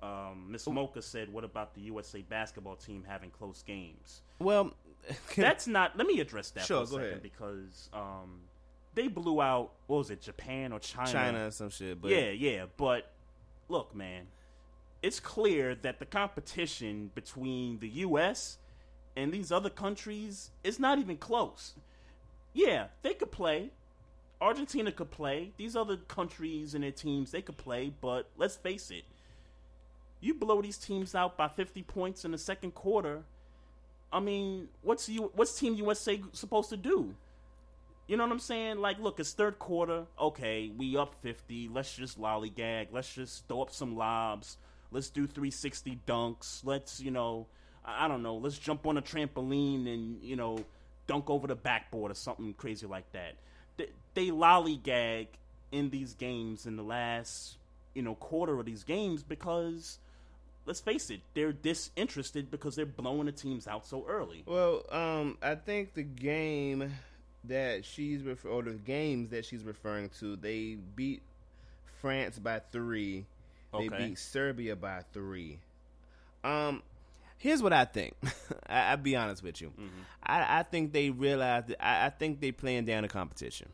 Um, 0.04 0.48
Miss 0.50 0.68
Mocha 0.68 1.00
said, 1.00 1.32
"What 1.32 1.44
about 1.44 1.76
the 1.76 1.82
USA 1.82 2.24
basketball 2.24 2.76
team 2.76 3.04
having 3.08 3.30
close 3.30 3.62
games?" 3.62 4.22
Well, 4.40 4.74
That's 5.36 5.68
not. 5.68 5.96
Let 5.98 6.08
me 6.08 6.20
address 6.20 6.50
that 6.52 6.66
Sure, 6.66 6.80
for 6.80 6.84
a 6.84 6.86
go 6.86 6.96
second 6.98 7.10
ahead. 7.10 7.22
because 7.22 7.90
um, 7.94 8.40
they 8.96 9.08
blew 9.08 9.42
out. 9.42 9.72
What 9.88 9.98
was 9.98 10.10
it, 10.10 10.22
Japan 10.22 10.74
or 10.74 10.80
China? 10.80 11.12
China 11.12 11.48
or 11.48 11.52
some 11.52 11.70
shit. 11.70 12.02
But 12.02 12.12
yeah, 12.12 12.32
yeah. 12.32 12.66
But 12.78 13.12
look, 13.70 13.96
man, 13.96 14.24
it's 15.02 15.20
clear 15.20 15.76
that 15.76 16.00
the 16.00 16.06
competition 16.06 17.12
between 17.14 17.78
the 17.80 17.90
U.S. 17.90 18.58
and 19.16 19.32
these 19.32 19.52
other 19.52 19.70
countries 19.70 20.50
is 20.64 20.80
not 20.80 20.98
even 21.00 21.18
close. 21.18 21.74
Yeah, 22.54 22.88
they 23.02 23.14
could 23.14 23.32
play. 23.32 23.70
Argentina 24.42 24.92
could 24.92 25.12
play. 25.12 25.52
These 25.58 25.76
other 25.76 25.98
countries 25.98 26.74
and 26.74 26.84
their 26.84 26.92
teams, 26.92 27.32
they 27.32 27.42
could 27.42 27.58
play. 27.58 27.94
But 28.02 28.30
let's 28.36 28.56
face 28.56 28.90
it, 28.90 29.04
you 30.20 30.34
blow 30.34 30.62
these 30.62 30.78
teams 30.78 31.14
out 31.16 31.38
by 31.38 31.48
50 31.48 31.84
points 31.84 32.26
in 32.26 32.32
the 32.32 32.38
second 32.38 32.74
quarter. 32.74 33.24
I 34.12 34.20
mean, 34.20 34.68
what's 34.82 35.08
you? 35.08 35.32
What's 35.36 35.58
Team 35.58 35.76
USA 35.76 36.22
supposed 36.34 36.70
to 36.70 36.78
do? 36.78 37.16
You 38.08 38.18
know 38.18 38.24
what 38.24 38.34
I'm 38.34 38.40
saying? 38.40 38.80
Like, 38.80 39.00
look, 39.00 39.22
it's 39.22 39.32
third 39.32 39.58
quarter. 39.58 40.06
Okay, 40.20 40.70
we 40.76 40.98
up 40.98 41.16
50. 41.22 41.70
Let's 41.72 41.96
just 41.96 42.20
lollygag. 42.20 42.88
Let's 42.92 43.14
just 43.14 43.48
throw 43.48 43.62
up 43.62 43.72
some 43.72 43.96
lobs. 43.96 44.58
Let's 44.92 45.10
do 45.10 45.28
360 45.28 46.00
dunks. 46.06 46.66
Let's, 46.66 47.00
you 47.00 47.12
know, 47.12 47.48
I 47.86 48.06
I 48.06 48.08
don't 48.10 48.22
know. 48.22 48.36
Let's 48.36 48.58
jump 48.58 48.86
on 48.86 48.98
a 48.98 49.02
trampoline 49.02 49.88
and, 49.88 50.22
you 50.22 50.36
know, 50.36 50.58
dunk 51.08 51.30
over 51.30 51.48
the 51.48 51.56
backboard 51.56 52.12
or 52.12 52.16
something 52.16 52.54
crazy 52.56 52.86
like 52.86 53.10
that. 53.14 53.36
They, 53.78 53.88
they 54.14 54.28
lollygag 54.28 55.28
in 55.72 55.90
these 55.90 56.14
games 56.14 56.66
in 56.66 56.76
the 56.76 56.84
last, 56.84 57.58
you 57.94 58.02
know, 58.02 58.16
quarter 58.16 58.60
of 58.60 58.66
these 58.66 58.84
games 58.84 59.24
because, 59.24 60.00
let's 60.66 60.82
face 60.82 61.10
it, 61.10 61.22
they're 61.34 61.54
disinterested 61.54 62.52
because 62.52 62.76
they're 62.76 62.86
blowing 62.86 63.26
the 63.26 63.32
teams 63.32 63.68
out 63.68 63.86
so 63.88 64.06
early. 64.08 64.44
Well, 64.46 64.84
um, 64.92 65.38
I 65.42 65.56
think 65.56 65.94
the 65.94 66.04
game 66.04 66.92
that 67.46 67.86
she's 67.86 68.22
refer- 68.22 68.50
or 68.50 68.62
the 68.64 68.74
games 68.74 69.30
that 69.30 69.46
she's 69.46 69.64
referring 69.64 70.10
to, 70.20 70.36
they 70.36 70.78
beat 70.96 71.22
France 72.02 72.38
by 72.38 72.60
three. 72.72 73.26
They 73.74 73.88
Okay. 73.88 74.08
beat 74.10 74.20
Serbia 74.20 74.76
by 74.76 75.04
three. 75.14 75.60
Um, 76.44 76.84
here's 77.42 77.62
what 77.62 77.74
I 77.74 77.86
think. 77.86 78.14
I, 78.70 78.92
I'll 78.92 78.98
be 78.98 79.16
honest 79.16 79.44
with 79.44 79.60
you. 79.62 79.70
Mm-hmm. 79.70 80.02
I, 80.24 80.60
I 80.60 80.64
think 80.64 80.94
they 80.94 81.10
realized. 81.10 81.68
That, 81.68 81.86
I, 81.86 82.06
I 82.06 82.10
think 82.10 82.40
they 82.40 82.52
playing 82.52 82.86
down 82.86 83.02
the 83.02 83.10
competition. 83.10 83.70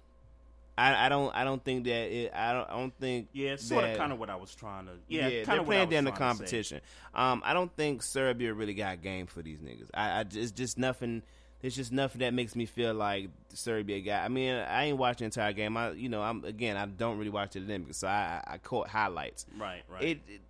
I, 0.78 1.08
I 1.08 1.10
don't. 1.10 1.36
I 1.36 1.44
don't 1.44 1.64
think 1.64 1.86
that. 1.86 2.12
It, 2.12 2.32
I 2.34 2.54
don't. 2.54 2.70
I 2.70 2.80
don't 2.80 2.94
think. 3.00 3.30
Yeah, 3.34 3.52
it's 3.52 3.68
sort 3.68 3.84
of 3.84 3.98
kind 3.98 4.14
of 4.14 4.20
what 4.20 4.30
I 4.30 4.36
was 4.36 4.54
trying 4.56 4.86
to. 4.86 4.94
Yeah, 5.08 5.28
yeah, 5.28 5.44
they're 5.44 5.60
of 5.60 5.66
playing 5.66 5.90
down 5.90 6.06
the 6.06 6.12
trying 6.12 6.38
to 6.38 6.38
say. 6.38 6.44
competition. 6.44 6.82
Um, 7.14 7.42
I 7.44 7.54
don't 7.54 7.76
think 7.76 8.04
Serbia 8.04 8.54
really 8.54 8.76
got 8.76 9.02
game 9.02 9.26
for 9.26 9.42
these 9.42 9.60
niggas. 9.60 9.90
I, 9.94 10.20
I 10.20 10.26
it's 10.32 10.52
just 10.52 10.78
nothing. 10.78 11.24
There's 11.62 11.76
just 11.76 11.92
nothing 11.92 12.20
that 12.20 12.36
makes 12.36 12.56
me 12.56 12.68
feel 12.68 12.94
like 12.94 13.30
Serbia 13.50 14.00
got. 14.02 14.24
I 14.24 14.28
mean, 14.28 14.54
I 14.54 14.86
ain't 14.86 14.98
watched 15.00 15.20
the 15.20 15.26
entire 15.26 15.54
game. 15.54 15.76
I, 15.76 15.92
you 15.92 16.10
know, 16.10 16.22
I'm 16.22 16.46
again, 16.46 16.78
I 16.78 16.86
don't 16.86 17.18
really 17.18 17.32
watch 17.32 17.54
the 17.54 17.60
Olympics, 17.62 17.98
so 17.98 18.08
I, 18.08 18.44
I 18.46 18.58
caught 18.60 18.88
highlights. 18.88 19.48
Right, 19.58 19.82
right. 19.90 20.04
It, 20.04 20.20
it 20.28 20.42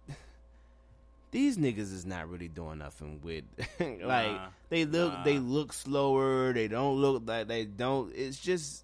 these 1.37 1.57
niggas 1.57 1.91
is 1.93 2.05
not 2.05 2.27
really 2.29 2.47
doing 2.47 2.79
nothing 2.79 3.19
with 3.23 3.43
like 3.79 4.31
Nah, 4.31 4.47
they 4.69 4.85
look 4.85 5.13
nah. 5.13 5.23
they 5.23 5.37
look 5.39 5.71
slower. 5.73 6.51
They 6.53 6.67
don't 6.67 6.95
look 6.99 7.23
like 7.25 7.47
they 7.47 7.65
don't. 7.65 8.11
It's 8.15 8.39
just 8.39 8.83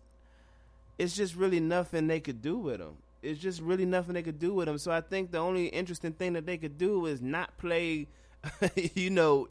it's 0.99 1.15
just 1.15 1.35
really 1.35 1.59
nothing 1.59 2.07
they 2.07 2.19
could 2.19 2.41
do 2.41 2.55
with 2.57 2.77
them. 2.79 2.97
It's 3.23 3.39
just 3.39 3.59
really 3.61 3.85
nothing 3.85 4.13
they 4.13 4.21
could 4.21 4.37
do 4.39 4.53
with 4.53 4.67
them. 4.67 4.77
So 4.77 4.91
I 4.91 5.01
think 5.01 5.31
the 5.31 5.39
only 5.39 5.65
interesting 5.67 6.13
thing 6.13 6.33
that 6.33 6.45
they 6.45 6.57
could 6.57 6.77
do 6.77 7.05
is 7.07 7.21
not 7.21 7.57
play, 7.57 8.07
you 8.95 9.09
know, 9.09 9.47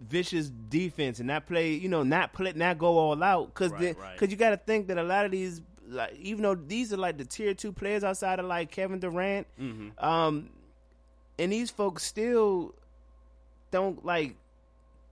vicious 0.00 0.50
defense 0.68 1.18
and 1.18 1.26
not 1.26 1.46
play, 1.46 1.72
you 1.72 1.88
know, 1.88 2.02
not 2.02 2.32
play, 2.32 2.52
not 2.54 2.78
go 2.78 2.98
all 2.98 3.22
out. 3.22 3.46
Because 3.52 3.72
Right, 3.72 3.98
right. 3.98 4.12
because 4.14 4.30
you 4.30 4.36
got 4.36 4.50
to 4.50 4.56
think 4.58 4.86
that 4.88 4.98
a 4.98 5.02
lot 5.02 5.24
of 5.24 5.30
these, 5.32 5.62
like, 5.88 6.14
even 6.20 6.42
though 6.42 6.54
these 6.54 6.92
are 6.92 6.96
like 6.98 7.16
the 7.18 7.24
tier 7.24 7.54
two 7.54 7.72
players 7.72 8.04
outside 8.04 8.38
of 8.38 8.46
like 8.46 8.70
Kevin 8.70 9.00
Durant, 9.00 9.46
Mm-hmm. 9.60 10.04
um, 10.04 10.50
and 11.38 11.52
these 11.52 11.70
folks 11.70 12.04
still 12.04 12.74
don't 13.70 14.04
like 14.04 14.36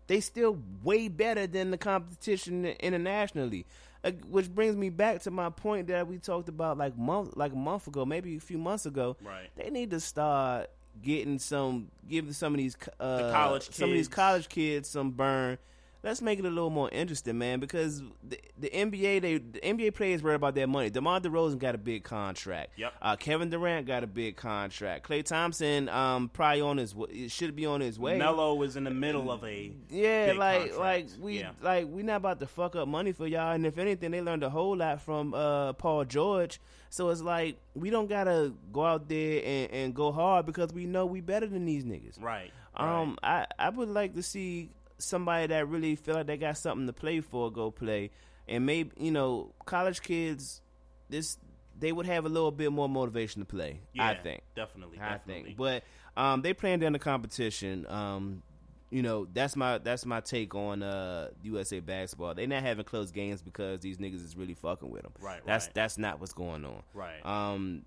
they 0.06 0.20
still 0.20 0.58
way 0.82 1.08
better 1.08 1.46
than 1.46 1.70
the 1.70 1.78
competition 1.78 2.66
internationally. 2.66 3.64
Uh, 4.04 4.10
which 4.28 4.52
brings 4.52 4.74
me 4.74 4.90
back 4.90 5.22
to 5.22 5.30
my 5.30 5.48
point 5.48 5.86
that 5.86 6.08
we 6.08 6.18
talked 6.18 6.48
about 6.48 6.76
like 6.76 6.98
month 6.98 7.36
like 7.36 7.52
a 7.52 7.56
month 7.56 7.86
ago, 7.86 8.04
maybe 8.04 8.36
a 8.36 8.40
few 8.40 8.58
months 8.58 8.84
ago. 8.84 9.16
Right. 9.22 9.48
They 9.56 9.70
need 9.70 9.90
to 9.90 10.00
start 10.00 10.70
getting 11.00 11.38
some 11.38 11.88
giving 12.08 12.32
some 12.32 12.52
of 12.52 12.58
these 12.58 12.76
uh, 12.98 13.16
The 13.18 13.32
college 13.32 13.70
some 13.70 13.90
of 13.90 13.94
these 13.94 14.08
college 14.08 14.48
kids 14.48 14.88
some 14.88 15.12
burn. 15.12 15.56
Let's 16.04 16.20
make 16.20 16.38
it 16.40 16.44
a 16.44 16.48
little 16.50 16.68
more 16.70 16.88
interesting, 16.90 17.38
man, 17.38 17.60
because 17.60 18.02
the, 18.28 18.38
the 18.58 18.68
NBA 18.70 19.20
they 19.22 19.38
the 19.38 19.60
NBA 19.60 19.94
players 19.94 20.20
worry 20.22 20.34
about 20.34 20.54
their 20.56 20.66
money. 20.66 20.90
DeMar 20.90 21.20
DeRozan 21.20 21.58
got 21.58 21.76
a 21.76 21.78
big 21.78 22.02
contract. 22.02 22.70
Yep. 22.76 22.92
Uh, 23.00 23.14
Kevin 23.16 23.50
Durant 23.50 23.86
got 23.86 24.02
a 24.02 24.08
big 24.08 24.36
contract. 24.36 25.06
Klay 25.08 25.24
Thompson 25.24 25.88
um 25.88 26.28
probably 26.28 26.60
on 26.60 26.78
his 26.78 26.94
should 27.28 27.54
be 27.54 27.66
on 27.66 27.80
his 27.80 27.98
way. 28.00 28.18
Melo 28.18 28.54
was 28.54 28.74
in 28.76 28.82
the 28.84 28.90
middle 28.90 29.30
of 29.30 29.44
a 29.44 29.72
Yeah, 29.90 30.32
like 30.36 30.72
contract. 30.72 30.78
like 30.78 31.06
we 31.20 31.38
Yeah. 31.38 31.50
like 31.60 31.86
we 31.88 32.02
not 32.02 32.16
about 32.16 32.40
to 32.40 32.46
fuck 32.48 32.74
up 32.74 32.88
money 32.88 33.12
for 33.12 33.26
y'all. 33.28 33.52
And 33.52 33.64
if 33.64 33.78
anything, 33.78 34.10
they 34.10 34.20
learned 34.22 34.42
a 34.42 34.50
whole 34.50 34.76
lot 34.76 35.00
from 35.02 35.34
uh 35.34 35.72
Paul 35.74 36.04
George. 36.04 36.60
So 36.90 37.10
it's 37.10 37.22
like 37.22 37.58
we 37.74 37.90
don't 37.90 38.08
gotta 38.08 38.52
go 38.72 38.84
out 38.84 39.08
there 39.08 39.40
and, 39.44 39.70
and 39.70 39.94
go 39.94 40.10
hard 40.10 40.46
because 40.46 40.72
we 40.72 40.84
know 40.86 41.06
we 41.06 41.20
better 41.20 41.46
than 41.46 41.64
these 41.64 41.84
niggas. 41.84 42.20
right. 42.20 42.50
Um, 42.74 43.18
I 43.22 43.46
I 43.58 43.68
would 43.68 43.88
like 43.90 44.14
to 44.14 44.22
see 44.22 44.70
somebody 45.02 45.46
that 45.48 45.68
really 45.68 45.96
feel 45.96 46.14
like 46.14 46.26
they 46.26 46.36
got 46.36 46.56
something 46.56 46.86
to 46.86 46.92
play 46.92 47.20
for 47.20 47.50
go 47.50 47.70
play, 47.70 48.10
and 48.48 48.64
maybe 48.66 48.90
you 48.98 49.10
know 49.10 49.52
college 49.66 50.00
kids, 50.02 50.60
this 51.08 51.38
they 51.78 51.90
would 51.92 52.06
have 52.06 52.24
a 52.24 52.28
little 52.28 52.50
bit 52.50 52.70
more 52.72 52.88
motivation 52.88 53.42
to 53.42 53.46
play. 53.46 53.80
yeah, 53.92 54.08
I 54.08 54.14
think. 54.14 54.42
definitely, 54.54 54.98
I 55.00 55.12
definitely. 55.14 55.42
think. 55.44 55.56
But 55.56 55.82
um, 56.16 56.42
they 56.42 56.54
playing 56.54 56.80
down 56.80 56.92
the 56.92 56.98
competition. 56.98 57.86
Um, 57.88 58.42
you 58.90 59.00
know, 59.02 59.26
that's 59.32 59.56
my 59.56 59.78
that's 59.78 60.04
my 60.04 60.20
take 60.20 60.54
on 60.54 60.82
uh 60.82 61.28
USA 61.42 61.80
basketball. 61.80 62.34
They 62.34 62.46
not 62.46 62.62
having 62.62 62.84
close 62.84 63.10
games 63.10 63.40
because 63.40 63.80
these 63.80 63.96
niggas 63.96 64.22
is 64.24 64.36
really 64.36 64.52
fucking 64.54 64.90
with 64.90 65.02
them. 65.02 65.12
Right, 65.18 65.40
That's 65.46 65.66
right. 65.66 65.74
that's 65.74 65.96
not 65.96 66.20
what's 66.20 66.34
going 66.34 66.64
on. 66.66 66.82
Right. 66.92 67.24
Um, 67.24 67.84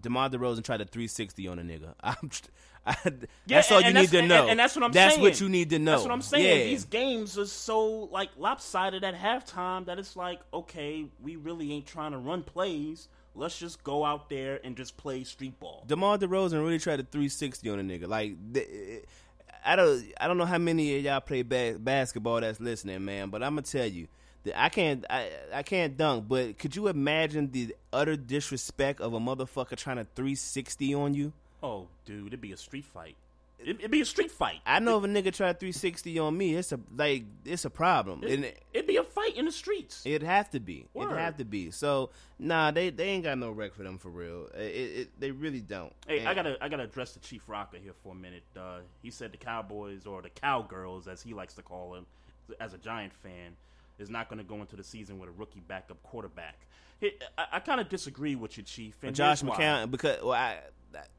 DeMar 0.00 0.30
DeRozan 0.30 0.62
tried 0.64 0.80
a 0.80 0.84
360 0.84 1.48
on 1.48 1.58
a 1.58 1.62
nigga. 1.62 1.94
I'm, 2.00 2.30
I, 2.86 2.96
Yeah, 3.04 3.10
that's 3.46 3.70
all 3.72 3.78
and 3.78 3.86
you 3.88 3.92
that's- 3.94 4.12
need 4.12 4.20
to 4.20 4.26
know. 4.26 4.48
and 4.48 4.58
that's 4.58 4.74
what 4.76 4.84
I'm 4.84 4.92
That's 4.92 5.14
saying. 5.14 5.22
what 5.22 5.40
you 5.40 5.48
need 5.48 5.70
to 5.70 5.78
know. 5.78 5.92
That's 5.92 6.02
what 6.04 6.12
I'm 6.12 6.22
saying. 6.22 6.44
Yeah. 6.58 6.64
These 6.64 6.84
games 6.84 7.36
are 7.38 7.46
so 7.46 7.86
like 8.12 8.30
lopsided 8.36 9.04
at 9.04 9.14
halftime 9.14 9.86
that 9.86 9.98
it's 9.98 10.16
like, 10.16 10.40
okay, 10.54 11.06
we 11.20 11.36
really 11.36 11.72
ain't 11.72 11.86
trying 11.86 12.12
to 12.12 12.18
run 12.18 12.42
plays. 12.42 13.08
Let's 13.34 13.58
just 13.58 13.84
go 13.84 14.04
out 14.04 14.28
there 14.30 14.58
and 14.64 14.76
just 14.76 14.96
play 14.96 15.22
street 15.24 15.60
ball. 15.60 15.84
DeMar 15.86 16.18
DeRozan 16.18 16.60
really 16.64 16.78
tried 16.78 17.00
a 17.00 17.04
360 17.04 17.70
on 17.70 17.78
a 17.78 17.82
nigga. 17.82 18.08
Like, 18.08 18.34
I 19.64 19.76
don't, 19.76 20.04
I 20.20 20.26
don't 20.28 20.38
know 20.38 20.44
how 20.46 20.58
many 20.58 20.96
of 20.96 21.04
y'all 21.04 21.20
play 21.20 21.42
ba- 21.42 21.76
basketball 21.78 22.40
that's 22.40 22.60
listening, 22.60 23.04
man. 23.04 23.28
But 23.30 23.42
I'm 23.42 23.52
gonna 23.52 23.62
tell 23.62 23.86
you, 23.86 24.08
I 24.54 24.68
can't, 24.68 25.04
I, 25.10 25.30
I 25.52 25.62
can't 25.62 25.96
dunk. 25.96 26.28
But 26.28 26.58
could 26.58 26.76
you 26.76 26.88
imagine 26.88 27.50
the 27.50 27.74
utter 27.92 28.16
disrespect 28.16 29.00
of 29.00 29.14
a 29.14 29.20
motherfucker 29.20 29.76
trying 29.76 29.96
to 29.96 30.06
360 30.14 30.94
on 30.94 31.14
you? 31.14 31.32
Oh, 31.62 31.88
dude, 32.04 32.28
it'd 32.28 32.40
be 32.40 32.52
a 32.52 32.56
street 32.56 32.84
fight. 32.84 33.16
It, 33.58 33.70
it'd 33.80 33.90
be 33.90 34.00
a 34.00 34.04
street 34.04 34.30
fight. 34.30 34.60
I 34.64 34.78
know 34.78 34.98
if 34.98 35.04
a 35.04 35.08
nigga 35.08 35.34
try 35.34 35.52
360 35.52 36.18
on 36.20 36.36
me, 36.36 36.54
it's 36.54 36.70
a 36.70 36.78
like, 36.96 37.24
it's 37.44 37.64
a 37.64 37.70
problem. 37.70 38.22
It, 38.22 38.30
And 38.30 38.44
it, 38.44 38.62
it'd 38.72 38.86
be 38.86 38.96
a 38.96 39.02
fight 39.02 39.36
in 39.36 39.46
the 39.46 39.52
streets. 39.52 40.02
It'd 40.06 40.22
have 40.22 40.50
to 40.50 40.60
be. 40.60 40.86
It'd 40.94 41.10
have 41.10 41.38
to 41.38 41.44
be. 41.44 41.72
So 41.72 42.10
nah, 42.38 42.70
they 42.70 42.90
they 42.90 43.08
ain't 43.08 43.24
got 43.24 43.36
no 43.36 43.50
rec 43.50 43.74
for 43.74 43.82
them 43.82 43.98
for 43.98 44.10
real. 44.10 44.46
It, 44.54 44.60
it, 44.60 45.20
they 45.20 45.32
really 45.32 45.60
don't. 45.60 45.92
Hey, 46.06 46.24
I 46.24 46.34
gotta 46.34 46.56
I 46.60 46.68
gotta 46.68 46.84
address 46.84 47.12
the 47.12 47.20
Chief 47.20 47.42
Rocker 47.48 47.78
here 47.78 47.94
for 48.04 48.12
a 48.12 48.16
minute. 48.16 48.44
Uh, 48.56 48.78
he 49.02 49.10
said 49.10 49.32
the 49.32 49.38
Cowboys 49.38 50.06
or 50.06 50.22
the 50.22 50.30
Cowgirls, 50.30 51.08
as 51.08 51.20
he 51.20 51.34
likes 51.34 51.54
to 51.54 51.62
call 51.62 51.92
them, 51.92 52.06
as 52.60 52.74
a 52.74 52.78
Giant 52.78 53.12
fan, 53.12 53.56
is 53.98 54.10
not 54.10 54.28
going 54.28 54.38
to 54.38 54.44
go 54.44 54.56
into 54.56 54.76
the 54.76 54.84
season 54.84 55.18
with 55.18 55.28
a 55.28 55.32
rookie 55.32 55.60
backup 55.66 56.02
quarterback. 56.02 56.56
I, 57.02 57.10
I 57.52 57.60
kind 57.60 57.80
of 57.80 57.88
disagree 57.88 58.34
with 58.34 58.56
you, 58.56 58.62
Chief. 58.64 58.96
And 59.02 59.14
Josh 59.14 59.40
here's 59.40 59.50
why. 59.50 59.56
McCown 59.56 59.90
because 59.90 60.22
well, 60.22 60.32
I, 60.32 60.58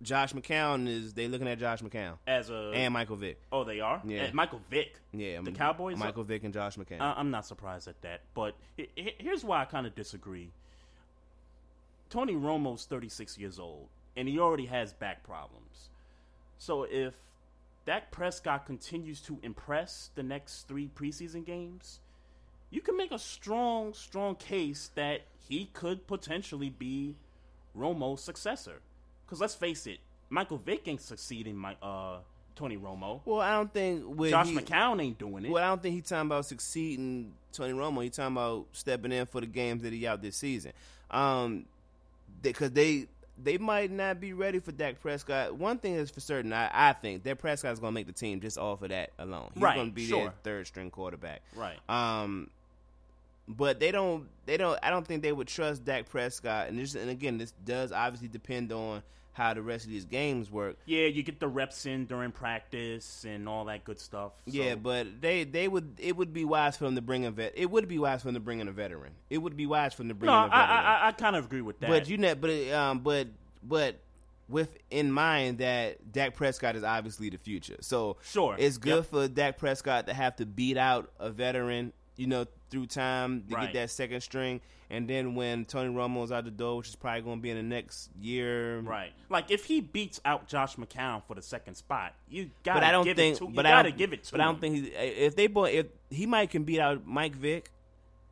Josh 0.01 0.33
McCown 0.33 0.87
is 0.87 1.13
they 1.13 1.27
looking 1.27 1.47
at 1.47 1.57
Josh 1.59 1.81
McCown 1.81 2.13
as 2.27 2.49
a 2.49 2.71
and 2.73 2.93
Michael 2.93 3.15
Vick. 3.15 3.39
oh 3.51 3.63
they 3.63 3.79
are 3.79 4.01
Yeah. 4.03 4.23
And 4.23 4.33
Michael 4.33 4.61
Vick 4.69 4.95
Yeah, 5.13 5.39
the 5.41 5.51
Cowboys 5.51 5.97
Michael 5.97 6.23
Vick 6.23 6.43
and 6.43 6.53
Josh 6.53 6.75
McCown. 6.75 6.99
I, 7.01 7.13
I'm 7.17 7.31
not 7.31 7.45
surprised 7.45 7.87
at 7.87 8.01
that, 8.01 8.21
but 8.33 8.55
he- 8.75 8.89
he- 8.95 9.15
here's 9.19 9.43
why 9.45 9.61
I 9.61 9.65
kind 9.65 9.85
of 9.87 9.95
disagree. 9.95 10.51
Tony 12.09 12.33
Romo's 12.35 12.85
36 12.85 13.37
years 13.37 13.59
old, 13.59 13.87
and 14.17 14.27
he 14.27 14.39
already 14.39 14.65
has 14.65 14.93
back 14.93 15.23
problems. 15.23 15.89
So 16.57 16.83
if 16.83 17.13
Dak 17.85 18.11
Prescott 18.11 18.65
continues 18.65 19.21
to 19.21 19.37
impress 19.43 20.09
the 20.15 20.23
next 20.23 20.67
three 20.67 20.89
preseason 20.93 21.45
games, 21.45 21.99
you 22.71 22.81
can 22.81 22.95
make 22.97 23.11
a 23.11 23.19
strong, 23.19 23.93
strong 23.93 24.35
case 24.35 24.91
that 24.95 25.21
he 25.47 25.69
could 25.73 26.05
potentially 26.07 26.69
be 26.69 27.15
Romo's 27.77 28.23
successor. 28.23 28.81
Because 29.25 29.39
let's 29.41 29.55
face 29.55 29.87
it, 29.87 29.99
Michael 30.29 30.57
Vick 30.57 30.87
ain't 30.87 31.01
succeeding 31.01 31.55
my 31.55 31.75
uh 31.81 32.17
Tony 32.55 32.77
Romo. 32.77 33.21
well, 33.23 33.39
I 33.39 33.51
don't 33.53 33.73
think 33.73 34.03
with 34.05 34.31
Josh 34.31 34.47
he, 34.49 34.55
McCown 34.57 35.01
ain't 35.01 35.17
doing 35.17 35.45
it. 35.45 35.51
Well, 35.51 35.63
I 35.63 35.67
don't 35.67 35.81
think 35.81 35.95
he's 35.95 36.09
talking 36.09 36.27
about 36.27 36.45
succeeding 36.45 37.31
Tony 37.53 37.71
Romo. 37.73 38.03
He's 38.03 38.15
talking 38.17 38.35
about 38.35 38.65
stepping 38.73 39.11
in 39.13 39.25
for 39.27 39.39
the 39.39 39.47
games 39.47 39.81
that 39.83 39.93
he 39.93 40.05
out 40.05 40.21
this 40.21 40.35
season. 40.35 40.73
Um, 41.09 41.65
because 42.41 42.71
they 42.71 43.07
they 43.41 43.57
might 43.57 43.89
not 43.91 44.19
be 44.19 44.33
ready 44.33 44.59
for 44.59 44.73
Dak 44.73 44.99
Prescott. 45.01 45.55
One 45.55 45.77
thing 45.77 45.93
is 45.93 46.11
for 46.11 46.19
certain, 46.19 46.51
I, 46.51 46.69
I 46.73 46.91
think 46.91 47.23
that 47.23 47.39
Prescott's 47.39 47.79
going 47.79 47.93
to 47.93 47.95
make 47.95 48.07
the 48.07 48.11
team 48.11 48.41
just 48.41 48.57
off 48.57 48.81
of 48.81 48.89
that 48.89 49.11
alone. 49.17 49.51
He's 49.53 49.63
Right, 49.63 49.75
going 49.75 49.87
to 49.87 49.93
be 49.95 50.07
sure. 50.07 50.23
their 50.23 50.33
third 50.43 50.67
string 50.67 50.91
quarterback. 50.91 51.41
Right. 51.55 51.77
Um, 51.87 52.49
but 53.49 53.79
they 53.79 53.91
don't. 53.91 54.27
They 54.45 54.55
don't. 54.57 54.77
I 54.83 54.89
don't 54.91 55.05
think 55.05 55.23
they 55.23 55.31
would 55.33 55.47
trust 55.47 55.83
Dak 55.83 56.07
Prescott. 56.09 56.69
And 56.69 56.77
this, 56.79 56.95
and 56.95 57.09
again, 57.09 57.37
this 57.37 57.51
does 57.65 57.91
obviously 57.91 58.27
depend 58.27 58.71
on 58.71 59.01
how 59.33 59.53
the 59.53 59.61
rest 59.61 59.85
of 59.85 59.91
these 59.91 60.05
games 60.05 60.51
work. 60.51 60.75
Yeah, 60.85 61.05
you 61.05 61.23
get 61.23 61.39
the 61.39 61.47
reps 61.47 61.85
in 61.85 62.05
during 62.05 62.31
practice 62.31 63.25
and 63.27 63.47
all 63.47 63.65
that 63.65 63.85
good 63.85 63.99
stuff. 63.99 64.33
so- 64.47 64.51
Yeah, 64.51 64.75
but 64.75 65.21
they 65.21 65.43
they 65.45 65.67
would 65.67 65.93
it 65.97 66.15
would 66.17 66.33
be 66.33 66.45
wise 66.45 66.77
for 66.77 66.83
them 66.85 66.95
to 66.95 67.01
bring 67.01 67.25
a 67.25 67.31
vet. 67.31 67.53
It 67.55 67.69
would 67.71 67.87
be 67.87 67.99
wise 67.99 68.21
for 68.21 68.27
them 68.27 68.35
to 68.35 68.39
bring 68.41 68.59
in 68.59 68.67
a 68.67 68.71
veteran. 68.71 69.13
It 69.29 69.37
would 69.37 69.55
be 69.55 69.65
wise 69.65 69.93
for 69.93 69.99
them 70.03 70.09
to 70.09 70.15
bring 70.15 70.27
no, 70.29 70.39
in 70.39 70.45
a 70.45 70.49
veteran. 70.49 70.69
I, 70.69 70.99
I, 71.03 71.07
I 71.07 71.11
kind 71.13 71.35
of 71.35 71.45
agree 71.45 71.61
with 71.61 71.79
that. 71.79 71.89
but 71.89 72.09
you 72.09 72.17
know, 72.17 72.35
but 72.35 72.49
um, 72.73 72.99
but 72.99 73.27
but 73.63 73.95
with 74.49 74.77
in 74.89 75.11
mind 75.11 75.59
that 75.59 76.11
Dak 76.11 76.35
Prescott 76.35 76.75
is 76.75 76.83
obviously 76.83 77.29
the 77.29 77.37
future. 77.37 77.77
So 77.81 78.17
Sure. 78.23 78.55
it's 78.57 78.77
good 78.79 78.95
Yep. 78.95 79.05
for 79.05 79.27
Dak 79.27 79.57
Prescott 79.59 80.07
to 80.07 80.13
have 80.13 80.35
to 80.37 80.45
beat 80.45 80.75
out 80.75 81.11
a 81.19 81.29
veteran. 81.29 81.93
You 82.19 82.27
know, 82.27 82.45
through 82.69 82.87
time 82.87 83.43
to 83.49 83.55
Right. 83.55 83.71
get 83.71 83.73
that 83.81 83.89
second 83.89 84.21
string, 84.21 84.59
and 84.89 85.09
then 85.09 85.35
when 85.35 85.63
Tony 85.65 85.89
Romo's 85.93 86.31
out 86.31 86.43
the 86.43 86.51
door, 86.51 86.77
which 86.77 86.89
is 86.89 86.95
probably 86.95 87.21
going 87.21 87.37
to 87.37 87.41
be 87.41 87.49
in 87.49 87.55
the 87.57 87.63
next 87.63 88.09
year, 88.19 88.79
right, 88.81 89.11
like 89.29 89.49
if 89.51 89.63
he 89.65 89.79
beats 89.81 90.19
out 90.25 90.47
Josh 90.47 90.75
McCown 90.75 91.23
for 91.27 91.35
the 91.35 91.41
second 91.41 91.75
spot, 91.75 92.13
you 92.29 92.51
gotta 92.63 92.81
but 92.81 92.83
I 92.87 92.91
don't 92.91 93.05
give 93.05 93.15
think. 93.17 93.35
it 93.37 93.39
to. 93.39 93.45
You 93.45 93.53
but 93.53 93.65
I 93.65 93.69
gotta 93.69 93.89
don't, 93.89 93.97
give 93.97 94.11
it 94.13 94.23
to. 94.25 94.31
But 94.33 94.41
I 94.41 94.43
don't 94.45 94.59
think 94.59 94.75
he's, 94.75 94.89
if 94.93 95.35
they 95.37 95.47
boy 95.47 95.69
if 95.71 95.85
he 96.09 96.25
might 96.25 96.49
can 96.49 96.63
beat 96.65 96.79
out 96.79 97.07
Mike 97.07 97.35
Vick, 97.35 97.71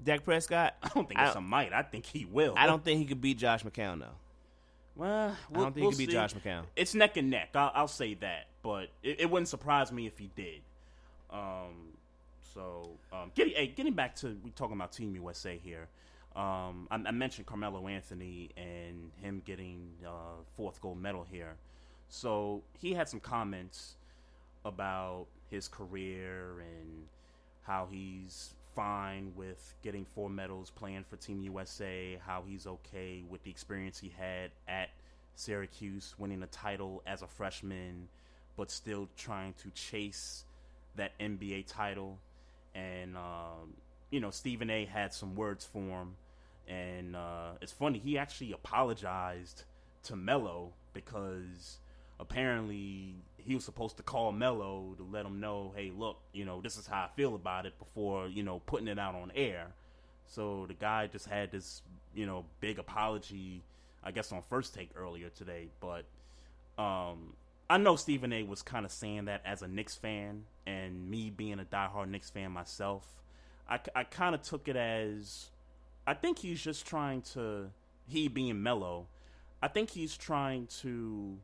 Dak 0.03 0.23
Prescott. 0.25 0.75
I 0.83 0.89
don't 0.89 1.07
think 1.07 1.19
it's 1.21 1.35
a 1.35 1.41
might. 1.41 1.71
I 1.73 1.81
think 1.83 2.05
he 2.05 2.25
will. 2.25 2.53
I 2.57 2.67
don't 2.67 2.83
think 2.83 2.99
he 2.99 3.05
could 3.05 3.21
beat 3.21 3.37
Josh 3.37 3.63
McCown 3.63 3.99
though. 4.01 4.07
Well, 4.97 5.35
I 5.53 5.53
don't 5.55 5.73
think 5.73 5.75
we'll 5.83 5.91
he 5.91 5.97
could 5.97 6.07
beat. 6.07 6.09
Josh 6.09 6.33
McCown. 6.33 6.63
It's 6.75 6.93
neck 6.93 7.15
and 7.17 7.29
neck. 7.29 7.49
I'll, 7.55 7.71
I'll 7.73 7.87
say 7.87 8.15
that, 8.15 8.47
but 8.63 8.89
it, 9.01 9.21
it 9.21 9.29
wouldn't 9.29 9.47
surprise 9.47 9.91
me 9.91 10.07
if 10.07 10.17
he 10.17 10.29
did. 10.35 10.61
Um, 11.31 11.93
so 12.57 12.89
um, 13.13 13.31
getting 13.35 13.53
hey, 13.53 13.67
getting 13.67 13.93
back 13.93 14.15
to 14.15 14.35
we 14.43 14.49
talking 14.51 14.75
about 14.75 14.91
Team 14.91 15.13
USA 15.13 15.59
here. 15.63 15.87
Um, 16.35 16.87
I, 16.89 16.95
I 17.05 17.11
mentioned 17.11 17.45
Carmelo 17.45 17.87
Anthony 17.87 18.49
and 18.57 19.11
him 19.21 19.43
getting 19.45 19.89
uh, 20.05 20.41
fourth 20.55 20.81
gold 20.81 20.99
medal 20.99 21.25
here. 21.31 21.55
So 22.09 22.63
he 22.79 22.93
had 22.93 23.07
some 23.07 23.19
comments 23.19 23.95
about 24.65 25.27
his 25.51 25.67
career 25.67 26.59
and 26.59 27.05
how 27.61 27.87
he's 27.91 28.55
fine 28.75 29.33
with 29.35 29.75
getting 29.83 30.05
four 30.15 30.29
medals 30.29 30.71
playing 30.71 31.05
for 31.07 31.15
Team 31.17 31.43
USA, 31.43 32.19
how 32.25 32.43
he's 32.47 32.65
okay 32.65 33.23
with 33.29 33.43
the 33.43 33.51
experience 33.51 33.99
he 33.99 34.11
had 34.17 34.49
at 34.67 34.89
Syracuse, 35.35 36.15
winning 36.17 36.41
a 36.41 36.47
title 36.47 37.03
as 37.05 37.21
a 37.21 37.27
freshman, 37.27 38.07
but 38.55 38.71
still 38.71 39.07
trying 39.15 39.53
to 39.61 39.69
chase 39.71 40.45
that 40.95 41.17
NBA 41.19 41.67
title. 41.67 42.17
And, 42.77 43.17
um, 43.17 43.73
you 44.11 44.19
know, 44.19 44.29
Stephen 44.29 44.69
A 44.69 44.85
had 44.85 45.13
some 45.13 45.35
words 45.35 45.65
for 45.65 45.79
him. 45.79 46.15
And 46.67 47.15
uh, 47.15 47.51
it's 47.61 47.71
funny, 47.71 47.99
he 47.99 48.17
actually 48.17 48.51
apologized 48.51 49.63
to 50.03 50.15
Melo 50.15 50.73
because 50.93 51.79
apparently 52.19 53.15
he 53.37 53.55
was 53.55 53.63
supposed 53.63 53.97
to 53.97 54.03
call 54.03 54.31
Melo 54.31 54.93
to 54.97 55.03
let 55.03 55.25
him 55.25 55.39
know, 55.39 55.73
hey, 55.75 55.91
look, 55.95 56.19
you 56.33 56.43
know, 56.43 56.61
this 56.61 56.77
is 56.77 56.85
how 56.85 57.03
I 57.03 57.09
feel 57.15 57.35
about 57.35 57.65
it 57.65 57.79
before, 57.79 58.27
you 58.27 58.43
know, 58.43 58.59
putting 58.65 58.87
it 58.87 58.99
out 58.99 59.15
on 59.15 59.31
air. 59.33 59.67
So 60.25 60.65
the 60.67 60.73
guy 60.73 61.07
just 61.07 61.27
had 61.27 61.51
this, 61.51 61.81
you 62.13 62.25
know, 62.25 62.45
big 62.59 62.79
apology, 62.79 63.63
I 64.03 64.11
guess, 64.11 64.31
on 64.33 64.41
first 64.49 64.75
take 64.75 64.89
earlier 64.95 65.29
today. 65.29 65.69
But 65.79 66.03
um, 66.77 67.33
I 67.69 67.77
know 67.77 67.95
Stephen 67.95 68.31
A. 68.31 68.43
was 68.43 68.61
kind 68.61 68.85
of 68.85 68.91
saying 68.91 69.25
that 69.25 69.41
as 69.45 69.61
a 69.61 69.67
Knicks 69.67 69.95
fan, 69.95 70.43
and 70.65 71.09
me 71.09 71.29
being 71.29 71.59
a 71.59 71.65
diehard 71.65 72.09
Knicks 72.09 72.29
fan 72.29 72.51
myself, 72.51 73.05
I, 73.69 73.79
I 73.95 74.03
kind 74.03 74.35
of 74.35 74.41
took 74.41 74.67
it 74.67 74.75
as 74.75 75.49
I 76.05 76.13
think 76.13 76.39
he's 76.39 76.61
just 76.61 76.85
trying 76.85 77.21
to 77.33 77.71
he 78.07 78.27
being 78.27 78.63
mellow. 78.63 79.07
I 79.61 79.67
think 79.67 79.89
he's 79.89 80.15
trying 80.15 80.67
to 80.81 81.37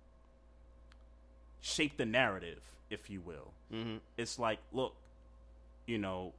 shape 1.61 1.97
the 1.97 2.05
narrative, 2.05 2.61
if 2.89 3.09
you 3.09 3.21
will. 3.21 3.51
Mm-hmm. 3.73 3.97
It's 4.17 4.39
like, 4.39 4.59
look, 4.71 4.95
you 5.85 5.97
know, 5.97 6.33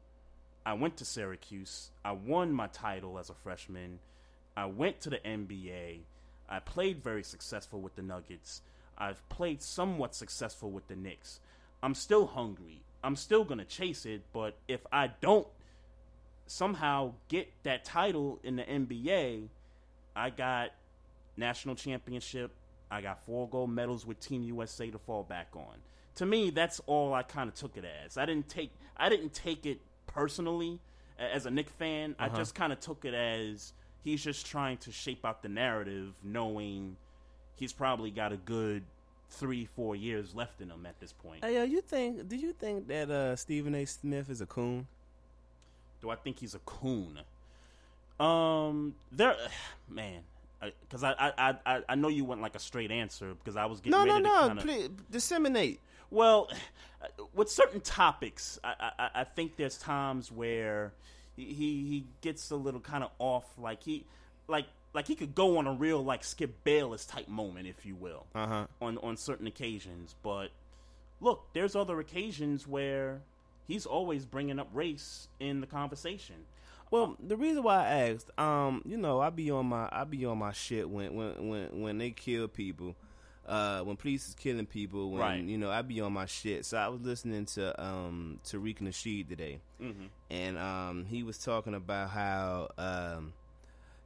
I 0.64 0.74
went 0.74 0.96
to 0.98 1.04
Syracuse. 1.04 1.90
I 2.04 2.12
won 2.12 2.52
my 2.52 2.68
title 2.68 3.18
as 3.18 3.28
a 3.28 3.34
freshman. 3.34 3.98
I 4.56 4.66
went 4.66 5.00
to 5.00 5.10
the 5.10 5.18
NBA. 5.18 6.00
I 6.48 6.58
played 6.60 7.02
very 7.02 7.22
successful 7.22 7.80
with 7.80 7.96
the 7.96 8.02
Nuggets. 8.02 8.62
I've 8.96 9.26
played 9.28 9.62
somewhat 9.62 10.14
successful 10.14 10.70
with 10.70 10.88
the 10.88 10.96
Knicks. 10.96 11.40
I'm 11.82 11.94
still 11.94 12.26
hungry. 12.26 12.82
I'm 13.02 13.16
still 13.16 13.44
going 13.44 13.58
to 13.58 13.64
chase 13.64 14.06
it, 14.06 14.22
but 14.32 14.56
if 14.66 14.80
I 14.90 15.08
don't 15.20 15.46
somehow 16.46 17.12
get 17.28 17.50
that 17.62 17.84
title 17.84 18.40
in 18.42 18.56
the 18.56 18.62
NBA, 18.62 19.48
I 20.16 20.30
got 20.30 20.70
national 21.36 21.74
championship. 21.74 22.52
I 22.90 23.00
got 23.00 23.24
four 23.24 23.48
gold 23.48 23.70
medals 23.70 24.06
with 24.06 24.20
Team 24.20 24.42
USA 24.42 24.90
to 24.90 24.98
fall 24.98 25.22
back 25.22 25.48
on. 25.54 25.76
To 26.16 26.26
me, 26.26 26.50
that's 26.50 26.80
all 26.86 27.12
I 27.12 27.22
kind 27.22 27.48
of 27.48 27.54
took 27.54 27.76
it 27.76 27.84
as. 28.04 28.16
I 28.16 28.24
didn't 28.24 28.48
take 28.48 28.70
I 28.96 29.08
didn't 29.08 29.34
take 29.34 29.66
it 29.66 29.80
personally 30.06 30.78
as 31.18 31.46
a 31.46 31.50
Knick 31.50 31.70
fan. 31.70 32.14
Uh-huh. 32.18 32.30
I 32.32 32.36
just 32.36 32.54
kind 32.54 32.72
of 32.72 32.80
took 32.80 33.04
it 33.04 33.14
as 33.14 33.72
he's 34.02 34.22
just 34.22 34.46
trying 34.46 34.76
to 34.78 34.92
shape 34.92 35.24
out 35.24 35.42
the 35.42 35.48
narrative, 35.48 36.14
knowing 36.22 36.96
he's 37.56 37.72
probably 37.72 38.10
got 38.10 38.32
a 38.32 38.36
good 38.36 38.82
three, 39.30 39.68
four 39.76 39.96
years 39.96 40.34
left 40.34 40.60
in 40.60 40.70
him 40.70 40.86
at 40.86 40.98
this 41.00 41.12
point. 41.12 41.44
Hey, 41.44 41.54
yo, 41.54 41.62
you 41.64 41.80
think? 41.80 42.28
Do 42.28 42.36
you 42.36 42.52
think 42.52 42.88
that 42.88 43.10
uh, 43.10 43.36
Stephen 43.36 43.74
A. 43.74 43.84
Smith 43.84 44.30
is 44.30 44.40
a 44.40 44.46
coon? 44.46 44.86
Do 46.00 46.10
I 46.10 46.16
think 46.16 46.38
he's 46.38 46.54
a 46.54 46.60
coon? 46.60 47.20
Um, 48.20 48.94
there, 49.10 49.36
man, 49.88 50.20
because 50.82 51.02
I, 51.02 51.32
I, 51.36 51.56
I, 51.66 51.82
I 51.88 51.94
know 51.94 52.08
you 52.08 52.24
want 52.24 52.40
like 52.40 52.54
a 52.54 52.60
straight 52.60 52.90
answer 52.90 53.34
because 53.34 53.56
I 53.56 53.66
was 53.66 53.80
getting 53.80 53.92
no, 53.92 54.04
no, 54.04 54.18
no, 54.18 54.48
kinda... 54.48 54.62
please 54.62 54.88
disseminate. 55.10 55.80
Well, 56.10 56.50
with 57.34 57.50
certain 57.50 57.80
topics, 57.80 58.58
I, 58.62 58.92
I, 58.98 59.10
I 59.14 59.24
think 59.24 59.56
there's 59.56 59.78
times 59.78 60.30
where 60.30 60.92
he 61.36 61.44
he 61.44 62.04
gets 62.20 62.50
a 62.50 62.56
little 62.56 62.80
kind 62.80 63.02
of 63.02 63.10
off, 63.18 63.46
like 63.58 63.82
he 63.82 64.04
like 64.46 64.66
like 64.94 65.08
he 65.08 65.16
could 65.16 65.34
go 65.34 65.58
on 65.58 65.66
a 65.66 65.72
real 65.72 66.02
like 66.02 66.24
Skip 66.24 66.62
Bayless 66.64 67.04
type 67.04 67.28
moment, 67.28 67.66
if 67.66 67.84
you 67.84 67.96
will, 67.96 68.26
uh-huh. 68.34 68.66
on 68.80 68.98
on 68.98 69.16
certain 69.16 69.46
occasions. 69.46 70.14
But 70.22 70.48
look, 71.20 71.46
there's 71.52 71.76
other 71.76 71.98
occasions 72.00 72.66
where 72.66 73.20
he's 73.66 73.84
always 73.84 74.24
bringing 74.24 74.58
up 74.58 74.68
race 74.72 75.28
in 75.40 75.60
the 75.60 75.66
conversation. 75.66 76.36
Well, 76.90 77.16
the 77.20 77.36
reason 77.36 77.64
why 77.64 77.86
I 77.86 78.10
asked, 78.10 78.30
um, 78.38 78.82
you 78.86 78.96
know, 78.96 79.20
I 79.20 79.30
be 79.30 79.50
on 79.50 79.66
my 79.66 79.88
I 79.90 80.04
be 80.04 80.24
on 80.24 80.38
my 80.38 80.52
shit 80.52 80.88
when 80.88 81.14
when 81.14 81.48
when 81.48 81.80
when 81.82 81.98
they 81.98 82.10
kill 82.10 82.46
people, 82.46 82.94
uh, 83.48 83.80
when 83.80 83.96
police 83.96 84.28
is 84.28 84.34
killing 84.34 84.66
people, 84.66 85.10
when 85.10 85.20
right. 85.20 85.42
you 85.42 85.58
know 85.58 85.72
I 85.72 85.82
be 85.82 86.00
on 86.00 86.12
my 86.12 86.26
shit. 86.26 86.64
So 86.64 86.76
I 86.76 86.86
was 86.86 87.00
listening 87.00 87.46
to 87.46 87.82
um 87.82 88.38
Tariq 88.44 88.78
Nasheed 88.78 89.28
today, 89.28 89.58
mm-hmm. 89.82 90.04
and 90.30 90.56
um 90.56 91.04
he 91.04 91.24
was 91.24 91.38
talking 91.38 91.74
about 91.74 92.10
how 92.10 92.68
um 92.78 93.32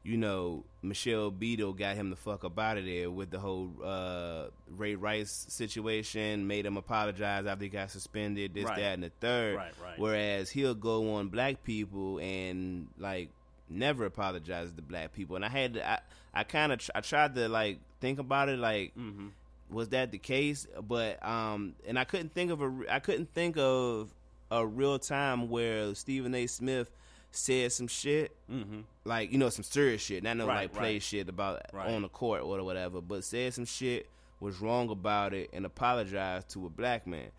you 0.09 0.17
know, 0.17 0.65
Michelle 0.81 1.31
Beadle 1.31 1.75
got 1.75 1.95
him 1.95 2.09
the 2.09 2.17
fuck 2.17 2.43
up 2.43 2.59
out 2.59 2.79
of 2.79 2.87
there 2.87 3.11
with 3.11 3.31
the 3.31 3.39
whole 3.39 3.71
uh, 3.85 4.45
Ray 4.75 4.95
Rice 4.95 5.45
situation, 5.51 6.47
made 6.47 6.65
him 6.65 6.79
apologize 6.79 7.45
after 7.45 7.65
he 7.65 7.69
got 7.69 7.91
suspended, 7.91 8.55
this, 8.55 8.65
right. 8.65 8.77
that, 8.77 8.95
and 8.95 9.03
the 9.03 9.13
third. 9.21 9.57
Right, 9.57 9.73
right. 9.83 9.99
Whereas 9.99 10.49
he'll 10.49 10.75
go 10.75 11.17
on 11.17 11.29
black 11.29 11.63
people 11.63 12.19
and 12.21 12.89
like 12.99 13.29
never 13.69 14.07
apologize 14.07 14.73
to 14.73 14.81
black 14.81 15.13
people. 15.13 15.37
And 15.37 15.45
I 15.45 15.51
had 15.51 15.75
to, 15.75 15.87
I, 15.87 15.99
I 16.33 16.45
kind 16.45 16.73
of, 16.73 16.79
tr- 16.79 16.93
I 16.95 17.03
tried 17.03 17.35
to 17.35 17.47
like 17.51 17.79
think 18.01 18.19
about 18.19 18.49
it, 18.49 18.59
like, 18.59 18.97
mm-hmm. 18.97 19.29
was 19.71 19.91
that 19.91 20.11
the 20.11 20.19
case? 20.19 20.67
But 20.89 21.23
um, 21.23 21.75
and 21.87 21.99
I 21.99 22.05
couldn't 22.05 22.33
think 22.33 22.51
of 22.51 22.63
a, 22.63 22.73
I 22.89 23.01
couldn't 23.01 23.35
think 23.35 23.59
of 23.59 24.09
a 24.51 24.67
real 24.67 24.99
time 24.99 25.51
where 25.51 25.95
Stephen 25.95 26.35
A. 26.35 26.47
Smith 26.47 26.91
said 27.31 27.73
some 27.73 27.89
shit, 27.89 28.35
mm-hmm. 28.51 28.81
like 29.05 29.33
you 29.33 29.39
know 29.39 29.49
some 29.49 29.65
serious 29.65 30.03
shit, 30.03 30.23
not 30.23 30.37
no 30.37 30.47
right, 30.47 30.63
like 30.63 30.73
play 30.73 30.95
right. 30.95 31.03
shit 31.03 31.29
about 31.29 31.63
right. 31.73 31.91
on 31.91 32.03
the 32.03 32.09
court 32.09 32.43
or 32.43 32.63
whatever, 32.65 33.01
but 33.01 33.25
said 33.25 33.55
some 33.55 33.65
shit 33.65 34.09
was 34.41 34.61
wrong 34.61 34.91
about 34.91 35.35
it 35.35 35.51
and 35.53 35.67
apologized 35.67 36.49
to 36.51 36.67
a 36.67 36.71
black 36.71 37.07
man. 37.07 37.31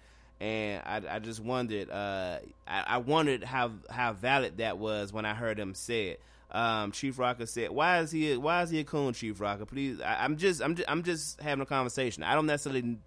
And 0.42 0.82
I, 0.86 1.16
I 1.16 1.20
just 1.20 1.42
wondered, 1.42 1.90
uh, 1.90 2.40
I, 2.68 2.84
I, 2.88 2.98
wondered 2.98 3.44
how 3.44 3.72
how 3.90 4.14
valid 4.14 4.58
that 4.58 4.78
was 4.78 5.12
when 5.12 5.26
I 5.26 5.34
heard 5.34 5.60
him 5.60 5.74
say 5.74 6.08
it. 6.08 6.22
Um, 6.52 6.92
Chief 6.92 7.20
Rocker 7.20 7.46
said, 7.46 7.72
"Why 7.72 8.00
is 8.00 8.12
he? 8.12 8.36
Why 8.38 8.64
is 8.64 8.70
he 8.70 8.80
a 8.80 8.84
coon, 8.84 9.14
Chief 9.14 9.40
Rocker? 9.40 9.66
Please, 9.66 10.00
I, 10.02 10.24
am 10.26 10.38
just, 10.38 10.62
I'm 10.62 10.76
just, 10.76 10.90
I'm 10.90 11.04
just 11.04 11.42
having 11.42 11.62
a 11.62 11.66
conversation. 11.66 12.24
I 12.24 12.36
don't 12.36 12.46
necessarily 12.46 12.98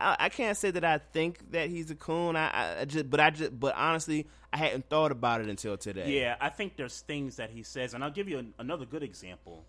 I, 0.00 0.16
I, 0.18 0.28
can't 0.28 0.56
say 0.56 0.70
that 0.70 0.84
I 0.84 0.98
think 0.98 1.52
that 1.52 1.68
he's 1.68 1.90
a 1.90 1.94
coon. 1.94 2.36
I, 2.36 2.80
I, 2.80 2.84
just, 2.84 3.10
but 3.10 3.20
I 3.20 3.30
just, 3.30 3.58
but 3.58 3.74
honestly, 3.76 4.26
I 4.52 4.56
hadn't 4.56 4.88
thought 4.88 5.12
about 5.12 5.40
it 5.40 5.48
until 5.48 5.76
today. 5.76 6.20
Yeah, 6.20 6.36
I 6.40 6.48
think 6.48 6.76
there's 6.76 7.00
things 7.00 7.36
that 7.36 7.50
he 7.50 7.62
says, 7.62 7.94
and 7.94 8.02
I'll 8.02 8.10
give 8.10 8.28
you 8.28 8.38
an, 8.38 8.54
another 8.58 8.84
good 8.84 9.02
example. 9.02 9.64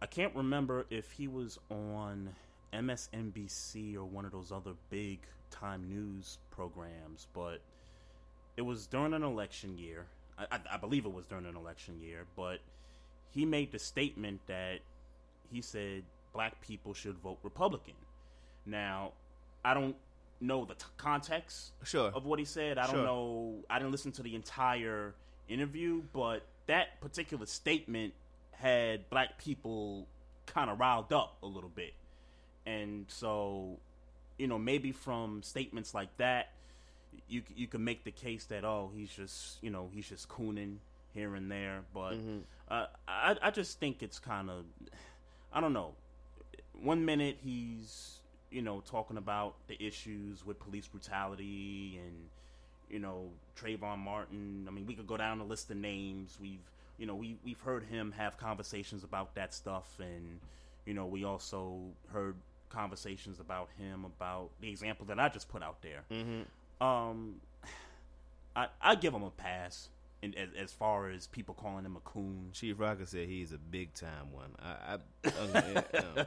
I 0.00 0.06
can't 0.06 0.34
remember 0.34 0.86
if 0.90 1.12
he 1.12 1.26
was 1.26 1.58
on 1.70 2.30
MSNBC 2.72 3.96
or 3.96 4.04
one 4.04 4.24
of 4.24 4.32
those 4.32 4.52
other 4.52 4.72
big 4.90 5.20
time 5.50 5.88
news 5.88 6.38
programs, 6.50 7.26
but 7.32 7.60
it 8.56 8.62
was 8.62 8.86
during 8.86 9.14
an 9.14 9.22
election 9.22 9.78
year. 9.78 10.06
I, 10.38 10.58
I 10.72 10.76
believe 10.76 11.06
it 11.06 11.12
was 11.12 11.26
during 11.26 11.46
an 11.46 11.56
election 11.56 12.00
year, 12.00 12.26
but 12.36 12.60
he 13.30 13.46
made 13.46 13.72
the 13.72 13.78
statement 13.78 14.40
that 14.46 14.80
he 15.50 15.62
said 15.62 16.02
black 16.32 16.60
people 16.60 16.92
should 16.92 17.16
vote 17.18 17.38
Republican. 17.42 17.94
Now, 18.66 19.12
I 19.66 19.74
don't 19.74 19.96
know 20.40 20.64
the 20.64 20.74
t- 20.74 20.84
context 20.96 21.72
sure. 21.82 22.12
of 22.14 22.24
what 22.24 22.38
he 22.38 22.44
said. 22.44 22.78
I 22.78 22.86
sure. 22.86 22.94
don't 22.94 23.04
know. 23.04 23.54
I 23.68 23.78
didn't 23.80 23.90
listen 23.90 24.12
to 24.12 24.22
the 24.22 24.36
entire 24.36 25.12
interview, 25.48 26.02
but 26.12 26.42
that 26.66 27.00
particular 27.00 27.46
statement 27.46 28.14
had 28.52 29.10
black 29.10 29.38
people 29.38 30.06
kind 30.46 30.70
of 30.70 30.78
riled 30.78 31.12
up 31.12 31.38
a 31.42 31.46
little 31.46 31.68
bit. 31.68 31.94
And 32.64 33.06
so, 33.08 33.78
you 34.38 34.46
know, 34.46 34.58
maybe 34.58 34.92
from 34.92 35.42
statements 35.42 35.94
like 35.94 36.16
that, 36.18 36.50
you 37.28 37.42
you 37.56 37.66
can 37.66 37.82
make 37.82 38.04
the 38.04 38.12
case 38.12 38.44
that 38.44 38.64
oh, 38.64 38.90
he's 38.94 39.10
just 39.10 39.62
you 39.62 39.70
know 39.70 39.88
he's 39.92 40.08
just 40.08 40.28
cooning 40.28 40.76
here 41.12 41.34
and 41.34 41.50
there. 41.50 41.80
But 41.92 42.12
mm-hmm. 42.12 42.38
uh, 42.70 42.86
I 43.08 43.36
I 43.42 43.50
just 43.50 43.80
think 43.80 44.02
it's 44.02 44.20
kind 44.20 44.48
of 44.48 44.64
I 45.52 45.60
don't 45.60 45.72
know. 45.72 45.94
One 46.80 47.04
minute 47.04 47.38
he's 47.42 48.20
you 48.50 48.62
know, 48.62 48.82
talking 48.88 49.16
about 49.16 49.54
the 49.66 49.82
issues 49.82 50.44
with 50.46 50.58
police 50.60 50.86
brutality 50.86 52.00
and, 52.04 52.14
you 52.88 52.98
know, 52.98 53.30
Trayvon 53.60 53.98
Martin. 53.98 54.66
I 54.68 54.70
mean, 54.70 54.86
we 54.86 54.94
could 54.94 55.06
go 55.06 55.16
down 55.16 55.38
the 55.38 55.44
list 55.44 55.70
of 55.70 55.76
names. 55.76 56.38
We've, 56.40 56.60
you 56.98 57.06
know, 57.06 57.14
we 57.14 57.36
we've 57.44 57.60
heard 57.60 57.84
him 57.84 58.12
have 58.12 58.38
conversations 58.38 59.04
about 59.04 59.34
that 59.34 59.52
stuff, 59.52 59.96
and 59.98 60.40
you 60.84 60.94
know, 60.94 61.06
we 61.06 61.24
also 61.24 61.80
heard 62.12 62.36
conversations 62.68 63.40
about 63.40 63.68
him 63.78 64.04
about 64.04 64.50
the 64.60 64.68
example 64.68 65.06
that 65.06 65.18
I 65.18 65.28
just 65.28 65.48
put 65.48 65.62
out 65.62 65.82
there. 65.82 66.04
Mm-hmm. 66.10 66.86
Um, 66.86 67.40
I 68.54 68.68
I 68.80 68.94
give 68.94 69.14
him 69.14 69.22
a 69.22 69.30
pass. 69.30 69.88
In, 70.22 70.34
as, 70.34 70.48
as 70.58 70.72
far 70.72 71.10
as 71.10 71.26
people 71.26 71.54
calling 71.54 71.84
him 71.84 71.94
a 71.94 72.00
coon, 72.00 72.48
Chief 72.54 72.80
Rocker 72.80 73.04
said 73.04 73.28
he's 73.28 73.52
a 73.52 73.58
big 73.58 73.92
time 73.92 74.32
one. 74.32 74.48
I, 74.58 74.94
I, 74.94 75.28
okay, 75.42 75.82
uh, 76.16 76.24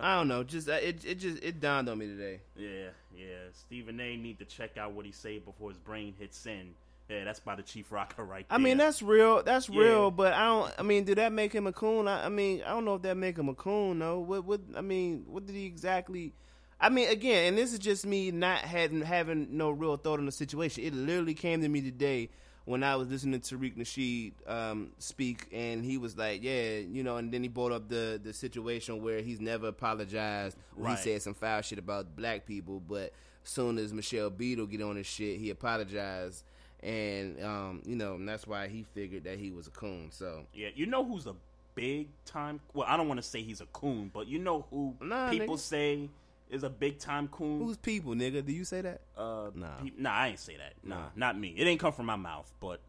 I 0.00 0.16
don't 0.16 0.28
know. 0.28 0.42
Just 0.42 0.68
uh, 0.68 0.72
it, 0.72 1.04
it 1.04 1.16
just 1.16 1.42
it 1.42 1.60
dawned 1.60 1.88
on 1.88 1.98
me 1.98 2.06
today. 2.06 2.40
Yeah, 2.56 2.88
yeah. 3.14 3.26
Stephen 3.52 4.00
A. 4.00 4.16
need 4.16 4.38
to 4.38 4.44
check 4.44 4.78
out 4.78 4.92
what 4.92 5.04
he 5.04 5.12
say 5.12 5.38
before 5.38 5.68
his 5.68 5.78
brain 5.78 6.14
hits 6.18 6.38
send. 6.38 6.74
Yeah, 7.08 7.24
that's 7.24 7.40
by 7.40 7.56
the 7.56 7.62
Chief 7.62 7.90
Rocker 7.90 8.24
right 8.24 8.48
there. 8.48 8.56
I 8.56 8.60
mean, 8.60 8.78
that's 8.78 9.02
real. 9.02 9.42
That's 9.42 9.68
yeah. 9.68 9.80
real. 9.80 10.10
But 10.10 10.32
I 10.32 10.44
don't. 10.44 10.72
I 10.78 10.82
mean, 10.82 11.04
did 11.04 11.18
that 11.18 11.32
make 11.32 11.52
him 11.52 11.66
a 11.66 11.72
coon? 11.72 12.08
I, 12.08 12.26
I, 12.26 12.28
mean, 12.28 12.62
I 12.62 12.68
don't 12.68 12.84
know 12.84 12.94
if 12.94 13.02
that 13.02 13.16
make 13.16 13.36
him 13.36 13.48
a 13.48 13.54
coon. 13.54 13.98
No. 13.98 14.20
What? 14.20 14.44
What? 14.44 14.60
I 14.76 14.80
mean, 14.80 15.24
what 15.26 15.46
did 15.46 15.56
he 15.56 15.66
exactly? 15.66 16.32
I 16.80 16.88
mean, 16.88 17.10
again, 17.10 17.48
and 17.48 17.58
this 17.58 17.72
is 17.72 17.78
just 17.78 18.06
me 18.06 18.30
not 18.30 18.60
having 18.60 19.02
having 19.02 19.48
no 19.50 19.70
real 19.70 19.96
thought 19.96 20.18
on 20.18 20.26
the 20.26 20.32
situation. 20.32 20.84
It 20.84 20.94
literally 20.94 21.34
came 21.34 21.60
to 21.60 21.68
me 21.68 21.82
today 21.82 22.30
when 22.70 22.84
I 22.84 22.94
was 22.94 23.08
listening 23.08 23.40
to 23.40 23.56
Tariq 23.56 23.76
Nasheed 23.76 24.32
um, 24.46 24.90
speak, 24.98 25.48
and 25.52 25.84
he 25.84 25.98
was 25.98 26.16
like, 26.16 26.42
"Yeah, 26.42 26.76
you 26.76 27.02
know," 27.02 27.16
and 27.16 27.32
then 27.32 27.42
he 27.42 27.48
brought 27.48 27.72
up 27.72 27.88
the 27.88 28.20
the 28.22 28.32
situation 28.32 29.02
where 29.02 29.20
he's 29.20 29.40
never 29.40 29.68
apologized. 29.68 30.56
Right. 30.76 30.96
He 30.96 31.02
said 31.02 31.22
some 31.22 31.34
foul 31.34 31.62
shit 31.62 31.80
about 31.80 32.14
black 32.14 32.46
people, 32.46 32.80
but 32.88 33.12
soon 33.42 33.76
as 33.78 33.92
Michelle 33.92 34.30
Beadle 34.30 34.66
get 34.66 34.82
on 34.82 34.94
his 34.94 35.06
shit, 35.06 35.40
he 35.40 35.50
apologized, 35.50 36.44
and 36.80 37.42
um, 37.42 37.82
you 37.84 37.96
know, 37.96 38.14
and 38.14 38.28
that's 38.28 38.46
why 38.46 38.68
he 38.68 38.84
figured 38.94 39.24
that 39.24 39.38
he 39.38 39.50
was 39.50 39.66
a 39.66 39.70
coon. 39.70 40.08
So 40.12 40.46
yeah, 40.54 40.68
you 40.72 40.86
know 40.86 41.04
who's 41.04 41.26
a 41.26 41.34
big 41.74 42.06
time? 42.24 42.60
Well, 42.72 42.86
I 42.88 42.96
don't 42.96 43.08
want 43.08 43.18
to 43.18 43.28
say 43.28 43.42
he's 43.42 43.60
a 43.60 43.66
coon, 43.66 44.12
but 44.14 44.28
you 44.28 44.38
know 44.38 44.64
who 44.70 44.94
nah, 45.00 45.28
people 45.30 45.56
nigga. 45.56 45.58
say 45.58 46.08
is 46.50 46.62
a 46.64 46.70
big 46.70 46.98
time 46.98 47.28
coon. 47.28 47.58
Who's 47.60 47.76
people, 47.76 48.12
nigga? 48.14 48.44
Do 48.44 48.52
you 48.52 48.64
say 48.64 48.80
that? 48.82 49.00
Uh, 49.16 49.50
Nah. 49.54 49.76
pe- 49.82 49.92
nah, 49.96 50.12
I 50.12 50.28
ain't 50.28 50.38
say 50.40 50.56
that. 50.56 50.74
Nah, 50.82 50.96
Nah. 50.96 51.08
not 51.16 51.38
me. 51.38 51.54
It 51.56 51.66
ain't 51.66 51.80
come 51.80 51.92
from 51.92 52.06
my 52.06 52.16
mouth, 52.16 52.52
but 52.60 52.80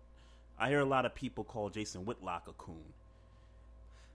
I 0.60 0.70
hear 0.70 0.80
a 0.80 0.86
lot 0.86 1.06
of 1.06 1.14
people 1.16 1.44
call 1.44 1.70
Jason 1.70 2.06
Whitlock 2.06 2.48
a 2.48 2.54
coon. 2.54 2.94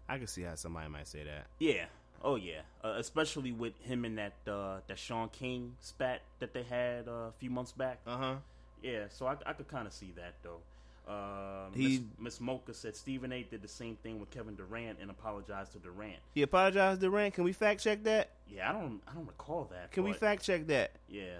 I 0.09 0.19
can 0.19 0.27
see 0.27 0.43
how 0.43 0.55
somebody 0.55 0.89
might 0.89 1.09
say 1.09 1.25
that. 1.25 1.47
Yeah. 1.59 1.87
Oh 2.23 2.37
yeah. 2.37 2.61
Uh, 2.83 2.95
especially 2.99 3.53
with 3.53 3.73
him 3.83 4.05
and 4.05 4.17
that 4.19 4.33
uh, 4.47 4.79
that 4.87 4.99
Shaun 4.99 5.29
King 5.31 5.77
spat 5.81 6.23
that 6.39 6.53
they 6.55 6.63
had 6.63 7.09
uh, 7.09 7.11
a 7.29 7.33
few 7.39 7.51
months 7.51 7.73
back. 7.73 7.99
Uh 8.07 8.17
huh. 8.17 8.35
Yeah. 8.83 9.05
So 9.11 9.27
I, 9.27 9.37
I 9.45 9.53
could 9.53 9.69
kind 9.69 9.87
of 9.87 9.93
see 9.93 10.13
that 10.17 10.35
though. 10.43 10.61
Uh, 11.07 11.71
He- 11.73 11.99
Miss 11.99 12.01
Miss 12.19 12.41
Mocha 12.41 12.75
said 12.75 12.97
Stephen 12.97 13.31
A. 13.33 13.43
did 13.45 13.63
the 13.63 13.69
same 13.69 13.97
thing 13.97 14.19
with 14.19 14.31
Kevin 14.31 14.57
Durant 14.57 14.99
and 15.01 15.11
apologized 15.11 15.73
to 15.73 15.79
Durant. 15.79 16.17
He 16.35 16.43
apologized 16.43 17.01
to 17.01 17.07
Durant. 17.09 17.35
Can 17.35 17.45
we 17.45 17.53
fact 17.53 17.83
check 17.83 18.03
that? 18.05 18.31
Yeah, 18.49 18.71
I 18.71 18.73
don't 18.73 19.01
I 19.09 19.15
don't 19.15 19.27
recall 19.27 19.69
that. 19.71 19.93
Can 19.93 20.03
we 20.05 20.13
fact 20.13 20.43
check 20.45 20.67
that? 20.67 20.93
Yeah, 21.09 21.39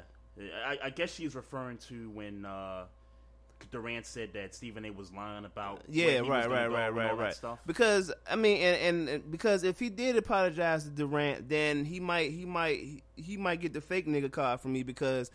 I, 0.65 0.79
I 0.85 0.91
guess 0.91 1.13
she's 1.13 1.35
referring 1.35 1.79
to 1.89 2.11
when 2.11 2.45
uh, 2.45 2.85
Durant 3.73 4.07
said 4.07 4.33
that 4.35 4.55
Stephen 4.55 4.85
A. 4.85 4.91
was 4.91 5.13
lying 5.13 5.45
about. 5.45 5.81
Yeah, 5.89 6.19
right, 6.19 6.49
right, 6.49 6.71
right, 6.71 6.93
right, 6.93 7.17
right. 7.19 7.35
Stuff. 7.35 7.59
Because 7.67 8.13
I 8.31 8.37
mean, 8.37 8.59
and, 8.59 8.77
and, 8.77 9.09
and 9.09 9.31
because 9.33 9.65
if 9.65 9.81
he 9.81 9.89
did 9.89 10.17
apologize 10.17 10.85
to 10.85 10.91
Durant, 10.91 11.49
then 11.49 11.85
he 11.85 11.99
might, 11.99 12.31
he 12.31 12.45
might, 12.45 12.79
he, 12.79 13.03
he 13.17 13.37
might 13.37 13.61
get 13.61 13.73
the 13.73 13.81
fake 13.81 14.07
nigga 14.07 14.31
card 14.31 14.61
from 14.61 14.73
me. 14.73 14.83
Because 14.85 15.31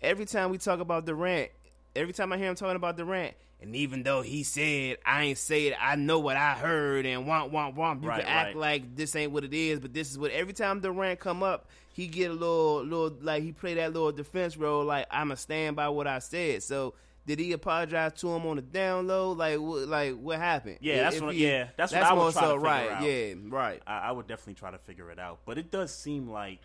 every 0.00 0.24
time 0.24 0.50
we 0.50 0.58
talk 0.58 0.80
about 0.80 1.04
Durant, 1.04 1.50
every 1.96 2.12
time 2.12 2.32
I 2.32 2.38
hear 2.38 2.48
him 2.48 2.54
talking 2.54 2.76
about 2.76 2.96
Durant, 2.96 3.34
and 3.60 3.74
even 3.74 4.02
though 4.02 4.22
he 4.22 4.42
said 4.42 4.98
I 5.04 5.24
ain't 5.24 5.38
say 5.38 5.66
it, 5.68 5.76
I 5.80 5.96
know 5.96 6.18
what 6.18 6.36
I 6.36 6.52
heard, 6.54 7.06
and 7.06 7.26
womp 7.26 7.50
womp 7.52 7.76
womp. 7.76 8.02
You 8.02 8.08
Right, 8.08 8.20
can 8.20 8.28
act 8.28 8.46
right. 8.48 8.56
like 8.56 8.96
this 8.96 9.16
ain't 9.16 9.32
what 9.32 9.44
it 9.44 9.54
is, 9.54 9.80
but 9.80 9.92
this 9.94 10.10
is 10.10 10.18
what. 10.18 10.30
Every 10.30 10.52
time 10.52 10.80
Durant 10.80 11.18
come 11.20 11.42
up, 11.42 11.68
he 11.92 12.06
get 12.06 12.30
a 12.30 12.34
little, 12.34 12.82
little 12.84 13.16
like 13.22 13.42
he 13.42 13.52
play 13.52 13.74
that 13.74 13.92
little 13.92 14.12
defense 14.12 14.56
role, 14.56 14.84
like 14.84 15.06
I'ma 15.10 15.34
stand 15.36 15.76
by 15.76 15.88
what 15.88 16.06
I 16.06 16.18
said. 16.20 16.62
So. 16.62 16.94
Did 17.28 17.40
he 17.40 17.50
apologize 17.50 18.12
to 18.20 18.32
him 18.32 18.46
on 18.46 18.54
the 18.54 18.62
down 18.62 19.08
low? 19.08 19.32
Like, 19.32 19.58
what, 19.58 19.88
like 19.88 20.14
what 20.14 20.38
happened? 20.38 20.78
Yeah, 20.80 20.98
that's 21.02 21.16
If 21.16 21.22
what- 21.24 21.34
he- 21.34 21.44
yeah, 21.48 21.66
that's 21.76 21.92
what 21.92 22.00
I 22.04 22.12
would 22.12 22.32
try 22.32 22.42
to 22.42 22.48
figure 22.50 22.60
right. 22.60 22.88
out. 22.92 23.02
Yeah, 23.02 23.34
right. 23.48 23.82
I, 23.84 23.98
I 23.98 24.12
would 24.12 24.28
definitely 24.28 24.54
try 24.54 24.70
to 24.70 24.78
figure 24.78 25.10
it 25.10 25.18
out, 25.18 25.40
but 25.44 25.58
it 25.58 25.72
does 25.72 25.92
seem 25.92 26.30
like 26.30 26.60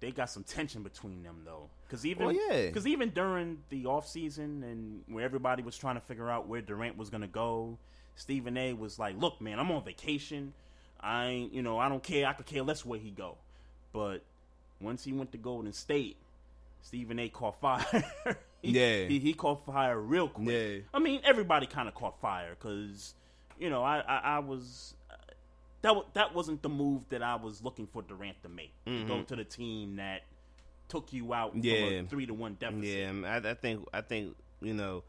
they 0.00 0.10
got 0.10 0.30
some 0.30 0.42
tension 0.44 0.82
between 0.82 1.22
them 1.22 1.42
though. 1.44 1.68
Because 1.86 2.04
even 2.04 2.26
Well, 2.26 2.34
yeah. 2.34 2.66
because 2.66 2.86
even 2.86 3.10
during 3.10 3.58
the 3.70 3.86
off 3.86 4.08
season 4.08 4.62
and 4.62 5.02
where 5.14 5.24
everybody 5.24 5.62
was 5.62 5.76
trying 5.76 5.94
to 5.94 6.00
figure 6.00 6.28
out 6.30 6.48
where 6.48 6.60
Durant 6.60 6.96
was 6.96 7.10
gonna 7.10 7.26
go, 7.26 7.78
Stephen 8.16 8.56
A. 8.56 8.72
was 8.72 8.98
like, 8.98 9.16
"Look, 9.18 9.40
man, 9.40 9.58
I'm 9.58 9.70
on 9.70 9.84
vacation. 9.84 10.52
I 11.00 11.26
ain't, 11.26 11.52
you 11.52 11.62
know, 11.62 11.78
I 11.78 11.88
don't 11.88 12.02
care. 12.02 12.26
I 12.26 12.32
could 12.32 12.46
care 12.46 12.62
less 12.62 12.84
where 12.84 12.98
he 12.98 13.10
go." 13.10 13.36
But 13.92 14.22
once 14.80 15.04
he 15.04 15.12
went 15.12 15.32
to 15.32 15.38
Golden 15.38 15.72
State, 15.72 16.16
Stephen 16.82 17.18
A. 17.18 17.28
caught 17.28 17.60
fire. 17.60 18.04
he, 18.62 18.70
Yeah. 18.72 19.06
he, 19.06 19.18
he 19.18 19.32
caught 19.32 19.64
fire 19.64 19.98
real 19.98 20.28
quick. 20.28 20.48
Yeah. 20.48 20.78
I 20.92 20.98
mean, 20.98 21.20
everybody 21.24 21.66
kind 21.66 21.88
of 21.88 21.94
caught 21.94 22.20
fire 22.20 22.56
because, 22.58 23.14
you 23.58 23.70
know, 23.70 23.82
I, 23.82 24.00
I, 24.00 24.16
I 24.18 24.38
was 24.40 24.94
that 25.86 25.96
wa- 25.96 26.04
that 26.14 26.34
wasn't 26.34 26.62
the 26.62 26.68
move 26.68 27.08
that 27.10 27.22
I 27.22 27.36
was 27.36 27.62
looking 27.62 27.86
for 27.86 28.02
Durant 28.02 28.42
to 28.42 28.48
make. 28.48 28.72
To 28.86 29.04
go 29.04 29.22
to 29.22 29.36
the 29.36 29.44
team 29.44 29.96
that 29.96 30.22
took 30.88 31.12
you 31.12 31.32
out 31.32 31.54
Mm-hmm. 31.56 31.64
Yeah. 31.64 31.74
a 32.00 32.04
three 32.04 32.26
to 32.26 32.34
one 32.34 32.54
deficit. 32.58 32.84
Yeah, 32.84 33.12
I, 33.44 33.50
I 33.50 33.54
think 33.54 33.86
I 33.92 34.00
think 34.00 34.36
you 34.60 34.74
know. 34.74 35.02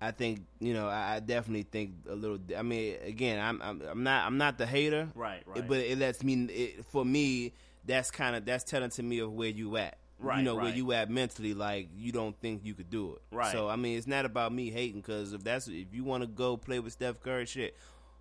I 0.00 0.10
think 0.10 0.42
you 0.60 0.74
know. 0.74 0.88
I, 0.88 1.16
I 1.16 1.20
definitely 1.20 1.62
think 1.62 1.92
a 2.08 2.14
little. 2.14 2.38
I 2.56 2.62
mean, 2.62 2.96
again, 3.02 3.38
I'm 3.42 3.62
I'm, 3.62 3.82
I'm 3.82 4.02
not 4.02 4.26
I'm 4.26 4.36
not 4.38 4.58
the 4.58 4.66
hater, 4.66 5.08
Right, 5.14 5.42
right. 5.46 5.66
But 5.66 5.78
it 5.78 5.98
lets 5.98 6.22
me 6.22 6.44
it, 6.44 6.84
for 6.86 7.04
me. 7.04 7.52
That's 7.86 8.10
kind 8.10 8.34
of 8.34 8.44
that's 8.44 8.64
telling 8.64 8.90
to 8.90 9.02
me 9.02 9.18
of 9.20 9.32
where 9.32 9.48
you 9.48 9.76
at. 9.76 9.98
Right, 10.18 10.38
you 10.38 10.44
know 10.44 10.54
where 10.54 10.72
you 10.74 10.92
at 10.92 11.10
mentally, 11.10 11.52
like 11.54 11.88
you 11.96 12.12
don't 12.12 12.38
think 12.40 12.64
you 12.64 12.72
could 12.72 12.88
do 12.88 13.14
it. 13.14 13.22
Right. 13.34 13.52
So 13.52 13.68
I 13.68 13.76
mean, 13.76 13.98
it's 13.98 14.06
not 14.06 14.24
about 14.24 14.52
me 14.52 14.70
hating 14.70 15.00
because 15.00 15.32
if 15.34 15.44
that's 15.44 15.68
if 15.68 15.88
you 15.92 16.02
want 16.04 16.22
to 16.22 16.26
go 16.26 16.56
play 16.56 16.78
with 16.80 16.92
Steph 16.94 17.20
Curry, 17.20 17.44
shit, 17.46 17.76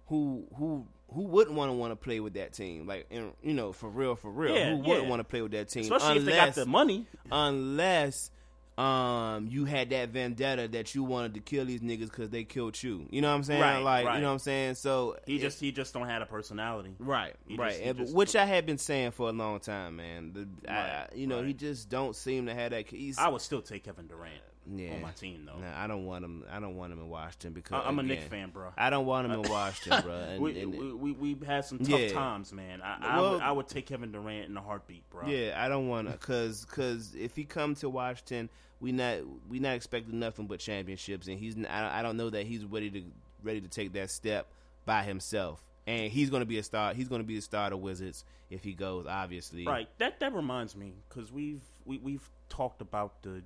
who 0.07 0.45
who 0.55 0.87
who 1.13 1.21
wouldn't 1.23 1.55
want 1.55 1.69
to 1.69 1.73
want 1.73 1.91
to 1.91 1.95
play 1.95 2.19
with 2.19 2.33
that 2.33 2.53
team? 2.53 2.87
Like, 2.87 3.05
and, 3.11 3.33
you 3.43 3.53
know, 3.53 3.71
for 3.71 3.87
real, 3.89 4.15
for 4.15 4.31
real, 4.31 4.55
Yeah, 4.55 4.71
who 4.71 4.77
wouldn't 4.77 5.03
yeah. 5.03 5.09
want 5.09 5.19
to 5.19 5.23
play 5.23 5.41
with 5.41 5.51
that 5.51 5.69
team? 5.69 5.83
Especially 5.83 6.17
if 6.17 6.25
they 6.25 6.31
got 6.35 6.55
the 6.55 6.65
money. 6.65 7.05
unless 7.31 8.31
um 8.75 9.45
you 9.51 9.65
had 9.65 9.91
that 9.91 10.09
vendetta 10.09 10.67
that 10.67 10.95
you 10.95 11.03
wanted 11.03 11.35
to 11.35 11.39
kill 11.39 11.63
these 11.63 11.81
niggas 11.81 12.05
because 12.09 12.31
they 12.31 12.43
killed 12.43 12.81
you. 12.81 13.05
You 13.11 13.21
know 13.21 13.29
what 13.29 13.35
I'm 13.35 13.43
saying? 13.43 13.61
Right, 13.61 13.77
like, 13.77 14.05
right. 14.07 14.15
you 14.15 14.21
know 14.21 14.29
what 14.29 14.33
I'm 14.33 14.39
saying? 14.39 14.73
So 14.75 15.15
He 15.27 15.35
it- 15.35 15.41
just 15.41 15.59
he 15.59 15.71
just 15.71 15.93
don't 15.93 16.07
have 16.07 16.23
a 16.23 16.25
personality. 16.25 16.95
Right, 16.97 17.35
He 17.47 17.55
right, 17.55 17.69
just- 17.73 17.83
and, 17.83 17.97
just- 17.99 18.15
which 18.15 18.35
I 18.35 18.45
had 18.45 18.65
been 18.65 18.79
saying 18.79 19.11
for 19.11 19.29
a 19.29 19.31
long 19.31 19.59
time, 19.59 19.97
man. 19.97 20.33
The, 20.33 20.47
Right, 20.67 21.07
I- 21.11 21.15
you 21.15 21.27
know, 21.27 21.43
he 21.43 21.53
just 21.53 21.87
don't 21.89 22.15
seem 22.15 22.47
to 22.47 22.55
have 22.55 22.71
that. 22.71 22.85
I 23.19 23.29
would 23.29 23.41
still 23.41 23.61
take 23.61 23.83
Kevin 23.83 24.07
Durant 24.07 24.41
yeah, 24.71 24.93
on 24.93 25.01
my 25.01 25.11
team 25.11 25.45
though. 25.45 25.59
Nah, 25.59 25.81
I 25.83 25.87
don't 25.87 26.05
want 26.05 26.23
him. 26.23 26.43
I 26.51 26.59
don't 26.59 26.75
want 26.75 26.93
him 26.93 26.99
in 26.99 27.09
Washington 27.09 27.53
because 27.53 27.83
I- 27.83 27.87
I'm 27.87 27.99
a 27.99 28.03
Knick 28.03 28.19
again, 28.19 28.29
fan, 28.29 28.49
bro. 28.51 28.69
I 28.77 28.89
don't 28.89 29.05
want 29.05 29.25
him 29.25 29.31
in 29.33 29.41
Washington, 29.51 30.01
bro. 30.03 30.13
And, 30.15 30.41
we, 30.41 30.59
and- 30.61 30.99
we, 30.99 31.11
we 31.11 31.37
had 31.45 31.65
some 31.65 31.79
tough 31.79 31.99
Yeah. 31.99 32.13
times, 32.13 32.53
man. 32.53 32.81
I 32.81 32.97
I, 33.01 33.21
would, 33.21 33.41
I 33.41 33.51
would 33.51 33.67
take 33.67 33.87
Kevin 33.87 34.11
Durant 34.11 34.49
in 34.49 34.55
a 34.57 34.61
heartbeat, 34.61 35.09
bro. 35.09 35.27
Yeah, 35.27 35.53
I 35.63 35.67
don't 35.69 35.87
want 35.87 36.09
to, 36.11 36.17
cause, 36.17 36.65
cause 36.65 37.13
if 37.19 37.35
he 37.35 37.43
come 37.43 37.75
to 37.75 37.89
Washington, 37.89 38.49
we 38.79 38.91
not 38.91 39.19
we 39.49 39.59
not 39.59 39.75
expecting 39.75 40.19
nothing 40.19 40.47
but 40.47 40.59
championships, 40.59 41.27
and 41.27 41.39
he's 41.39 41.55
I, 41.55 41.59
don't- 41.59 41.69
I 41.91 42.01
don't 42.01 42.17
know 42.17 42.29
that 42.29 42.45
he's 42.45 42.65
ready 42.65 42.89
to 42.91 43.03
ready 43.43 43.61
to 43.61 43.67
take 43.67 43.93
that 43.93 44.09
step 44.09 44.47
by 44.85 45.03
himself, 45.03 45.63
and 45.87 46.11
he's 46.11 46.29
going 46.29 46.41
to 46.41 46.45
be 46.45 46.57
a 46.57 46.63
star. 46.63 46.93
He's 46.93 47.07
going 47.07 47.21
to 47.21 47.27
be 47.27 47.35
the 47.35 47.41
star 47.41 47.71
of 47.71 47.79
Wizards 47.79 48.23
if 48.49 48.63
he 48.63 48.73
goes, 48.73 49.05
obviously. 49.07 49.65
Right. 49.65 49.87
That 49.99 50.19
that 50.19 50.33
reminds 50.33 50.75
me 50.75 50.93
because 51.09 51.31
we've 51.31 51.61
we, 51.85 51.97
we've 51.97 52.29
talked 52.49 52.81
about 52.81 53.21
the 53.23 53.41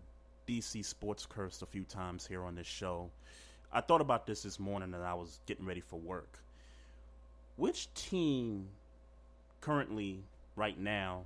DC 0.48 0.84
sports 0.86 1.26
curse 1.26 1.62
a 1.62 1.66
few 1.66 1.84
times 1.84 2.26
here 2.26 2.44
on 2.44 2.56
this 2.56 2.68
show. 2.68 3.10
I 3.72 3.82
thought 3.82 4.02
about 4.02 4.26
this 4.26 4.44
this 4.44 4.60
morning 4.60 4.94
and 4.94 5.04
I 5.04 5.14
was 5.14 5.40
getting 5.46 5.66
ready 5.66 5.82
for 5.82 6.00
work. 6.00 6.40
Which 7.58 7.94
team 7.94 8.68
currently 9.62 10.24
right 10.56 10.80
now 10.80 11.24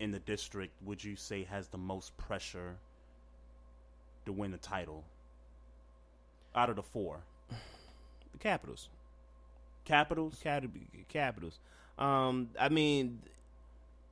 in 0.00 0.10
the 0.10 0.18
district 0.18 0.72
would 0.82 1.02
you 1.02 1.14
say 1.14 1.44
has 1.44 1.68
the 1.68 1.78
most 1.78 2.16
pressure 2.16 2.76
to 4.26 4.32
win 4.32 4.50
the 4.50 4.58
title 4.58 5.04
out 6.54 6.70
of 6.70 6.76
the 6.76 6.82
four? 6.82 7.20
The 7.48 8.38
Capitals. 8.38 8.88
Capitals. 9.84 10.38
Cap- 10.42 10.64
Capitals. 11.08 11.60
Um, 11.98 12.48
I 12.58 12.68
mean, 12.68 13.20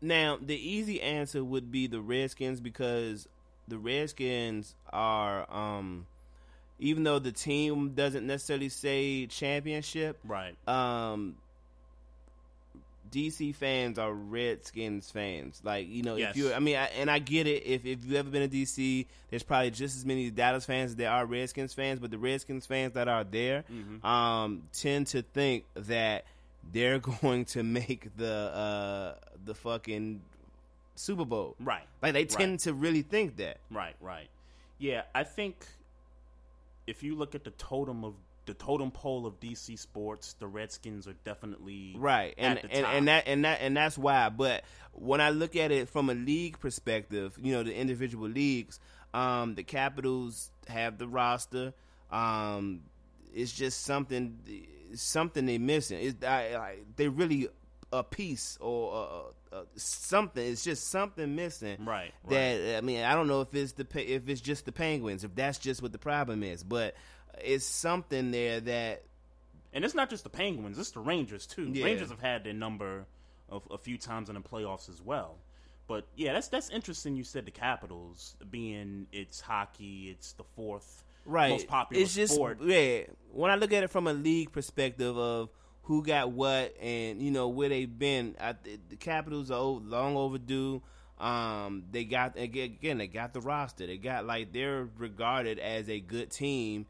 now 0.01 0.39
the 0.41 0.57
easy 0.57 1.01
answer 1.01 1.43
would 1.43 1.73
be 1.73 1.87
the 1.87 2.01
Redskins 2.01 2.61
because 2.61 3.29
the 3.69 3.79
Redskins 3.79 4.75
are, 4.93 5.47
um, 5.51 6.07
even 6.79 7.05
though 7.05 7.19
the 7.19 7.33
team 7.33 7.91
doesn't 7.95 8.27
necessarily 8.27 8.69
say 8.69 9.27
championship, 9.27 10.19
Right. 10.25 10.55
um, 10.69 11.37
DC 13.11 13.53
fans 13.57 13.99
are 13.99 14.13
Redskins 14.13 15.11
fans. 15.11 15.61
Like 15.65 15.89
you 15.89 16.03
know, 16.03 16.15
Yes. 16.17 16.31
if 16.31 16.37
you, 16.37 16.53
I 16.53 16.61
mean, 16.61 16.77
I, 16.77 16.85
and 16.97 17.11
I 17.11 17.19
get 17.19 17.47
it. 17.49 17.65
If 17.67 17.85
if 17.85 18.05
you've 18.05 18.15
ever 18.15 18.31
been 18.31 18.49
to 18.49 18.57
DC, 18.57 19.07
there's 19.31 19.43
probably 19.43 19.71
just 19.73 19.97
as 19.97 20.07
many 20.07 20.31
Dallas 20.31 20.65
fans 20.65 20.93
as 20.93 20.97
there 20.97 21.11
are 21.11 21.27
Redskins 21.27 21.75
fans. 21.75 21.99
But 21.99 22.13
the 22.13 22.19
Redskins 22.19 22.67
fans 22.67 22.95
that 22.95 23.09
are 23.09 23.25
there 23.25 23.65
Mm-hmm. 23.73 24.07
um, 24.07 24.63
tend 24.73 25.09
to 25.09 25.23
think 25.23 25.65
that 25.75 26.25
they're 26.73 26.99
going 27.21 27.47
to 27.47 27.65
make 27.65 28.17
the 28.17 28.33
uh, 28.33 29.15
the 29.45 29.55
fucking 29.57 30.21
Super 31.01 31.25
Bowl. 31.25 31.57
Right. 31.61 31.83
Like 32.03 32.13
they 32.13 32.25
tend 32.25 32.53
Right. 32.53 32.61
to 32.61 32.75
really 32.75 33.03
think 33.03 33.37
that. 33.37 33.59
Right, 33.71 33.97
right. 34.01 34.29
Yeah, 34.79 35.03
I 35.15 35.25
think 35.25 35.57
if 36.87 37.03
you 37.03 37.15
look 37.17 37.35
at 37.35 37.45
the 37.45 37.51
totem 37.53 38.05
of 38.05 38.15
the 38.47 38.55
totem 38.55 38.91
pole 38.91 39.27
of 39.27 39.39
DC 39.39 39.79
sports, 39.79 40.35
the 40.41 40.47
Redskins 40.47 41.07
are 41.07 41.13
definitely 41.25 41.95
right 41.97 42.35
and 42.39 42.59
and, 42.59 42.85
top. 42.85 42.95
and 42.95 43.09
that 43.09 43.25
and 43.29 43.45
that 43.45 43.61
and 43.61 43.77
that's 43.77 43.97
why 43.97 44.29
but 44.29 44.65
when 44.93 45.21
i 45.21 45.31
look 45.31 45.55
at 45.55 45.71
it 45.71 45.89
from 45.89 46.11
a 46.11 46.15
league 46.15 46.59
perspective 46.59 47.39
you 47.41 47.53
know 47.53 47.63
the 47.63 47.73
individual 47.73 48.29
leagues 48.29 48.81
um 49.15 49.55
the 49.55 49.63
capitals 49.63 50.51
have 50.67 50.99
the 50.99 51.07
roster 51.07 51.73
um 52.11 52.81
it's 53.33 53.53
just 53.53 53.83
something 53.83 54.39
something 54.95 55.47
they're 55.47 55.61
missing 55.61 55.99
it's 56.01 56.25
I, 56.25 56.57
I, 56.57 56.77
they 56.97 57.07
really 57.09 57.49
a 57.93 58.03
piece 58.03 58.57
or 58.61 59.33
uh, 59.53 59.63
something 59.75 60.47
it's 60.47 60.63
just 60.63 60.89
something 60.89 61.35
missing 61.35 61.85
Right, 61.85 62.13
that 62.29 62.79
i 62.79 62.81
mean 62.81 63.03
i 63.03 63.15
don't 63.15 63.27
know 63.27 63.41
if 63.41 63.55
it's 63.55 63.73
the 63.73 63.87
if 63.95 64.29
it's 64.29 64.41
just 64.41 64.65
the 64.65 64.73
penguins 64.73 65.25
if 65.25 65.35
that's 65.35 65.59
just 65.59 65.83
what 65.83 65.93
the 65.93 65.99
problem 65.99 66.43
is 66.43 66.63
but 66.63 66.95
it's 67.43 67.67
something 67.67 68.31
there 68.31 68.61
that 68.61 69.03
and 69.73 69.85
it's 69.85 69.95
not 69.95 70.11
just 70.11 70.25
the 70.25 70.31
Penguins; 70.31 70.79
it's 70.79 70.91
the 70.91 71.01
Rangers 71.01 71.47
too. 71.47 71.71
Yeah. 71.73 71.85
Rangers 71.85 72.11
have 72.11 72.21
had 72.21 72.45
their 72.45 72.53
number 72.53 73.07
of 73.49 73.63
a 73.71 73.79
few 73.79 73.99
times 73.99 74.29
in 74.29 74.35
the 74.35 74.41
playoffs 74.41 74.89
as 74.89 75.01
well. 75.01 75.37
But 75.87 76.07
yeah, 76.17 76.33
that's 76.33 76.49
that's 76.49 76.71
interesting. 76.71 77.17
You 77.17 77.25
said 77.25 77.47
the 77.47 77.51
Capitals 77.51 78.37
being 78.51 79.07
it's 79.13 79.41
hockey, 79.41 80.09
it's 80.11 80.33
the 80.33 80.45
fourth 80.45 81.05
right 81.27 81.51
most 81.51 81.69
popular 81.69 82.03
it's 82.03 82.15
just 82.15 82.33
sport. 82.33 82.59
yeah 82.63 83.03
when 83.31 83.51
i 83.51 83.55
look 83.55 83.75
at 83.75 83.85
it 83.85 83.91
from 83.91 84.07
a 84.07 84.13
league 84.13 84.51
perspective 84.53 85.19
of 85.19 85.51
who 85.91 86.05
got 86.05 86.31
what 86.31 86.73
and 86.81 87.21
you 87.21 87.33
know 87.33 87.49
where 87.49 87.69
they've 87.69 87.99
been. 87.99 88.37
I, 88.41 88.55
the 88.89 88.95
Capitals 88.95 89.51
are 89.51 89.61
long 89.61 90.17
overdue. 90.17 90.83
Um, 91.19 91.83
they 91.91 92.05
got 92.05 92.39
again, 92.39 92.99
they 92.99 93.09
got 93.09 93.35
the 93.35 93.41
roster. 93.41 93.89
They 93.89 93.97
got 93.97 94.25
like 94.25 94.53
they're 94.53 94.89
regarded 94.99 95.59
as 95.59 95.89
a 95.89 95.99
good 95.99 96.31
team 96.31 96.87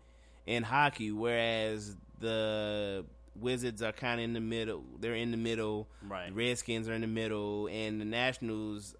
in 0.47 0.64
hockey, 0.64 1.12
whereas 1.12 1.97
the 2.18 3.06
Wizards 3.35 3.81
are 3.81 3.93
kind 3.93 4.20
of 4.20 4.24
in 4.24 4.35
the 4.35 4.40
middle. 4.40 4.85
They're 5.01 5.14
in 5.14 5.31
the 5.31 5.39
middle. 5.39 5.89
Right. 6.06 6.28
The 6.28 6.35
Redskins 6.35 6.86
are 6.86 6.93
in 6.93 7.01
the 7.01 7.06
middle, 7.06 7.68
and 7.68 7.98
the 7.98 8.05
Nationals 8.05 8.94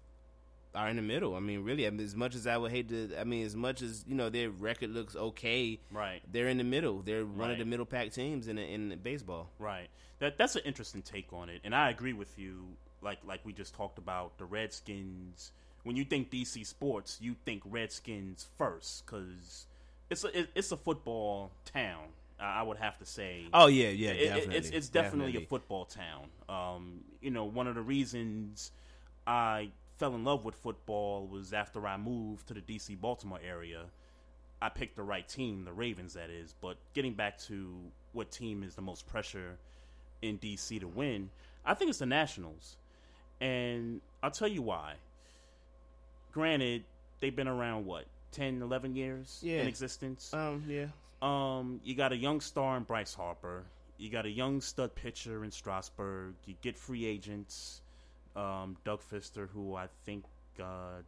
are 0.73 0.89
in 0.89 0.95
the 0.95 1.01
middle. 1.01 1.35
I 1.35 1.39
mean, 1.39 1.63
really, 1.63 1.85
I 1.85 1.89
mean, 1.89 2.05
as 2.05 2.15
much 2.15 2.35
as 2.35 2.47
I 2.47 2.57
would 2.57 2.71
hate 2.71 2.89
to, 2.89 3.09
I 3.19 3.23
mean, 3.23 3.45
as 3.45 3.55
much 3.55 3.81
as 3.81 4.05
you 4.07 4.15
know 4.15 4.29
their 4.29 4.49
record 4.49 4.91
looks 4.91 5.15
okay, 5.15 5.79
right? 5.91 6.21
They're 6.31 6.47
in 6.47 6.57
the 6.57 6.63
middle. 6.63 7.01
They're 7.01 7.23
right. 7.23 7.37
one 7.37 7.51
of 7.51 7.57
the 7.57 7.65
middle 7.65 7.85
pack 7.85 8.11
teams 8.11 8.47
in 8.47 8.57
in 8.57 8.97
baseball. 9.03 9.49
Right. 9.59 9.87
That 10.19 10.37
that's 10.37 10.55
an 10.55 10.61
interesting 10.65 11.01
take 11.01 11.33
on 11.33 11.49
it, 11.49 11.61
and 11.63 11.75
I 11.75 11.89
agree 11.89 12.13
with 12.13 12.37
you. 12.37 12.65
Like 13.01 13.19
like 13.25 13.41
we 13.43 13.53
just 13.53 13.73
talked 13.73 13.97
about 13.97 14.37
the 14.37 14.45
Redskins. 14.45 15.51
When 15.83 15.95
you 15.95 16.05
think 16.05 16.29
DC 16.29 16.65
sports, 16.67 17.17
you 17.19 17.35
think 17.43 17.63
Redskins 17.65 18.47
first 18.57 19.05
because 19.05 19.65
it's 20.09 20.23
a 20.23 20.47
it's 20.55 20.71
a 20.71 20.77
football 20.77 21.51
town. 21.65 22.05
I 22.39 22.63
would 22.63 22.77
have 22.77 22.97
to 22.99 23.05
say. 23.05 23.45
Oh 23.53 23.67
yeah, 23.67 23.89
yeah, 23.89 24.11
it, 24.11 24.51
it's 24.51 24.69
it's 24.69 24.89
definitely, 24.89 25.33
definitely, 25.33 25.43
a 25.43 25.47
football 25.47 25.85
town. 25.85 26.27
Um, 26.49 27.01
you 27.21 27.29
know, 27.29 27.45
one 27.45 27.67
of 27.67 27.75
the 27.75 27.81
reasons 27.81 28.71
I 29.27 29.69
fell 30.01 30.15
in 30.15 30.23
love 30.23 30.43
with 30.43 30.55
football 30.55 31.27
was 31.27 31.53
after 31.53 31.85
I 31.85 31.95
moved 31.95 32.47
to 32.47 32.55
the 32.55 32.61
DC 32.61 32.99
Baltimore 32.99 33.39
area. 33.47 33.83
I 34.59 34.69
picked 34.69 34.95
the 34.95 35.03
right 35.03 35.27
team, 35.27 35.63
the 35.63 35.73
Ravens, 35.73 36.15
that 36.15 36.31
is. 36.31 36.55
But 36.59 36.77
getting 36.95 37.13
back 37.13 37.37
to 37.41 37.71
what 38.11 38.31
team 38.31 38.63
is 38.63 38.73
the 38.73 38.81
most 38.81 39.07
pressure 39.07 39.59
in 40.23 40.39
DC 40.39 40.79
to 40.79 40.87
win, 40.87 41.29
I 41.63 41.75
think 41.75 41.89
it's 41.89 41.99
the 41.99 42.07
Nationals. 42.07 42.77
And 43.41 44.01
I'll 44.23 44.31
tell 44.31 44.47
you 44.47 44.63
why. 44.63 44.95
Granted, 46.31 46.83
they've 47.19 47.35
been 47.35 47.47
around, 47.47 47.85
what, 47.85 48.05
10, 48.31 48.59
11 48.59 48.95
years 48.95 49.39
yeah. 49.43 49.61
in 49.61 49.67
existence? 49.67 50.33
Um, 50.33 50.63
yeah. 50.67 50.87
Um, 51.21 51.79
you 51.83 51.93
got 51.93 52.11
a 52.11 52.17
young 52.17 52.41
star 52.41 52.75
in 52.75 52.83
Bryce 52.83 53.13
Harper. 53.13 53.65
You 53.99 54.09
got 54.09 54.25
a 54.25 54.31
young 54.31 54.61
stud 54.61 54.95
pitcher 54.95 55.43
in 55.43 55.51
Strasburg. 55.51 56.33
You 56.47 56.55
get 56.63 56.75
free 56.75 57.05
agents 57.05 57.81
um, 58.35 58.77
Doug 58.83 59.01
Fister, 59.01 59.49
who 59.49 59.75
I 59.75 59.87
think 60.05 60.25
uh, 60.59 61.01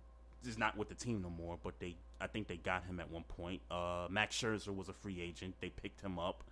is 0.45 0.57
not 0.57 0.77
with 0.77 0.89
the 0.89 0.95
team 0.95 1.21
no 1.21 1.29
more, 1.29 1.57
but 1.63 1.79
they 1.79 1.95
I 2.19 2.27
think 2.27 2.47
they 2.47 2.57
got 2.57 2.83
him 2.85 2.99
at 2.99 3.09
one 3.09 3.23
point. 3.23 3.61
Uh, 3.69 4.07
Max 4.09 4.35
Scherzer 4.35 4.75
was 4.75 4.89
a 4.89 4.93
free 4.93 5.21
agent; 5.21 5.55
they 5.59 5.69
picked 5.69 6.01
him 6.01 6.19
up. 6.19 6.43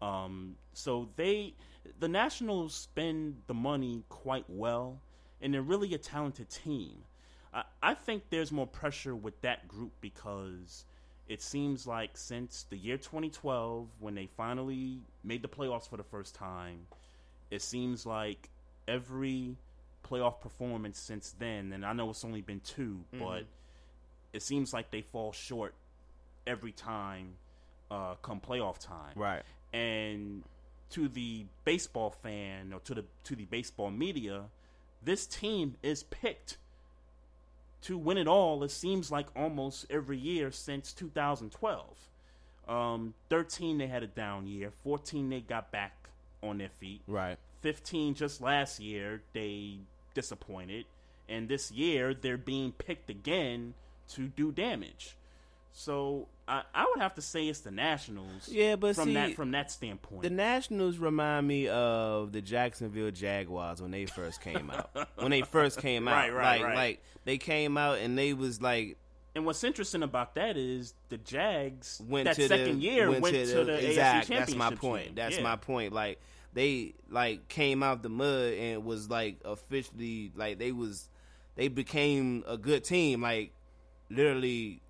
Um, 0.00 0.56
so 0.72 1.08
they 1.16 1.54
the 1.98 2.08
Nationals 2.08 2.74
spend 2.74 3.36
the 3.46 3.54
money 3.54 4.02
quite 4.08 4.44
well, 4.48 5.00
and 5.40 5.52
they're 5.52 5.62
really 5.62 5.94
a 5.94 5.98
talented 5.98 6.48
team. 6.48 6.98
I, 7.52 7.64
I 7.82 7.94
think 7.94 8.24
there's 8.30 8.52
more 8.52 8.66
pressure 8.66 9.14
with 9.16 9.40
that 9.42 9.66
group 9.66 9.92
because 10.00 10.84
it 11.28 11.42
seems 11.42 11.86
like 11.86 12.16
since 12.16 12.66
the 12.70 12.76
year 12.76 12.96
2012, 12.96 13.86
when 13.98 14.14
they 14.14 14.28
finally 14.36 15.00
made 15.24 15.42
the 15.42 15.48
playoffs 15.48 15.88
for 15.88 15.96
the 15.96 16.04
first 16.04 16.34
time, 16.34 16.86
it 17.50 17.62
seems 17.62 18.06
like 18.06 18.48
every 18.86 19.56
playoff 20.10 20.40
performance 20.40 20.98
since 20.98 21.34
then, 21.38 21.72
and 21.72 21.84
I 21.84 21.92
know 21.92 22.10
it's 22.10 22.24
only 22.24 22.40
been 22.40 22.60
2 22.60 22.82
mm-hmm. 22.82 23.24
but 23.24 23.44
it 24.32 24.42
seems 24.42 24.72
like 24.72 24.90
they 24.90 25.02
fall 25.02 25.32
short 25.32 25.74
every 26.46 26.72
time 26.72 27.34
uh, 27.90 28.14
come 28.22 28.40
playoff 28.40 28.78
time. 28.78 29.12
Right. 29.14 29.42
And 29.72 30.42
to 30.90 31.08
the 31.08 31.44
baseball 31.64 32.10
fan 32.10 32.72
or 32.72 32.80
to 32.80 32.94
the 32.94 33.04
to 33.24 33.36
the 33.36 33.44
baseball 33.44 33.90
media, 33.90 34.44
this 35.02 35.26
team 35.26 35.76
is 35.82 36.02
picked 36.02 36.58
to 37.82 37.98
win 37.98 38.18
it 38.18 38.26
all. 38.26 38.62
It 38.64 38.70
seems 38.70 39.10
like 39.10 39.26
almost 39.36 39.86
every 39.90 40.18
year 40.18 40.50
since 40.50 40.92
2012. 40.92 41.98
Um, 42.66 43.14
13 43.30 43.78
they 43.78 43.86
had 43.86 44.02
a 44.02 44.06
down 44.06 44.46
year. 44.46 44.72
14 44.82 45.30
they 45.30 45.40
got 45.40 45.70
back 45.70 46.08
on 46.42 46.58
their 46.58 46.68
feet. 46.68 47.02
Right. 47.06 47.38
15 47.60 48.14
just 48.14 48.40
last 48.40 48.80
year 48.80 49.22
they 49.32 49.78
disappointed, 50.18 50.84
and 51.28 51.48
this 51.48 51.70
year 51.70 52.12
they're 52.12 52.36
being 52.36 52.72
picked 52.72 53.08
again 53.08 53.74
to 54.08 54.26
do 54.26 54.50
damage. 54.50 55.16
So 55.72 56.26
I, 56.48 56.62
I 56.74 56.86
would 56.88 57.00
have 57.00 57.14
to 57.14 57.22
say 57.22 57.46
it's 57.46 57.60
the 57.60 57.70
Nationals. 57.70 58.48
Yeah, 58.48 58.74
but 58.74 58.96
from 58.96 59.10
see, 59.10 59.14
that 59.14 59.34
from 59.34 59.52
that 59.52 59.70
standpoint, 59.70 60.22
the 60.22 60.30
Nationals 60.30 60.98
remind 60.98 61.46
me 61.46 61.68
of 61.68 62.32
the 62.32 62.40
Jacksonville 62.40 63.12
Jaguars 63.12 63.80
when 63.80 63.92
they 63.92 64.06
first 64.06 64.40
came 64.40 64.70
out. 64.70 64.90
when 65.16 65.30
they 65.30 65.42
first 65.42 65.78
came 65.78 66.08
out, 66.08 66.14
right, 66.14 66.34
right, 66.34 66.60
like 66.60 66.66
right. 66.66 66.76
like 66.76 67.02
they 67.24 67.38
came 67.38 67.76
out 67.76 67.98
and 67.98 68.18
they 68.18 68.32
was 68.32 68.60
like. 68.60 68.96
And 69.36 69.46
what's 69.46 69.62
interesting 69.62 70.02
about 70.02 70.34
that 70.34 70.56
is 70.56 70.94
the 71.10 71.18
Jags 71.18 72.02
went 72.08 72.24
that 72.24 72.34
second 72.34 72.80
the, 72.80 72.84
year 72.84 73.08
went, 73.08 73.22
went 73.22 73.36
to, 73.36 73.46
to 73.46 73.58
the, 73.58 73.64
the, 73.64 73.88
exact. 73.90 74.28
AFC 74.28 74.36
That's 74.36 74.54
my 74.56 74.74
point. 74.74 75.14
That's 75.14 75.36
yeah. 75.36 75.44
my 75.44 75.54
point. 75.54 75.92
Like 75.92 76.18
they 76.52 76.94
like 77.10 77.48
came 77.48 77.82
out 77.82 78.02
the 78.02 78.08
mud 78.08 78.52
and 78.54 78.84
was 78.84 79.08
like 79.10 79.38
officially 79.44 80.32
like 80.34 80.58
they 80.58 80.72
was 80.72 81.08
they 81.56 81.68
became 81.68 82.44
a 82.46 82.56
good 82.56 82.84
team. 82.84 83.22
Like 83.22 83.52
literally 84.10 84.80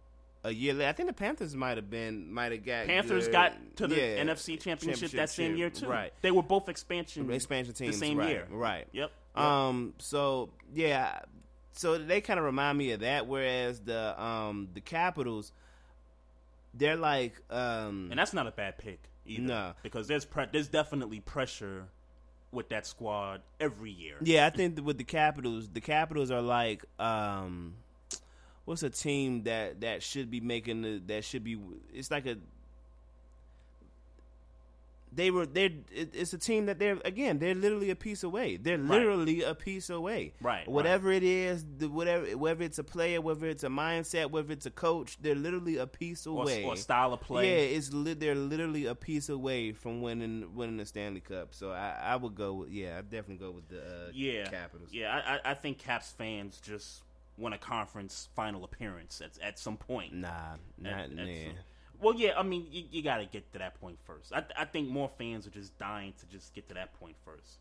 a 0.45 0.53
year 0.53 0.75
later. 0.75 0.89
I 0.89 0.93
think 0.93 1.09
the 1.09 1.15
Panthers 1.15 1.55
might 1.55 1.77
have 1.77 1.91
been 1.91 2.33
might 2.33 2.53
have 2.53 2.65
got 2.65 2.87
Panthers 2.87 3.27
good, 3.27 3.33
got 3.33 3.77
to 3.77 3.87
the 3.87 3.97
yeah, 3.97 4.25
NFC 4.25 4.61
championship, 4.61 5.11
that 5.13 5.31
same 5.31 5.57
year 5.57 5.71
too. 5.71 5.87
Right, 5.87 6.13
they 6.23 6.31
were 6.31 6.43
both 6.43 6.69
expansion 6.69 7.31
expansion 7.31 7.75
teams 7.75 7.99
the 7.99 8.07
same 8.07 8.19
right, 8.19 8.29
year. 8.29 8.47
Right. 8.51 8.87
Yep. 8.93 9.11
yep. 9.37 9.43
Um. 9.43 9.95
So 9.99 10.51
yeah. 10.75 11.21
So 11.73 11.97
they 11.97 12.21
kind 12.21 12.41
of 12.41 12.45
remind 12.45 12.77
me 12.77 12.91
of 12.93 13.01
that. 13.01 13.27
Whereas 13.27 13.81
the 13.81 14.21
um 14.21 14.69
the 14.75 14.81
Capitals, 14.81 15.53
they're 16.75 16.97
like 16.97 17.35
um, 17.51 18.09
and 18.11 18.19
that's 18.19 18.33
not 18.33 18.47
a 18.47 18.53
bad 18.53 18.79
pick 18.79 19.08
either. 19.29 19.43
No, 19.43 19.73
because 19.83 20.09
there's 20.09 20.25
pre- 20.25 20.47
there's 20.53 20.69
definitely 20.69 21.21
pressure 21.21 21.89
with 22.51 22.69
that 22.71 22.87
squad 22.87 23.43
every 23.61 23.91
year. 23.91 24.17
Yeah, 24.23 24.47
I 24.47 24.51
think 24.51 24.85
with 24.85 24.99
the 24.99 25.05
Capitals, 25.05 25.69
the 25.69 25.81
Capitals 25.81 26.31
are 26.31 26.43
like 26.43 26.85
um 26.99 27.75
what's 28.65 28.83
a 28.83 28.91
team 28.91 29.45
that 29.45 29.81
that 29.81 30.03
should 30.03 30.31
be 30.31 30.41
making 30.41 30.83
the 30.83 31.03
that 31.07 31.25
should 31.25 31.43
be 31.43 31.59
it's 31.93 32.11
like 32.11 32.27
a 32.27 32.37
they 35.19 35.33
were 35.33 35.47
they're 35.47 35.71
it's 35.91 36.33
a 36.33 36.39
team 36.39 36.67
that 36.67 36.79
they're 36.79 36.99
again 37.05 37.41
they're 37.41 37.55
literally 37.55 37.91
a 37.91 37.97
piece 37.97 38.23
away. 38.23 38.57
They're 38.57 38.79
literally 38.79 39.43
right. 39.43 39.51
a 39.51 39.55
piece 39.55 39.91
away. 39.91 40.33
Right 40.41 40.67
whatever 40.69 41.09
right. 41.09 41.17
it 41.17 41.25
is 41.25 41.67
the 41.79 41.89
whatever 41.89 42.25
whether 42.39 42.63
it's 42.63 42.79
a 42.79 42.85
player 42.85 43.21
whether 43.21 43.47
it's 43.47 43.65
a 43.65 43.69
mindset 43.69 44.31
whether 44.31 44.53
it's 44.53 44.67
a 44.67 44.71
coach 44.71 45.19
they're 45.21 45.35
literally 45.35 45.79
a 45.79 45.89
piece 45.89 46.25
away. 46.25 46.63
or, 46.63 46.75
or 46.75 46.77
style 46.77 47.13
of 47.13 47.21
play. 47.21 47.51
Yeah 47.51 47.77
it's 47.77 47.93
li- 47.93 48.15
they're 48.15 48.37
literally 48.37 48.87
a 48.87 48.95
piece 48.95 49.29
away 49.29 49.73
from 49.73 50.03
winning 50.03 50.55
winning 50.55 50.77
the 50.77 50.87
Stanley 50.87 51.21
Cup. 51.21 51.49
So 51.53 51.73
I, 51.73 51.97
I 52.01 52.17
would 52.17 52.37
go 52.37 52.53
with 52.55 52.71
yeah 52.71 52.99
I 52.99 53.01
definitely 53.01 53.45
go 53.45 53.51
with 53.51 53.69
the 53.69 53.81
uh, 53.81 54.11
yeah. 54.15 54.49
Capitals. 54.49 54.91
Yeah 54.93 55.21
I, 55.45 55.51
I 55.51 55.55
think 55.55 55.79
Caps 55.79 56.13
fans 56.17 56.61
just 56.63 57.03
win 57.37 57.53
a 57.53 57.59
conference 57.59 58.29
final 58.35 58.65
appearance 58.65 59.21
at, 59.21 59.31
at 59.43 59.59
some 59.59 59.77
point. 59.77 60.13
Nah, 60.13 60.29
not 60.79 60.93
at, 60.93 61.01
at 61.01 61.09
some, 61.11 61.55
well, 62.01 62.15
yeah, 62.15 62.33
I 62.37 62.43
mean, 62.43 62.67
you, 62.71 62.85
you 62.91 63.03
got 63.03 63.19
to 63.19 63.27
get 63.27 63.51
to 63.53 63.59
that 63.59 63.81
point 63.81 63.99
first. 64.07 64.33
I, 64.33 64.45
I 64.57 64.65
think 64.65 64.89
more 64.89 65.09
fans 65.19 65.47
are 65.47 65.51
just 65.51 65.77
dying 65.79 66.13
to 66.21 66.27
just 66.27 66.55
get 66.55 66.69
to 66.69 66.75
that 66.75 66.99
point 66.99 67.17
first. 67.25 67.59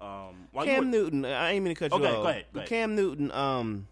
Um, 0.00 0.48
Cam 0.64 0.84
were, 0.84 0.90
Newton, 0.90 1.24
I 1.24 1.52
ain't 1.52 1.64
mean 1.64 1.74
to 1.74 1.78
cut 1.78 1.92
you 1.92 2.04
okay, 2.04 2.14
off. 2.14 2.22
Go 2.22 2.28
ahead, 2.28 2.44
go 2.52 2.58
ahead. 2.60 2.68
Cam 2.68 2.94
Newton, 2.94 3.32
um, 3.32 3.88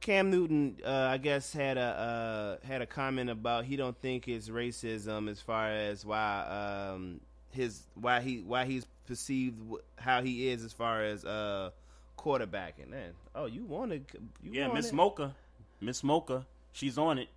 Cam 0.00 0.30
Newton, 0.30 0.76
uh, 0.84 0.90
I 0.90 1.18
guess 1.18 1.52
had 1.52 1.76
a 1.76 2.58
uh, 2.62 2.66
had 2.66 2.82
a 2.82 2.86
comment 2.86 3.30
about 3.30 3.64
he 3.64 3.76
don't 3.76 3.96
think 4.00 4.26
it's 4.26 4.48
racism 4.48 5.30
as 5.30 5.40
far 5.40 5.70
as 5.70 6.04
why 6.04 6.90
um, 6.94 7.20
his 7.50 7.82
why 7.94 8.20
he 8.20 8.38
why 8.38 8.64
he's 8.64 8.86
perceived 9.06 9.56
how 9.96 10.22
he 10.22 10.48
is 10.48 10.64
as 10.64 10.72
far 10.72 11.02
as 11.02 11.24
uh, 11.24 11.70
quarterbacking. 12.16 12.88
Man, 12.88 13.12
oh, 13.34 13.46
you 13.46 13.64
want 13.64 13.92
to? 13.92 14.00
Yeah, 14.42 14.68
Miss 14.72 14.92
Mocha, 14.92 15.34
Miss 15.80 16.02
Mocha, 16.02 16.46
she's 16.72 16.98
on 16.98 17.18
it. 17.18 17.28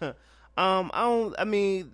um, 0.56 0.90
I 0.94 1.02
don't. 1.02 1.34
I 1.38 1.44
mean, 1.44 1.92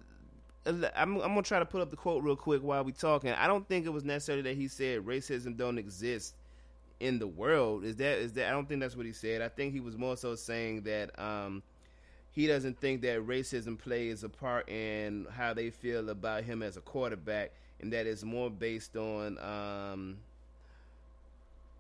I'm, 0.67 0.85
I'm 0.95 1.19
gonna 1.21 1.43
try 1.43 1.59
to 1.59 1.65
put 1.65 1.81
up 1.81 1.91
the 1.91 1.97
quote 1.97 2.23
real 2.23 2.37
quick 2.37 2.63
while 2.63 2.85
we 2.85 2.93
talking. 2.93 3.31
I 3.31 3.47
don't 3.47 3.67
think 3.67 3.87
it 3.87 3.91
was 3.91 4.05
necessarily 4.05 4.43
that 4.43 4.57
he 4.57 4.69
said 4.69 5.01
racism 5.01 5.57
don't 5.57 5.79
exist 5.79 6.35
in 7.01 7.19
the 7.19 7.27
world. 7.27 7.85
Is 7.85 7.97
that 7.97 8.19
is 8.19 8.33
that? 8.35 8.49
I 8.49 8.51
don't 8.51 8.69
think 8.69 8.81
that's 8.81 8.97
what 8.97 9.07
he 9.07 9.13
said. 9.13 9.43
I 9.43 9.49
think 9.49 9.73
he 9.73 9.81
was 9.81 9.97
more 9.99 10.17
so 10.17 10.35
saying 10.37 10.83
that 10.83 11.19
um, 11.19 11.63
he 12.31 12.47
doesn't 12.47 12.81
think 12.81 13.03
that 13.03 13.27
racism 13.27 13.79
plays 13.79 14.23
a 14.23 14.29
part 14.29 14.69
in 14.69 15.27
how 15.35 15.53
they 15.53 15.71
feel 15.71 16.09
about 16.09 16.45
him 16.45 16.63
as 16.63 16.77
a 16.77 16.81
quarterback, 16.81 17.53
and 17.81 17.93
that 17.93 18.07
is 18.07 18.25
more 18.25 18.51
based 18.51 18.97
on 18.97 19.39
um, 19.39 20.19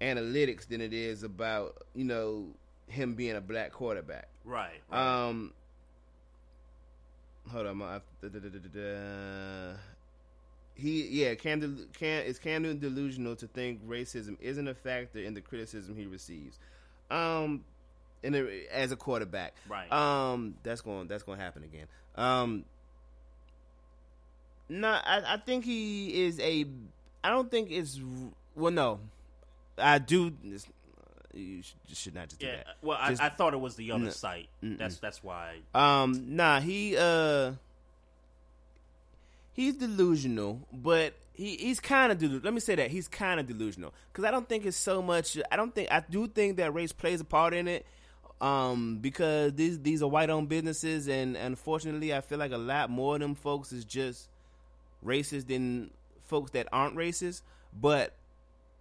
analytics 0.01 0.67
than 0.67 0.81
it 0.81 0.93
is 0.93 1.23
about 1.23 1.77
you 1.95 2.05
know 2.05 2.49
him 2.89 3.15
being 3.15 3.37
a 3.37 3.41
black 3.41 3.71
quarterback. 3.71 4.29
Right. 4.45 4.81
right. 4.91 5.29
Um. 5.29 5.53
Hold 7.51 7.67
on, 7.67 7.77
my, 7.77 8.01
da, 8.23 8.29
da, 8.29 8.39
da, 8.39 9.75
he 10.75 11.07
yeah 11.09 11.35
Cam, 11.35 11.87
Cam 11.93 12.25
is 12.25 12.39
Cam 12.39 12.63
Newton 12.63 12.79
delusional 12.79 13.37
to 13.37 13.47
think 13.47 13.87
racism 13.87 14.37
isn't 14.41 14.67
a 14.67 14.75
factor 14.75 15.19
in 15.19 15.35
the 15.35 15.41
criticism 15.41 15.97
he 15.97 16.07
receives. 16.07 16.59
Um, 17.11 17.65
in 18.23 18.35
a, 18.35 18.67
as 18.71 18.93
a 18.93 18.97
quarterback, 18.97 19.55
right? 19.69 19.93
Um, 19.93 20.55
that's 20.63 20.81
going 20.81 21.09
that's 21.09 21.23
going 21.25 21.39
to 21.39 21.45
happen 21.45 21.65
again. 21.65 21.87
Um, 22.15 22.65
no, 24.69 24.89
I, 24.89 25.35
I 25.35 25.37
think 25.39 25.65
he 25.65 26.25
is 26.25 26.39
a. 26.41 26.67
I 27.23 27.31
don't 27.31 27.51
think 27.51 27.71
it's 27.71 28.01
well. 28.55 28.73
No, 28.73 29.01
I 29.77 29.99
do. 29.99 30.33
You 31.35 31.63
should, 31.63 31.97
should 31.97 32.15
not 32.15 32.29
just 32.29 32.41
do 32.41 32.47
yeah, 32.47 32.57
that. 32.57 32.67
Well, 32.83 32.99
just, 33.09 33.23
I, 33.23 33.27
I, 33.27 33.29
thought 33.31 33.55
it 33.55 33.61
was 33.61 33.77
the 33.77 33.93
other 33.93 34.11
site. 34.11 34.49
That's 34.63 34.99
that's 34.99 35.23
why. 35.25 35.57
Um, 35.75 36.37
nah, 36.37 36.61
he 36.61 36.97
uh, 36.97 37.53
he's 39.55 39.75
delusional, 39.75 40.61
but 40.73 41.15
he 41.33 41.57
he's 41.57 41.81
kind 41.81 42.13
of 42.13 42.19
delusional. 42.19 42.45
Let 42.45 42.55
me 42.55 42.61
say 42.61 42.75
that 42.75 42.91
he's 42.91 43.09
kind 43.09 43.41
of 43.41 43.47
delusional 43.47 43.95
because 44.13 44.25
I 44.25 44.31
don't 44.31 44.49
think 44.49 44.67
it's 44.67 44.77
so 44.77 45.01
much. 45.01 45.39
I 45.51 45.57
don't 45.57 45.75
think 45.75 45.91
I 45.91 46.03
do 46.09 46.27
think 46.27 46.59
that 46.59 46.75
race 46.75 46.93
plays 46.93 47.21
a 47.21 47.25
part 47.25 47.55
in 47.55 47.69
it. 47.69 47.87
Um, 48.41 48.99
because 49.01 49.53
these 49.53 49.79
these 49.79 50.03
are 50.03 50.09
white 50.09 50.29
owned 50.29 50.49
businesses, 50.49 51.09
and 51.09 51.37
unfortunately, 51.37 52.13
I 52.13 52.21
feel 52.21 52.39
like 52.39 52.51
a 52.51 52.59
lot 52.59 52.91
more 52.91 53.15
of 53.15 53.21
them 53.21 53.37
folks 53.37 53.73
is 53.73 53.85
just 53.85 54.29
racist 55.05 55.47
than 55.47 55.91
folks 56.27 56.51
that 56.51 56.67
aren't 56.73 56.97
racist. 56.97 57.43
But 57.73 58.15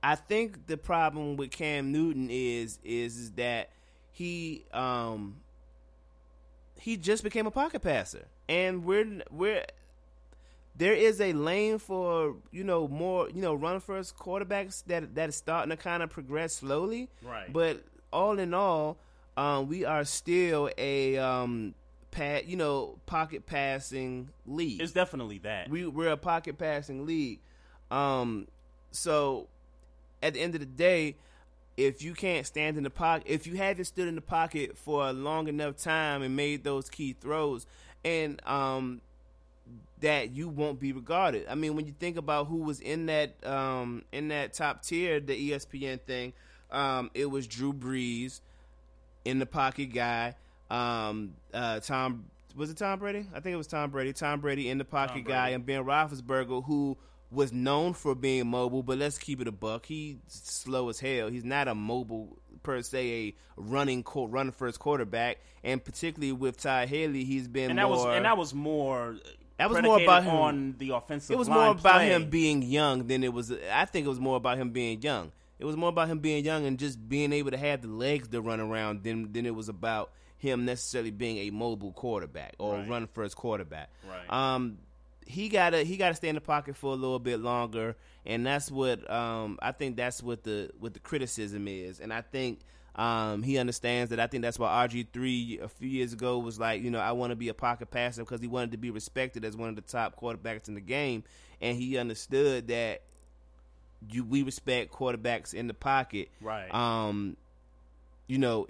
I 0.03 0.15
think 0.15 0.67
the 0.67 0.77
problem 0.77 1.37
with 1.37 1.51
Cam 1.51 1.91
Newton 1.91 2.29
is 2.29 2.79
is, 2.83 3.17
is 3.17 3.31
that 3.31 3.69
he 4.11 4.65
um 4.73 5.37
he 6.79 6.97
just 6.97 7.23
became 7.23 7.45
a 7.45 7.51
pocket 7.51 7.81
passer, 7.81 8.25
and 8.49 8.83
we're 8.83 9.21
we're 9.29 9.63
there 10.75 10.93
is 10.93 11.21
a 11.21 11.33
lane 11.33 11.77
for 11.77 12.35
you 12.51 12.63
know 12.63 12.87
more 12.87 13.29
you 13.29 13.41
know 13.41 13.53
run 13.53 13.79
first 13.79 14.17
quarterbacks 14.17 14.83
that 14.85 15.13
that 15.15 15.29
is 15.29 15.35
starting 15.35 15.69
to 15.69 15.77
kind 15.77 16.01
of 16.01 16.09
progress 16.09 16.55
slowly. 16.55 17.09
Right. 17.21 17.51
But 17.51 17.83
all 18.11 18.39
in 18.39 18.53
all, 18.53 18.97
um, 19.37 19.67
we 19.67 19.85
are 19.85 20.03
still 20.03 20.69
a 20.77 21.17
um, 21.17 21.75
pat 22.09 22.47
you 22.47 22.57
know 22.57 22.97
pocket 23.05 23.45
passing 23.45 24.29
league. 24.47 24.81
It's 24.81 24.91
definitely 24.91 25.37
that. 25.39 25.69
We 25.69 25.85
we're 25.85 26.09
a 26.09 26.17
pocket 26.17 26.57
passing 26.57 27.05
league. 27.05 27.39
Um, 27.91 28.47
so 28.91 29.47
at 30.21 30.33
the 30.33 30.39
end 30.41 30.53
of 30.53 30.59
the 30.59 30.65
day, 30.65 31.15
if 31.77 32.03
you 32.03 32.13
can't 32.13 32.45
stand 32.45 32.77
in 32.77 32.83
the 32.83 32.89
pocket, 32.89 33.23
if 33.27 33.47
you 33.47 33.55
haven't 33.55 33.85
stood 33.85 34.07
in 34.07 34.15
the 34.15 34.21
pocket 34.21 34.77
for 34.77 35.07
a 35.07 35.13
long 35.13 35.47
enough 35.47 35.77
time 35.77 36.21
and 36.21 36.35
made 36.35 36.63
those 36.63 36.89
key 36.89 37.15
throws, 37.19 37.65
and 38.03 38.45
um, 38.45 39.01
that 40.01 40.31
you 40.31 40.49
won't 40.49 40.79
be 40.79 40.91
regarded. 40.91 41.45
I 41.49 41.55
mean, 41.55 41.75
when 41.75 41.85
you 41.85 41.93
think 41.99 42.17
about 42.17 42.47
who 42.47 42.57
was 42.57 42.79
in 42.79 43.05
that 43.07 43.35
um, 43.45 44.03
in 44.11 44.27
that 44.29 44.53
top 44.53 44.83
tier, 44.83 45.19
the 45.19 45.51
ESPN 45.51 46.01
thing, 46.01 46.33
um, 46.71 47.09
it 47.13 47.25
was 47.25 47.47
Drew 47.47 47.73
Brees, 47.73 48.41
in 49.25 49.39
the 49.39 49.45
pocket 49.45 49.93
guy. 49.93 50.35
Um, 50.69 51.33
uh, 51.53 51.79
Tom 51.79 52.25
was 52.55 52.69
it 52.69 52.77
Tom 52.77 52.99
Brady? 52.99 53.27
I 53.33 53.39
think 53.39 53.53
it 53.53 53.57
was 53.57 53.67
Tom 53.67 53.91
Brady. 53.91 54.13
Tom 54.13 54.41
Brady 54.41 54.69
in 54.69 54.77
the 54.77 54.85
pocket 54.85 55.23
guy, 55.23 55.49
and 55.49 55.65
Ben 55.65 55.83
Roethlisberger, 55.83 56.65
who 56.65 56.97
was 57.31 57.53
known 57.53 57.93
for 57.93 58.13
being 58.13 58.47
mobile, 58.47 58.83
but 58.83 58.97
let's 58.97 59.17
keep 59.17 59.41
it 59.41 59.47
a 59.47 59.51
buck. 59.51 59.85
He's 59.85 60.17
slow 60.27 60.89
as 60.89 60.99
hell. 60.99 61.29
He's 61.29 61.45
not 61.45 61.67
a 61.67 61.75
mobile 61.75 62.37
per 62.63 62.81
se, 62.81 63.11
a 63.11 63.35
running 63.55 64.03
run 64.13 64.51
first 64.51 64.79
quarterback, 64.79 65.37
and 65.63 65.83
particularly 65.83 66.33
with 66.33 66.57
Todd 66.57 66.89
Haley, 66.89 67.23
he's 67.23 67.47
been 67.47 67.71
and 67.71 67.79
that 67.79 67.87
more, 67.87 68.07
was 68.07 68.15
and 68.15 68.25
that 68.25 68.37
was 68.37 68.53
more. 68.53 69.15
That 69.57 69.69
was 69.69 69.81
more 69.81 70.01
about 70.01 70.23
him 70.23 70.35
on 70.35 70.75
the 70.79 70.89
offensive. 70.91 71.35
It 71.35 71.37
was 71.37 71.47
more 71.47 71.67
about 71.67 71.81
play. 71.81 72.09
him 72.09 72.29
being 72.29 72.63
young 72.63 73.05
than 73.07 73.23
it 73.23 73.31
was. 73.31 73.53
I 73.71 73.85
think 73.85 74.05
it 74.05 74.09
was 74.09 74.19
more 74.19 74.35
about 74.35 74.57
him 74.57 74.71
being 74.71 75.01
young. 75.01 75.31
It 75.59 75.65
was 75.65 75.77
more 75.77 75.89
about 75.89 76.07
him 76.07 76.19
being 76.19 76.43
young 76.43 76.65
and 76.65 76.79
just 76.79 77.07
being 77.07 77.31
able 77.31 77.51
to 77.51 77.57
have 77.57 77.83
the 77.83 77.87
legs 77.87 78.27
to 78.29 78.41
run 78.41 78.59
around 78.59 79.03
than 79.03 79.31
than 79.31 79.45
it 79.45 79.53
was 79.53 79.69
about 79.69 80.11
him 80.37 80.65
necessarily 80.65 81.11
being 81.11 81.37
a 81.37 81.51
mobile 81.51 81.91
quarterback 81.91 82.55
or 82.57 82.73
right. 82.73 82.89
run 82.89 83.07
first 83.07 83.35
quarterback. 83.35 83.91
Right. 84.09 84.55
Um, 84.55 84.79
he 85.31 85.49
gotta 85.49 85.83
he 85.83 85.97
gotta 85.97 86.15
stay 86.15 86.29
in 86.29 86.35
the 86.35 86.41
pocket 86.41 86.75
for 86.75 86.91
a 86.91 86.95
little 86.95 87.19
bit 87.19 87.39
longer, 87.39 87.95
and 88.25 88.45
that's 88.45 88.69
what 88.69 89.09
um 89.09 89.57
I 89.61 89.71
think 89.71 89.95
that's 89.97 90.21
what 90.21 90.43
the 90.43 90.71
what 90.79 90.93
the 90.93 90.99
criticism 90.99 91.67
is, 91.67 91.99
and 91.99 92.13
I 92.13 92.21
think. 92.21 92.59
Um, 92.93 93.41
he 93.41 93.57
understands 93.57 94.09
that. 94.09 94.19
I 94.19 94.27
think 94.27 94.43
that's 94.43 94.59
why 94.59 94.85
RG 94.85 95.07
three 95.13 95.59
a 95.63 95.69
few 95.69 95.87
years 95.87 96.11
ago 96.11 96.39
was 96.39 96.59
like, 96.59 96.81
you 96.81 96.91
know, 96.91 96.99
I 96.99 97.13
want 97.13 97.29
to 97.29 97.37
be 97.37 97.47
a 97.47 97.53
pocket 97.53 97.89
passer 97.89 98.21
because 98.21 98.41
he 98.41 98.47
wanted 98.47 98.71
to 98.71 98.77
be 98.77 98.91
respected 98.91 99.45
as 99.45 99.55
one 99.55 99.69
of 99.69 99.77
the 99.77 99.81
top 99.81 100.19
quarterbacks 100.19 100.67
in 100.67 100.73
the 100.73 100.81
game, 100.81 101.23
and 101.61 101.77
he 101.77 101.97
understood 101.97 102.67
that 102.67 103.03
you 104.09 104.25
we 104.25 104.43
respect 104.43 104.91
quarterbacks 104.91 105.53
in 105.53 105.67
the 105.67 105.73
pocket, 105.73 106.29
right? 106.41 106.73
Um, 106.73 107.37
you 108.27 108.37
know, 108.37 108.67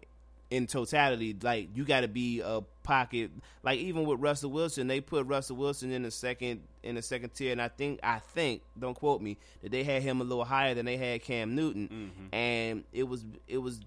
in 0.52 0.68
totality, 0.68 1.36
like 1.42 1.70
you 1.74 1.86
got 1.86 2.02
to 2.02 2.08
be 2.08 2.42
a 2.42 2.62
pocket. 2.84 3.32
Like 3.64 3.80
even 3.80 4.06
with 4.06 4.20
Russell 4.20 4.52
Wilson, 4.52 4.88
they 4.88 5.02
put 5.02 5.26
Russell 5.28 5.56
Wilson 5.56 5.91
in 5.91 6.03
the 6.03 6.12
second 6.12 6.62
in 6.84 6.95
the 6.95 7.02
second 7.02 7.30
tier, 7.32 7.52
and 7.52 7.62
I 7.62 7.68
think 7.68 7.99
I 8.03 8.20
think 8.20 8.62
don't 8.80 8.95
quote 8.95 9.22
me 9.22 9.38
that 9.62 9.72
they 9.72 9.84
had 9.84 10.02
him 10.02 10.22
a 10.22 10.24
little 10.24 10.45
higher 10.45 10.74
than 10.74 10.86
they 10.86 10.98
had 10.98 11.22
Cam 11.22 11.56
Newton, 11.56 11.88
mm-hmm. 11.88 12.36
and 12.36 12.84
it 12.91 13.03
was 13.03 13.26
it 13.48 13.58
was. 13.58 13.82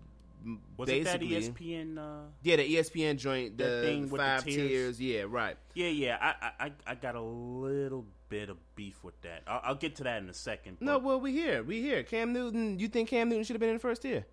Was 0.77 0.91
basically, 0.91 1.35
it 1.35 1.41
that 1.41 1.55
ESPN? 1.55 1.97
Uh, 1.97 2.27
yeah, 2.43 2.57
the 2.57 2.75
ESPN 2.77 3.17
joint, 3.17 3.57
the 3.57 3.81
thing 3.83 4.11
with 4.11 4.21
five 4.21 4.45
the 4.45 4.51
tiers? 4.51 4.69
tiers. 4.69 5.01
Yeah, 5.01 5.25
right. 5.27 5.57
Yeah, 5.73 5.89
yeah. 5.89 6.19
I, 6.21 6.67
I, 6.67 6.73
I 6.87 6.95
got 6.97 7.15
a 7.15 7.21
little 7.23 8.05
bit 8.29 8.51
of 8.51 8.59
beef 8.77 9.03
with 9.03 9.19
that. 9.23 9.41
I'll, 9.47 9.61
I'll 9.65 9.75
get 9.75 9.97
to 9.97 10.05
that 10.05 10.23
in 10.23 10.29
a 10.29 10.35
second. 10.35 10.77
No, 10.81 10.99
well, 10.99 11.19
we 11.19 11.33
here, 11.33 11.63
we 11.63 11.81
here. 11.81 12.03
Cam 12.03 12.35
Newton. 12.35 12.79
You 12.79 12.89
think 12.89 13.09
Cam 13.09 13.31
Newton 13.31 13.45
should 13.45 13.55
have 13.55 13.61
been 13.61 13.71
in 13.71 13.77
the 13.77 13.81
first 13.81 14.03
tier? 14.03 14.27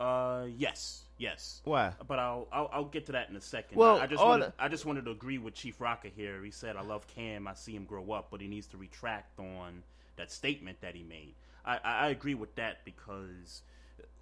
Uh, 0.00 0.46
yes, 0.56 1.01
yes. 1.18 1.60
Why? 1.64 1.92
But 2.06 2.18
I'll, 2.18 2.48
I'll, 2.52 2.70
I'll 2.72 2.84
get 2.84 3.06
to 3.06 3.12
that 3.12 3.28
in 3.30 3.36
a 3.36 3.40
second. 3.40 3.78
Well, 3.78 3.98
I, 3.98 4.04
I 4.04 4.06
just 4.06 4.22
wanted, 4.24 4.46
the- 4.46 4.52
I 4.62 4.68
just 4.68 4.84
wanted 4.86 5.04
to 5.06 5.10
agree 5.10 5.38
with 5.38 5.54
Chief 5.54 5.80
Rocker 5.80 6.08
here. 6.08 6.42
He 6.44 6.50
said, 6.50 6.76
"I 6.76 6.82
love 6.82 7.06
Cam. 7.08 7.46
I 7.48 7.54
see 7.54 7.74
him 7.74 7.84
grow 7.84 8.12
up, 8.12 8.28
but 8.30 8.40
he 8.40 8.48
needs 8.48 8.66
to 8.68 8.76
retract 8.76 9.38
on 9.38 9.82
that 10.16 10.30
statement 10.30 10.80
that 10.80 10.94
he 10.94 11.02
made." 11.02 11.34
I, 11.64 11.76
I, 11.76 11.92
I 11.92 12.08
agree 12.08 12.34
with 12.34 12.54
that 12.56 12.84
because, 12.84 13.62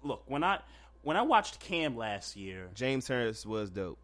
look, 0.03 0.23
when 0.27 0.43
I 0.43 0.59
when 1.03 1.17
I 1.17 1.23
watched 1.23 1.59
Cam 1.59 1.97
last 1.97 2.35
year, 2.35 2.67
James 2.75 3.07
Harris 3.07 3.45
was 3.45 3.69
dope. 3.71 3.97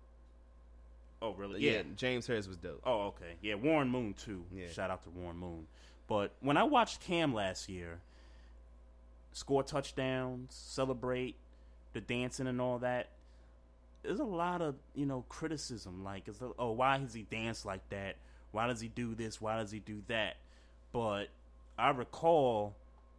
oh 1.21 1.33
really? 1.33 1.61
Yeah, 1.61 1.71
Yeah. 1.73 1.81
James 1.95 2.25
Harris 2.25 2.47
was 2.47 2.57
dope. 2.57 2.81
Oh, 2.83 3.07
okay. 3.07 3.35
Yeah, 3.41 3.55
Warren 3.55 3.89
Moon 3.89 4.15
too. 4.15 4.43
Yeah. 4.51 4.69
Shout 4.69 4.89
out 4.89 5.03
to 5.03 5.09
Warren 5.11 5.37
Moon. 5.37 5.67
But 6.07 6.31
when 6.41 6.57
I 6.57 6.63
watched 6.63 7.01
Cam 7.01 7.33
last 7.33 7.69
year, 7.69 7.99
score 9.33 9.61
touchdowns, 9.61 10.55
celebrate, 10.55 11.35
the 11.97 12.01
dancing 12.01 12.45
and 12.47 12.61
all 12.61 12.79
that, 12.79 13.09
there's 14.03 14.19
a 14.19 14.23
lot 14.23 14.61
of 14.61 14.75
you 14.93 15.05
know 15.05 15.25
criticism. 15.29 16.03
Like, 16.03 16.27
it's 16.27 16.41
a, 16.41 16.51
oh, 16.59 16.71
why 16.71 16.97
does 16.99 17.13
he 17.13 17.23
dance 17.23 17.65
like 17.65 17.87
that? 17.89 18.17
Why 18.51 18.67
does 18.67 18.79
he 18.79 18.87
do 18.87 19.15
this? 19.15 19.41
Why 19.41 19.57
does 19.57 19.71
he 19.71 19.79
do 19.79 20.01
that? 20.07 20.37
But 20.93 21.25
I 21.77 21.89
recall 21.89 22.75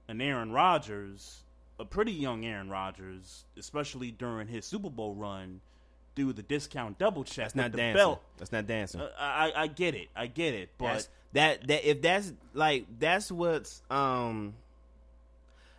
an 0.09 0.21
Aaron 0.21 0.53
Rodgers, 0.53 1.43
a 1.79 1.85
pretty 1.85 2.13
young 2.13 2.45
Aaron 2.45 2.71
Rodgers, 2.71 3.45
especially 3.59 4.11
during 4.11 4.49
his 4.49 4.65
Super 4.65 4.89
Bowl 4.91 5.15
run, 5.15 5.61
do 6.15 6.33
the 6.33 6.43
discount 6.43 6.99
double 6.99 7.25
check 7.25 7.47
That's 7.47 7.55
not 7.57 7.73
dancing. 7.73 7.95
belt. 7.99 8.23
That's 8.39 8.53
not 8.53 8.67
dancing. 8.67 9.01
Uh, 9.01 9.11
I, 9.19 9.53
I 9.55 9.67
get 9.67 9.95
it. 9.95 10.09
I 10.17 10.27
get 10.29 10.55
it. 10.55 10.71
But 10.79 10.85
That's- 10.87 11.09
that 11.35 11.67
that 11.69 11.89
if 11.91 12.01
that's 12.01 12.33
like 12.55 12.87
that's 12.99 13.31
what's 13.31 13.83
um 13.91 14.55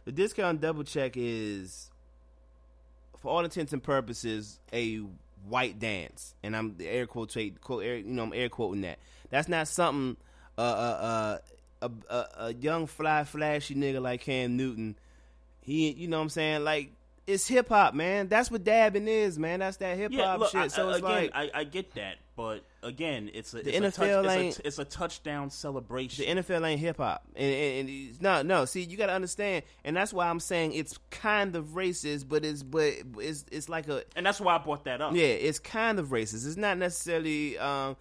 the 0.06 0.12
discount 0.12 0.62
double 0.62 0.84
check 0.84 1.14
is 1.16 1.90
for 3.20 3.30
all 3.30 3.44
intents 3.44 3.74
and 3.74 3.84
purposes 3.84 4.60
a 4.74 4.98
white 5.48 5.80
dance 5.80 6.34
and 6.44 6.56
i'm 6.56 6.76
the 6.78 6.88
air 6.88 7.06
quote 7.08 7.36
quote 7.62 7.84
air, 7.84 7.98
you 7.98 8.04
know 8.04 8.24
i'm 8.24 8.34
air 8.34 8.50
quoting 8.50 8.82
that 8.82 9.00
that's 9.30 9.48
not 9.48 9.68
something 9.68 10.18
uh 10.58 10.62
uh 10.62 11.38
uh 11.82 11.90
a, 12.10 12.14
a, 12.14 12.26
a 12.48 12.54
young 12.56 12.88
fly 12.88 13.24
flashy 13.24 13.74
nigga 13.74 14.02
like 14.02 14.22
cam 14.22 14.58
newton 14.58 14.98
he 15.62 15.92
you 15.92 16.08
know 16.08 16.18
what 16.18 16.24
i'm 16.24 16.30
saying 16.30 16.64
like 16.64 16.92
it's 17.30 17.48
hip 17.48 17.70
hop, 17.70 17.94
man. 17.94 18.28
That's 18.28 18.50
what 18.50 18.64
dabbing 18.64 19.08
is, 19.08 19.38
man. 19.38 19.60
That's 19.60 19.78
that 19.78 19.98
hip 19.98 20.14
hop 20.14 20.40
yeah, 20.54 20.64
shit. 20.64 20.72
So 20.72 20.90
I- 20.90 20.98
again, 20.98 21.04
like 21.04 21.32
I, 21.34 21.52
I 21.54 21.64
get 21.64 21.94
that, 21.96 22.16
but 22.40 22.64
again, 22.84 23.30
it's 23.34 23.54
a 23.54 23.62
The 23.62 23.76
it's 23.76 23.98
a, 23.98 24.02
NFL 24.02 24.24
touch, 24.24 24.38
ain't- 24.38 24.48
it's, 24.48 24.60
a, 24.60 24.68
it's 24.68 24.80
a 24.80 24.86
touchdown 24.86 25.50
celebration. 25.50 26.24
The 26.38 26.42
NFL 26.42 26.66
ain't 26.66 26.80
hip 26.80 26.96
hop, 26.96 27.26
and, 27.36 27.44
and, 27.54 27.80
and 27.82 27.90
it's- 27.90 28.22
no, 28.22 28.42
no. 28.44 28.64
See, 28.64 28.82
you 28.82 28.96
got 28.96 29.08
to 29.08 29.14
understand, 29.14 29.66
and 29.84 29.94
that's 29.98 30.14
why 30.14 30.30
I'm 30.30 30.40
saying 30.40 30.72
it's 30.72 30.98
kind 31.12 31.58
of 31.58 31.66
racist, 31.76 32.30
but 32.30 32.46
it's 32.46 32.64
but 32.64 32.94
it's 33.18 33.44
it's 33.52 33.68
like 33.68 33.90
a 33.90 34.04
and 34.16 34.26
that's 34.26 34.40
why 34.40 34.56
I 34.56 34.58
brought 34.60 34.86
that 34.86 35.02
up. 35.02 35.14
yeah, 35.14 35.26
it's 35.26 35.60
kind 35.60 36.00
of 36.00 36.08
racist. 36.08 36.48
It's 36.48 36.56
not 36.56 36.78
necessarily 36.78 37.58
um, 37.58 37.98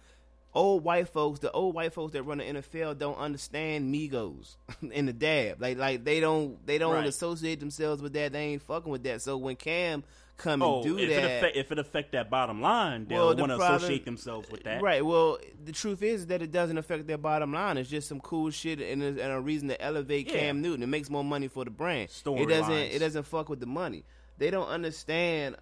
old 0.53 0.85
white 0.85 1.09
folks, 1.09 1.39
the 1.39 1.51
old 1.51 1.75
white 1.75 1.91
folks 1.91 2.13
that 2.13 2.23
run 2.23 2.37
the 2.37 2.45
NFL 2.45 2.97
don't 2.97 3.17
understand 3.17 3.93
Migos 3.93 4.55
and 4.93 5.05
the 5.09 5.13
dab. 5.13 5.61
Like 5.61 5.77
like 5.77 6.05
they 6.05 6.21
don't 6.21 6.65
they 6.65 6.77
don't 6.77 6.93
Right. 6.93 7.05
associate 7.07 7.59
themselves 7.59 8.01
with 8.01 8.13
that. 8.13 8.31
They 8.31 8.39
ain't 8.53 8.61
fucking 8.61 8.89
with 8.89 9.03
that. 9.03 9.21
So 9.21 9.35
when 9.35 9.57
Cam 9.57 10.05
come 10.39 10.63
Oh, 10.63 10.77
and 10.77 10.83
do 10.83 10.97
if 10.97 11.09
that, 11.09 11.23
it 11.23 11.37
affect 11.37 11.55
if 11.57 11.71
it 11.71 11.77
affect 11.79 12.11
that 12.13 12.29
bottom 12.31 12.61
line, 12.61 13.05
they'll 13.07 13.27
Well, 13.27 13.35
the 13.35 13.41
want 13.43 13.51
to 13.51 13.57
associate 13.75 14.05
themselves 14.05 14.49
with 14.49 14.63
that. 14.63 14.81
Right. 14.81 15.05
Well, 15.05 15.37
the 15.63 15.71
truth 15.71 16.01
is 16.01 16.25
that 16.27 16.41
it 16.41 16.51
doesn't 16.51 16.77
affect 16.79 17.05
their 17.05 17.17
bottom 17.19 17.53
line. 17.53 17.77
It's 17.77 17.89
just 17.89 18.07
some 18.07 18.19
cool 18.19 18.49
shit 18.49 18.79
and, 18.79 19.03
a- 19.03 19.07
and 19.23 19.31
a 19.33 19.39
reason 19.39 19.67
to 19.67 19.79
elevate 19.81 20.27
Yeah. 20.31 20.39
Cam 20.39 20.61
Newton. 20.61 20.81
It 20.81 20.87
makes 20.87 21.09
more 21.11 21.23
money 21.23 21.47
for 21.47 21.63
the 21.65 21.71
brand. 21.71 22.09
Storylines. 22.09 22.41
It 22.41 22.49
doesn't. 22.49 22.73
It 22.73 22.99
doesn't 22.99 23.23
fuck 23.23 23.49
with 23.49 23.59
the 23.59 23.67
money. 23.67 24.03
They 24.39 24.49
don't 24.49 24.67
understand 24.67 25.57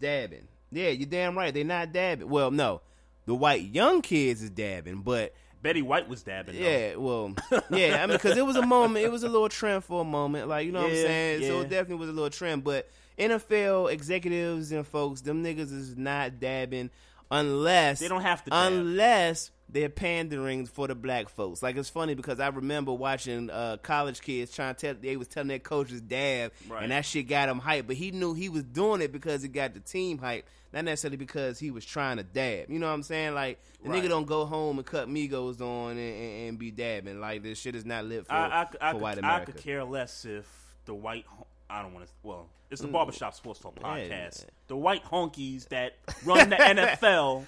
dabbing. 0.00 0.48
Yeah, 0.72 0.88
you're 0.88 1.08
damn 1.08 1.36
right. 1.38 1.54
They're 1.54 1.64
not 1.64 1.92
dabbing. 1.92 2.28
Well, 2.28 2.50
no, 2.50 2.80
the 3.26 3.34
white 3.34 3.62
young 3.62 4.02
kids 4.02 4.42
is 4.42 4.50
dabbing, 4.50 5.02
but 5.02 5.32
Betty 5.62 5.80
White 5.82 6.08
was 6.08 6.22
dabbing. 6.22 6.56
though. 6.56 6.68
yeah, 6.68 6.96
well, 6.96 7.34
yeah. 7.70 8.02
I 8.02 8.06
mean, 8.06 8.16
because 8.16 8.36
it 8.36 8.44
was 8.44 8.56
a 8.56 8.66
moment. 8.66 9.04
It 9.04 9.10
was 9.12 9.22
a 9.22 9.28
little 9.28 9.48
trend 9.48 9.84
for 9.84 10.00
a 10.02 10.04
moment. 10.04 10.48
Like 10.48 10.66
you 10.66 10.72
know 10.72 10.82
what 10.82 10.90
I'm 10.90 10.96
Yeah, 10.96 11.02
saying. 11.02 11.42
So 11.42 11.60
it 11.60 11.68
definitely 11.70 11.96
was 11.96 12.08
a 12.08 12.12
little 12.12 12.30
trend. 12.30 12.64
But 12.64 12.88
NFL 13.18 13.90
executives 13.92 14.72
and 14.72 14.86
folks, 14.86 15.20
them 15.22 15.42
niggas 15.42 15.72
is 15.72 15.96
not 15.96 16.38
dabbing 16.40 16.90
unless 17.30 18.00
They 18.00 18.08
don't 18.08 18.22
have 18.22 18.44
to 18.44 18.50
dab. 18.50 18.72
unless 18.72 19.50
they're 19.68 19.88
pandering 19.88 20.64
for 20.66 20.86
the 20.86 20.94
black 20.94 21.28
folks. 21.28 21.60
Like 21.62 21.76
it's 21.76 21.88
funny 21.88 22.14
because 22.14 22.38
I 22.38 22.48
remember 22.48 22.92
watching 22.92 23.50
uh, 23.50 23.78
college 23.82 24.20
kids 24.20 24.54
trying 24.54 24.74
to 24.76 24.80
tell 24.80 24.94
they 24.94 25.16
was 25.16 25.26
telling 25.28 25.48
their 25.48 25.58
coaches 25.58 26.00
dab, 26.00 26.52
Right. 26.68 26.82
and 26.84 26.92
that 26.92 27.04
shit 27.04 27.26
got 27.28 27.48
him 27.48 27.58
hype. 27.58 27.86
But 27.88 27.96
he 27.96 28.12
knew 28.12 28.32
he 28.34 28.48
was 28.48 28.62
doing 28.62 29.00
it 29.00 29.10
because 29.12 29.42
it 29.42 29.48
got 29.48 29.74
the 29.74 29.80
team 29.80 30.18
hype, 30.18 30.46
not 30.72 30.84
necessarily 30.84 31.16
because 31.16 31.58
he 31.58 31.72
was 31.72 31.84
trying 31.84 32.18
to 32.18 32.22
dab. 32.22 32.70
You 32.70 32.78
know 32.78 32.86
what 32.86 32.92
I'm 32.92 33.02
saying? 33.02 33.34
Like 33.34 33.58
the 33.82 33.90
Right. 33.90 34.04
nigga 34.04 34.08
don't 34.08 34.26
go 34.26 34.44
home 34.44 34.78
and 34.78 34.86
cut 34.86 35.08
Migos 35.08 35.60
on 35.60 35.92
and, 35.92 35.98
and, 35.98 36.48
and 36.50 36.58
be 36.60 36.70
dabbing. 36.70 37.20
Like 37.20 37.42
this 37.42 37.58
shit 37.58 37.74
is 37.74 37.84
not 37.84 38.04
lit 38.04 38.24
for, 38.26 38.34
I, 38.34 38.46
I, 38.46 38.60
I, 38.80 38.92
for 38.92 38.92
could, 38.92 39.02
white 39.02 39.24
I 39.24 39.44
could 39.44 39.56
care 39.56 39.82
less 39.82 40.24
if 40.24 40.46
the 40.84 40.94
white. 40.94 41.24
I 41.68 41.82
don't 41.82 41.92
want 41.92 42.06
to. 42.06 42.12
Well, 42.22 42.46
it's 42.70 42.80
the. 42.80 42.88
Barbershop 42.88 43.34
Sports 43.34 43.60
Talk 43.60 43.74
podcast. 43.78 44.46
The 44.68 44.76
white 44.76 45.04
honkies 45.04 45.68
that 45.68 45.94
run 46.24 46.50
the 46.50 46.56
NFL. 46.56 47.44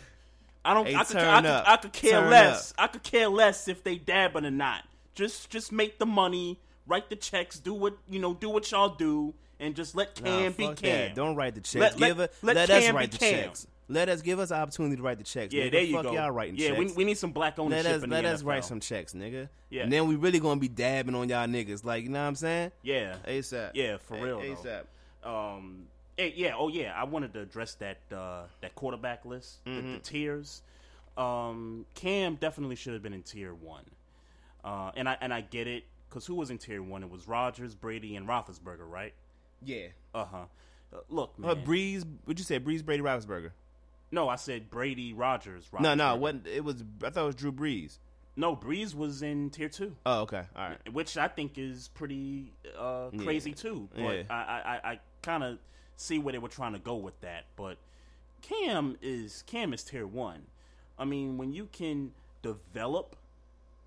I 0.65 0.75
don't. 0.75 0.87
Hey, 0.87 0.95
I, 0.95 1.05
could, 1.05 1.17
I, 1.17 1.41
could. 1.41 1.51
I 1.51 1.77
could 1.77 1.93
care 1.93 2.21
Turn 2.21 2.31
less. 2.31 2.75
I 2.79 2.87
could 2.89 3.03
care 3.03 3.29
less 3.29 3.69
if 3.69 3.83
they 3.85 3.97
dabbing 3.97 4.45
or 4.45 4.51
not. 4.51 4.83
Just, 5.15 5.51
just 5.51 5.73
make 5.73 5.99
the 5.99 6.07
money, 6.07 6.61
write 6.87 7.11
the 7.11 7.17
checks, 7.17 7.59
do 7.59 7.75
what 7.75 7.97
you 8.09 8.19
know, 8.21 8.35
do 8.35 8.49
what 8.51 8.71
y'all 8.71 8.91
do, 8.95 9.35
and 9.59 9.75
just 9.75 9.97
let 9.97 10.23
Nah, 10.23 10.51
be 10.51 10.67
Cam. 10.67 10.75
that. 10.83 11.15
Don't 11.15 11.35
write 11.37 11.55
the 11.55 11.61
checks. 11.61 11.75
Let- 11.75 11.99
let- 12.01 12.09
Give 12.09 12.21
it. 12.21 12.35
let 12.43 12.57
Let, 12.57 12.71
us 12.71 12.85
Cam 12.85 12.95
write 12.97 13.11
the 13.13 13.19
Cam. 13.19 13.45
checks. 13.45 13.67
Let 13.91 14.11
us 14.11 14.21
give 14.21 14.39
us 14.39 14.51
an 14.51 14.61
opportunity 14.61 14.97
to 14.97 15.03
write 15.03 15.17
the 15.17 15.25
checks. 15.25 15.55
Yeah, 15.55 15.65
nigga. 15.65 15.73
there 15.73 15.83
you 15.83 15.95
Fuck 15.95 16.03
go. 16.05 16.13
y'all 16.13 16.31
writing 16.31 16.57
yeah, 16.57 16.69
checks. 16.69 16.79
we, 16.79 16.93
we 16.93 17.05
need 17.05 17.17
some 17.17 17.33
black 17.33 17.59
ownership 17.59 17.87
let 17.87 17.95
us 18.03 18.07
let 18.07 18.25
us 18.27 18.43
NFL. 18.43 18.47
write 18.47 18.65
some 18.67 18.81
checks, 18.81 19.15
nigga. 19.15 19.49
Yeah. 19.71 19.85
And 19.85 19.93
then 19.93 20.07
we 20.07 20.17
really 20.17 20.41
gonna 20.41 20.61
be 20.61 20.69
dabbing 20.69 21.15
on 21.15 21.29
y'all 21.31 21.47
niggas. 21.47 21.85
Like 21.85 22.03
you 22.05 22.11
know 22.11 22.21
what 22.21 22.29
I'm 22.29 22.35
saying? 22.35 22.73
Yeah, 22.83 23.17
ASAP. 23.27 23.71
Yeah, 23.75 23.97
for 23.97 24.17
A- 24.19 24.23
real. 24.23 24.41
though. 24.41 24.45
ASAP. 24.55 24.83
Um, 25.25 25.87
eh, 26.19 26.31
yeah. 26.35 26.55
Oh, 26.57 26.69
yeah. 26.69 26.93
I 26.97 27.05
wanted 27.05 27.33
to 27.35 27.41
address 27.41 27.75
that 27.77 27.99
uh, 28.13 28.43
that 28.61 28.75
quarterback 28.75 29.25
list, 29.25 29.65
the, 29.65 29.71
Mm-hmm. 29.71 29.93
the 29.95 29.99
tiers. 30.01 30.63
Um, 31.17 31.85
Cam 31.95 32.37
definitely 32.37 32.77
should 32.77 32.93
have 32.93 33.03
been 33.03 33.13
in 33.13 33.23
tier 33.23 33.53
one, 33.53 33.85
uh, 34.65 34.93
and 34.97 35.09
I 35.09 35.17
and 35.21 35.35
I 35.35 35.41
get 35.41 35.67
it 35.67 35.83
because 36.09 36.25
who 36.27 36.37
was 36.37 36.51
in 36.51 36.59
tier 36.59 36.81
one? 36.83 37.03
It 37.03 37.11
was 37.11 37.27
Rodgers, 37.27 37.75
Brady, 37.75 38.15
and 38.15 38.29
Roethlisberger, 38.29 38.89
right? 38.89 39.13
Yeah. 39.65 39.87
Uh-huh. 40.15 40.45
Uh 40.93 40.99
Look, 41.11 41.37
man. 41.39 41.51
Uh, 41.51 41.55
Brees. 41.57 42.05
What'd 42.25 42.39
you 42.39 42.45
say? 42.45 42.61
Brees, 42.61 42.85
Brady, 42.85 43.03
Roethlisberger. 43.03 43.51
no, 44.13 44.29
I 44.29 44.37
said 44.37 44.71
Brady, 44.71 45.13
Rodgers. 45.13 45.69
No, 45.79 45.95
no. 45.95 46.17
Roethlisberger. 46.17 46.19
What? 46.21 46.37
It 46.47 46.65
was. 46.65 46.85
I 47.05 47.11
thought 47.11 47.25
it 47.25 47.27
was 47.27 47.35
Drew 47.35 47.51
Brees. 47.53 47.99
No, 48.39 48.55
Brees 48.55 48.95
was 48.95 49.23
in 49.23 49.51
tier 49.51 49.69
two. 49.69 49.97
Oh, 50.07 50.21
okay. 50.21 50.45
All 50.55 50.69
right. 50.69 50.93
which 50.93 51.19
I 51.19 51.27
think 51.27 51.59
is 51.59 51.89
pretty 51.89 52.53
uh, 52.79 53.11
crazy 53.19 53.53
too. 53.53 53.89
But 53.93 54.01
Yeah. 54.01 54.23
I, 54.31 54.35
I, 54.35 54.63
I, 54.65 54.91
I 54.93 55.01
kind 55.23 55.43
of 55.43 55.59
see 55.97 56.21
where 56.21 56.31
they 56.31 56.39
were 56.39 56.49
trying 56.49 56.73
to 56.75 56.79
go 56.79 56.95
with 56.95 57.21
that. 57.21 57.47
But 57.57 57.79
Cam 58.41 58.97
is 59.03 59.43
Cam 59.49 59.75
is 59.75 59.83
tier 59.83 60.07
one. 60.07 60.43
I 60.97 61.05
mean, 61.05 61.37
when 61.37 61.53
you 61.53 61.69
can 61.73 62.13
develop 62.43 63.17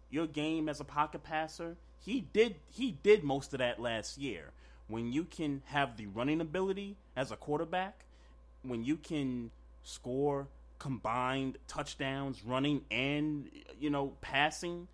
your 0.10 0.28
game 0.28 0.68
as 0.68 0.82
a 0.82 0.84
pocket 0.84 1.23
passer, 1.23 1.78
he 1.98 2.19
did 2.34 2.56
he 2.69 2.98
did 3.03 3.23
most 3.23 3.53
of 3.53 3.60
that 3.60 3.80
last 3.80 4.18
year. 4.18 4.52
When 4.90 5.14
you 5.14 5.23
can 5.23 5.61
have 5.68 5.95
the 5.95 6.07
running 6.07 6.41
ability 6.41 6.98
as 7.15 7.32
a 7.32 7.38
quarterback, 7.38 8.03
when 8.64 8.84
you 8.84 8.98
can 8.98 9.52
score 9.84 10.49
combined 10.81 11.59
touchdowns 11.67 12.43
running 12.43 12.81
and 12.89 13.47
you 13.79 13.91
know 13.91 14.13
passing, 14.21 14.87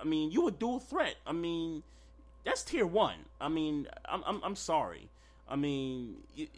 I 0.00 0.04
mean, 0.04 0.32
you 0.32 0.48
a 0.48 0.50
dual 0.50 0.80
threat. 0.80 1.14
I 1.24 1.32
mean, 1.32 1.84
that's 2.44 2.64
tier 2.64 2.84
one. 2.84 3.18
I 3.40 3.48
mean, 3.48 3.86
I'm 4.04 4.24
I'm, 4.26 4.40
I'm 4.42 4.56
sorry. 4.56 5.08
I 5.48 5.54
mean, 5.54 6.16
you, 6.34 6.48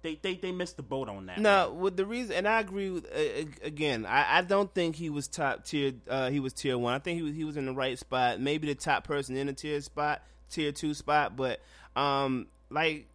they, 0.00 0.18
they 0.22 0.34
they 0.34 0.50
missed 0.50 0.78
the 0.78 0.82
boat 0.82 1.10
on 1.10 1.26
that. 1.26 1.38
No, 1.38 1.70
with 1.72 1.98
the 1.98 2.06
reason, 2.06 2.36
and 2.36 2.48
I 2.48 2.60
agree 2.60 2.88
with 2.88 3.04
uh, 3.04 3.50
again. 3.62 4.06
I, 4.06 4.38
I 4.38 4.40
don't 4.40 4.72
think 4.72 4.96
he 4.96 5.10
was 5.10 5.28
top 5.28 5.66
tier. 5.66 5.92
Uh, 6.08 6.30
he 6.30 6.40
was 6.40 6.54
tier 6.54 6.78
one. 6.78 6.94
I 6.94 6.98
think 6.98 7.18
he 7.18 7.22
was 7.22 7.34
he 7.34 7.44
was 7.44 7.58
in 7.58 7.66
the 7.66 7.74
right 7.74 7.98
spot. 7.98 8.40
Maybe 8.40 8.66
the 8.66 8.74
top 8.74 9.04
person 9.04 9.36
in 9.36 9.46
the 9.46 9.52
tier 9.52 9.78
spot, 9.82 10.22
tier 10.48 10.72
two 10.72 10.94
spot. 10.94 11.36
But 11.36 11.60
um, 11.94 12.46
like 12.70 13.08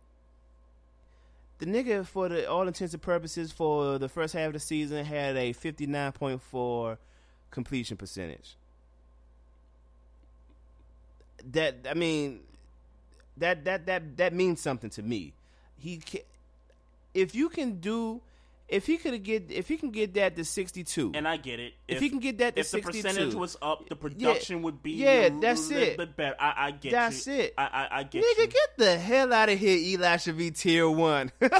the 1.61 1.67
nigga 1.67 2.05
for 2.05 2.27
the 2.27 2.49
all 2.49 2.67
intents 2.67 2.93
and 2.93 3.01
purposes 3.01 3.51
for 3.51 3.99
the 3.99 4.09
first 4.09 4.33
half 4.33 4.47
of 4.47 4.53
the 4.53 4.59
season 4.59 5.05
had 5.05 5.37
a 5.37 5.53
fifty 5.53 5.85
nine 5.85 6.11
point 6.11 6.41
four 6.41 6.97
completion 7.51 7.97
percentage. 7.97 8.57
That 11.51 11.75
I 11.87 11.93
mean, 11.93 12.39
that 13.37 13.63
that 13.65 13.85
that 13.85 14.17
that 14.17 14.33
means 14.33 14.59
something 14.59 14.89
to 14.89 15.03
me. 15.03 15.33
He 15.77 15.97
can, 15.97 16.21
if 17.13 17.35
you 17.35 17.47
can 17.47 17.79
do 17.79 18.21
if 18.71 18.87
he 18.87 18.97
could 18.97 19.21
get 19.23 19.51
if 19.51 19.67
he 19.67 19.77
can 19.77 19.91
get 19.91 20.13
that 20.15 20.35
to 20.37 20.45
62 20.45 21.11
And 21.13 21.27
I 21.27 21.37
get 21.37 21.59
it. 21.59 21.73
If 21.87 21.99
he 21.99 22.09
can 22.09 22.19
get 22.19 22.37
that 22.39 22.55
to 22.55 22.61
if 22.61 22.71
the 22.71 22.81
percentage 22.81 23.35
was 23.35 23.57
up, 23.61 23.87
the 23.89 23.95
production 23.95 24.61
would 24.63 24.81
be 24.81 24.93
yeah, 24.93 25.27
a 25.27 25.29
that's 25.39 25.67
little 25.69 25.83
it. 25.83 25.97
bit 25.97 26.15
better. 26.15 26.35
I, 26.39 26.53
I 26.67 26.71
get 26.71 26.91
That's 26.93 27.27
you. 27.27 27.33
it. 27.33 27.53
I, 27.57 27.63
I, 27.65 27.97
I 27.99 28.03
get 28.03 28.23
nigga 28.23 28.39
you. 28.39 28.47
get 28.47 28.77
the 28.77 28.97
hell 28.97 29.33
out 29.33 29.49
of 29.49 29.59
here 29.59 29.77
Eli 29.77 30.17
should 30.17 30.37
be 30.37 30.51
tier 30.51 30.89
1 30.89 31.31
okay 31.41 31.51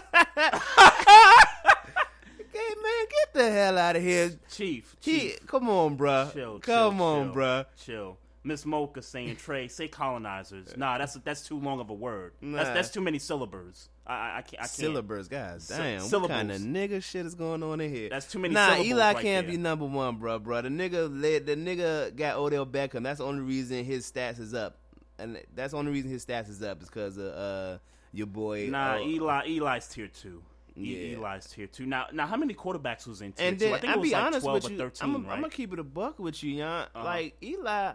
man 2.82 3.06
get 3.10 3.34
the 3.34 3.52
hell 3.52 3.78
out 3.78 3.96
of 3.96 4.02
here 4.02 4.32
Chief, 4.50 4.96
he 5.02 5.20
Chief. 5.20 5.48
come 5.48 5.70
on 5.70 5.98
bruh 5.98 6.32
Chill, 6.34 6.60
come 6.60 6.98
chill, 6.98 7.06
on 7.06 7.26
chill, 7.28 7.36
bruh 7.36 7.66
Chill. 7.86 8.18
Miss 8.44 8.66
Mocha 8.66 9.02
saying 9.02 9.36
Trey, 9.40 9.68
say 9.68 9.88
colonizers. 9.88 10.76
Nah, 10.76 10.98
that's 10.98 11.14
that's 11.16 11.42
too 11.48 11.60
long 11.60 11.80
of 11.80 11.90
a 11.90 11.94
word. 11.94 12.34
That's 12.42 12.68
Nah. 12.70 12.74
that's 12.74 12.90
too 12.90 13.02
many 13.02 13.20
syllables. 13.20 13.90
I 14.08 14.14
I, 14.14 14.38
I 14.38 14.42
can't. 14.42 14.54
I 14.56 14.58
can't. 14.64 14.70
syllabus 14.72 15.28
god 15.28 15.62
Sy- 15.62 15.78
damn 15.78 16.02
what 16.02 16.10
syllables. 16.10 16.32
kind 16.38 16.52
of 16.52 16.62
nigga 16.62 17.04
shit 17.04 17.26
is 17.26 17.36
going 17.36 17.62
on 17.62 17.80
in 17.82 17.94
here 17.94 18.10
That's 18.10 18.26
too 18.32 18.40
many 18.40 18.54
nah 18.56 18.70
syllables 18.70 18.88
Eli 18.88 19.14
right 19.14 19.22
can't 19.22 19.46
there. 19.48 19.56
be 19.56 19.62
number 19.62 19.86
one 19.86 20.18
bruh 20.20 20.42
bruh 20.42 20.64
the 20.64 20.70
nigga 20.70 21.22
led 21.22 21.46
the 21.46 21.56
nigga 21.56 22.16
got 22.16 22.38
Odell 22.38 22.66
Beckham 22.66 23.04
that's 23.04 23.20
the 23.20 23.26
only 23.26 23.42
reason 23.44 23.86
his 23.86 24.12
stats 24.12 24.40
is 24.40 24.54
up 24.56 24.78
and 25.20 25.40
that's 25.54 25.72
the 25.74 25.78
only 25.78 25.92
reason 25.92 26.10
his 26.10 26.26
stats 26.26 26.50
is 26.50 26.64
up 26.64 26.82
is 26.82 26.90
because 26.90 27.18
of 27.18 27.28
uh 27.28 27.78
your 28.12 28.26
boy 28.28 28.68
Nah, 28.72 28.96
uh, 28.96 29.00
Eli 29.02 29.46
Eli's 29.46 29.88
tier 29.88 30.08
two. 30.08 30.42
Yeah. 30.76 31.18
Eli's 31.18 31.46
tier 31.46 31.68
two. 31.68 31.86
Now, 31.86 32.08
now, 32.12 32.26
how 32.26 32.38
many 32.38 32.54
quarterbacks 32.56 33.06
was 33.08 33.22
in 33.22 33.34
tier 33.34 33.48
And 33.50 33.60
two? 33.60 33.66
then 33.66 33.74
I 33.76 33.78
think 33.78 33.92
I'll 33.92 33.98
it 33.98 34.00
was 34.02 34.10
be 34.10 34.14
like 34.16 34.24
honest 34.26 34.42
twelve 34.44 34.56
with 34.56 34.66
or 34.66 34.72
you. 34.74 34.78
thirteen, 34.80 35.16
I'm, 35.16 35.24
gonna 35.26 35.50
keep 35.50 35.72
it 35.74 35.80
a 35.80 35.84
buck 35.84 36.18
with 36.18 36.44
you, 36.44 36.56
Yon. 36.56 36.88
Uh-huh. 36.96 37.04
Like 37.06 37.36
Eli, 37.44 37.94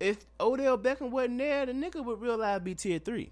if 0.00 0.24
Odell 0.40 0.78
Beckham 0.78 1.10
wasn't 1.10 1.38
there, 1.38 1.66
the 1.66 1.72
nigga 1.72 2.04
would 2.04 2.20
real 2.20 2.36
life 2.38 2.62
be 2.64 2.74
tier 2.74 2.98
three. 2.98 3.30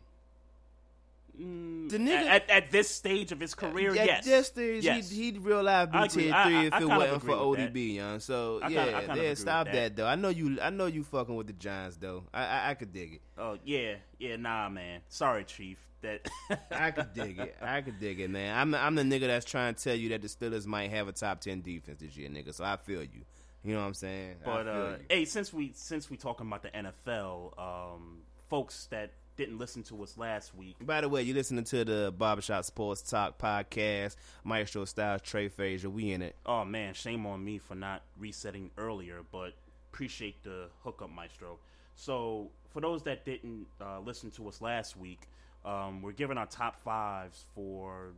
Mm, 1.41 1.89
the 1.89 1.97
nigga- 1.97 2.27
at, 2.27 2.51
at 2.51 2.71
this 2.71 2.91
stage 2.91 3.33
of 3.33 3.41
his 3.41 3.55
career, 3.55 3.91
At 3.91 4.07
yes, 4.07 4.25
this 4.27 4.47
stage, 4.49 4.85
yes. 4.85 5.09
he'd, 5.11 5.35
he'd 5.37 5.39
real 5.43 5.63
life 5.63 5.91
be 5.91 6.09
tier 6.09 6.33
I- 6.35 6.45
three 6.45 6.57
I- 6.57 6.65
if 6.67 6.73
I 6.75 6.81
it 6.83 6.87
wasn't 6.87 7.23
for 7.23 7.31
agree 7.33 7.47
with 7.47 7.59
that. 7.59 7.73
ODB, 7.75 7.95
Yon. 7.97 8.21
So 8.21 8.61
yeah, 8.69 8.85
kinda- 8.85 9.07
kind 9.07 9.19
of 9.19 9.25
yeah, 9.25 9.35
stop 9.35 9.67
that. 9.67 9.73
that. 9.73 9.97
though. 9.97 10.07
I 10.07 10.15
know 10.17 10.29
you. 10.29 10.59
I 10.61 10.69
know 10.71 10.87
you 10.87 11.03
fucking 11.05 11.35
with 11.35 11.47
the 11.47 11.55
Giants 11.55 11.97
though. 11.97 12.25
I 12.35 12.45
I, 12.45 12.71
I 12.71 12.75
could 12.75 12.93
dig 12.93 13.15
it. 13.15 13.21
Oh 13.39 13.57
yeah, 13.65 13.95
yeah, 14.19 14.37
nah, 14.37 14.69
man. 14.69 15.01
Sorry, 15.09 15.45
Chief. 15.45 15.79
That 16.03 16.29
I 16.71 16.91
could 16.91 17.15
dig 17.15 17.39
it. 17.39 17.57
I 17.63 17.81
could 17.81 17.99
dig 17.99 18.21
it, 18.21 18.29
man. 18.29 18.55
I'm 18.59 18.75
I'm 18.75 18.95
the 18.95 19.03
nigga 19.03 19.29
that's 19.29 19.47
trying 19.47 19.75
to 19.75 19.83
tell 19.83 19.95
you 19.95 20.11
that 20.11 20.21
the 20.21 20.29
Steelers 20.29 20.67
might 20.67 20.91
have 20.91 21.09
a 21.09 21.13
top 21.13 21.41
ten 21.41 21.63
defense 21.63 22.01
this 22.01 22.15
year, 22.17 22.29
nigga. 22.29 22.53
So 22.53 22.65
I 22.65 22.77
feel 22.77 23.03
you. 23.03 23.23
You 23.65 23.75
know 23.75 23.81
what 23.81 23.87
I'm 23.87 23.95
saying? 23.95 24.37
But 24.45 24.67
uh, 24.67 24.95
hey, 25.09 25.25
since 25.25 25.53
we 25.53 25.73
since 25.75 26.11
we 26.11 26.17
talking 26.17 26.47
about 26.47 26.63
the 26.63 26.71
NFL, 26.71 27.59
um, 27.59 28.19
folks 28.49 28.87
that 28.91 29.13
didn't 29.37 29.59
listen 29.59 29.83
to 29.85 30.03
us 30.03 30.19
last 30.19 30.55
week, 30.55 30.77
By 30.85 31.01
the 31.01 31.09
way, 31.09 31.23
you 31.23 31.33
listening 31.33 31.65
to 31.65 31.85
the 31.85 32.13
Barbershop 32.17 32.65
Sports 32.65 33.03
Talk 33.03 33.39
podcast, 33.39 34.17
Maestro 34.45 34.85
Styles, 34.85 35.23
Trey 35.23 35.49
Frazier. 35.49 35.89
We 35.89 36.13
in 36.13 36.23
it. 36.23 36.37
oh 36.45 36.65
man, 36.65 36.95
shame 36.95 37.25
on 37.27 37.45
me 37.45 37.59
for 37.59 37.75
not 37.75 38.03
resetting 38.19 38.71
earlier, 38.77 39.21
but 39.31 39.53
appreciate 39.93 40.43
the 40.43 40.69
hookup, 40.83 41.11
Maestro. 41.11 41.59
So 41.95 42.51
for 42.71 42.81
those 42.81 43.03
that 43.05 43.25
didn't 43.25 43.67
uh, 43.81 44.01
listen 44.01 44.31
to 44.33 44.49
us 44.49 44.61
last 44.61 44.97
week, 44.97 45.29
um, 45.65 46.03
we're 46.03 46.13
giving 46.13 46.37
our 46.37 46.47
top 46.47 46.81
fives 46.81 47.45
for 47.55 48.13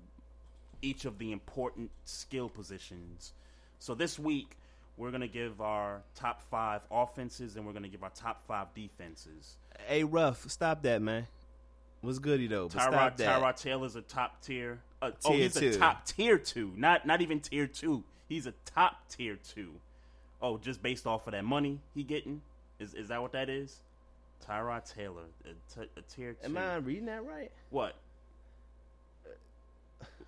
each 0.80 1.04
of 1.04 1.18
the 1.18 1.32
important 1.32 1.90
skill 2.04 2.48
positions. 2.48 3.32
So 3.78 3.94
this 3.94 4.18
week 4.18 4.56
we're 4.96 5.10
gonna 5.10 5.28
give 5.28 5.60
our 5.60 6.02
top 6.14 6.42
five 6.50 6.82
offenses, 6.90 7.56
and 7.56 7.66
we're 7.66 7.72
gonna 7.72 7.88
give 7.88 8.02
our 8.02 8.10
top 8.10 8.42
five 8.46 8.68
defenses. 8.74 9.56
Hey, 9.86 10.04
rough, 10.04 10.48
stop 10.48 10.82
that, 10.82 11.02
man. 11.02 11.26
What's 12.00 12.18
goody 12.18 12.46
though? 12.46 12.68
But 12.68 12.92
Tyrod. 12.92 13.16
Tyrod 13.16 13.60
Taylor's 13.60 13.96
a 13.96 14.02
top 14.02 14.42
tier. 14.42 14.78
Uh, 15.00 15.12
oh, 15.24 15.32
he's 15.32 15.54
two. 15.54 15.70
a 15.70 15.76
top 15.76 16.04
tier 16.06 16.38
two, 16.38 16.72
not 16.76 17.06
not 17.06 17.22
even 17.22 17.40
tier 17.40 17.66
two. 17.66 18.04
He's 18.28 18.46
a 18.46 18.54
top 18.66 19.08
tier 19.08 19.36
two. 19.36 19.72
Oh, 20.42 20.58
just 20.58 20.82
based 20.82 21.06
off 21.06 21.26
of 21.26 21.32
that 21.32 21.44
money 21.44 21.80
he 21.94 22.02
getting? 22.02 22.42
Is 22.78 22.94
is 22.94 23.08
that 23.08 23.22
what 23.22 23.32
that 23.32 23.48
is? 23.48 23.80
Tyrod 24.46 24.92
Taylor, 24.92 25.22
a, 25.46 25.48
t- 25.74 25.88
a 25.96 26.02
tier 26.02 26.34
two. 26.34 26.44
Am 26.44 26.58
I 26.58 26.76
reading 26.76 27.06
that 27.06 27.24
right? 27.24 27.50
What? 27.70 27.94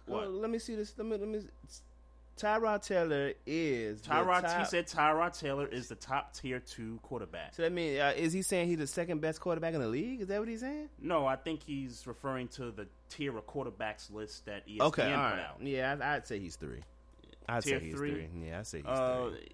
Well, 0.07 0.21
What? 0.21 0.31
let 0.31 0.51
me 0.51 0.59
see 0.59 0.75
this. 0.77 0.95
Let 0.97 1.07
me 1.07 1.17
let 1.19 1.29
me. 1.29 1.41
Tyrod 2.37 2.87
Taylor 2.87 3.33
is 3.47 4.03
the 4.03 4.11
Tyrod. 4.11 4.43
top- 4.43 4.59
He 4.59 4.65
said 4.67 4.87
Tyrod 4.87 5.39
Taylor 5.39 5.67
is 5.67 5.89
the 5.89 5.95
top 5.95 6.35
tier 6.35 6.61
two 6.61 6.99
quarterback. 7.03 7.55
So 7.55 7.63
that 7.63 7.73
mean 7.73 7.99
uh, 7.99 8.13
is 8.17 8.33
he 8.33 8.43
saying 8.43 8.69
he's 8.69 8.79
the 8.79 8.87
second 8.87 9.21
best 9.21 9.41
quarterback 9.41 9.73
in 9.75 9.81
the 9.81 9.89
league? 9.89 10.21
Is 10.21 10.29
that 10.29 10.39
what 10.39 10.49
he's 10.49 10.61
saying? 10.61 10.91
No, 11.01 11.27
I 11.27 11.37
think 11.37 11.63
he's 11.63 12.07
referring 12.07 12.49
to 12.49 12.71
the 12.71 12.87
tier 13.09 13.37
of 13.37 13.47
quarterbacks 13.47 14.13
list 14.13 14.45
that 14.47 14.67
ESPN 14.69 14.81
okay, 14.83 15.03
put 15.05 15.13
right. 15.13 15.41
out. 15.41 15.57
Yeah, 15.63 15.97
I, 16.01 16.17
I'd 16.17 16.27
say 16.27 16.39
he's 16.39 16.57
three. 16.57 16.81
I'd 17.49 17.63
Tier 17.63 17.79
say 17.79 17.85
he's 17.87 17.95
three? 17.95 18.11
three. 18.11 18.29
Yeah, 18.47 18.59
I'd 18.59 18.67
say 18.67 18.79
he's 18.79 18.87
Uh, 18.87 19.31
three. 19.31 19.49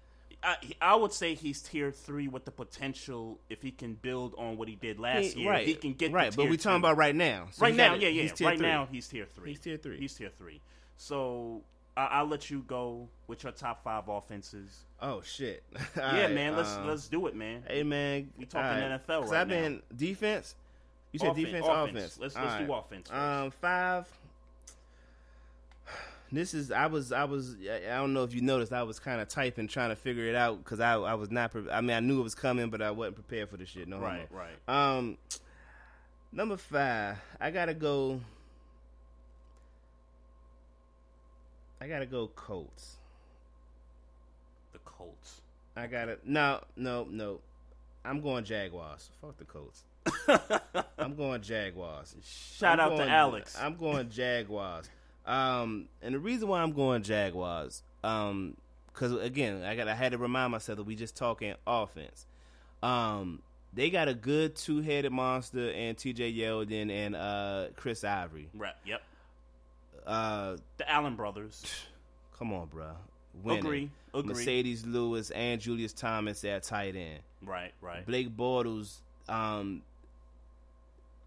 I, 0.45 0.55
I 0.81 0.95
would 0.95 1.13
say 1.13 1.35
he's 1.35 1.61
tier 1.61 1.89
three 1.91 2.27
with 2.27 2.43
the 2.43 2.51
potential 2.51 3.39
if 3.49 3.61
he 3.61 3.71
can 3.71 3.93
build 3.93 4.35
on 4.37 4.57
what 4.57 4.67
he 4.67 4.75
did 4.75 4.99
last 4.99 5.35
He- 5.35 5.41
year. 5.43 5.51
right, 5.51 5.65
he 5.65 5.73
can 5.75 5.93
get 5.93 6.11
right. 6.11 6.35
But 6.35 6.41
tier 6.41 6.51
we 6.51 6.57
talking 6.57 6.81
two. 6.81 6.85
about 6.85 6.97
right 6.97 7.15
now. 7.15 7.47
So 7.51 7.61
right 7.61 7.73
now, 7.73 7.89
gotta- 7.95 8.01
yeah, 8.01 8.09
yeah. 8.23 8.23
Right 8.45 8.57
three. 8.57 8.67
now, 8.67 8.87
he's 8.91 9.07
tier 9.07 9.25
three. 9.25 9.51
He's 9.51 9.59
tier 9.61 9.77
three. 9.77 9.99
He's 9.99 10.13
tier 10.13 10.31
three. 10.37 10.59
So 10.97 11.61
I, 11.95 12.05
I'll 12.05 12.25
let 12.27 12.49
you 12.49 12.63
go 12.67 13.07
with 13.27 13.43
your 13.43 13.51
top 13.51 13.83
five 13.83 14.07
offenses. 14.07 14.85
Oh 15.01 15.21
shit! 15.21 15.63
yeah, 15.97 16.27
man. 16.27 16.55
Let's 16.55 16.73
um, 16.75 16.87
let's 16.87 17.07
do 17.07 17.27
it, 17.27 17.35
man. 17.35 17.63
Hey 17.67 17.83
man, 17.83 18.31
We 18.37 18.45
talking 18.45 18.81
right. 18.81 18.99
NFL 19.07 19.29
right 19.29 19.41
I've 19.41 19.47
been 19.47 19.81
defense. 19.95 20.55
You 21.11 21.19
said 21.19 21.29
Offen- 21.29 21.43
defense, 21.43 21.65
offense. 21.67 21.89
offense. 21.97 22.19
Let's- 22.19 22.35
All 22.35 22.43
let's 22.45 22.65
do 22.65 22.73
offense 22.73 23.09
first. 23.09 23.19
Um, 23.21 23.51
five. 23.51 24.07
This 26.31 26.55
is 26.55 26.71
I 26.71 26.87
was 26.87 27.11
I 27.11 27.25
was 27.25 27.55
I 27.69 27.75
I 27.91 27.97
don't 27.97 28.13
know 28.13 28.23
if 28.23 28.33
you 28.33 28.41
noticed 28.41 28.73
I 28.73 28.81
was 28.81 28.97
kind 28.97 29.21
of 29.21 29.27
typing 29.27 29.67
trying 29.67 29.89
to 29.89 29.95
figure 29.95 30.25
it 30.25 30.33
out 30.35 30.63
because 30.63 30.79
I 30.79 30.93
I 30.95 31.13
was 31.13 31.29
not 31.29 31.51
pre- 31.51 31.69
I 31.69 31.79
mean 31.81 31.91
I 31.95 31.99
knew 31.99 32.19
it 32.19 32.23
was 32.23 32.33
coming 32.33 32.71
but 32.71 32.81
I 32.81 32.89
wasn't 32.89 33.15
prepared 33.17 33.49
for 33.51 33.57
the 33.57 33.67
shit 33.67 33.87
no 33.87 33.99
Right, 33.99 34.27
homo. 34.31 34.41
right. 34.41 34.95
um 34.95 35.17
number 36.31 36.57
five 36.57 37.17
I 37.39 37.51
gotta 37.51 37.75
go 37.75 38.19
I 41.83 41.87
gotta 41.87 42.05
go 42.05 42.27
Colts 42.27 42.95
The 44.71 44.79
Colts. 44.85 45.41
I 45.75 45.87
gotta 45.87 46.17
no 46.23 46.61
no 46.77 47.05
no 47.11 47.41
I'm 48.05 48.21
going 48.21 48.45
Jaguars 48.45 49.09
fuck 49.19 49.37
the 49.37 49.43
Colts 49.43 49.83
I'm 50.97 51.15
going 51.15 51.41
Jaguars 51.41 52.15
Shout 52.23 52.79
I'm 52.79 52.93
out 52.93 52.97
to 52.97 53.09
Alex. 53.09 53.57
I'm 53.59 53.75
going 53.75 54.09
Jaguars. 54.09 54.89
Um, 55.25 55.89
and 56.01 56.15
the 56.15 56.19
reason 56.19 56.47
why 56.47 56.61
I'm 56.61 56.71
going 56.71 57.03
Jaguars, 57.03 57.83
um, 58.01 58.55
because 58.87 59.11
again, 59.21 59.63
I 59.63 59.75
got 59.75 59.89
I 59.89 59.95
had 59.95 60.13
to 60.13 60.17
remind 60.17 60.53
myself 60.53 60.77
that 60.77 60.83
we 60.83 60.95
just 60.95 61.17
talking 61.17 61.53
offense. 61.67 62.25
Um, 62.81 63.41
they 63.73 63.89
got 63.89 64.07
a 64.07 64.13
good 64.13 64.55
two 64.55 64.81
headed 64.81 65.11
monster 65.11 65.71
and 65.71 65.97
T.J. 65.97 66.31
Yeldon 66.31 66.89
and 66.89 67.15
uh 67.15 67.65
Chris 67.75 68.05
Ivory. 68.05 68.47
Right. 68.53 68.75
Yep. 68.85 69.01
Uh, 70.05 70.57
The 70.77 70.89
Allen 70.89 71.15
brothers. 71.15 71.63
come 72.37 72.53
on, 72.53 72.67
bro. 72.67 72.87
Winning. 73.43 73.59
Agree, 73.59 73.89
agree. 74.13 74.33
Marcedes 74.45 74.85
Lewis 74.85 75.31
and 75.31 75.59
Julius 75.59 75.93
Thomas 75.93 76.43
at 76.43 76.63
tight 76.63 76.95
end. 76.95 77.19
Right. 77.43 77.71
Right. 77.81 78.05
Blake 78.05 78.35
Bortles. 78.35 78.97
Um, 79.27 79.81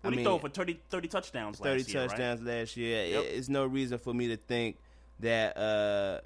What 0.02 0.08
I 0.08 0.10
he 0.10 0.16
mean- 0.16 0.24
throw 0.24 0.38
for 0.38 0.48
30, 0.48 0.78
30 0.90 1.08
touchdowns 1.08 1.58
30 1.58 1.78
last 1.78 1.88
year, 1.92 2.00
right? 2.02 2.08
touchdowns 2.10 2.42
last 2.42 2.76
year. 2.76 3.06
Yep. 3.06 3.24
It's 3.24 3.48
no 3.48 3.66
reason 3.66 3.98
for 3.98 4.14
me 4.14 4.28
to 4.28 4.36
think 4.36 4.76
that 5.20 5.56
uh 5.56 6.20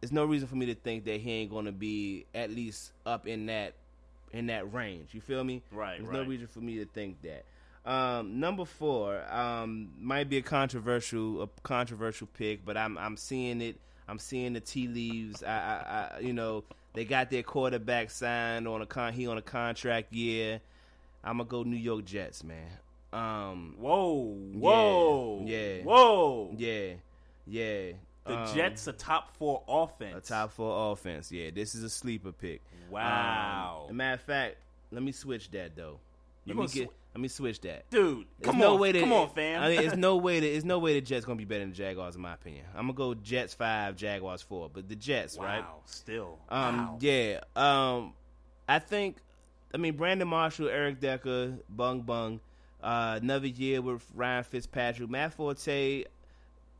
there's 0.00 0.12
no 0.12 0.24
reason 0.26 0.46
for 0.48 0.56
me 0.56 0.66
to 0.66 0.74
think 0.74 1.04
that 1.06 1.20
he 1.20 1.30
ain't 1.32 1.50
going 1.50 1.64
to 1.64 1.72
be 1.72 2.26
at 2.34 2.50
least 2.50 2.92
up 3.06 3.26
in 3.26 3.46
that 3.46 3.72
in 4.32 4.46
that 4.48 4.70
range. 4.74 5.08
You 5.12 5.22
feel 5.22 5.42
me? 5.44 5.62
Right, 5.72 5.96
There's 5.98 6.08
right. 6.10 6.22
no 6.22 6.28
reason 6.28 6.46
for 6.48 6.58
me 6.58 6.76
to 6.78 6.84
think 6.84 7.22
that. 7.22 7.44
Um, 7.86 8.40
number 8.40 8.64
four 8.64 9.22
um, 9.30 9.90
might 10.00 10.28
be 10.30 10.38
a 10.38 10.42
controversial 10.42 11.42
a 11.42 11.48
controversial 11.62 12.26
pick, 12.32 12.64
but 12.64 12.76
I'm 12.76 12.96
I'm 12.98 13.16
seeing 13.16 13.60
it. 13.60 13.76
I'm 14.08 14.18
seeing 14.18 14.52
the 14.54 14.60
tea 14.60 14.86
leaves. 14.88 15.42
I, 15.42 15.48
I, 15.48 16.16
I 16.16 16.20
you 16.20 16.32
know 16.32 16.64
they 16.94 17.04
got 17.04 17.30
their 17.30 17.42
quarterback 17.42 18.10
signed 18.10 18.66
on 18.68 18.80
a 18.82 18.86
con. 18.86 19.12
He 19.12 19.26
on 19.26 19.36
a 19.36 19.42
contract 19.42 20.12
year. 20.12 20.60
I'm 21.22 21.38
gonna 21.38 21.48
go 21.48 21.62
New 21.62 21.76
York 21.76 22.04
Jets, 22.04 22.42
man. 22.44 22.68
Um, 23.12 23.74
Whoa, 23.78 24.34
whoa, 24.54 25.42
yeah, 25.46 25.82
whoa. 25.82 26.54
yeah, 26.56 26.94
yeah. 27.46 27.92
The 28.26 28.38
Um, 28.38 28.54
Jets 28.54 28.86
a 28.86 28.92
top 28.92 29.30
four 29.36 29.62
offense. 29.68 30.16
a 30.16 30.32
top 30.32 30.52
four 30.52 30.92
offense. 30.92 31.30
Yeah, 31.30 31.50
this 31.54 31.74
is 31.74 31.84
a 31.84 31.90
sleeper 31.90 32.32
pick. 32.32 32.62
Wow. 32.90 33.86
Um, 33.90 33.96
matter 33.98 34.14
of 34.14 34.20
fact, 34.22 34.56
let 34.90 35.02
me 35.02 35.12
switch 35.12 35.50
that 35.52 35.76
though. 35.76 35.98
You 36.46 36.54
Let 36.54 36.62
me 36.62 36.80
get. 36.80 36.88
sw- 36.88 36.92
let 37.14 37.20
me 37.20 37.28
switch 37.28 37.60
that, 37.60 37.88
Dude, 37.90 38.26
There's 38.40 38.50
come 38.50 38.58
no 38.58 38.74
on, 38.74 38.80
way 38.80 38.90
to, 38.90 38.98
come 38.98 39.12
on, 39.12 39.30
fam. 39.30 39.62
I 39.62 39.68
mean, 39.68 39.80
it's 39.80 39.94
no 39.94 40.16
way 40.26 40.40
that 40.40 40.46
it's 40.52 40.64
no 40.64 40.80
way 40.80 40.94
the 40.94 41.00
Jets 41.00 41.24
gonna 41.24 41.36
be 41.36 41.44
better 41.44 41.60
than 41.60 41.70
the 41.70 41.76
Jaguars 41.76 42.16
in 42.16 42.22
my 42.22 42.34
opinion. 42.34 42.64
I'm 42.74 42.86
gonna 42.86 42.94
go 42.94 43.14
Jets 43.14 43.54
five, 43.54 43.94
Jaguars 43.94 44.42
four, 44.42 44.68
but 44.72 44.88
the 44.88 44.96
Jets, 44.96 45.38
wow, 45.38 45.44
right? 45.44 45.64
still. 45.84 46.38
Um, 46.48 46.76
wow. 46.76 46.98
yeah. 47.00 47.40
Um, 47.54 48.14
I 48.68 48.80
think. 48.80 49.18
I 49.72 49.76
mean, 49.76 49.96
Brandon 49.96 50.28
Marshall, 50.28 50.68
Eric 50.68 51.00
Decker, 51.00 51.54
Bung 51.68 52.02
Bung. 52.02 52.40
Uh, 52.82 53.18
another 53.22 53.46
year 53.46 53.80
with 53.80 54.04
Ryan 54.14 54.44
Fitzpatrick, 54.44 55.08
Matt 55.08 55.32
Forte. 55.34 56.04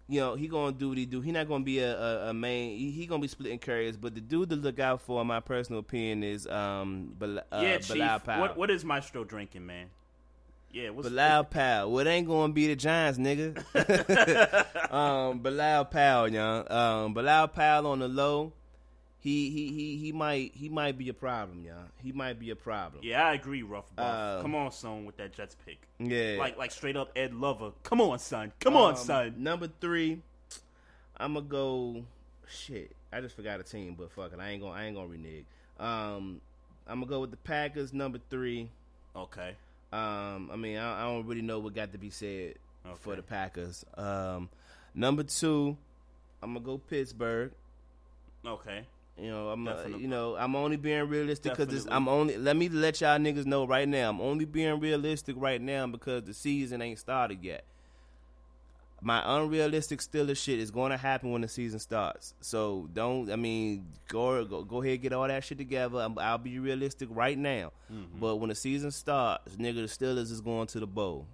You 0.07 0.21
know 0.21 0.35
he 0.35 0.49
gonna 0.49 0.73
do 0.73 0.91
what 0.91 0.99
he 0.99 1.07
do. 1.07 1.21
He 1.21 1.33
not 1.33 1.49
gonna 1.49 1.65
be 1.65 1.79
a, 1.79 1.99
a, 1.99 2.31
a 2.31 2.35
main. 2.35 2.77
He, 2.77 2.91
he 2.91 3.07
gonna 3.07 3.23
be 3.23 3.29
splitting 3.29 3.59
carries. 3.59 3.97
But 3.97 4.15
the 4.15 4.21
dude 4.21 4.51
to 4.51 4.57
look 4.57 4.79
out 4.79 5.01
for, 5.01 5.21
in 5.21 5.27
my 5.27 5.41
personal 5.41 5.81
opinion, 5.81 6.23
is 6.25 6.47
um 6.47 7.15
Bel- 7.19 7.39
uh, 7.39 7.61
yeah, 7.63 7.79
Chief. 7.79 8.27
What 8.27 8.57
what 8.57 8.71
is 8.71 8.85
Maestro 8.85 9.25
drinking, 9.25 9.65
man? 9.65 9.87
Yeah, 10.75 10.91
what's 10.91 11.09
Bilal 11.09 11.45
Powell. 11.45 11.93
Well, 11.93 12.05
it 12.05 12.11
ain't 12.11 12.27
gonna 12.27 12.53
be 12.53 12.67
the 12.67 12.75
Giants, 12.75 13.17
nigga. 13.17 13.63
um, 14.93 15.39
Bilal 15.39 15.85
Powell, 15.85 16.29
young. 16.29 16.71
Um, 16.71 17.15
Bilal 17.15 17.47
Powell 17.49 17.87
on 17.87 18.01
the 18.01 18.09
low. 18.09 18.53
He 19.21 19.51
he 19.51 19.69
he 19.73 19.97
he 19.97 20.13
might 20.13 20.53
he 20.55 20.69
might 20.69 20.99
be 20.99 21.09
a 21.09 21.15
problem, 21.15 21.65
y'all. 21.65 21.87
He 22.03 22.11
might 22.11 22.41
be 22.41 22.51
a 22.51 22.57
problem. 22.57 23.03
Yeah, 23.05 23.25
I 23.25 23.35
agree, 23.35 23.63
rough 23.63 23.85
buff. 23.95 24.37
Um, 24.39 24.43
Come 24.43 24.55
on, 24.57 24.73
son, 24.73 25.07
with 25.07 25.17
that 25.19 25.33
Jets 25.33 25.57
pick. 25.65 25.79
Yeah. 26.01 26.37
Like 26.39 26.59
like 26.59 26.73
straight 26.73 26.97
up 26.97 27.13
Ed 27.15 27.33
Lover. 27.33 27.71
Come 27.85 28.01
on, 28.01 28.19
son. 28.19 28.53
Come 28.59 28.77
on, 28.77 28.91
Um, 28.91 28.97
son. 28.97 29.35
Number 29.39 29.69
three, 29.81 30.21
I'm 31.17 31.35
gonna 31.35 31.47
go. 31.47 32.05
Shit, 32.49 32.91
I 33.13 33.21
just 33.21 33.37
forgot 33.37 33.61
a 33.61 33.63
team, 33.63 33.95
but 33.97 34.11
fuck 34.11 34.33
it, 34.33 34.41
I 34.41 34.51
ain't 34.51 34.61
gonna 34.61 34.75
I 34.75 34.85
ain't 34.87 34.97
gonna 34.97 35.09
renege. 35.09 35.47
Um, 35.79 36.41
I'm 36.87 36.99
gonna 37.01 37.07
go 37.07 37.21
with 37.21 37.31
the 37.31 37.37
Packers. 37.39 37.93
Number 37.95 38.19
three. 38.29 38.69
Okay. 39.17 39.55
Um, 39.95 40.51
I 40.53 40.57
mean, 40.57 40.77
I, 40.77 41.03
I 41.03 41.05
don't 41.05 41.27
really 41.27 41.43
know 41.43 41.61
what 41.61 41.75
got 41.75 41.93
to 41.93 41.99
be 41.99 42.11
said 42.11 42.55
for 42.97 43.15
the 43.15 43.23
Packers. 43.23 43.85
Um, 43.97 44.49
number 44.95 45.23
two, 45.23 45.77
I'm 46.43 46.55
gonna 46.55 46.65
go 46.65 46.79
Pittsburgh. 46.79 47.53
Okay. 48.45 48.85
You 49.17 49.31
know, 49.31 49.51
I'm 49.51 49.69
uh, 49.69 49.87
you 49.87 50.09
know 50.09 50.35
I'm 50.37 50.57
only 50.57 50.77
being 50.77 51.09
realistic 51.09 51.57
because 51.57 51.87
I'm 51.89 52.09
only. 52.09 52.37
Let 52.37 52.57
me 52.57 52.69
let 52.69 53.01
y'all 53.01 53.19
niggas 53.19 53.47
know 53.47 53.65
right 53.65 53.89
now. 53.89 54.11
I'm 54.11 54.21
only 54.21 54.45
being 54.45 54.81
realistic 54.81 55.37
right 55.39 55.61
now 55.61 55.87
because 55.87 56.25
the 56.25 56.35
season 56.35 56.83
ain't 56.83 56.99
started 56.99 57.39
yet. 57.45 57.65
My 59.07 59.23
unrealistic 59.39 60.01
Steelers 60.01 60.39
shit 60.39 60.59
is 60.59 60.71
going 60.71 60.91
to 60.91 60.97
happen 60.97 61.31
when 61.31 61.43
the 61.43 61.49
season 61.49 61.79
starts. 61.79 62.33
So 62.41 62.89
don't. 62.95 63.31
I 63.31 63.37
mean, 63.37 63.87
go 64.09 64.43
go 64.47 64.65
go 64.65 64.83
ahead 64.83 65.03
get 65.03 65.13
all 65.13 65.29
that 65.29 65.45
shit 65.45 65.59
together. 65.59 65.99
I'm, 65.99 66.19
I'll 66.19 66.39
be 66.39 66.59
realistic 66.59 67.11
right 67.13 67.37
now. 67.37 67.73
Mm-hmm. 67.93 68.19
But 68.19 68.37
when 68.37 68.49
the 68.49 68.55
season 68.55 68.91
starts, 68.91 69.57
nigga, 69.57 69.75
the 69.87 70.05
Steelers 70.05 70.33
is 70.33 70.41
going 70.41 70.69
to 70.69 70.81
the 70.81 70.87
bowl. 70.87 71.27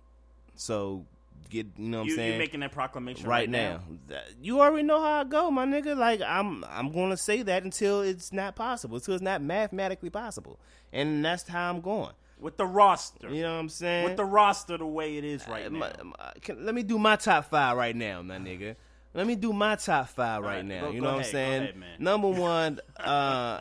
So 0.56 1.06
get 1.48 1.66
you 1.76 1.88
know 1.88 1.98
what 1.98 2.06
You, 2.06 2.12
I'm 2.14 2.16
saying 2.16 2.28
you're 2.30 2.38
making 2.38 2.60
that 2.60 2.72
proclamation 2.72 3.28
right, 3.28 3.48
now. 3.48 3.80
That- 4.08 4.26
You 4.42 4.60
already 4.60 4.82
know 4.82 5.00
how 5.00 5.20
I 5.20 5.24
go, 5.24 5.50
my 5.52 5.64
nigga. 5.64 5.96
Like 5.96 6.20
I'm, 6.22 6.64
I'm 6.68 6.90
gonna 6.90 7.16
say 7.16 7.42
that 7.42 7.62
until 7.62 8.02
it's 8.02 8.32
not 8.32 8.56
possible, 8.56 8.96
until 8.96 9.14
it's 9.14 9.22
not 9.22 9.42
mathematically 9.42 10.10
possible, 10.10 10.58
and 10.92 11.24
that's 11.24 11.46
how 11.46 11.70
I'm 11.70 11.80
going. 11.80 12.12
With 12.40 12.56
the 12.56 12.66
roster. 12.66 13.28
You 13.28 13.42
know 13.42 13.52
what 13.54 13.60
I'm 13.60 13.68
saying? 13.68 14.04
With 14.04 14.16
the 14.16 14.24
roster 14.24 14.76
the 14.78 14.86
way 14.86 15.16
it 15.18 15.24
is 15.24 15.46
right 15.48 15.66
Uh, 15.66 15.68
now. 15.70 15.78
my- 15.78 16.02
my- 16.02 16.32
can- 16.40 16.64
let 16.64 16.74
me 16.74 16.82
do 16.82 16.98
my 16.98 17.16
top 17.16 17.46
five 17.50 17.76
right 17.76 17.94
now, 17.94 18.22
my 18.22 18.38
nigga. 18.38 18.76
Let 19.14 19.26
me 19.26 19.34
do 19.34 19.52
my 19.52 19.74
top 19.76 20.08
five 20.08 20.42
right, 20.42 20.56
right, 20.56 20.64
now. 20.64 20.88
you 20.90 21.00
know 21.00 21.10
what 21.14 21.24
I'm 21.26 21.30
saying? 21.30 21.62
ahead. 21.62 21.82
Number 21.98 22.28
one, 22.28 22.80
uh, 22.98 23.60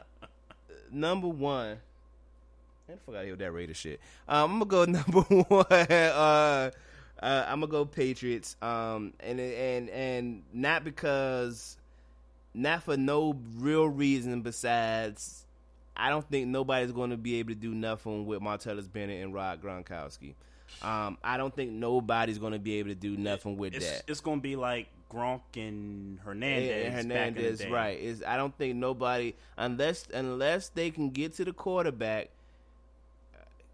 number 0.92 1.28
one. 1.28 1.78
I 2.88 2.92
forgot 2.94 3.06
fuck 3.06 3.16
out 3.16 3.20
of 3.20 3.24
here 3.26 3.34
with 3.34 3.40
that 3.40 3.52
Raider 3.52 3.74
shit. 3.74 4.00
Um, 4.28 4.52
I'm 4.62 4.68
gonna 4.68 4.86
go 4.86 4.86
number 4.92 5.22
one. 5.22 5.66
Uh, 5.72 6.72
uh, 7.22 7.46
I'm 7.48 7.60
gonna 7.60 7.68
go 7.72 7.86
Patriots. 7.86 8.56
Um, 8.62 9.14
and 9.20 9.40
and 9.40 9.90
and 9.90 10.44
not 10.54 10.84
because 10.84 11.78
not 12.54 12.84
for 12.84 12.98
no 12.98 13.40
real 13.58 13.88
reason 13.88 14.42
besides 14.42 15.46
I 16.00 16.10
don't 16.10 16.28
think 16.30 16.48
nobody's 16.48 16.92
going 16.92 17.10
to 17.10 17.18
be 17.18 17.36
able 17.40 17.50
to 17.50 17.60
do 17.60 17.74
nothing 17.74 18.26
with 18.26 18.42
Martellus 18.42 18.92
Bennett 18.92 19.24
and 19.24 19.34
Rob 19.34 19.62
Gronkowski. 19.62 20.34
Um, 20.82 21.18
I 21.24 21.38
don't 21.38 21.54
think 21.54 21.72
nobody's 21.72 22.38
going 22.38 22.54
to 22.54 22.60
be 22.60 22.76
able 22.76 22.90
to 22.90 22.96
do 22.96 23.18
nothing 23.18 23.58
with 23.58 23.76
it's, 23.76 23.90
that. 23.90 24.04
It's 24.08 24.22
going 24.22 24.38
to 24.38 24.42
be 24.42 24.56
like 24.56 24.88
Gronk 25.12 25.42
and 25.56 26.20
Hernandez. 26.20 26.86
And 26.86 26.96
Hernandez, 26.96 27.68
right? 27.68 28.00
Is 28.00 28.24
I 28.26 28.38
don't 28.38 28.56
think 28.58 28.76
nobody 28.76 29.34
unless 29.58 30.08
unless 30.14 30.70
they 30.70 30.92
can 30.92 31.10
get 31.10 31.34
to 31.36 31.46
the 31.46 31.54
quarterback 31.54 32.30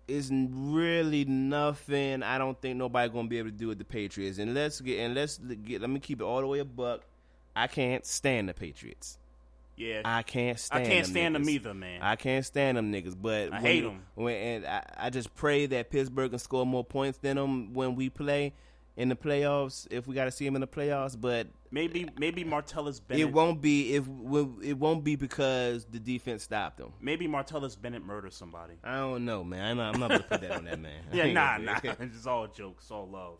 is 0.07 0.31
really 0.31 1.26
nothing. 1.26 2.23
I 2.23 2.38
don't 2.38 2.60
think 2.61 2.77
nobody 2.77 3.11
gonna 3.11 3.27
be 3.27 3.39
able 3.39 3.49
to 3.49 3.56
do 3.56 3.68
with 3.68 3.80
the 3.80 3.85
Patriots. 3.85 4.38
And 4.38 4.53
let's 4.53 4.80
get 4.81 4.99
and 4.99 5.14
let's 5.14 5.38
get. 5.38 5.81
Let 5.81 5.89
me 5.89 5.99
keep 5.99 6.22
it 6.22 6.23
all 6.23 6.41
the 6.41 6.47
way 6.47 6.60
a 6.60 6.65
buck. 6.65 7.02
I 7.56 7.68
can't 7.68 8.06
stand 8.06 8.49
the 8.49 8.53
Patriots. 8.53 9.18
Yeah, 9.77 10.02
I 10.06 10.23
can't 10.23 10.60
stand. 10.60 10.84
I 10.84 10.88
can't 10.88 11.06
them 11.06 11.11
stand 11.11 11.35
niggas. 11.35 11.39
them 11.39 11.49
either, 11.49 11.73
man. 11.73 12.02
I 12.02 12.15
can't 12.15 12.45
stand 12.45 12.77
them 12.77 12.91
niggas. 12.91 13.15
But 13.19 13.52
I 13.52 13.56
when, 13.56 13.61
hate 13.61 13.84
'em. 13.84 14.02
When, 14.15 14.35
and 14.35 14.65
I, 14.65 14.84
I 14.97 15.10
just 15.10 15.34
pray 15.35 15.65
that 15.68 15.89
Pittsburgh 15.89 16.31
can 16.31 16.39
score 16.39 16.65
more 16.65 16.84
points 16.84 17.18
than 17.18 17.35
them 17.35 17.73
when 17.73 17.95
we 17.95 18.10
play 18.10 18.53
in 18.97 19.10
the 19.10 19.15
playoffs. 19.15 19.88
If 19.91 20.07
we 20.07 20.15
got 20.15 20.26
to 20.26 20.31
see 20.31 20.45
them 20.45 20.56
in 20.56 20.61
the 20.61 20.68
playoffs, 20.68 21.19
but 21.19 21.47
maybe 21.72 22.07
maybe 22.18 22.43
Martellus 22.43 23.02
Bennett. 23.06 23.27
it 23.27 23.34
won't 23.34 23.61
be 23.61 23.93
if 23.95 24.06
it 24.64 24.77
won't 24.77 25.03
be 25.03 25.15
because 25.15 25.85
the 25.85 25.99
defense 25.99 26.43
stopped 26.43 26.77
them. 26.77 26.93
Maybe 27.02 27.27
Martellus 27.27 27.80
Bennett 27.80 28.03
murdered 28.03 28.34
somebody. 28.34 28.76
I 28.84 28.95
don't 28.95 29.26
know, 29.26 29.43
man. 29.43 29.65
I'm 29.65 29.77
not, 29.77 29.95
I'm 29.95 29.99
not 29.99 30.10
gonna 30.10 30.23
put 30.23 30.41
that 30.41 30.52
on 30.52 30.65
that 30.65 30.80
man. 30.80 31.03
yeah, 31.14 31.26
nah, 31.31 31.57
nah. 31.57 31.80
It's 31.99 32.26
all 32.26 32.47
jokes, 32.47 32.89
all 32.91 33.07
love. 33.07 33.38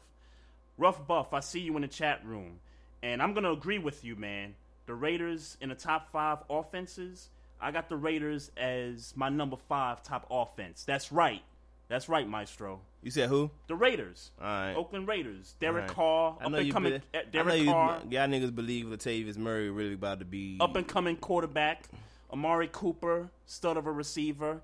Rough 0.78 1.08
Buff, 1.08 1.34
I 1.34 1.40
see 1.40 1.62
you 1.62 1.76
in 1.78 1.84
the 1.84 1.88
chat 1.88 2.26
room, 2.26 2.60
and 3.02 3.22
I'm 3.22 3.34
gonna 3.34 3.54
agree 3.54 3.80
with 3.80 4.04
you, 4.04 4.18
man. 4.18 4.56
The 4.86 4.94
Raiders 4.96 5.58
in 5.62 5.70
the 5.70 5.76
top 5.76 6.12
five 6.12 6.40
offenses. 6.50 7.30
I 7.60 7.72
got 7.72 7.90
the 7.90 7.96
Raiders 7.96 8.52
as 8.58 9.14
my 9.16 9.30
number 9.30 9.56
five 9.56 10.04
top 10.04 10.28
offense. 10.30 10.84
That's 10.84 11.12
right. 11.12 11.42
That's 11.88 12.10
right, 12.10 12.28
Maestro. 12.28 12.82
You 13.04 13.12
said 13.12 13.30
who? 13.30 13.52
The 13.68 13.76
Raiders. 13.76 14.32
All 14.42 14.48
right. 14.48 14.74
Oakland 14.74 15.08
Raiders. 15.08 15.56
Derek 15.60 15.88
right. 15.88 15.96
Carr. 15.96 16.38
I 16.42 16.46
Up 16.46 16.52
know 16.52 16.58
and 16.58 16.72
coming. 16.72 16.92
be- 16.94 17.18
uh, 17.18 17.22
I 17.22 17.24
know 17.24 17.30
Derek. 17.32 17.66
Carr. 17.66 18.02
Y'all 18.10 18.28
niggas 18.28 18.54
believe 18.56 18.86
Latavius 18.86 19.38
Murray 19.38 19.70
really 19.70 19.94
about 19.94 20.20
to 20.20 20.26
be 20.26 20.58
up 20.60 20.76
and 20.76 20.88
coming 20.88 21.16
quarterback, 21.16 21.84
Amari 22.32 22.70
Cooper, 22.72 23.30
stud 23.46 23.78
of 23.78 23.86
a 23.86 23.92
receiver, 23.92 24.62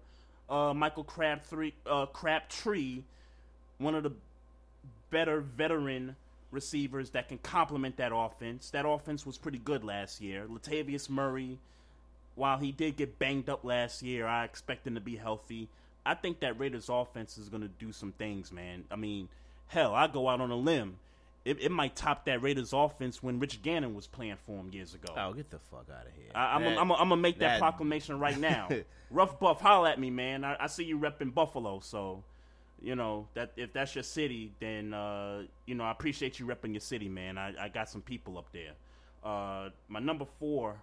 uh, 0.49 0.73
Michael 0.73 1.03
Crabtree, 1.03 1.73
uh, 1.85 2.07
Crabtree, 2.07 3.03
one 3.77 3.93
of 3.95 4.03
the 4.03 4.11
better 5.11 5.41
veteran 5.41 6.15
receivers 6.51 7.11
that 7.11 7.27
can 7.29 7.37
complement 7.39 7.97
that 7.97 8.11
offense. 8.13 8.69
That 8.71 8.87
offense 8.87 9.25
was 9.25 9.37
pretty 9.37 9.57
good 9.57 9.83
last 9.83 10.21
year. 10.21 10.45
Latavius 10.47 11.09
Murray, 11.09 11.57
while 12.35 12.57
he 12.57 12.71
did 12.71 12.97
get 12.97 13.17
banged 13.19 13.49
up 13.49 13.63
last 13.63 14.01
year, 14.03 14.27
I 14.27 14.43
expect 14.45 14.85
him 14.85 14.95
to 14.95 15.01
be 15.01 15.15
healthy. 15.15 15.69
I 16.05 16.13
think 16.15 16.39
that 16.41 16.59
Raiders 16.59 16.89
offense 16.89 17.37
is 17.37 17.49
going 17.49 17.61
to 17.61 17.67
do 17.69 17.91
some 17.91 18.11
things, 18.11 18.51
man. 18.51 18.83
I 18.91 18.95
mean, 18.95 19.29
hell, 19.67 19.93
I 19.93 20.07
go 20.07 20.27
out 20.27 20.41
on 20.41 20.51
a 20.51 20.55
limb. 20.55 20.97
It, 21.43 21.59
it 21.59 21.71
might 21.71 21.95
top 21.95 22.25
that 22.25 22.41
Raiders 22.43 22.71
offense 22.71 23.23
when 23.23 23.39
Rich 23.39 23.63
Gannon 23.63 23.95
was 23.95 24.05
playing 24.05 24.35
for 24.45 24.59
him 24.59 24.69
years 24.71 24.93
ago. 24.93 25.13
Oh, 25.17 25.33
get 25.33 25.49
the 25.49 25.57
fuck 25.57 25.87
out 25.91 26.05
of 26.05 26.13
here! 26.15 26.29
I, 26.35 26.55
I'm 26.55 26.63
That- 26.63 26.77
I'm 26.77 26.87
gonna 26.89 27.17
make 27.17 27.39
that, 27.39 27.53
that- 27.53 27.59
proclamation 27.59 28.19
right 28.19 28.37
now. 28.37 28.69
Rough 29.09 29.39
Buff, 29.39 29.59
holla 29.59 29.89
at 29.91 29.99
me, 29.99 30.11
man. 30.11 30.43
I, 30.43 30.55
I 30.59 30.67
see 30.67 30.83
you 30.83 30.99
repping 30.99 31.33
Buffalo, 31.33 31.79
so 31.79 32.23
you 32.81 32.95
know 32.95 33.27
that 33.33 33.51
if 33.57 33.73
that's 33.73 33.93
your 33.95 34.03
city, 34.03 34.51
then 34.59 34.93
uh, 34.93 35.43
you 35.65 35.75
know 35.75 35.83
I 35.83 35.91
appreciate 35.91 36.39
you 36.39 36.45
repping 36.45 36.73
your 36.73 36.81
city, 36.81 37.09
man. 37.09 37.37
I, 37.37 37.53
I 37.65 37.69
got 37.69 37.89
some 37.89 38.01
people 38.01 38.37
up 38.37 38.51
there. 38.51 38.71
Uh, 39.23 39.69
my 39.87 39.99
number 39.99 40.25
four 40.39 40.75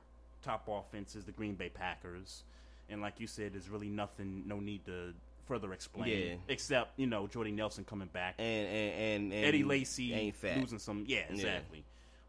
top 0.43 0.69
offense 0.69 1.17
is 1.17 1.25
the 1.25 1.33
Green 1.33 1.55
Bay 1.55 1.69
Packers, 1.69 2.45
and 2.89 3.01
like 3.01 3.19
you 3.19 3.27
said, 3.27 3.53
there's 3.55 3.69
really 3.69 3.89
nothing, 3.89 4.45
no 4.47 4.61
need 4.61 4.85
to 4.87 5.13
further 5.47 5.73
explain, 5.73 6.09
Yeah. 6.09 6.35
except 6.49 6.99
you 6.99 7.07
know 7.07 7.27
Jordy 7.27 7.51
Nelson 7.53 7.85
coming 7.85 8.09
back 8.13 8.35
and 8.39 8.67
and 8.69 8.93
and, 8.95 9.33
and 9.33 9.45
Eddie 9.45 9.65
Lacy 9.65 10.13
ain't 10.15 10.37
fat. 10.37 10.59
losing 10.59 10.79
some. 10.79 11.05
Yeah, 11.09 11.23
exactly. 11.31 11.83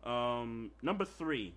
Um, 0.03 0.71
number 0.81 1.05
three, 1.05 1.53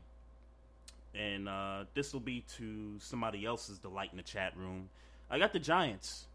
and 1.14 1.48
uh, 1.48 1.84
this 1.94 2.12
will 2.12 2.20
be 2.20 2.44
to 2.56 2.98
somebody 2.98 3.46
else's 3.46 3.78
delight 3.78 4.10
in 4.10 4.16
the 4.16 4.22
chat 4.22 4.56
room. 4.56 4.88
I 5.30 5.38
got 5.38 5.52
the 5.52 5.58
Giants 5.58 6.26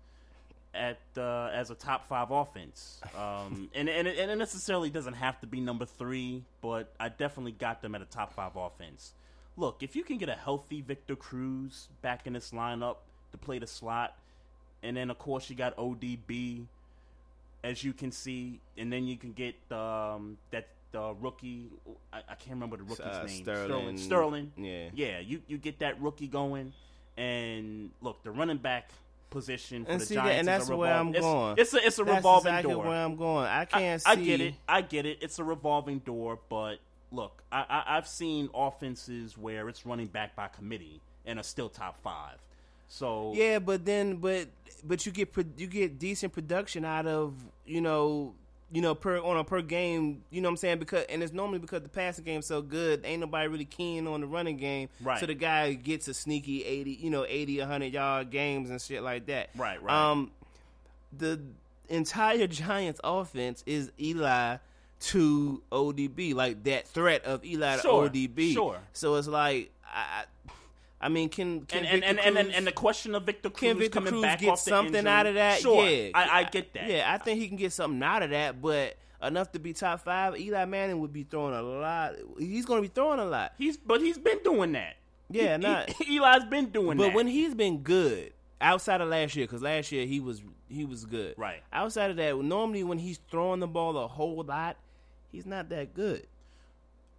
at 0.77 0.99
uh, 1.17 1.49
as 1.53 1.71
a 1.71 1.75
top 1.75 2.07
five 2.07 2.31
offense, 2.31 3.01
um, 3.17 3.69
and 3.75 3.89
and 3.89 4.07
it, 4.07 4.17
and 4.19 4.31
it 4.31 4.35
necessarily 4.37 4.89
doesn't 4.89 5.15
have 5.15 5.39
to 5.41 5.47
be 5.47 5.59
number 5.59 5.85
three, 5.85 6.43
but 6.61 6.93
I 6.99 7.09
definitely 7.09 7.53
got 7.53 7.81
them 7.81 7.95
at 7.95 8.01
a 8.01 8.05
top 8.05 8.33
five 8.33 8.55
offense. 8.55 9.13
Look, 9.57 9.81
if 9.81 9.95
you 9.95 10.03
can 10.03 10.17
get 10.17 10.29
a 10.29 10.35
healthy 10.35 10.81
Victor 10.81 11.15
Cruz 11.15 11.87
back 12.01 12.27
in 12.27 12.33
this 12.33 12.51
lineup 12.51 12.97
to 13.31 13.37
play 13.37 13.57
the 13.59 13.65
slot, 13.67 14.15
and 14.83 14.95
then 14.95 15.09
of 15.09 15.17
course 15.17 15.49
you 15.49 15.55
got 15.55 15.75
ODB, 15.77 16.65
as 17.63 17.83
you 17.83 17.91
can 17.93 18.11
see, 18.11 18.59
and 18.77 18.93
then 18.93 19.07
you 19.07 19.17
can 19.17 19.33
get 19.33 19.55
um, 19.71 20.37
that 20.51 20.67
the 20.91 21.13
rookie. 21.19 21.65
I, 22.13 22.19
I 22.19 22.35
can't 22.35 22.51
remember 22.51 22.77
the 22.77 22.83
rookie's 22.83 22.99
Uh, 23.05 23.23
name. 23.25 23.43
Sterling. 23.43 23.97
Sterling. 23.97 24.51
Yeah. 24.57 24.89
Yeah. 24.93 25.19
You 25.19 25.41
you 25.47 25.57
get 25.57 25.79
that 25.79 25.99
rookie 25.99 26.27
going, 26.27 26.71
and 27.17 27.89
look, 28.01 28.23
the 28.23 28.31
running 28.31 28.57
back 28.57 28.89
position 29.29 29.85
for 29.85 29.91
And 29.91 30.01
the 30.01 30.05
see 30.05 30.15
that- 30.15 30.23
Giants 30.23 30.39
and 30.39 30.47
that's 30.47 30.69
a 30.69 30.77
where 30.77 30.93
I'm 30.93 31.13
revol- 31.13 31.53
it's- 31.57 31.73
It's, 31.73 31.83
a 31.83 31.87
it's 31.87 31.99
a 31.99 32.03
That's 32.03 32.15
revolving 32.17 32.53
exactly 32.53 32.73
door. 32.73 32.85
where 32.85 33.03
I'm 33.05 33.15
going. 33.15 33.45
I 33.47 33.65
can't 33.65 34.03
I, 34.05 34.15
see. 34.15 34.21
I 34.21 34.25
get 34.25 34.41
it. 34.41 34.53
I 34.67 34.81
get 34.81 35.05
it. 35.05 35.17
It's 35.21 35.39
a 35.39 35.43
revolving 35.43 35.99
door, 35.99 36.39
but 36.49 36.77
look, 37.11 37.43
I, 37.51 37.65
I 37.69 37.97
I've 37.97 38.07
seen 38.07 38.49
offenses 38.53 39.37
where 39.37 39.67
it's 39.69 39.85
running 39.85 40.07
back 40.07 40.35
by 40.35 40.47
committee 40.47 41.01
and 41.25 41.39
are 41.39 41.43
still 41.43 41.69
top 41.69 41.97
five. 42.03 42.37
So 42.87 43.33
Yeah, 43.35 43.59
but 43.59 43.83
then, 43.85 44.17
but 44.17 44.47
but 44.83 45.05
you 45.05 45.11
get 45.11 45.33
you 45.57 45.67
get 45.67 45.99
decent 45.99 46.31
production 46.33 46.85
out 46.85 47.05
of 47.07 47.33
you 47.65 47.81
know 47.81 48.33
you 48.71 48.81
know 48.81 48.93
per 48.95 49.17
on 49.19 49.37
a 49.37 49.43
per 49.43 49.61
game. 49.61 50.23
You 50.29 50.41
know 50.41 50.49
what 50.49 50.53
I'm 50.53 50.57
saying? 50.57 50.79
Because 50.79 51.05
and 51.09 51.23
it's 51.23 51.33
normally 51.33 51.59
because 51.59 51.81
the 51.83 51.89
passing 51.89 52.25
game's 52.25 52.45
so 52.45 52.61
good, 52.61 53.01
ain't 53.05 53.21
nobody 53.21 53.47
really 53.47 53.65
keen 53.65 54.07
on 54.07 54.21
the 54.21 54.27
running 54.27 54.57
game. 54.57 54.89
Right. 55.01 55.19
So 55.19 55.25
the 55.25 55.33
guy 55.35 55.73
gets 55.73 56.07
a 56.07 56.13
sneaky 56.13 56.63
eighty, 56.65 56.91
you 56.91 57.09
know, 57.09 57.25
80, 57.27 57.59
100 57.59 57.93
yard 57.93 58.29
games 58.31 58.69
and 58.69 58.81
shit 58.81 59.03
like 59.03 59.27
that. 59.27 59.49
Right, 59.55 59.81
right. 59.81 60.11
Um, 60.11 60.31
the 61.17 61.39
entire 61.89 62.47
Giants 62.47 62.99
offense 63.03 63.63
is 63.65 63.91
Eli 63.99 64.57
to 64.99 65.61
ODB, 65.71 66.33
like 66.33 66.63
that 66.63 66.87
threat 66.87 67.23
of 67.25 67.45
Eli 67.45 67.77
Sure, 67.77 68.09
to 68.09 68.09
ODB. 68.09 68.53
sure. 68.53 68.79
So 68.93 69.15
it's 69.15 69.27
like 69.27 69.71
I. 69.85 70.23
I 70.47 70.51
I 70.99 71.09
mean, 71.09 71.29
can, 71.29 71.61
can 71.61 71.85
and 71.85 72.03
and, 72.03 72.15
Victor 72.17 72.27
and, 72.27 72.37
and, 72.37 72.55
and, 72.55 72.67
the 72.67 72.71
question 72.71 73.13
of 73.13 73.23
Victor 73.23 73.49
Cruz 73.51 73.69
can 73.69 73.77
Victor 73.77 73.99
coming 73.99 74.13
Cruz 74.13 74.21
back 74.23 74.39
get 74.39 74.57
something 74.57 74.95
injury, 74.95 75.11
out 75.11 75.25
of 75.27 75.35
that? 75.35 75.61
Sure, 75.61 75.87
Yeah, 75.87 76.09
I, 76.15 76.39
I 76.39 76.43
get 76.45 76.73
that. 76.73 76.89
Yeah, 76.89 77.13
I 77.13 77.19
think 77.19 77.39
he 77.39 77.47
can 77.47 77.57
get 77.57 77.71
something 77.71 78.01
out 78.01 78.23
of 78.23 78.31
that, 78.31 78.59
but 78.61 78.97
enough 79.21 79.51
to 79.51 79.59
be 79.59 79.73
top 79.73 80.01
five. 80.01 80.39
Eli 80.39 80.65
Manning 80.65 80.99
would 80.99 81.13
be 81.13 81.23
throwing 81.23 81.53
a 81.53 81.61
lot. 81.61 82.15
He's 82.39 82.65
going 82.65 82.81
to 82.81 82.89
be 82.89 82.93
throwing 82.93 83.19
a 83.19 83.25
lot. 83.25 83.53
He's 83.57 83.77
but 83.77 84.01
he's 84.01 84.17
been 84.17 84.39
doing 84.43 84.71
that. 84.71 84.95
Yeah, 85.29 85.57
He- 85.57 85.63
not. 85.63 85.89
he- 85.91 86.17
Eli's 86.17 86.45
been 86.45 86.69
doing 86.69 86.89
that. 86.89 86.97
but 86.97 87.07
that. 87.09 87.15
when 87.15 87.27
he's 87.27 87.53
been 87.53 87.79
good 87.79 88.33
outside 88.59 89.01
of 89.01 89.09
last 89.09 89.35
year, 89.35 89.45
because 89.45 89.61
last 89.61 89.91
year 89.91 90.05
he 90.05 90.19
was 90.19 90.41
he 90.67 90.83
was 90.85 91.05
good. 91.05 91.35
Right. 91.37 91.61
Outside 91.71 92.11
of 92.11 92.17
that, 92.17 92.37
normally 92.37 92.83
when 92.83 92.97
he's 92.97 93.19
throwing 93.29 93.59
the 93.59 93.67
ball 93.67 93.97
a 93.97 94.07
whole 94.07 94.43
lot, 94.43 94.77
he's 95.31 95.45
not 95.45 95.69
that 95.69 95.93
good. 95.93 96.25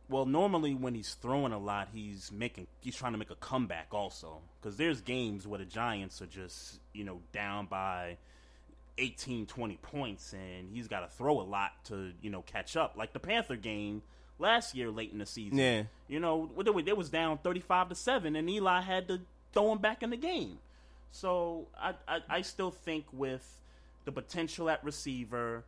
Well, 0.08 0.24
normally 0.24 0.74
when 0.74 0.94
he's 0.94 1.14
throwing 1.14 1.52
a 1.52 1.58
lot, 1.58 1.88
he's 1.92 2.32
making 2.32 2.66
he's 2.80 2.96
trying 2.96 3.12
to 3.12 3.18
make 3.18 3.30
a 3.30 3.36
comeback 3.36 3.88
also. 3.92 4.40
Because 4.60 4.76
there's 4.76 5.00
games 5.00 5.46
where 5.46 5.58
the 5.58 5.64
Giants 5.64 6.22
are 6.22 6.26
just 6.26 6.80
you 6.92 7.04
know 7.04 7.20
down 7.32 7.66
by 7.66 8.16
18, 8.96 9.46
20 9.46 9.76
points, 9.76 10.32
and 10.32 10.70
he's 10.72 10.88
got 10.88 11.00
to 11.00 11.08
throw 11.08 11.40
a 11.40 11.42
lot 11.42 11.72
to 11.86 12.12
you 12.22 12.30
know 12.30 12.42
catch 12.42 12.76
up. 12.76 12.94
Like 12.96 13.12
the 13.12 13.20
Panther 13.20 13.56
game 13.56 14.02
last 14.38 14.74
year, 14.74 14.90
late 14.90 15.12
in 15.12 15.18
the 15.18 15.26
season. 15.26 15.58
Yeah. 15.58 15.82
You 16.08 16.20
know, 16.20 16.50
they 16.84 16.92
was 16.92 17.10
down 17.10 17.38
thirty 17.38 17.60
five 17.60 17.88
to 17.90 17.94
seven, 17.94 18.36
and 18.36 18.48
Eli 18.48 18.80
had 18.80 19.08
to 19.08 19.20
throw 19.52 19.72
him 19.72 19.78
back 19.78 20.02
in 20.02 20.10
the 20.10 20.16
game. 20.16 20.58
So 21.12 21.66
I 21.78 21.94
I, 22.06 22.20
I 22.28 22.42
still 22.42 22.70
think 22.70 23.04
with 23.12 23.46
the 24.04 24.12
potential 24.12 24.70
at 24.70 24.82
receiver. 24.82 25.64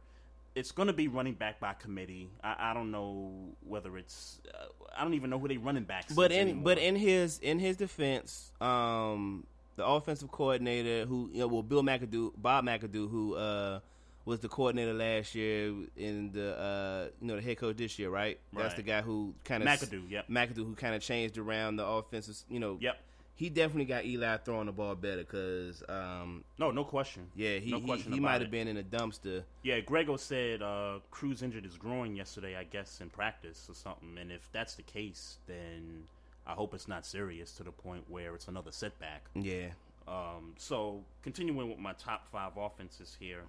It's 0.54 0.72
going 0.72 0.88
to 0.88 0.92
be 0.92 1.08
running 1.08 1.34
back 1.34 1.60
by 1.60 1.74
committee. 1.74 2.30
I, 2.42 2.56
I 2.70 2.74
don't 2.74 2.90
know 2.90 3.54
whether 3.64 3.96
it's. 3.96 4.40
Uh, 4.52 4.66
I 4.96 5.04
don't 5.04 5.14
even 5.14 5.30
know 5.30 5.38
who 5.38 5.48
they 5.48 5.56
running 5.56 5.84
backs. 5.84 6.12
But 6.12 6.32
in 6.32 6.40
anymore. 6.40 6.64
but 6.64 6.78
in 6.78 6.96
his 6.96 7.38
in 7.38 7.58
his 7.58 7.76
defense, 7.76 8.50
um, 8.60 9.46
the 9.76 9.86
offensive 9.86 10.30
coordinator 10.30 11.06
who 11.06 11.30
you 11.32 11.40
know, 11.40 11.46
well 11.46 11.62
Bill 11.62 11.82
McAdoo, 11.82 12.32
Bob 12.36 12.64
McAdoo, 12.64 13.08
who 13.08 13.34
uh, 13.36 13.80
was 14.24 14.40
the 14.40 14.48
coordinator 14.48 14.92
last 14.92 15.34
year 15.34 15.72
in 15.96 16.32
the 16.32 16.58
uh, 16.58 17.08
you 17.20 17.28
know 17.28 17.36
the 17.36 17.42
head 17.42 17.58
coach 17.58 17.76
this 17.76 17.98
year, 17.98 18.10
right? 18.10 18.38
That's 18.52 18.74
the 18.74 18.82
guy 18.82 19.02
who 19.02 19.34
kind 19.44 19.62
of 19.62 19.68
McAdoo, 19.68 20.10
yep. 20.10 20.28
McAdoo 20.28 20.66
who 20.66 20.74
kind 20.74 20.94
of 20.94 21.02
changed 21.02 21.38
around 21.38 21.76
the 21.76 21.86
offensive. 21.86 22.36
You 22.48 22.60
know, 22.60 22.78
Yep. 22.80 22.96
He 23.40 23.48
definitely 23.48 23.86
got 23.86 24.04
Eli 24.04 24.36
throwing 24.36 24.66
the 24.66 24.72
ball 24.72 24.94
better 24.94 25.22
because, 25.22 25.82
um, 25.88 26.44
no, 26.58 26.70
no 26.72 26.84
question. 26.84 27.26
yeah, 27.34 27.56
he 27.56 27.70
no 27.70 27.80
he, 27.80 27.86
question 27.86 28.12
he 28.12 28.18
about 28.18 28.32
might 28.32 28.40
have 28.42 28.50
been 28.50 28.68
in 28.68 28.76
a 28.76 28.82
dumpster. 28.82 29.44
Yeah, 29.62 29.80
Grego 29.80 30.18
said 30.18 30.60
uh, 30.60 30.98
Cruz 31.10 31.42
injured 31.42 31.64
his 31.64 31.78
groin 31.78 32.14
yesterday, 32.14 32.54
I 32.54 32.64
guess, 32.64 33.00
in 33.00 33.08
practice 33.08 33.66
or 33.66 33.74
something. 33.74 34.18
And 34.20 34.30
if 34.30 34.46
that's 34.52 34.74
the 34.74 34.82
case, 34.82 35.38
then 35.46 36.02
I 36.46 36.52
hope 36.52 36.74
it's 36.74 36.86
not 36.86 37.06
serious 37.06 37.52
to 37.52 37.62
the 37.62 37.70
point 37.72 38.04
where 38.10 38.34
it's 38.34 38.48
another 38.48 38.72
setback. 38.72 39.22
Yeah. 39.34 39.68
Um, 40.06 40.52
so 40.58 41.02
continuing 41.22 41.70
with 41.70 41.78
my 41.78 41.94
top 41.94 42.30
five 42.30 42.58
offenses 42.58 43.16
here. 43.18 43.44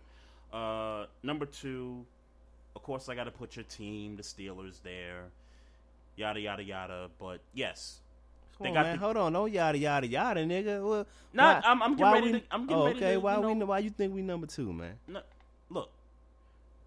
Uh, 0.54 1.08
number 1.22 1.46
two, 1.46 2.06
of 2.78 2.84
course, 2.84 3.10
I 3.10 3.16
got 3.16 3.26
to 3.26 3.32
put 3.32 3.58
your 3.58 3.66
team, 3.66 4.16
the 4.16 4.24
Steelers, 4.24 4.82
there. 4.84 5.26
Yada 6.16 6.40
yada 6.40 6.64
yada. 6.64 7.10
But 7.20 7.42
yes, 7.54 8.00
they 8.62 8.70
on, 8.70 8.74
got 8.74 8.86
man. 8.86 8.98
The, 8.98 9.04
hold 9.04 9.18
on, 9.18 9.34
no 9.34 9.46
yada 9.46 9.78
yada 9.78 10.08
yada, 10.08 10.46
nigga. 10.46 10.84
Well, 10.84 11.08
nah, 11.34 11.62
I'm, 11.64 11.82
I'm 11.82 11.96
getting 11.96 12.14
ready. 12.14 12.32
We, 12.32 12.40
to, 12.40 12.46
I'm 12.52 12.66
getting 12.66 12.82
oh, 12.82 12.86
ready. 12.86 12.98
Okay, 12.98 13.14
to, 13.14 13.20
why 13.20 13.36
you 13.36 13.42
know, 13.42 13.54
we? 13.54 13.64
Why 13.64 13.80
you 13.80 13.90
think 13.90 14.14
we 14.14 14.22
number 14.22 14.48
two, 14.48 14.72
man? 14.74 14.94
No, 15.08 15.22
look. 15.70 15.92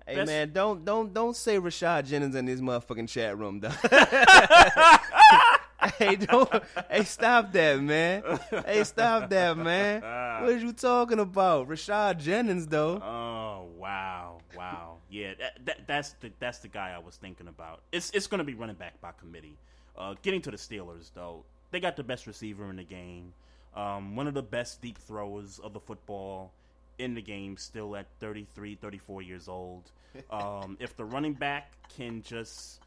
Hey 0.07 0.17
best, 0.17 0.27
man, 0.27 0.53
don't 0.53 0.85
don't 0.85 1.15
don't 1.15 1.35
say 1.35 1.59
Rashad 1.59 2.07
Jennings 2.07 2.35
in 2.35 2.45
this 2.45 2.61
motherfucking 2.61 3.09
chat 3.09 3.39
room, 3.39 3.61
though. 3.61 3.71
hey, 5.99 6.17
don't. 6.17 6.51
Hey, 6.91 7.05
stop 7.05 7.53
that, 7.53 7.81
man. 7.81 8.23
Hey, 8.67 8.85
stop 8.85 9.31
that, 9.31 9.57
man. 9.57 10.03
What 10.43 10.53
are 10.53 10.59
you 10.59 10.73
talking 10.73 11.21
about, 11.21 11.69
Rashad 11.69 12.19
Jennings, 12.19 12.67
though? 12.67 12.97
Oh 12.97 13.69
wow, 13.79 14.41
wow, 14.57 14.97
yeah. 15.09 15.33
That, 15.41 15.65
that, 15.65 15.87
that's 15.87 16.13
the 16.21 16.31
that's 16.39 16.59
the 16.59 16.69
guy 16.69 16.93
I 16.95 16.99
was 16.99 17.17
thinking 17.17 17.49
about. 17.49 17.81
It's 17.91 18.11
it's 18.11 18.27
going 18.27 18.39
to 18.39 18.45
be 18.45 18.55
running 18.55 18.77
back 18.77 19.01
by 19.01 19.13
committee. 19.13 19.57
Uh, 19.97 20.15
getting 20.23 20.43
to 20.43 20.51
the 20.51 20.57
Steelers, 20.57 21.11
though, 21.15 21.45
they 21.75 21.81
got 21.81 21.97
the 21.97 22.05
best 22.05 22.27
receiver 22.27 22.71
in 22.71 22.77
the 22.77 22.85
game. 22.85 23.33
Um, 23.75 24.15
one 24.15 24.29
of 24.29 24.35
the 24.35 24.43
best 24.43 24.81
deep 24.81 24.97
throwers 24.97 25.59
of 25.59 25.73
the 25.73 25.81
football 25.81 26.53
in 26.99 27.15
the 27.15 27.21
game, 27.21 27.57
still 27.57 27.97
at 27.97 28.07
33, 28.21 28.77
34 28.77 29.23
years 29.23 29.49
old. 29.49 29.83
Um, 30.31 30.77
if 30.79 30.97
the 30.97 31.05
running 31.05 31.33
back 31.33 31.73
can 31.97 32.23
just 32.23 32.79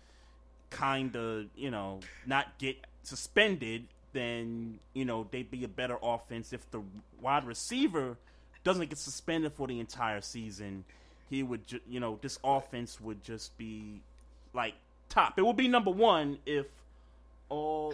kind 0.69 1.13
of, 1.17 1.47
you 1.57 1.69
know, 1.69 1.99
not 2.25 2.57
get 2.57 2.77
suspended, 3.03 3.85
then, 4.13 4.79
you 4.93 5.03
know, 5.03 5.27
they'd 5.29 5.51
be 5.51 5.65
a 5.65 5.67
better 5.67 5.97
offense. 6.01 6.53
If 6.53 6.71
the 6.71 6.81
wide 7.19 7.45
receiver 7.45 8.15
doesn't 8.63 8.87
get 8.89 8.97
suspended 8.97 9.51
for 9.51 9.67
the 9.67 9.81
entire 9.81 10.21
season, 10.21 10.85
he 11.29 11.43
would, 11.43 11.67
ju- 11.67 11.81
you 11.85 11.99
know, 11.99 12.17
this 12.21 12.39
offense 12.45 13.01
would 13.01 13.21
just 13.25 13.57
be 13.57 13.99
like 14.53 14.75
top. 15.09 15.37
It 15.37 15.45
would 15.45 15.57
be 15.57 15.67
number 15.67 15.91
one 15.91 16.37
if 16.45 16.67
all 17.49 17.93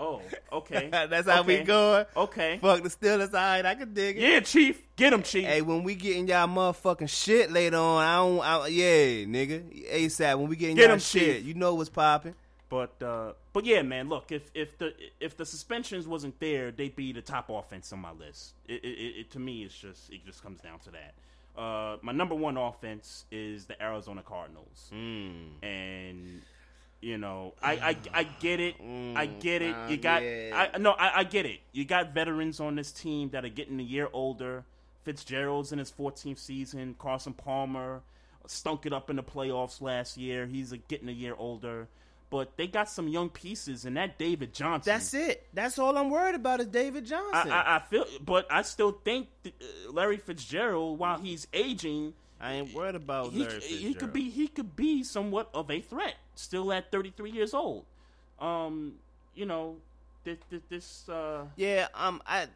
Oh, 0.00 0.22
okay. 0.50 0.88
That's 0.90 1.28
how 1.28 1.40
okay. 1.40 1.60
we 1.60 1.64
going. 1.64 2.06
Okay. 2.16 2.58
Fuck 2.62 2.82
the 2.82 2.88
Steelers. 2.88 3.28
All 3.28 3.34
right, 3.34 3.66
I 3.66 3.74
can 3.74 3.92
dig 3.92 4.16
it. 4.16 4.22
Yeah, 4.22 4.40
Chief. 4.40 4.82
Get 4.96 5.12
him, 5.12 5.22
Chief. 5.22 5.44
Hey, 5.44 5.60
when 5.60 5.82
we 5.82 5.94
getting 5.94 6.26
y'all 6.26 6.48
motherfucking 6.48 7.10
shit 7.10 7.52
later 7.52 7.76
on, 7.76 8.02
I 8.02 8.16
don't. 8.16 8.40
I, 8.40 8.66
yeah, 8.68 9.24
nigga. 9.26 9.92
ASAP. 9.92 10.38
When 10.38 10.48
we 10.48 10.56
getting 10.56 10.76
Get 10.76 10.84
y'all 10.84 10.94
him, 10.94 11.00
shit, 11.00 11.36
Chief. 11.38 11.46
you 11.46 11.54
know 11.54 11.74
what's 11.74 11.90
popping. 11.90 12.34
But 12.70 13.02
uh, 13.02 13.32
but 13.52 13.66
yeah, 13.66 13.82
man. 13.82 14.08
Look, 14.08 14.32
if 14.32 14.50
if 14.54 14.78
the 14.78 14.94
if 15.20 15.36
the 15.36 15.44
suspensions 15.44 16.08
wasn't 16.08 16.40
there, 16.40 16.70
they'd 16.70 16.96
be 16.96 17.12
the 17.12 17.20
top 17.20 17.50
offense 17.50 17.92
on 17.92 17.98
my 17.98 18.12
list. 18.12 18.54
It, 18.66 18.82
it, 18.84 19.18
it 19.18 19.30
to 19.32 19.38
me, 19.38 19.64
it's 19.64 19.76
just 19.76 20.10
it 20.10 20.24
just 20.24 20.42
comes 20.42 20.60
down 20.60 20.78
to 20.80 20.90
that. 20.92 21.14
Uh, 21.60 21.98
my 22.00 22.12
number 22.12 22.34
one 22.34 22.56
offense 22.56 23.26
is 23.30 23.66
the 23.66 23.80
Arizona 23.82 24.22
Cardinals, 24.22 24.90
mm. 24.94 25.62
and 25.62 26.40
you 27.00 27.16
know, 27.18 27.54
I, 27.62 27.72
I, 27.72 27.96
I 28.12 28.22
get 28.24 28.60
it. 28.60 28.76
I 28.78 28.82
Mm, 29.26 29.40
get 29.40 29.62
it. 29.62 29.74
You 29.88 29.96
got 29.96 30.22
I 30.22 30.78
no, 30.78 30.92
I, 30.92 31.20
I 31.20 31.24
get 31.24 31.46
it. 31.46 31.60
You 31.72 31.84
got 31.84 32.12
veterans 32.12 32.60
on 32.60 32.76
this 32.76 32.92
team 32.92 33.30
that 33.30 33.44
are 33.44 33.48
getting 33.48 33.80
a 33.80 33.84
year 33.84 34.08
older. 34.12 34.64
Fitzgerald's 35.02 35.72
in 35.72 35.78
his 35.78 35.90
14th 35.90 36.38
season. 36.38 36.94
Carson 36.98 37.32
Palmer 37.32 38.02
stunk 38.46 38.84
it 38.86 38.92
up 38.92 39.08
in 39.10 39.16
the 39.16 39.22
playoffs 39.22 39.80
last 39.80 40.16
year. 40.18 40.46
He's 40.46 40.72
a, 40.72 40.76
getting 40.76 41.08
a 41.08 41.12
year 41.12 41.34
older. 41.38 41.88
But 42.28 42.56
they 42.56 42.68
got 42.68 42.88
some 42.88 43.08
young 43.08 43.28
pieces, 43.28 43.84
and 43.86 43.96
that 43.96 44.16
David 44.16 44.52
Johnson. 44.54 44.92
That's 44.92 45.14
it. 45.14 45.48
That's 45.52 45.80
all 45.80 45.98
I'm 45.98 46.10
worried 46.10 46.36
about 46.36 46.60
is 46.60 46.66
David 46.68 47.04
Johnson. 47.04 47.50
I, 47.50 47.62
I, 47.62 47.76
I 47.76 47.78
feel, 47.80 48.04
but 48.24 48.46
I 48.50 48.62
still 48.62 48.92
think 48.92 49.26
uh, 49.44 49.50
Larry 49.90 50.18
Fitzgerald, 50.18 50.98
while 51.00 51.18
he's 51.18 51.48
aging, 51.52 52.12
I 52.40 52.54
ain't 52.54 52.72
worried 52.74 52.94
about 52.94 53.32
he, 53.32 53.44
Larry 53.44 53.60
he 53.60 53.94
could 53.94 54.12
be 54.12 54.30
he 54.30 54.48
could 54.48 54.74
be 54.74 55.02
somewhat 55.02 55.50
of 55.52 55.70
a 55.70 55.80
threat 55.80 56.14
still 56.34 56.72
at 56.72 56.90
33 56.90 57.30
years 57.30 57.54
old. 57.54 57.84
Um, 58.40 58.94
you 59.34 59.46
know, 59.46 59.76
this 60.24 60.38
this 60.68 61.08
uh 61.08 61.44
yeah 61.56 61.88
um 61.94 62.22
I 62.26 62.46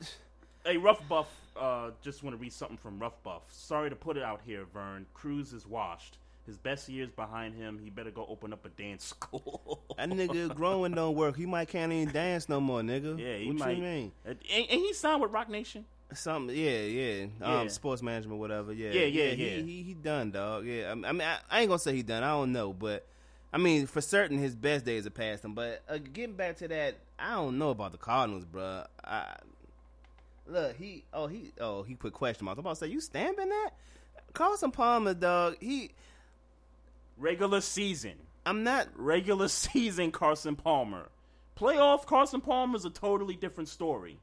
a 0.66 0.76
rough 0.76 1.06
buff. 1.08 1.28
Uh, 1.56 1.90
just 2.02 2.22
want 2.22 2.34
to 2.34 2.40
read 2.40 2.52
something 2.52 2.76
from 2.76 2.98
Rough 2.98 3.22
Buff. 3.22 3.42
Sorry 3.48 3.88
to 3.88 3.94
put 3.94 4.16
it 4.16 4.22
out 4.22 4.40
here, 4.44 4.64
Vern. 4.72 5.06
Cruz 5.14 5.52
is 5.52 5.66
washed. 5.66 6.18
His 6.46 6.56
best 6.58 6.88
years 6.88 7.10
behind 7.10 7.54
him. 7.54 7.78
He 7.82 7.90
better 7.90 8.10
go 8.10 8.26
open 8.28 8.52
up 8.52 8.66
a 8.66 8.68
dance 8.70 9.04
school. 9.22 9.80
that 9.96 10.08
nigga 10.08 10.54
growing 10.54 10.92
don't 10.92 11.14
work. 11.14 11.36
He 11.36 11.46
might 11.46 11.68
can't 11.68 11.92
even 11.92 12.12
dance 12.12 12.48
no 12.48 12.60
more, 12.60 12.80
nigga. 12.80 13.18
Yeah, 13.18 13.36
he 13.36 13.46
what 13.48 13.56
might. 13.56 13.76
You 13.76 13.82
mean? 13.82 14.12
And, 14.24 14.38
and 14.52 14.66
he 14.80 14.92
signed 14.92 15.22
with 15.22 15.30
Roc 15.30 15.48
Nation. 15.48 15.84
Something, 16.14 16.56
yeah, 16.56 16.80
yeah, 16.80 17.26
yeah. 17.40 17.60
Um, 17.60 17.68
sports 17.68 18.02
management, 18.02 18.38
whatever. 18.38 18.72
Yeah, 18.72 18.90
yeah, 18.90 19.04
yeah, 19.04 19.24
yeah. 19.24 19.32
yeah. 19.32 19.56
He, 19.56 19.62
he, 19.62 19.82
he 19.82 19.94
done, 19.94 20.30
dog. 20.30 20.66
Yeah, 20.66 20.88
I, 20.88 20.92
I 20.92 21.12
mean, 21.12 21.20
I, 21.22 21.38
I, 21.50 21.60
ain't 21.60 21.68
gonna 21.68 21.78
say 21.78 21.94
he 21.94 22.02
done. 22.02 22.22
I 22.22 22.28
don't 22.28 22.52
know, 22.52 22.72
but 22.72 23.06
I 23.52 23.58
mean, 23.58 23.86
for 23.86 24.00
certain, 24.00 24.38
his 24.38 24.54
best 24.54 24.84
days 24.84 25.06
are 25.06 25.10
past 25.10 25.44
him. 25.44 25.54
But 25.54 25.82
uh, 25.88 25.98
getting 25.98 26.34
back 26.34 26.56
to 26.56 26.68
that, 26.68 26.96
I 27.18 27.32
don't 27.34 27.58
know 27.58 27.70
about 27.70 27.92
the 27.92 27.98
Cardinals, 27.98 28.44
bro. 28.44 28.84
I, 29.04 29.36
look, 30.46 30.76
he, 30.76 31.04
oh, 31.12 31.26
he, 31.26 31.52
oh, 31.60 31.82
he 31.82 31.94
put 31.94 32.12
question 32.12 32.44
marks. 32.44 32.58
I'm 32.58 32.66
about 32.66 32.76
to 32.76 32.80
say, 32.80 32.88
you 32.88 33.00
stamping 33.00 33.48
that? 33.48 33.70
Carson 34.32 34.70
Palmer, 34.70 35.14
dog. 35.14 35.56
He 35.60 35.92
regular 37.16 37.60
season. 37.60 38.14
I'm 38.44 38.64
not 38.64 38.88
regular 38.96 39.48
season. 39.48 40.10
Carson 40.10 40.56
Palmer, 40.56 41.08
playoff. 41.58 42.06
Carson 42.06 42.40
Palmer 42.40 42.76
is 42.76 42.84
a 42.84 42.90
totally 42.90 43.36
different 43.36 43.68
story. 43.68 44.18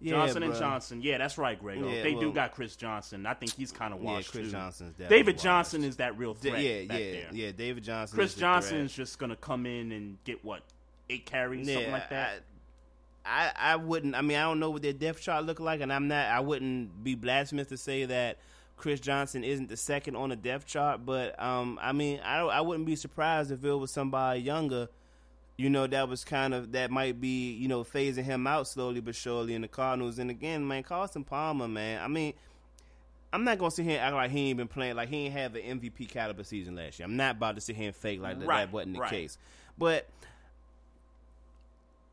Yeah, 0.00 0.12
Johnson 0.12 0.42
bro. 0.42 0.50
and 0.50 0.58
Johnson. 0.58 1.00
Yeah, 1.02 1.18
that's 1.18 1.38
right, 1.38 1.58
Greg. 1.58 1.80
Yeah, 1.80 2.02
they 2.02 2.12
well, 2.12 2.20
do 2.20 2.32
got 2.32 2.52
Chris 2.52 2.76
Johnson. 2.76 3.24
I 3.24 3.34
think 3.34 3.54
he's 3.54 3.72
kind 3.72 3.94
of 3.94 4.00
washed. 4.00 4.28
Yeah. 4.28 4.40
Chris 4.40 4.46
too. 4.48 4.52
Johnson's 4.52 4.92
definitely 4.92 5.16
David 5.16 5.34
washed. 5.36 5.44
Johnson 5.44 5.84
is 5.84 5.96
that 5.96 6.18
real 6.18 6.34
threat. 6.34 6.60
yeah, 6.60 6.78
yeah, 6.80 6.86
there. 6.86 7.28
yeah. 7.32 7.50
David 7.52 7.84
Johnson. 7.84 8.14
Chris 8.14 8.34
is 8.34 8.40
Johnson 8.40 8.78
is 8.78 8.92
just 8.92 9.18
gonna 9.18 9.36
come 9.36 9.64
in 9.64 9.92
and 9.92 10.18
get 10.24 10.44
what 10.44 10.62
eight 11.08 11.26
carries, 11.26 11.66
something 11.70 11.92
like 11.92 12.10
that. 12.10 12.42
I, 13.24 13.46
I, 13.56 13.72
I 13.72 13.76
wouldn't. 13.76 14.14
I 14.14 14.20
mean, 14.20 14.36
I 14.36 14.42
don't 14.42 14.60
know 14.60 14.70
what 14.70 14.82
their 14.82 14.92
depth 14.92 15.22
chart 15.22 15.44
look 15.44 15.60
like, 15.60 15.80
and 15.80 15.92
I'm 15.92 16.08
not. 16.08 16.26
I 16.26 16.40
wouldn't 16.40 17.02
be 17.02 17.14
blasphemous 17.14 17.68
to 17.68 17.76
say 17.76 18.04
that 18.04 18.38
Chris 18.76 19.00
Johnson 19.00 19.44
isn't 19.44 19.68
the 19.68 19.76
second 19.76 20.16
on 20.16 20.28
the 20.28 20.36
depth 20.36 20.66
chart. 20.66 21.04
But 21.04 21.40
um, 21.42 21.78
I 21.82 21.92
mean, 21.92 22.20
I 22.20 22.40
I 22.40 22.60
wouldn't 22.60 22.86
be 22.86 22.96
surprised 22.96 23.50
if 23.50 23.64
it 23.64 23.72
was 23.72 23.92
somebody 23.92 24.40
younger. 24.40 24.88
You 25.58 25.70
know, 25.70 25.86
that 25.86 26.08
was 26.08 26.22
kind 26.24 26.52
of 26.52 26.72
that 26.72 26.90
might 26.90 27.20
be 27.20 27.52
you 27.52 27.68
know 27.68 27.82
phasing 27.84 28.24
him 28.24 28.46
out 28.46 28.68
slowly 28.68 29.00
but 29.00 29.14
surely 29.14 29.54
in 29.54 29.62
the 29.62 29.68
Cardinals. 29.68 30.18
And 30.18 30.30
again, 30.30 30.66
man, 30.66 30.82
Carson 30.82 31.24
Palmer, 31.24 31.68
man. 31.68 32.02
I 32.02 32.08
mean. 32.08 32.34
I'm 33.32 33.44
not 33.44 33.58
gonna 33.58 33.72
sit 33.72 33.84
here 33.84 33.96
and 33.98 34.02
act 34.02 34.14
like 34.14 34.30
he 34.30 34.48
ain't 34.48 34.56
been 34.56 34.68
playing 34.68 34.96
like 34.96 35.10
he 35.10 35.26
ain't 35.26 35.34
have 35.34 35.56
an 35.56 35.80
MVP 35.80 36.08
caliber 36.08 36.42
season 36.44 36.76
last 36.76 36.98
year. 36.98 37.04
I'm 37.06 37.16
not 37.16 37.36
about 37.36 37.56
to 37.56 37.60
sit 37.60 37.76
here 37.76 37.88
and 37.88 37.96
fake 37.96 38.20
like 38.20 38.38
that, 38.38 38.46
Right, 38.48 38.64
that 38.64 38.72
wasn't 38.72 38.94
the 38.94 39.00
right. 39.00 39.10
case. 39.10 39.36
But 39.76 40.08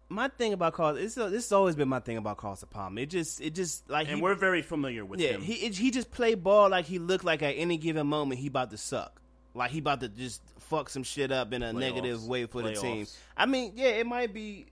my 0.10 0.28
thing 0.28 0.53
about 0.53 0.74
Carson, 0.74 1.02
this 1.02 1.15
this 1.15 1.32
has 1.32 1.52
always 1.52 1.76
been 1.76 1.88
my 1.88 1.99
thing 1.99 2.18
about 2.18 2.38
Carson 2.38 2.68
Palmer. 2.70 3.02
It 3.02 3.10
just 3.10 3.40
it 3.41 3.56
just 3.56 3.90
like 3.90 4.07
and 4.07 4.18
he, 4.18 4.22
we're 4.22 4.36
very 4.36 4.61
familiar 4.61 5.06
with 5.06 5.20
yeah 5.20 5.30
him. 5.34 5.41
he 5.41 5.53
it, 5.53 5.76
he 5.78 5.91
just 5.91 6.11
play 6.11 6.36
ball 6.36 6.70
like 6.70 6.86
he 6.86 6.99
looked 6.99 7.24
like 7.24 7.41
at 7.41 7.52
any 7.52 7.78
given 7.78 8.07
moment 8.07 8.41
he 8.41 8.48
about 8.48 8.72
to 8.72 8.78
suck. 8.78 9.22
Like 9.55 9.71
he 9.71 9.80
about 9.80 9.99
to 10.01 10.09
just 10.09 10.41
fuck 10.59 10.89
some 10.89 11.03
shit 11.03 11.31
up 11.31 11.53
in 11.53 11.61
a 11.63 11.73
Playoffs. 11.73 11.80
negative 11.80 12.25
way 12.27 12.45
for 12.45 12.61
the 12.63 12.73
team. 12.73 13.05
I 13.38 13.45
mean, 13.45 13.73
yeah, 13.75 13.89
it 13.89 14.07
might 14.07 14.34
be. 14.34 14.65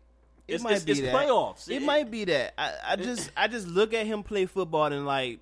It 0.47 0.55
It's- 0.55 0.63
might 0.63 0.71
it's- 0.71 0.83
be 0.85 0.91
it's 0.93 1.01
that. 1.01 1.13
playoffs. 1.13 1.69
It, 1.69 1.75
It- 1.77 1.81
might 1.83 2.09
be 2.09 2.25
that. 2.25 2.53
I, 2.57 2.73
I 2.89 2.95
just 2.95 3.31
I 3.37 3.47
just 3.47 3.67
look 3.67 3.93
at 3.93 4.05
him 4.07 4.23
play 4.23 4.45
football 4.47 4.85
and 4.91 5.05
like 5.05 5.39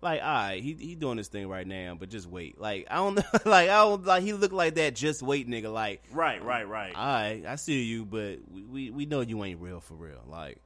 like 0.00 0.20
all 0.20 0.26
right, 0.28 0.60
he 0.62 0.72
he 0.72 0.94
doing 0.96 1.16
this 1.18 1.28
thing 1.28 1.46
right 1.48 1.66
now, 1.66 1.94
but 1.98 2.08
just 2.08 2.26
wait. 2.28 2.60
Like 2.60 2.86
I 2.90 2.96
don't 2.96 3.14
know, 3.16 3.22
like 3.44 3.68
I 3.68 3.84
don't 3.84 4.04
like 4.04 4.22
he 4.22 4.32
look 4.32 4.52
like 4.52 4.74
that. 4.76 4.94
Just 4.96 5.22
wait, 5.22 5.48
nigga. 5.48 5.72
Like 5.72 6.02
right, 6.10 6.42
right, 6.42 6.66
right. 6.66 6.94
all 6.96 7.04
right, 7.06 7.44
I 7.46 7.54
see 7.56 7.82
you, 7.82 8.04
but 8.04 8.38
we, 8.52 8.62
we 8.62 8.90
we 8.90 9.06
know 9.06 9.20
you 9.20 9.44
ain't 9.44 9.60
real 9.60 9.80
for 9.80 9.94
real. 9.94 10.22
Like 10.28 10.56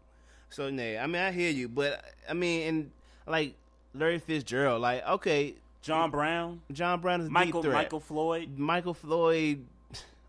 so, 0.48 0.70
nah. 0.70 0.82
I 1.02 1.06
mean, 1.06 1.20
I 1.20 1.32
hear 1.32 1.50
you, 1.50 1.68
but 1.68 2.02
I 2.30 2.32
mean, 2.32 2.68
and 2.68 2.90
like 3.26 3.56
Larry 3.94 4.20
Fitzgerald, 4.20 4.80
like 4.80 5.06
okay, 5.06 5.56
John 5.86 6.10
Brown, 6.10 6.60
John 6.72 7.00
Brown 7.00 7.20
is 7.20 7.30
Michael 7.30 7.62
deep 7.62 7.70
threat. 7.70 7.84
Michael 7.84 8.00
Floyd. 8.00 8.58
Michael 8.58 8.94
Floyd. 8.94 9.64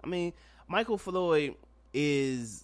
I 0.03 0.07
mean, 0.07 0.33
Michael 0.67 0.97
Floyd 0.97 1.55
is 1.93 2.63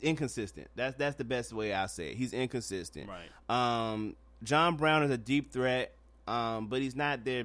inconsistent. 0.00 0.68
That's 0.76 0.96
that's 0.96 1.16
the 1.16 1.24
best 1.24 1.52
way 1.52 1.72
I 1.72 1.86
say 1.86 2.08
it. 2.10 2.16
He's 2.16 2.32
inconsistent. 2.32 3.08
Right. 3.08 3.90
Um, 3.92 4.16
John 4.42 4.76
Brown 4.76 5.02
is 5.02 5.10
a 5.10 5.18
deep 5.18 5.52
threat, 5.52 5.92
um, 6.26 6.66
but 6.66 6.80
he's 6.82 6.96
not 6.96 7.24
their. 7.24 7.44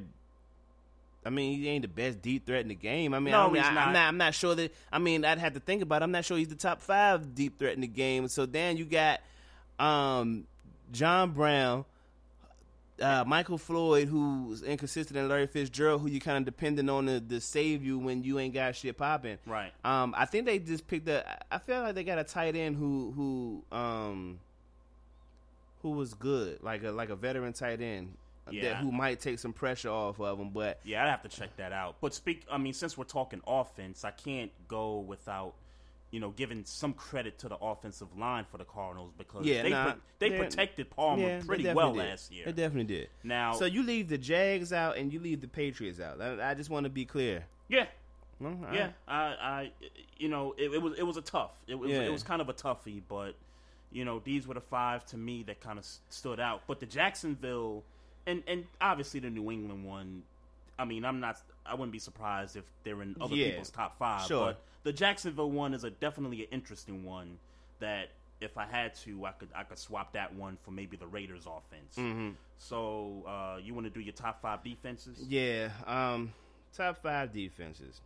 I 1.24 1.30
mean, 1.30 1.60
he 1.60 1.68
ain't 1.70 1.84
the 1.84 1.88
best 1.88 2.20
deep 2.22 2.48
threat 2.48 2.62
in 2.62 2.70
the 2.70 2.76
game. 2.76 3.14
I 3.14 3.20
mean, 3.20 3.32
No, 3.34 3.48
I 3.48 3.52
mean 3.52 3.62
I, 3.62 3.72
not. 3.74 3.88
am 3.88 3.94
not. 3.94 4.08
I'm 4.08 4.18
not 4.18 4.34
sure 4.34 4.56
that. 4.56 4.74
I 4.92 4.98
mean, 4.98 5.24
I'd 5.24 5.38
have 5.38 5.54
to 5.54 5.60
think 5.60 5.84
about. 5.84 6.02
it. 6.02 6.06
I'm 6.06 6.12
not 6.12 6.26
sure 6.26 6.36
he's 6.38 6.48
the 6.48 6.56
top 6.56 6.82
five 6.82 7.36
deep 7.36 7.60
threat 7.60 7.76
in 7.76 7.82
the 7.82 7.88
game. 7.88 8.28
So 8.28 8.48
then 8.48 8.78
you 8.78 8.86
got 8.86 9.20
um, 9.80 10.46
John 10.92 11.32
Brown, 11.32 11.86
uh, 13.00 13.24
Michael 13.26 13.58
Floyd, 13.58 14.08
who's 14.08 14.64
inconsistent, 14.64 15.18
and 15.18 15.30
Larry 15.30 15.48
Fitzgerald, 15.48 16.02
who 16.02 16.08
you 16.08 16.20
kind 16.20 16.38
of 16.38 16.46
depending 16.46 16.90
on 16.90 17.06
to, 17.06 17.20
to 17.20 17.40
save 17.40 17.84
you 17.84 17.98
when 17.98 18.24
you 18.24 18.40
ain't 18.40 18.54
got 18.54 18.76
shit 18.76 18.98
popping. 18.98 19.38
Right. 19.46 19.72
Um, 19.84 20.14
I 20.18 20.26
think 20.26 20.46
they 20.46 20.60
just 20.60 20.88
picked 20.88 21.10
up. 21.10 21.26
I 21.52 21.58
feel 21.58 21.82
like 21.82 21.96
they 21.96 22.04
got 22.04 22.20
a 22.20 22.24
tight 22.24 22.56
end 22.56 22.76
who 22.76 23.12
who 23.16 23.76
um 23.76 24.40
who 25.82 25.92
was 25.92 26.14
good, 26.14 26.62
like 26.62 26.84
a 26.84 26.92
like 26.92 27.10
a 27.10 27.16
veteran 27.16 27.54
tight 27.54 27.82
end. 27.82 28.14
Yeah. 28.50 28.74
That, 28.74 28.78
who 28.78 28.92
might 28.92 29.22
take 29.22 29.40
some 29.40 29.54
pressure 29.54 29.90
off 29.90 30.20
of 30.20 30.38
them, 30.38 30.50
but 30.50 30.80
Yeah, 30.84 31.04
I'd 31.04 31.10
have 31.10 31.22
to 31.22 31.30
check 31.30 31.56
that 31.58 31.72
out. 31.72 31.98
But 32.02 32.14
speak, 32.14 32.44
I 32.52 32.58
mean, 32.58 32.74
since 32.74 32.98
we're 32.98 33.04
talking 33.06 33.40
offense, 33.48 34.04
I 34.04 34.12
can't 34.12 34.52
go 34.68 34.98
without, 35.00 35.54
you 36.12 36.20
know, 36.20 36.30
giving 36.32 36.64
some 36.66 36.94
credit 36.94 37.40
to 37.40 37.48
the 37.50 37.56
offensive 37.58 38.08
line 38.18 38.46
for 38.52 38.58
the 38.58 38.66
Cardinals 38.66 39.12
because 39.18 39.46
Yeah, 39.46 39.64
they 39.64 39.70
nah, 39.70 39.84
pro- 39.86 40.02
they 40.20 40.30
protected 40.32 40.90
Palmer 40.90 41.22
yeah, 41.28 41.42
pretty 41.46 41.72
well 41.74 41.94
did. 41.94 42.00
last 42.00 42.32
year. 42.32 42.46
They 42.46 42.52
definitely 42.52 42.96
did. 42.96 43.10
Now- 43.24 43.54
so 43.54 43.66
you 43.66 43.82
leave 43.84 44.10
the 44.10 44.18
Jags 44.18 44.74
out 44.74 44.98
and 44.98 45.12
you 45.14 45.20
leave 45.20 45.40
the 45.42 45.48
Patriots 45.48 46.00
out. 46.02 46.22
I, 46.22 46.52
I 46.52 46.54
just 46.54 46.70
want 46.70 46.84
to 46.84 46.90
be 46.90 47.06
clear. 47.06 47.46
Yeah, 47.70 47.86
Well, 48.42 48.58
yeah. 48.74 48.90
I, 49.08 49.16
I, 49.24 49.72
you 50.18 50.28
know, 50.28 50.54
it, 50.58 50.72
it 50.74 50.82
was 50.82 50.98
it 51.00 51.04
was 51.04 51.16
a 51.16 51.22
tough. 51.22 51.52
It 51.68 51.76
was 51.76 51.90
Yeah. 51.90 52.02
it 52.02 52.12
was 52.12 52.24
kind 52.24 52.42
of 52.42 52.50
a 52.50 52.54
toughie, 52.54 53.02
but 53.08 53.36
you 53.94 54.04
know, 54.06 54.20
these 54.20 54.48
were 54.48 54.54
the 54.54 54.62
five 54.62 55.06
to 55.08 55.18
me 55.18 55.44
that 55.44 55.62
kind 55.62 55.80
of 55.80 55.86
stood 56.10 56.40
out. 56.42 56.64
But 56.68 56.80
the 56.82 56.86
Jacksonville, 56.86 57.84
and 58.28 58.44
and 58.48 58.66
obviously 58.82 59.20
the 59.22 59.30
New 59.30 59.50
England 59.52 59.86
one. 59.86 60.24
I 60.80 60.86
mean, 60.86 61.06
I'm 61.06 61.20
not. 61.20 61.40
I 61.72 61.74
wouldn't 61.74 61.92
be 61.92 62.00
surprised 62.00 62.56
if 62.58 62.66
they're 62.84 63.02
in 63.02 63.16
other 63.22 63.36
Yeah. 63.36 63.52
people's 63.52 63.70
top 63.72 63.98
five. 63.98 64.28
Sure. 64.28 64.48
But 64.48 64.62
the 64.84 64.94
Jacksonville 64.94 65.50
one 65.52 65.74
is 65.74 65.84
a 65.84 65.90
definitely 65.90 66.42
an 66.44 66.50
interesting 66.52 67.04
one. 67.06 67.40
That 67.80 68.10
if 68.42 68.58
I 68.58 68.66
had 68.66 68.94
to, 69.06 69.26
I 69.26 69.32
could 69.32 69.50
I 69.56 69.64
could 69.64 69.78
swap 69.80 70.14
that 70.14 70.34
one 70.36 70.58
for 70.64 70.72
maybe 70.72 70.98
the 70.98 71.08
Raiders 71.08 71.46
offense. 71.48 71.96
Mm-hmm. 71.98 72.32
So 72.58 73.24
uh, 73.28 73.58
you 73.64 73.74
want 73.74 73.86
to 73.88 73.90
do 73.90 74.00
your 74.02 74.14
top 74.14 74.42
five 74.42 74.64
defenses? 74.64 75.18
Yeah. 75.28 75.70
Um, 75.88 76.34
top 76.74 77.02
five 77.02 77.34
defenses. 77.34 78.02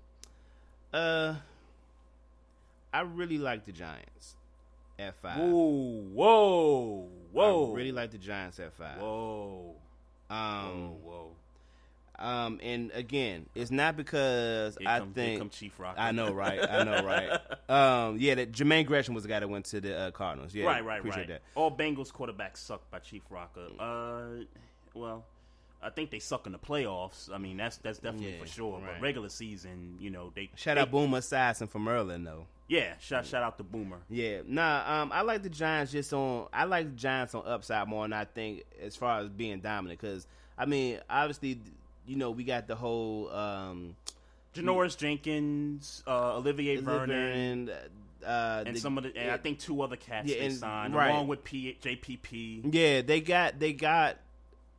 Uh, 0.94 1.36
I 2.94 3.02
really 3.02 3.38
like 3.38 3.66
the 3.66 3.74
Giants 3.74 4.36
at 4.98 5.16
five. 5.16 5.40
Whoa, 5.40 6.04
whoa, 6.14 7.10
whoa! 7.34 7.72
I 7.74 7.76
really 7.76 7.92
like 7.92 8.12
the 8.12 8.18
Giants 8.18 8.60
at 8.60 8.72
five. 8.74 9.00
Whoa, 9.02 9.76
Um, 10.30 10.38
whoa, 10.40 10.98
whoa! 11.04 11.32
Um, 12.20 12.60
and 12.64 12.92
again, 12.94 13.48
it's 13.56 13.72
not 13.72 13.98
because 13.98 14.78
Here 14.80 14.88
I 14.90 15.00
come, 15.00 15.14
think 15.14 15.52
Chief 15.52 15.80
Rock. 15.80 15.96
I 15.98 16.12
know, 16.12 16.32
right? 16.34 16.60
I 16.68 16.84
know, 16.84 17.04
right? 17.04 17.40
Um, 17.68 18.18
yeah, 18.20 18.36
that 18.36 18.52
Jermaine 18.52 18.86
Gresham 18.86 19.16
was 19.16 19.24
the 19.24 19.30
guy 19.30 19.40
that 19.40 19.50
went 19.50 19.66
to 19.66 19.82
the 19.82 19.98
uh, 19.98 20.12
Cardinals. 20.12 20.54
Yeah, 20.54 20.66
right, 20.66 20.86
right, 20.86 21.00
appreciate 21.00 21.22
right. 21.22 21.28
that. 21.30 21.42
All 21.56 21.76
Bengals 21.76 22.12
quarterbacks 22.12 22.58
suck 22.58 22.90
by 22.92 23.00
Chief 23.00 23.24
Rocker. 23.32 23.68
Uh, 23.80 24.44
well, 24.94 25.26
I 25.82 25.90
think 25.90 26.12
they 26.12 26.20
suck 26.20 26.46
in 26.46 26.52
the 26.52 26.60
playoffs. 26.60 27.32
I 27.34 27.38
mean, 27.38 27.58
that's 27.58 27.78
that's 27.78 28.00
definitely 28.00 28.34
Yeah, 28.34 28.42
for 28.42 28.48
sure. 28.48 28.80
right. 28.80 28.94
But 28.94 29.02
regular 29.02 29.30
season, 29.30 29.98
you 30.00 30.12
know, 30.12 30.32
they 30.36 30.52
Shout 30.56 30.76
they, 30.76 30.82
out 30.82 30.92
Boomer 30.92 31.20
Esiason 31.20 31.68
from 31.68 31.84
Merlin, 31.84 32.24
though. 32.24 32.46
Yeah, 32.68 32.94
shout 33.00 33.28
shout 33.28 33.44
out 33.44 33.58
to 33.60 33.64
Boomer. 33.64 34.00
Yeah, 34.10 34.42
nah. 34.48 35.02
Um, 35.02 35.12
I 35.12 35.22
like 35.22 35.44
the 35.44 35.50
Giants 35.50 35.92
just 35.92 36.12
on. 36.14 36.48
I 36.52 36.64
like 36.64 36.88
the 36.88 36.96
Giants 36.96 37.36
on 37.36 37.44
upside 37.46 37.88
more 37.88 38.04
than 38.04 38.14
I 38.14 38.26
think 38.26 38.64
as 38.82 38.96
far 38.96 39.20
as 39.20 39.30
being 39.30 39.60
dominant. 39.60 40.00
Because 40.02 40.28
I 40.58 40.66
mean, 40.66 41.00
obviously, 41.08 41.60
you 42.07 42.15
know, 42.15 42.32
we 42.32 42.44
got 42.44 42.68
the 42.68 42.76
whole 42.76 43.30
um, 43.32 43.95
Janoris 44.53 44.98
Jenkins, 44.98 46.03
uh, 46.07 46.36
Olivier 46.38 46.77
Vernon, 46.77 47.68
Vernon, 47.68 47.69
uh, 48.26 48.64
and 48.65 48.76
the- 48.76 48.80
some 48.80 48.98
of 48.98 49.03
the, 49.03 49.15
and 49.18 49.30
I 49.32 49.38
think 49.38 49.60
two 49.60 49.82
other 49.82 49.95
cats 49.98 50.27
Yeah, 50.30 50.40
they 50.40 50.45
and- 50.45 50.56
signed 50.56 50.95
right. 50.95 51.10
along 51.11 51.27
with 51.27 51.44
P, 51.44 51.77
JPP. 51.82 52.73
Yeah, 52.73 53.02
they 53.02 53.22
got 53.22 53.60
they 53.60 53.73
got 53.73 54.18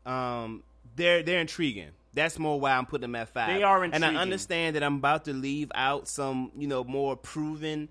um 0.04 0.62
they're 0.96 1.22
they're 1.22 1.40
intriguing. 1.40 1.90
That's 2.14 2.38
more 2.38 2.58
why 2.58 2.72
I'm 2.72 2.86
putting 2.86 3.02
them 3.02 3.14
at 3.16 3.28
five. 3.28 3.48
They 3.54 3.62
are 3.62 3.84
intriguing, 3.84 4.08
and 4.08 4.16
I 4.16 4.20
understand 4.22 4.74
that 4.76 4.82
I'm 4.82 4.96
about 4.96 5.26
to 5.26 5.32
leave 5.34 5.70
out 5.74 6.08
some 6.08 6.50
you 6.56 6.66
know 6.66 6.82
more 6.82 7.14
proven 7.16 7.88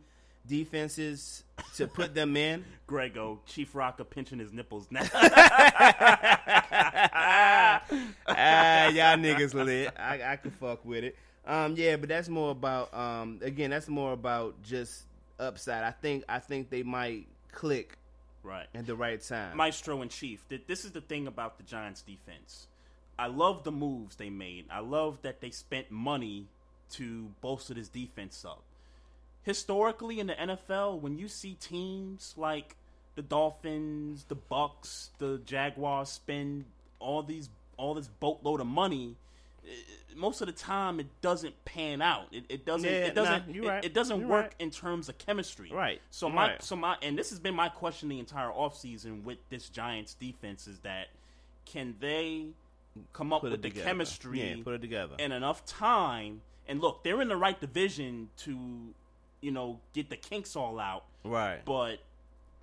defenses 0.48 1.44
to 1.76 1.88
put 1.88 2.14
them 2.14 2.38
in. 2.38 2.64
Grego, 2.88 3.40
Chief 3.46 3.74
Rocker 3.74 4.04
pinching 4.04 4.40
his 4.40 4.54
nipples 4.54 4.88
now. 4.92 5.04
ah, 5.14 7.82
y'all 8.28 9.18
niggas 9.18 9.54
lit. 9.54 9.94
I, 9.98 10.34
I 10.34 10.36
can 10.36 10.52
fuck 10.52 10.86
with 10.86 11.04
it. 11.04 11.16
Um, 11.46 11.76
yeah, 11.78 11.96
but 11.96 12.10
that's 12.10 12.30
more 12.30 12.52
about 12.52 12.94
um, 12.94 13.40
again, 13.42 13.70
that's 13.70 13.88
more 13.88 14.14
about 14.14 14.62
just 14.64 15.04
upside. 15.40 15.84
I 15.84 15.92
think 15.92 16.24
I 16.28 16.40
think 16.40 16.70
they 16.70 16.84
might 16.84 17.28
click 17.52 17.98
right. 18.44 18.68
at 18.74 18.86
the 18.86 18.96
right 18.96 19.22
time. 19.22 19.58
Maestro 19.58 20.02
in 20.02 20.10
chief. 20.10 20.44
That 20.50 20.68
this 20.68 20.86
is 20.86 20.92
the 20.92 21.02
thing 21.02 21.28
about 21.28 21.58
the 21.58 21.64
Giants 21.64 22.02
defense. 22.02 22.68
I 23.18 23.28
love 23.28 23.64
the 23.64 23.72
moves 23.72 24.18
they 24.18 24.30
made. 24.30 24.66
I 24.70 24.80
love 24.80 25.20
that 25.22 25.40
they 25.40 25.50
spent 25.50 25.90
money 25.90 26.48
to 26.92 27.30
bolster 27.42 27.74
this 27.74 27.88
defense 27.88 28.44
up. 28.46 28.62
Historically 29.46 30.20
in 30.20 30.28
the 30.28 30.34
NFL, 30.34 31.00
when 31.00 31.18
you 31.20 31.28
see 31.28 31.54
teams 31.54 32.34
like 32.36 32.76
the 33.14 33.22
Dolphins, 33.22 34.26
the 34.28 34.36
Bucks, 34.36 35.12
the 35.20 35.40
Jaguars 35.46 36.10
spend 36.10 36.66
all 37.00 37.22
these 37.24 37.50
all 37.78 37.94
this 37.94 38.08
boatload 38.08 38.60
of 38.60 38.66
money, 38.68 39.16
eh, 39.64 39.70
most 40.16 40.42
of 40.42 40.48
the 40.48 40.54
time 40.54 41.00
it 41.00 41.06
doesn't 41.22 41.64
pan 41.64 42.02
out. 42.02 42.26
It, 42.32 42.46
it 42.50 42.66
doesn't. 42.66 42.90
Yeah, 42.90 43.06
it 43.06 43.14
doesn't. 43.14 43.48
nah, 43.48 43.54
you're 43.54 43.66
it- 43.66 43.68
right. 43.68 43.86
it, 43.86 43.94
doesn't 43.94 44.20
You're 44.22 44.30
work 44.30 44.46
right. 44.46 44.56
in 44.58 44.72
terms 44.72 45.10
of 45.10 45.18
chemistry. 45.20 45.70
Right. 45.72 46.02
So 46.10 46.28
my 46.28 46.48
Right. 46.54 46.64
so 46.64 46.76
my 46.76 46.98
and 47.04 47.16
this 47.16 47.30
has 47.30 47.40
been 47.40 47.54
my 47.56 47.70
question 47.70 48.10
the 48.10 48.18
entire 48.20 48.50
offseason 48.50 49.24
with 49.24 49.38
this 49.50 49.70
Giants 49.70 50.16
defense 50.16 50.68
is 50.68 50.80
that 50.80 51.10
can 51.68 51.96
they 52.00 52.48
come 53.14 53.32
up 53.32 53.42
Put 53.42 53.52
with 53.52 53.62
the 53.62 53.70
together. 53.70 53.86
chemistry 53.86 54.42
Yeah, 54.58 54.64
put 54.64 54.74
it 54.74 54.82
together. 54.82 55.16
in 55.20 55.32
enough 55.32 55.66
time 55.66 56.42
and 56.68 56.82
look 56.82 57.04
they're 57.04 57.22
in 57.22 57.28
the 57.28 57.38
right 57.38 57.60
division 57.60 58.30
to 58.38 58.94
you 59.42 59.52
know 59.52 59.80
get 59.94 60.10
the 60.10 60.16
kinks 60.18 60.56
all 60.56 60.80
out 60.80 61.04
right. 61.24 61.64
but 61.66 61.98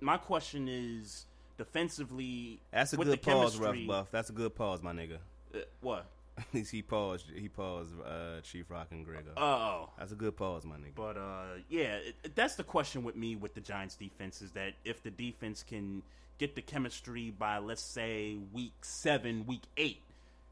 my 0.01 0.17
question 0.17 0.67
is 0.69 1.25
defensively 1.57 2.59
That's 2.71 2.93
a 2.93 2.97
good 2.97 3.21
pause, 3.21 3.57
rough 3.57 3.75
buff. 3.87 4.07
That's 4.11 4.29
a 4.29 4.33
good 4.33 4.55
pause, 4.55 4.81
my 4.81 4.91
nigga. 4.91 5.17
uh, 5.53 5.59
what 5.81 6.07
At 6.37 6.45
least 6.53 6.71
he 6.71 6.81
paused. 6.81 7.27
He 7.33 7.47
paused. 7.47 7.91
Uh, 8.03 8.41
Chief 8.41 8.69
Rock 8.69 8.87
and 8.91 9.05
Gregor. 9.05 9.31
oh 9.37 9.89
That's 9.97 10.11
a 10.11 10.15
good 10.15 10.35
pause, 10.35 10.65
my 10.65 10.75
nigga. 10.75 10.95
But 10.95 11.17
uh, 11.17 11.59
yeah, 11.69 11.95
it- 12.23 12.35
that's 12.35 12.55
the 12.55 12.63
question 12.63 13.03
with 13.03 13.15
me 13.15 13.35
with 13.35 13.53
the 13.53 13.61
Giants 13.61 13.95
defense 13.95 14.41
is 14.41 14.51
that 14.51 14.73
if 14.83 15.01
the 15.03 15.11
defense 15.11 15.63
can 15.63 16.01
get 16.39 16.55
the 16.55 16.61
chemistry 16.61 17.29
by 17.29 17.59
let's 17.59 17.81
say 17.83 18.37
week 18.51 18.73
seven, 18.81 19.45
week 19.45 19.61
eight, 19.77 20.01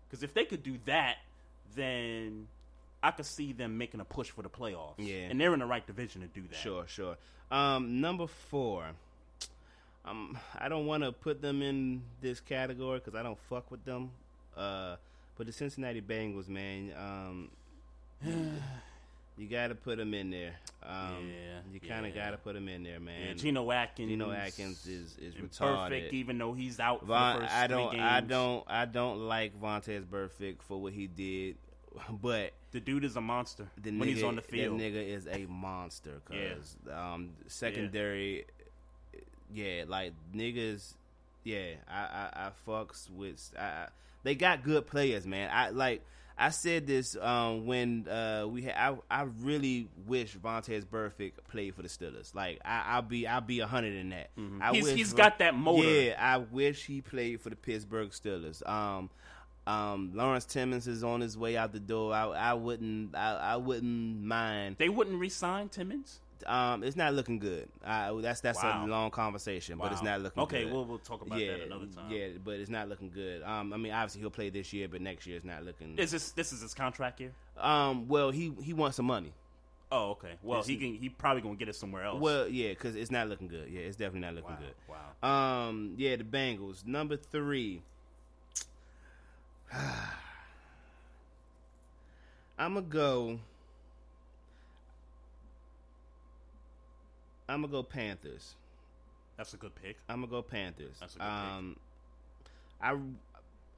because 0.08 0.24
if 0.24 0.34
they 0.34 0.46
could 0.46 0.62
do 0.64 0.78
that, 0.86 1.18
then 1.76 2.48
I 3.04 3.12
could 3.12 3.26
see 3.26 3.52
them 3.54 3.78
making 3.78 4.00
a 4.00 4.06
push 4.06 4.30
for 4.30 4.42
the 4.44 4.50
playoffs. 4.50 4.96
Yeah. 4.98 5.28
and 5.30 5.40
they're 5.42 5.54
in 5.54 5.60
the 5.60 5.66
right 5.66 5.86
division 5.86 6.22
to 6.22 6.28
do 6.28 6.44
that. 6.50 6.56
Sure, 6.56 6.86
sure. 6.88 7.18
Um, 7.52 8.00
number 8.02 8.28
four. 8.28 8.86
Um, 10.06 10.38
I 10.58 10.68
don't 10.70 10.86
want 10.88 11.04
to 11.04 11.12
put 11.12 11.42
them 11.42 11.62
in 11.62 12.02
this 12.22 12.40
category 12.40 13.00
because 13.00 13.16
I 13.16 13.24
don't 13.24 13.38
fuck 13.50 13.70
with 13.72 13.84
them. 13.86 14.12
Uh, 14.58 14.96
but 15.38 15.48
the 15.48 15.54
Cincinnati 15.54 16.02
Bengals, 16.02 16.48
man. 16.48 16.92
Um, 16.98 17.50
you 19.38 19.48
got 19.48 19.68
to 19.68 19.76
put 19.76 19.98
them 19.98 20.14
in 20.14 20.30
there. 20.32 20.54
Um, 20.84 21.30
Yeah, 21.30 21.60
you 21.74 21.80
kind 21.80 22.06
of 22.06 22.16
yeah. 22.16 22.26
got 22.26 22.32
to 22.32 22.38
put 22.38 22.54
them 22.54 22.68
in 22.68 22.84
there, 22.84 23.00
man. 23.00 23.28
Yeah, 23.30 23.34
Geno 23.34 23.72
Atkins. 23.72 24.10
Geno 24.10 24.32
Atkins 24.32 24.88
is 24.88 25.18
is 25.20 25.36
retarded. 25.36 25.90
perfect, 25.90 26.14
even 26.14 26.38
though 26.38 26.54
he's 26.54 26.80
out 26.80 27.02
for 27.02 27.06
Von, 27.08 27.36
the 27.36 27.42
first 27.42 27.54
I 27.56 27.68
don't, 27.68 27.92
games. 27.92 28.04
I 28.04 28.22
don't, 28.22 28.64
I 28.68 28.86
don't 28.86 29.20
like 29.28 29.60
Vontaze 29.62 30.06
Burfict 30.06 30.62
for 30.68 30.82
what 30.82 30.94
he 30.94 31.08
did, 31.08 31.56
but 32.22 32.52
The 32.72 32.80
dude 32.80 33.04
is 33.04 33.16
a 33.16 33.22
monster 33.22 33.68
the 33.82 33.92
when 33.92 34.08
nigga, 34.08 34.14
he's 34.14 34.24
on 34.24 34.36
the 34.36 34.42
field. 34.42 34.80
That 34.80 34.84
nigga 34.84 35.08
is 35.08 35.28
a 35.28 35.46
monster. 35.48 36.22
Yeah. 36.32 36.54
Cause 36.56 36.76
um, 36.92 37.30
secondary, 37.48 38.46
yeah. 39.54 39.84
like 39.88 40.14
niggas, 40.36 40.94
yeah. 41.44 41.72
I 41.90 42.00
I, 42.02 42.30
I 42.48 42.52
fucks 42.68 43.10
with. 43.10 43.54
I, 43.58 43.64
I, 43.64 43.88
they 44.24 44.36
got 44.36 44.64
good 44.64 44.86
players, 44.88 45.26
man. 45.26 45.50
I 45.52 45.70
like. 45.70 46.04
I 46.38 46.50
said 46.50 46.88
this 46.88 47.16
um, 47.22 47.66
when 47.68 48.08
uh, 48.08 48.46
we 48.48 48.64
had. 48.64 48.76
I, 48.76 48.96
I 49.12 49.28
really 49.42 49.90
wish 50.08 50.36
Vontaze 50.38 50.86
Burfict 50.86 51.34
played 51.50 51.76
for 51.76 51.82
the 51.84 51.88
Steelers. 51.88 52.34
Like 52.34 52.60
I, 52.66 52.84
I'll 52.88 53.02
be, 53.04 53.28
I'll 53.28 53.42
be 53.42 53.60
a 53.60 53.68
hundred 53.68 53.96
in 53.96 54.10
that. 54.10 54.30
I 54.38 54.40
Mm-hmm. 54.40 54.72
He's- 54.74 54.84
wish 54.86 54.96
he's 54.96 55.14
got 55.14 55.40
that 55.40 55.56
motor. 55.56 55.88
Yeah, 55.88 56.16
I 56.18 56.38
wish 56.38 56.86
he 56.86 57.02
played 57.02 57.42
for 57.42 57.50
the 57.50 57.56
Pittsburgh 57.56 58.10
Steelers. 58.10 58.68
Um, 58.68 59.10
um, 59.68 60.12
Lawrence 60.14 60.46
Timmons 60.46 60.88
is 60.88 61.04
on 61.04 61.22
his 61.22 61.38
way 61.38 61.56
out 61.58 61.72
the 61.74 61.80
door. 61.80 62.14
I, 62.14 62.26
I 62.28 62.54
wouldn't, 62.54 63.16
I, 63.16 63.34
I 63.36 63.56
wouldn't 63.58 64.22
mind. 64.24 64.76
They 64.80 64.90
wouldn't 64.90 65.20
re-sign 65.20 65.70
Timmons. 65.70 66.20
Um, 66.48 66.84
it's 66.84 66.96
not 66.96 67.14
looking 67.14 67.38
good. 67.38 67.70
Uh, 67.86 68.14
that's 68.16 68.42
that's 68.42 68.64
Wow. 68.64 68.84
a 68.84 68.88
long 68.88 69.12
conversation, 69.12 69.78
but 69.78 69.92
it's 69.92 70.02
not 70.02 70.22
looking 70.22 70.42
Okay, 70.42 70.64
good. 70.64 70.74
we'll- 70.74 70.86
we'll 70.86 70.98
talk 70.98 71.22
about 71.24 71.40
yeah, 71.40 71.52
that 71.58 71.68
another 71.68 71.86
time. 71.86 72.10
Yeah, 72.12 72.30
but 72.44 72.56
it's 72.56 72.70
not 72.72 72.90
looking 72.90 73.12
good. 73.12 73.44
Um, 73.44 73.72
I 73.72 73.78
mean, 73.78 73.92
obviously 73.92 74.22
he'll 74.22 74.32
play 74.32 74.50
this 74.50 74.74
year, 74.74 74.88
but 74.88 75.02
next 75.02 75.28
year 75.28 75.36
it's 75.38 75.46
not 75.46 75.64
looking. 75.64 75.96
Is 76.00 76.10
this 76.10 76.32
this 76.32 76.52
is 76.52 76.62
his 76.62 76.74
contract 76.74 77.20
year? 77.20 77.32
Um, 77.60 78.08
well, 78.08 78.32
he 78.32 78.52
he 78.64 78.74
wants 78.74 78.98
some 78.98 79.06
money. 79.06 79.34
Oh, 79.92 80.12
okay. 80.12 80.32
Well, 80.42 80.62
It's- 80.62 80.68
he 80.68 80.78
can. 80.78 80.96
He 80.96 81.10
probably 81.10 81.44
gonna 81.44 81.56
get 81.58 81.70
it 81.70 81.76
somewhere 81.76 82.06
else. 82.06 82.20
Well, 82.20 82.48
yeah, 82.48 82.70
because 82.70 82.96
it's 82.96 83.12
not 83.12 83.28
looking 83.28 83.48
good. 83.48 83.70
Yeah, 83.70 83.82
it's 83.82 83.98
definitely 83.98 84.22
not 84.22 84.34
looking 84.34 84.56
Wow, 84.56 84.60
good. 84.60 84.96
Wow. 85.22 85.68
Um, 85.68 85.94
yeah, 85.98 86.16
the 86.16 86.24
Bengals 86.24 86.88
number 86.88 87.18
three. 87.18 87.84
I'm 92.58 92.74
gonna 92.76 92.82
go. 92.82 93.40
I'm 97.48 97.62
gonna 97.62 97.72
go 97.72 97.84
Panthers. 97.84 98.56
That's 99.38 99.54
a 99.54 99.58
good 99.58 99.76
pick. 99.76 99.98
I'm 100.08 100.18
gonna 100.18 100.28
go 100.28 100.42
Panthers. 100.42 100.98
That's 101.00 101.16
a 101.16 101.20
good 101.20 101.26
um, 101.26 101.76
pick. 101.76 102.50
I 102.82 102.92
I'm 102.92 103.10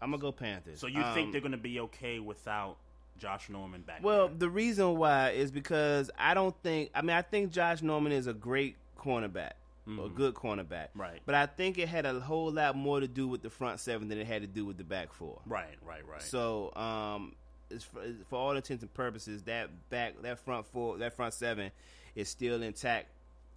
gonna 0.01 0.17
go 0.17 0.31
Panthers. 0.31 0.79
So 0.79 0.87
you 0.87 1.01
um, 1.01 1.13
think 1.13 1.31
they're 1.31 1.41
gonna 1.41 1.57
be 1.57 1.79
okay 1.79 2.19
without 2.19 2.77
Josh 3.17 3.49
Norman 3.49 3.81
back? 3.81 4.03
Well, 4.03 4.27
there? 4.27 4.37
the 4.37 4.49
reason 4.49 4.97
why 4.97 5.29
is 5.31 5.51
because 5.51 6.11
I 6.17 6.33
don't 6.33 6.55
think. 6.63 6.91
I 6.93 7.01
mean, 7.01 7.15
I 7.15 7.21
think 7.21 7.51
Josh 7.51 7.81
Norman 7.81 8.11
is 8.11 8.27
a 8.27 8.33
great 8.33 8.75
cornerback, 8.99 9.53
a 9.87 10.09
good 10.09 10.33
cornerback. 10.33 10.87
Right. 10.95 11.21
But 11.25 11.35
I 11.35 11.45
think 11.45 11.77
it 11.77 11.89
had 11.89 12.05
a 12.05 12.19
whole 12.19 12.51
lot 12.51 12.75
more 12.75 12.99
to 12.99 13.07
do 13.07 13.27
with 13.27 13.41
the 13.41 13.49
front 13.49 13.79
seven 13.79 14.07
than 14.07 14.17
it 14.17 14.27
had 14.27 14.41
to 14.41 14.47
do 14.47 14.65
with 14.65 14.77
the 14.77 14.83
back 14.83 15.13
four. 15.13 15.39
right, 15.45 15.75
right, 15.85 16.07
right. 16.07 16.21
So, 16.21 16.73
um, 16.75 17.35
it's 17.69 17.83
for, 17.83 18.01
for 18.29 18.35
all 18.37 18.55
intents 18.55 18.83
and 18.83 18.93
purposes, 18.93 19.43
that 19.43 19.69
back, 19.89 20.21
that 20.21 20.39
front 20.39 20.65
four, 20.67 20.97
that 20.99 21.15
front 21.15 21.33
seven 21.33 21.71
is 22.15 22.29
still 22.29 22.61
intact. 22.61 23.07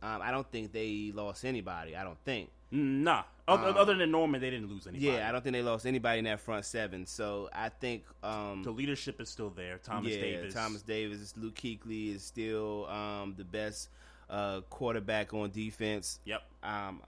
Um, 0.03 0.21
I 0.23 0.31
don't 0.31 0.51
think 0.51 0.73
they 0.73 1.13
lost 1.15 1.45
anybody. 1.45 1.97
I 1.97 2.05
don't 2.05 2.19
think. 2.25 2.51
nah. 2.71 3.23
Other, 3.49 3.79
other 3.79 3.95
than 3.95 4.11
Norman, 4.11 4.41
they 4.41 4.51
didn't 4.51 4.69
lose 4.69 4.89
anybody. 4.89 5.09
Um, 5.09 5.15
Yeah, 5.17 5.29
I 5.29 5.33
don't 5.33 5.43
think 5.45 5.55
they 5.55 5.63
lost 5.63 5.87
anybody 5.87 6.19
in 6.19 6.25
that 6.25 6.41
front 6.41 6.65
seven. 6.65 7.07
So 7.07 7.49
I 7.53 7.69
think 7.69 8.03
um, 8.25 8.65
The 8.65 8.73
leadership 8.73 9.21
is 9.21 9.29
still 9.29 9.51
there. 9.51 9.79
Thomas 9.79 10.13
yeah, 10.13 10.21
Davis. 10.21 10.55
Thomas 10.55 10.83
Davis, 10.83 11.33
Luke 11.37 11.55
Kuechly 11.55 12.15
is 12.17 12.25
still 12.25 12.87
um, 12.87 13.35
the 13.39 13.45
best 13.45 13.91
uh, 14.31 14.61
quarterback 14.71 15.33
on 15.35 15.51
defense. 15.51 16.21
Yep. 16.25 16.43
Um, 16.63 17.03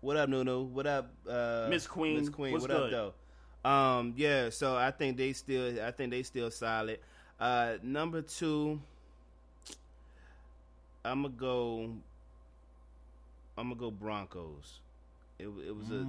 what 0.00 0.16
up, 0.16 0.28
Nuno? 0.28 0.62
What 0.62 0.86
up, 0.86 1.10
uh, 1.28 1.66
Miss 1.70 1.86
Queen? 1.86 2.18
Miss 2.18 2.28
Queen, 2.28 2.52
What's 2.52 2.62
what 2.62 2.70
up, 2.70 2.90
though? 2.90 3.68
Um, 3.68 4.14
yeah. 4.16 4.50
So 4.50 4.76
I 4.76 4.90
think 4.90 5.16
they 5.16 5.32
still, 5.32 5.80
I 5.82 5.90
think 5.92 6.10
they 6.10 6.22
still 6.22 6.50
solid. 6.50 6.98
Uh, 7.38 7.74
number 7.82 8.22
two, 8.22 8.80
I'm 11.04 11.22
gonna 11.22 11.34
go. 11.34 11.90
I'm 13.56 13.68
gonna 13.68 13.74
go 13.74 13.90
Broncos. 13.90 14.80
It, 15.38 15.44
it 15.44 15.76
was 15.76 15.90
a. 15.90 16.06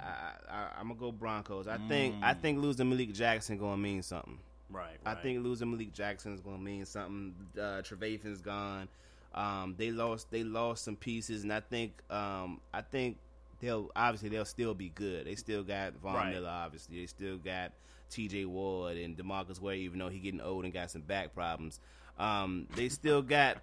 I, 0.00 0.04
I, 0.50 0.68
I'm 0.78 0.88
gonna 0.88 1.00
go 1.00 1.12
Broncos. 1.12 1.68
I 1.68 1.78
think 1.88 2.16
I 2.22 2.34
think 2.34 2.60
losing 2.60 2.88
Malik 2.88 3.12
Jackson 3.12 3.58
gonna 3.58 3.76
mean 3.76 4.02
something. 4.02 4.38
Right, 4.74 4.96
I 5.06 5.14
think 5.14 5.42
losing 5.44 5.70
Malik 5.70 5.92
Jackson 5.92 6.34
is 6.34 6.40
going 6.40 6.56
to 6.58 6.62
mean 6.62 6.84
something. 6.84 7.34
Uh, 7.56 7.80
Trevathan's 7.82 8.40
gone. 8.42 8.88
Um, 9.34 9.74
they 9.78 9.90
lost. 9.90 10.30
They 10.30 10.44
lost 10.44 10.84
some 10.84 10.96
pieces, 10.96 11.42
and 11.44 11.52
I 11.52 11.60
think. 11.60 11.92
Um, 12.10 12.60
I 12.72 12.82
think 12.82 13.16
they'll 13.60 13.90
obviously 13.96 14.28
they'll 14.30 14.44
still 14.44 14.74
be 14.74 14.90
good. 14.90 15.26
They 15.26 15.34
still 15.36 15.62
got 15.62 15.94
Von 16.02 16.14
Right. 16.14 16.34
Miller. 16.34 16.48
Obviously, 16.48 17.00
they 17.00 17.06
still 17.06 17.36
got 17.38 17.72
T.J. 18.10 18.44
Ward 18.44 18.96
and 18.96 19.16
Demarcus 19.16 19.60
Ware, 19.60 19.74
even 19.76 19.98
though 19.98 20.08
he 20.08 20.18
getting 20.18 20.40
old 20.40 20.64
and 20.64 20.72
got 20.74 20.90
some 20.90 21.02
back 21.02 21.34
problems. 21.34 21.80
Um, 22.18 22.66
they 22.76 22.88
still 22.88 23.22
got. 23.22 23.58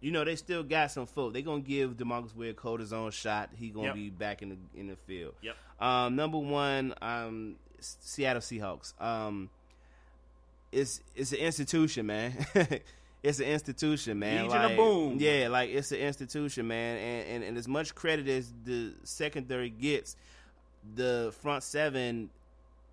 You 0.00 0.12
know 0.12 0.24
they 0.24 0.36
still 0.36 0.62
got 0.62 0.92
some 0.92 1.06
folk. 1.06 1.32
They're 1.32 1.42
gonna 1.42 1.60
give 1.62 1.96
Demarcus 1.96 2.34
Ware 2.36 2.52
cortisone 2.52 3.12
shot. 3.12 3.50
He 3.56 3.70
gonna 3.70 3.86
Yep. 3.88 3.94
be 3.96 4.10
back 4.10 4.42
in 4.42 4.50
the 4.50 4.56
in 4.78 4.86
the 4.86 4.94
field. 4.96 5.34
Yep. 5.42 5.56
Um, 5.80 6.14
number 6.14 6.38
one, 6.38 6.94
um, 7.02 7.56
Seattle 7.80 8.40
Seahawks. 8.42 8.92
Um, 9.00 9.50
it's 10.72 11.00
it's 11.14 11.32
an 11.32 11.38
institution, 11.38 12.06
man. 12.06 12.32
it's 13.22 13.38
an 13.40 13.46
institution, 13.46 14.18
man. 14.18 14.44
Legion 14.44 14.56
of 14.62 14.70
like, 14.70 14.76
Boom. 14.76 15.16
Yeah, 15.18 15.48
like 15.48 15.70
it's 15.70 15.92
an 15.92 15.98
institution, 15.98 16.68
man. 16.68 16.96
And, 16.96 17.28
and 17.28 17.44
and 17.44 17.58
as 17.58 17.68
much 17.68 17.94
credit 17.94 18.28
as 18.28 18.52
the 18.64 18.92
secondary 19.04 19.70
gets, 19.70 20.16
the 20.94 21.34
front 21.40 21.62
seven 21.62 22.30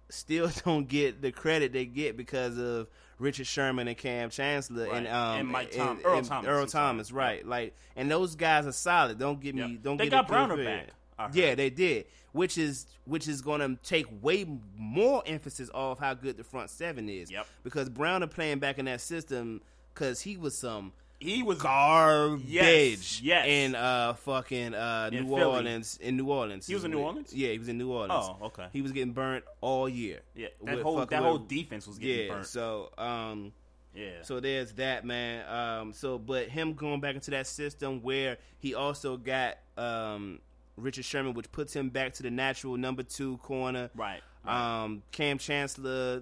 still 0.09 0.49
don't 0.65 0.87
get 0.87 1.21
the 1.21 1.31
credit 1.31 1.73
they 1.73 1.85
get 1.85 2.15
because 2.17 2.57
of 2.57 2.87
Richard 3.17 3.47
Sherman 3.47 3.87
and 3.87 3.97
Kam 3.97 4.29
Chancellor 4.29 4.87
and 4.93 5.07
um 5.07 5.39
And 5.39 5.47
Mike 5.47 5.71
Tom- 5.71 5.99
Earl 6.03 6.21
Thomas, 6.21 6.47
Earl 6.49 6.65
Thomas, 6.67 7.11
right? 7.11 7.45
Like, 7.45 7.75
and 7.95 8.09
those 8.11 8.35
guys 8.35 8.67
are 8.67 8.71
solid. 8.71 9.17
Don't 9.17 9.39
get 9.39 9.55
me. 9.55 9.61
Yeah. 9.61 9.77
Don't 9.81 9.97
They 9.97 10.05
get 10.05 10.11
got 10.11 10.27
Browner 10.27 10.57
back. 10.63 10.89
Yeah, 11.33 11.55
they 11.55 11.69
did, 11.69 12.05
which 12.31 12.57
is 12.57 12.87
which 13.05 13.27
is 13.27 13.41
going 13.41 13.61
to 13.61 13.81
take 13.83 14.05
way 14.21 14.45
more 14.77 15.23
emphasis 15.25 15.69
off 15.73 15.99
how 15.99 16.13
good 16.13 16.37
the 16.37 16.43
front 16.43 16.69
seven 16.69 17.07
is. 17.09 17.31
Yep. 17.31 17.47
Because 17.63 17.89
Browner 17.89 18.27
playing 18.27 18.59
back 18.59 18.77
in 18.79 18.85
that 18.85 19.01
system 19.01 19.61
because 19.93 20.21
he 20.21 20.35
was 20.37 20.57
some 20.57 20.91
He 21.19 21.41
was 21.43 21.59
garbage. 21.59 22.43
Yes, 22.45 23.21
yes. 23.21 23.45
In 23.47 23.75
uh 23.75 24.13
fucking 24.15 24.73
uh 24.73 25.09
In 25.13 25.23
New 25.25 25.35
Philly. 25.37 25.43
Orleans. 25.43 25.97
In 26.01 26.17
New 26.17 26.29
Orleans. 26.29 26.67
He 26.67 26.73
was 26.73 26.83
in 26.83 26.91
New 26.91 26.99
Orleans? 26.99 27.33
Yeah, 27.33 27.49
he 27.51 27.59
was 27.59 27.69
in 27.69 27.77
New 27.77 27.91
Orleans. 27.91 28.11
Oh, 28.13 28.47
okay. 28.47 28.67
He 28.73 28.81
was 28.81 28.91
getting 28.91 29.13
burnt 29.13 29.45
all 29.61 29.87
year. 29.87 30.19
Yeah, 30.35 30.47
that 30.63 30.75
With 30.75 30.83
whole 30.83 30.97
that 30.97 31.09
with- 31.09 31.19
whole 31.19 31.37
defense 31.37 31.87
was 31.87 31.97
getting 31.97 32.27
yeah, 32.27 32.33
burnt. 32.33 32.47
So 32.47 32.91
um 32.97 33.53
yeah. 33.93 34.23
so 34.23 34.41
there's 34.41 34.73
that 34.73 35.05
man. 35.05 35.47
Um, 35.49 35.93
so 35.93 36.17
but 36.19 36.49
him 36.49 36.73
going 36.73 36.99
back 36.99 37.15
into 37.15 37.31
that 37.31 37.47
system 37.47 38.01
where 38.01 38.37
he 38.59 38.75
also 38.75 39.15
got 39.15 39.57
um, 39.77 40.39
Richard 40.77 41.05
Sherman, 41.05 41.33
which 41.33 41.51
puts 41.51 41.73
him 41.75 41.89
back 41.89 42.13
to 42.15 42.23
the 42.23 42.31
natural 42.31 42.77
number 42.77 43.03
two 43.03 43.37
corner. 43.37 43.89
right. 43.95 44.21
Right. 44.45 44.83
Um, 44.83 45.01
Kam 45.11 45.37
Chancellor, 45.39 46.21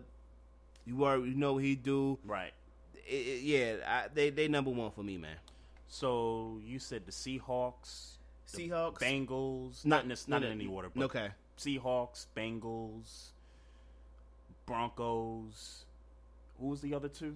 you 0.86 1.04
are 1.04 1.18
you 1.18 1.36
know 1.36 1.54
what 1.54 1.64
he 1.64 1.76
do. 1.76 2.18
right. 2.26 2.54
It- 3.06 3.12
it- 3.14 3.42
yeah, 3.42 3.76
I, 3.86 4.08
they 4.14 4.30
they 4.30 4.48
number 4.48 4.72
one 4.72 4.92
for 4.92 5.04
me, 5.04 5.18
man. 5.18 5.36
So 5.88 6.60
you 6.64 6.80
said 6.80 7.06
the 7.06 7.12
Seahawks, 7.12 8.12
Seahawks? 8.48 9.00
Bengals, 9.00 9.86
Not- 9.86 9.98
not 9.98 10.04
in, 10.04 10.10
this, 10.10 10.28
not 10.30 10.42
no, 10.42 10.48
in 10.48 10.54
any 10.54 10.68
order. 10.68 10.90
But 10.96 11.04
okay. 11.06 11.30
Seahawks, 11.58 12.28
Bengals, 12.36 13.32
Broncos. 14.66 15.86
Who 16.60 16.68
was 16.68 16.82
the 16.82 16.94
other 16.94 17.10
two? 17.10 17.36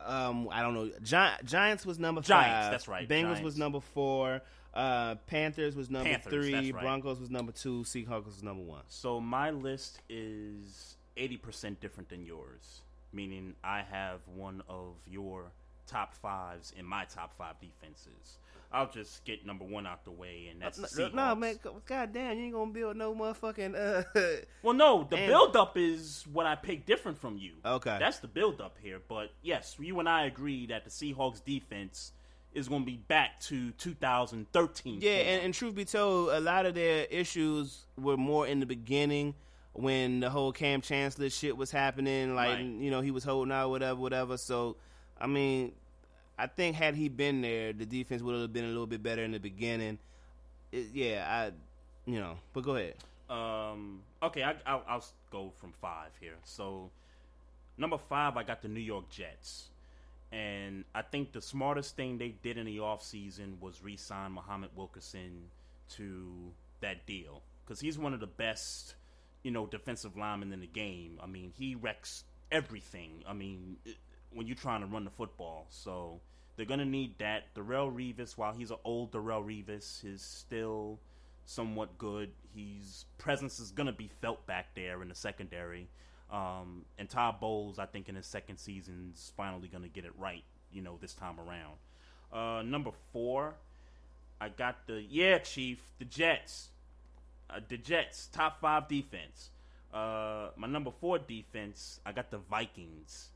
Um, 0.00 0.48
I 0.50 0.62
don't 0.62 0.74
know. 0.74 0.90
Gi- 1.02 1.44
Giants 1.44 1.86
was 1.86 1.98
number 1.98 2.20
Giants, 2.20 2.64
five. 2.66 2.70
that's 2.72 2.88
right, 2.88 3.08
Bengals 3.08 3.22
Giants. 3.22 3.42
was 3.42 3.56
number 3.56 3.80
four. 3.80 4.42
Uh, 4.74 5.16
Panthers 5.26 5.76
was 5.76 5.90
number 5.90 6.08
Panthers, 6.10 6.30
three. 6.46 6.72
right. 6.72 6.82
Broncos 6.82 7.20
was 7.20 7.30
number 7.30 7.52
two. 7.52 7.82
Seahawks 7.82 8.24
was 8.26 8.42
number 8.42 8.62
one. 8.62 8.82
So 8.88 9.20
my 9.20 9.50
list 9.50 10.00
is 10.08 10.96
eighty 11.16 11.36
percent 11.36 11.80
different 11.80 12.08
than 12.08 12.24
yours, 12.24 12.80
meaning 13.12 13.54
I 13.62 13.82
have 13.90 14.20
one 14.34 14.62
of 14.68 14.94
your 15.06 15.52
top 15.86 16.14
fives 16.14 16.72
in 16.78 16.86
my 16.86 17.04
top 17.04 17.34
five 17.36 17.56
defenses. 17.60 18.38
I'll 18.74 18.88
just 18.90 19.22
get 19.26 19.44
number 19.44 19.66
one 19.66 19.86
out 19.86 20.02
the 20.06 20.10
way, 20.10 20.48
and 20.50 20.62
that's 20.62 20.78
the 20.78 20.88
no, 21.02 21.08
Seahawks. 21.10 21.14
no, 21.14 21.34
man. 21.34 21.58
God 21.84 22.12
damn, 22.14 22.38
you 22.38 22.44
ain't 22.44 22.54
gonna 22.54 22.70
build 22.72 22.96
no 22.96 23.14
motherfucking. 23.14 23.74
Uh, 24.16 24.40
Well, 24.62 24.72
no, 24.72 25.06
the 25.10 25.16
And- 25.18 25.26
build 25.26 25.54
up 25.56 25.76
is 25.76 26.24
what 26.32 26.46
I 26.46 26.54
picked 26.54 26.86
different 26.86 27.18
from 27.18 27.36
you. 27.36 27.52
Okay. 27.66 27.98
That's 28.00 28.20
the 28.20 28.28
build 28.28 28.62
up 28.62 28.78
here. 28.82 28.98
But 29.06 29.30
yes, 29.42 29.76
you 29.78 30.00
and 30.00 30.08
I 30.08 30.24
agree 30.24 30.64
that 30.68 30.84
the 30.84 30.90
Seahawks 30.90 31.44
defense 31.44 32.12
is 32.54 32.68
going 32.68 32.82
to 32.82 32.86
be 32.86 32.96
back 32.98 33.40
to 33.40 33.70
2013. 33.72 34.98
yeah, 35.00 35.10
and, 35.10 35.44
and 35.46 35.54
truth 35.54 35.74
be 35.74 35.84
told, 35.84 36.30
a 36.30 36.40
lot 36.40 36.66
of 36.66 36.74
their 36.74 37.04
issues 37.06 37.84
were 37.98 38.16
more 38.16 38.46
in 38.46 38.60
the 38.60 38.66
beginning 38.66 39.34
when 39.72 40.20
the 40.20 40.28
whole 40.30 40.52
Kam 40.52 40.80
Chancellor 40.82 41.30
shit 41.30 41.56
was 41.56 41.70
happening. 41.70 42.34
Like, 42.34 42.56
Right. 42.56 42.64
you 42.64 42.90
know, 42.90 43.00
he 43.00 43.10
was 43.10 43.24
holding 43.24 43.52
out, 43.52 43.70
whatever, 43.70 43.98
whatever. 43.98 44.36
So, 44.36 44.76
I 45.20 45.26
mean, 45.26 45.72
I 46.38 46.46
think 46.46 46.76
had 46.76 46.94
he 46.94 47.08
been 47.08 47.40
there, 47.40 47.72
the 47.72 47.86
defense 47.86 48.20
would 48.22 48.38
have 48.40 48.52
been 48.52 48.64
a 48.64 48.68
little 48.68 48.86
bit 48.86 49.02
better 49.02 49.22
in 49.22 49.32
the 49.32 49.38
beginning. 49.40 49.98
It, 50.72 50.88
yeah, 50.92 51.24
I, 51.26 51.52
you 52.10 52.18
know, 52.20 52.36
but 52.52 52.64
go 52.64 52.76
ahead. 52.76 52.94
Um, 53.30 54.00
okay, 54.22 54.42
I, 54.42 54.54
I'll, 54.66 54.82
I'll 54.86 55.04
go 55.30 55.52
from 55.56 55.72
five 55.80 56.10
here. 56.20 56.34
So, 56.44 56.90
number 57.78 57.96
five, 57.96 58.36
I 58.36 58.42
got 58.42 58.60
the 58.60 58.68
New 58.68 58.80
York 58.80 59.08
Jets. 59.08 59.68
And 60.32 60.84
I 60.94 61.02
think 61.02 61.32
the 61.32 61.42
smartest 61.42 61.94
thing 61.94 62.18
they 62.18 62.34
did 62.42 62.56
in 62.56 62.66
the 62.66 62.78
offseason 62.78 63.60
was 63.60 63.82
re 63.82 63.96
sign 63.96 64.32
Muhammad 64.32 64.70
Wilkerson 64.74 65.50
to 65.90 66.52
that 66.80 67.06
deal. 67.06 67.42
Because 67.64 67.80
he's 67.80 67.98
one 67.98 68.14
of 68.14 68.20
the 68.20 68.26
best, 68.26 68.94
you 69.42 69.50
know, 69.50 69.66
defensive 69.66 70.16
linemen 70.16 70.52
in 70.52 70.60
the 70.60 70.66
game. 70.66 71.18
I 71.22 71.26
mean, 71.26 71.52
he 71.54 71.74
wrecks 71.74 72.24
everything. 72.50 73.22
I 73.28 73.34
mean, 73.34 73.76
when 74.32 74.46
you're 74.46 74.56
trying 74.56 74.80
to 74.80 74.86
run 74.86 75.04
the 75.04 75.10
football. 75.10 75.66
So, 75.68 76.20
they're 76.56 76.66
going 76.66 76.80
to 76.80 76.86
need 76.86 77.18
that. 77.18 77.54
Darrelle 77.54 77.92
Revis, 77.92 78.36
while 78.36 78.52
he's 78.52 78.70
an 78.70 78.76
old 78.84 79.12
Darrelle 79.12 79.44
Revis, 79.44 80.04
is 80.04 80.22
still 80.22 80.98
somewhat 81.44 81.98
good. 81.98 82.30
His 82.54 83.06
presence 83.18 83.58
is 83.58 83.70
going 83.70 83.86
to 83.86 83.92
be 83.92 84.08
felt 84.20 84.46
back 84.46 84.74
there 84.74 85.02
in 85.02 85.08
the 85.08 85.14
secondary. 85.14 85.88
Um, 86.32 86.86
and 86.98 87.08
Todd 87.10 87.40
Bowles, 87.40 87.78
I 87.78 87.84
think, 87.86 88.08
in 88.08 88.14
his 88.14 88.26
second 88.26 88.56
season, 88.56 89.12
is 89.14 89.32
finally 89.36 89.68
going 89.68 89.82
to 89.82 89.88
get 89.88 90.06
it 90.06 90.12
right, 90.18 90.42
you 90.72 90.80
know, 90.80 90.96
this 91.00 91.12
time 91.12 91.36
around. 91.38 91.76
Uh, 92.32 92.62
number 92.62 92.90
four, 93.12 93.54
I 94.40 94.48
got 94.48 94.86
the, 94.86 95.02
yeah, 95.02 95.38
Chief, 95.38 95.78
the 95.98 96.06
Jets. 96.06 96.70
Uh, 97.50 97.60
the 97.68 97.76
Jets, 97.76 98.28
top 98.32 98.60
five 98.62 98.88
defense. 98.88 99.50
Uh, 99.92 100.48
my 100.56 100.66
number 100.66 100.90
four 100.90 101.18
defense, 101.18 102.00
I 102.06 102.12
got 102.12 102.30
the 102.30 102.38
Vikings 102.38 103.28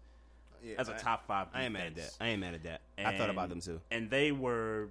as 0.79 0.89
a 0.89 0.95
top 0.95 1.27
five 1.27 1.49
defense. 1.53 1.63
I 1.63 1.65
ain't 1.65 1.73
mad 1.75 1.87
at 1.87 1.95
that. 1.97 2.17
I 2.19 2.29
ain't 2.29 2.41
mad 2.41 2.55
at 2.55 2.63
that. 2.63 2.81
I 2.99 3.19
thought 3.19 3.29
about 3.29 3.51
them 3.51 3.61
too. 3.61 3.81
And 3.91 4.09
they 4.09 4.33
were 4.33 4.89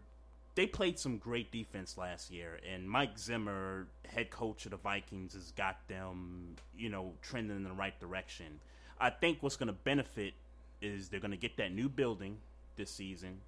they 0.55 0.65
played 0.65 0.97
some 0.97 1.17
great 1.17 1.51
defense 1.51 1.97
last 1.97 2.31
year, 2.31 2.59
and 2.69 2.89
Mike 2.89 3.19
Zimmer, 3.19 3.87
head 4.07 4.29
coach 4.29 4.65
of 4.65 4.71
the 4.71 4.77
Vikings, 4.77 5.33
has 5.33 5.51
got 5.51 5.85
them, 5.89 6.55
you 6.77 6.89
know, 6.89 7.11
trending 7.21 7.57
in 7.57 7.63
the 7.63 7.73
right 7.73 7.97
direction. 7.99 8.59
I 8.99 9.09
think 9.09 9.43
what's 9.43 9.57
going 9.57 9.67
to 9.67 9.73
benefit 9.73 10.33
is 10.81 11.09
they're 11.09 11.19
going 11.19 11.31
to 11.31 11.37
get 11.37 11.57
that 11.57 11.73
new 11.73 11.89
building 11.89 12.37
this 12.77 12.89
season, 12.89 13.41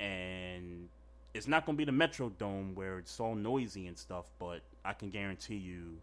and 0.00 0.88
it's 1.34 1.46
not 1.46 1.66
going 1.66 1.78
to 1.78 1.84
be 1.84 1.84
the 1.84 1.96
Metrodome 1.96 2.74
where 2.74 2.98
it's 2.98 3.20
all 3.20 3.36
noisy 3.36 3.86
and 3.86 3.96
stuff. 3.96 4.26
But 4.40 4.62
I 4.84 4.92
can 4.92 5.10
guarantee 5.10 5.56
you, 5.56 5.98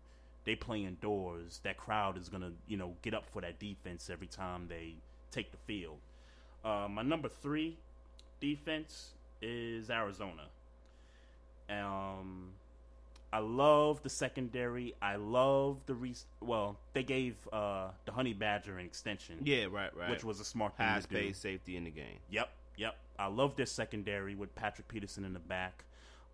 they 0.45 0.55
play 0.55 0.85
indoors. 0.85 1.59
That 1.63 1.75
crowd 1.75 2.17
is 2.17 2.29
going 2.29 2.43
to, 2.43 2.51
you 2.69 2.77
know, 2.77 2.93
get 3.01 3.13
up 3.13 3.25
for 3.33 3.41
that 3.41 3.59
defense 3.59 4.09
every 4.09 4.27
time 4.27 4.67
they 4.69 4.93
take 5.29 5.51
the 5.51 5.57
field. 5.57 5.97
Uh, 6.63 6.87
my 6.89 7.01
number 7.01 7.27
three 7.27 7.77
defense 8.39 9.09
is 9.41 9.89
Arizona. 9.89 10.43
Um, 11.69 12.51
I 13.31 13.39
love 13.39 14.01
the 14.03 14.09
secondary. 14.09 14.95
I 15.01 15.17
love 15.17 15.77
the 15.85 15.93
re- 15.93 16.15
well. 16.39 16.77
They 16.93 17.03
gave 17.03 17.35
uh, 17.51 17.89
the 18.05 18.11
Honey 18.11 18.33
Badger 18.33 18.77
an 18.77 18.85
extension. 18.85 19.39
Yeah, 19.43 19.65
right, 19.65 19.95
right. 19.95 20.09
Which 20.09 20.23
was 20.23 20.39
a 20.39 20.45
smart 20.45 20.77
thing 20.77 20.87
high 20.87 21.01
space 21.01 21.37
safety 21.37 21.75
in 21.75 21.83
the 21.83 21.91
game. 21.91 22.19
Yep, 22.29 22.49
yep. 22.77 22.95
I 23.19 23.27
love 23.27 23.55
their 23.55 23.65
secondary 23.65 24.35
with 24.35 24.55
Patrick 24.55 24.87
Peterson 24.87 25.25
in 25.25 25.33
the 25.33 25.39
back. 25.39 25.83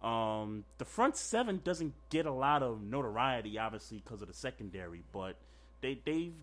Um, 0.04 0.66
the 0.78 0.86
front 0.86 1.16
seven 1.16 1.62
doesn't 1.64 1.94
get 2.10 2.26
a 2.26 2.32
lot 2.32 2.62
of 2.62 2.82
notoriety, 2.82 3.58
obviously, 3.58 4.02
because 4.04 4.22
of 4.22 4.28
the 4.28 4.34
secondary, 4.34 5.04
but 5.12 5.36
they 5.82 6.00
they've 6.06 6.34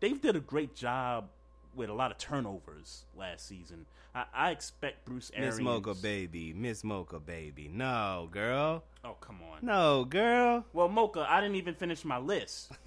they've 0.00 0.20
did 0.20 0.36
a 0.36 0.40
great 0.40 0.74
job 0.74 1.28
with 1.74 1.90
a 1.90 1.94
lot 1.94 2.10
of 2.10 2.18
turnovers 2.18 3.04
last 3.16 3.46
season. 3.46 3.86
I, 4.14 4.24
I 4.34 4.50
expect 4.50 5.04
Bruce 5.04 5.30
Arians. 5.34 5.56
Miss 5.56 5.64
Mocha 5.64 5.94
baby, 5.94 6.52
Miss 6.52 6.82
Mocha 6.82 7.20
baby. 7.20 7.68
No, 7.72 8.28
girl. 8.30 8.84
Oh 9.04 9.16
come 9.20 9.40
on. 9.52 9.58
No, 9.62 10.04
girl. 10.04 10.64
Well, 10.72 10.88
Mocha, 10.88 11.26
I 11.28 11.40
didn't 11.40 11.56
even 11.56 11.74
finish 11.74 12.04
my 12.04 12.18
list. 12.18 12.72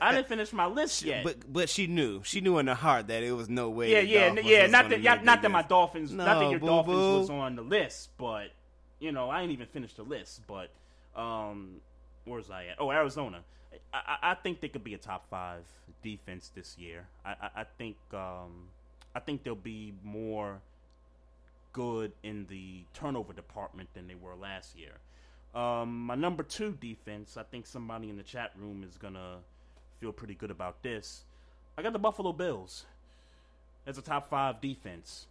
I 0.00 0.12
didn't 0.12 0.28
finish 0.28 0.52
my 0.52 0.66
list 0.66 1.02
yet. 1.02 1.24
But 1.24 1.52
but 1.52 1.68
she 1.68 1.86
knew. 1.86 2.22
She 2.24 2.40
knew 2.40 2.58
in 2.58 2.66
her 2.66 2.74
heart 2.74 3.08
that 3.08 3.22
it 3.22 3.32
was 3.32 3.48
no 3.48 3.70
way. 3.70 3.90
Yeah, 3.90 4.00
yeah, 4.00 4.26
Dolphins 4.26 4.46
yeah. 4.46 4.66
Not 4.66 4.88
that, 4.90 5.00
yeah, 5.00 5.20
not 5.22 5.42
that 5.42 5.50
my. 5.50 5.62
Dolphins, 5.62 6.12
not 6.12 6.38
that 6.38 6.50
your 6.50 6.60
boo-boo. 6.60 6.66
Dolphins 6.68 6.96
was 6.96 7.30
on 7.30 7.56
the 7.56 7.62
list, 7.62 8.10
but 8.16 8.50
you 9.00 9.12
know, 9.12 9.28
I 9.30 9.42
ain't 9.42 9.52
even 9.52 9.66
finished 9.66 9.96
the 9.96 10.02
list. 10.04 10.42
But 10.46 10.70
um, 11.16 11.80
where's 12.24 12.50
I 12.50 12.66
at? 12.66 12.76
Oh, 12.78 12.90
Arizona. 12.90 13.40
I, 13.92 14.16
I, 14.22 14.34
think 14.34 14.60
they 14.60 14.68
could 14.68 14.84
be 14.84 14.94
a 14.94 14.98
top 14.98 15.28
five 15.28 15.62
defense 16.02 16.50
this 16.54 16.76
year. 16.78 17.06
I, 17.24 17.30
I, 17.30 17.50
I 17.56 17.64
think 17.78 17.96
um, 18.12 18.68
I 19.14 19.20
think 19.20 19.42
they'll 19.42 19.54
be 19.54 19.92
more 20.02 20.60
good 21.72 22.12
in 22.22 22.46
the 22.48 22.82
turnover 22.94 23.32
department 23.32 23.88
than 23.94 24.08
they 24.08 24.14
were 24.14 24.34
last 24.34 24.76
year. 24.76 24.98
Um, 25.54 26.06
my 26.06 26.14
number 26.14 26.42
two 26.42 26.76
defense, 26.80 27.36
I 27.36 27.42
think 27.42 27.66
somebody 27.66 28.08
in 28.08 28.16
the 28.16 28.22
chat 28.22 28.52
room 28.56 28.84
is 28.88 28.96
gonna 28.96 29.38
feel 30.00 30.12
pretty 30.12 30.34
good 30.34 30.50
about 30.50 30.82
this. 30.82 31.24
I 31.76 31.82
got 31.82 31.92
the 31.92 31.98
Buffalo 31.98 32.32
Bills 32.32 32.84
as 33.86 33.98
a 33.98 34.02
top 34.02 34.28
five 34.28 34.60
defense 34.60 35.26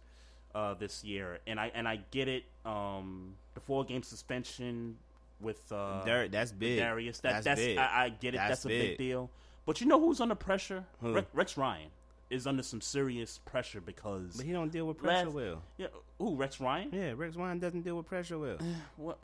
uh, 0.54 0.74
this 0.74 1.04
year, 1.04 1.38
and 1.46 1.58
I 1.58 1.70
and 1.74 1.86
I 1.86 2.00
get 2.10 2.28
it. 2.28 2.44
Um, 2.64 3.34
the 3.54 3.60
four 3.60 3.84
game 3.84 4.02
suspension 4.02 4.96
with 5.40 5.60
uh, 5.72 6.04
Dar- 6.04 6.28
that's 6.28 6.52
big. 6.52 6.80
Dareus. 6.80 7.20
That, 7.22 7.32
That's 7.32 7.44
that's, 7.44 7.60
big. 7.60 7.78
I, 7.78 8.04
I 8.04 8.08
get 8.10 8.34
it. 8.34 8.38
That's 8.38 8.48
That's, 8.50 8.64
a 8.66 8.68
big 8.68 8.88
big. 8.90 8.98
deal. 8.98 9.30
But 9.66 9.80
you 9.80 9.86
know 9.86 10.00
who's 10.00 10.20
under 10.20 10.34
pressure? 10.34 10.84
Rex, 11.00 11.26
Rex 11.32 11.56
Ryan 11.56 11.88
is 12.30 12.46
under 12.46 12.62
some 12.62 12.80
serious 12.80 13.38
pressure 13.44 13.80
because 13.80 14.36
But 14.36 14.46
he 14.46 14.52
don't 14.52 14.70
deal 14.70 14.86
with 14.86 14.98
pressure 14.98 15.26
last- 15.26 15.34
well. 15.34 15.62
Yeah, 15.78 15.86
who 16.18 16.36
Rex 16.36 16.60
Ryan? 16.60 16.90
Yeah, 16.92 17.12
Rex 17.16 17.36
Ryan 17.36 17.58
doesn't 17.58 17.82
deal 17.82 17.96
with 17.96 18.06
pressure 18.06 18.38
well. 18.38 18.58
What? 18.96 19.18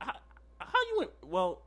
How, 0.00 0.12
how 0.58 0.78
you 0.92 0.98
went? 0.98 1.10
Well, 1.24 1.60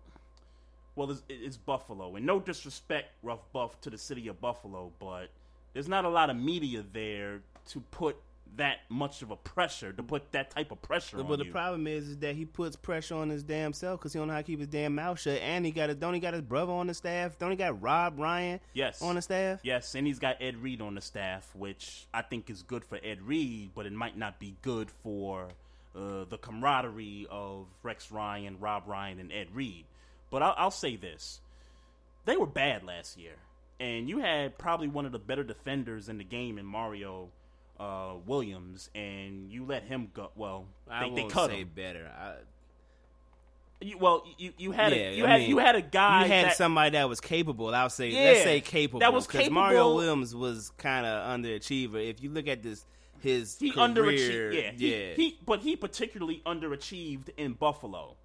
well, 0.95 1.11
it's, 1.11 1.23
it's 1.29 1.55
Buffalo, 1.57 2.15
and 2.15 2.25
no 2.25 2.39
disrespect, 2.39 3.11
rough 3.23 3.39
buff 3.53 3.79
to 3.81 3.89
the 3.89 3.97
city 3.97 4.27
of 4.27 4.41
Buffalo, 4.41 4.91
but 4.99 5.29
there's 5.73 5.87
not 5.87 6.03
a 6.03 6.09
lot 6.09 6.29
of 6.29 6.35
media 6.35 6.83
there 6.91 7.39
to 7.69 7.79
put 7.91 8.17
that 8.57 8.79
much 8.89 9.21
of 9.21 9.31
a 9.31 9.35
pressure 9.35 9.93
to 9.93 10.03
put 10.03 10.31
that 10.33 10.51
type 10.51 10.71
of 10.71 10.81
pressure 10.81 11.17
But 11.17 11.31
on 11.31 11.39
the 11.39 11.45
you. 11.45 11.51
problem 11.51 11.87
is, 11.87 12.09
is 12.09 12.17
that 12.17 12.35
he 12.35 12.45
puts 12.45 12.75
pressure 12.75 13.15
on 13.15 13.29
his 13.29 13.43
damn 13.43 13.73
self 13.73 13.99
because 13.99 14.13
he 14.13 14.19
don't 14.19 14.27
know 14.27 14.33
how 14.33 14.39
to 14.39 14.43
keep 14.43 14.59
his 14.59 14.67
damn 14.67 14.95
mouth 14.95 15.19
shut. 15.19 15.39
And 15.41 15.65
he 15.65 15.71
got 15.71 15.89
a, 15.89 15.95
don't 15.95 16.13
he 16.13 16.19
got 16.19 16.33
his 16.33 16.41
brother 16.41 16.73
on 16.73 16.87
the 16.87 16.93
staff? 16.93 17.37
Don't 17.37 17.51
he 17.51 17.57
got 17.57 17.81
Rob 17.81 18.19
Ryan 18.19 18.59
yes, 18.73 19.01
on 19.01 19.15
the 19.15 19.21
staff? 19.21 19.59
Yes, 19.63 19.95
and 19.95 20.05
he's 20.05 20.19
got 20.19 20.41
Ed 20.41 20.57
Reed 20.57 20.81
on 20.81 20.95
the 20.95 21.01
staff, 21.01 21.49
which 21.55 22.07
I 22.13 22.21
think 22.21 22.49
is 22.49 22.61
good 22.61 22.83
for 22.83 22.99
Ed 23.03 23.21
Reed, 23.21 23.71
but 23.73 23.85
it 23.85 23.93
might 23.93 24.17
not 24.17 24.39
be 24.39 24.55
good 24.61 24.89
for 25.03 25.49
uh, 25.95 26.25
the 26.29 26.37
camaraderie 26.37 27.27
of 27.29 27.67
Rex 27.83 28.11
Ryan, 28.11 28.57
Rob 28.59 28.83
Ryan, 28.87 29.19
and 29.19 29.31
Ed 29.31 29.47
Reed. 29.53 29.85
But 30.29 30.43
I'll, 30.43 30.55
I'll 30.57 30.71
say 30.71 30.95
this: 30.95 31.41
they 32.25 32.37
were 32.37 32.45
bad 32.45 32.83
last 32.83 33.17
year, 33.17 33.35
and 33.79 34.09
you 34.09 34.19
had 34.19 34.57
probably 34.57 34.87
one 34.87 35.05
of 35.05 35.11
the 35.11 35.19
better 35.19 35.43
defenders 35.43 36.09
in 36.09 36.17
the 36.17 36.23
game 36.23 36.57
in 36.57 36.65
Mario 36.65 37.29
uh, 37.79 38.13
Williams, 38.25 38.89
and 38.93 39.51
you 39.51 39.65
let 39.65 39.83
him 39.83 40.09
go. 40.13 40.31
Well, 40.35 40.65
I 40.89 41.07
they, 41.09 41.15
they 41.15 41.21
won't 41.21 41.33
cut 41.33 41.49
say 41.51 41.61
him. 41.61 41.71
better. 41.75 42.11
I, 42.17 42.33
You, 43.81 43.97
well, 43.97 44.25
you 44.37 44.51
you 44.57 44.71
had 44.73 44.91
yeah, 44.91 44.97
a, 45.09 45.15
you 45.15 45.25
I 45.25 45.29
had 45.29 45.39
mean, 45.39 45.49
you 45.49 45.57
had 45.59 45.75
a 45.75 45.81
guy 45.81 46.23
You 46.25 46.31
had 46.31 46.45
that, 46.47 46.57
somebody 46.57 46.89
that 46.91 47.07
was 47.07 47.21
capable. 47.21 47.73
I'll 47.73 47.89
say 47.89 48.09
Yeah, 48.09 48.23
let's 48.31 48.43
say 48.43 48.59
capable. 48.59 48.99
that 48.99 49.13
was 49.13 49.25
'cause 49.25 49.49
Mario. 49.49 49.95
Williams 49.95 50.35
was 50.35 50.71
kind 50.77 51.05
of 51.05 51.39
underachiever. 51.39 52.05
If 52.09 52.21
you 52.21 52.29
look 52.29 52.47
at 52.49 52.61
this, 52.61 52.85
his 53.21 53.57
he 53.57 53.71
career, 53.71 53.87
underachieved. 53.87 54.53
Yeah, 54.53 54.71
he, 54.71 55.07
yeah. 55.09 55.13
He, 55.15 55.37
but 55.45 55.61
he 55.61 55.75
particularly 55.77 56.41
underachieved 56.45 57.29
in 57.37 57.53
Buffalo. 57.53 58.15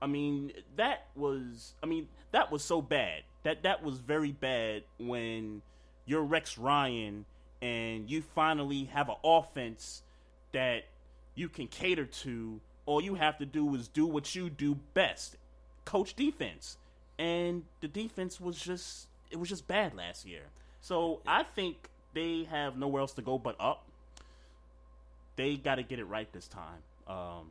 I 0.00 0.06
mean, 0.06 0.52
that 0.76 1.06
was. 1.16 1.74
I 1.82 1.86
mean, 1.86 2.06
that 2.30 2.50
was 2.52 2.62
so 2.62 2.80
bad. 2.80 3.22
That 3.42 3.64
that 3.64 3.82
was 3.82 3.98
very 3.98 4.32
bad 4.32 4.84
when 4.98 5.62
you're 6.06 6.22
Rex 6.22 6.56
Ryan 6.56 7.24
and 7.62 8.10
you 8.10 8.22
finally 8.22 8.84
have 8.84 9.08
an 9.08 9.16
offense 9.24 10.02
that 10.52 10.84
you 11.34 11.48
can 11.48 11.66
cater 11.66 12.06
to. 12.06 12.60
All 12.86 13.00
you 13.00 13.14
have 13.14 13.38
to 13.38 13.46
do 13.46 13.74
is 13.74 13.88
do 13.88 14.06
what 14.06 14.34
you 14.34 14.50
do 14.50 14.76
best, 14.94 15.36
coach 15.84 16.14
defense. 16.14 16.76
And 17.18 17.64
the 17.80 17.88
defense 17.88 18.40
was 18.40 18.58
just 18.58 19.06
it 19.30 19.38
was 19.38 19.48
just 19.48 19.68
bad 19.68 19.94
last 19.94 20.26
year. 20.26 20.44
So 20.80 21.20
I 21.26 21.42
think 21.42 21.88
they 22.14 22.44
have 22.50 22.76
nowhere 22.76 23.02
else 23.02 23.12
to 23.12 23.22
go 23.22 23.38
but 23.38 23.54
up 23.60 23.84
they 25.40 25.56
got 25.56 25.76
to 25.76 25.82
get 25.82 25.98
it 25.98 26.04
right 26.04 26.30
this 26.32 26.48
time. 26.48 26.82
Um, 27.06 27.46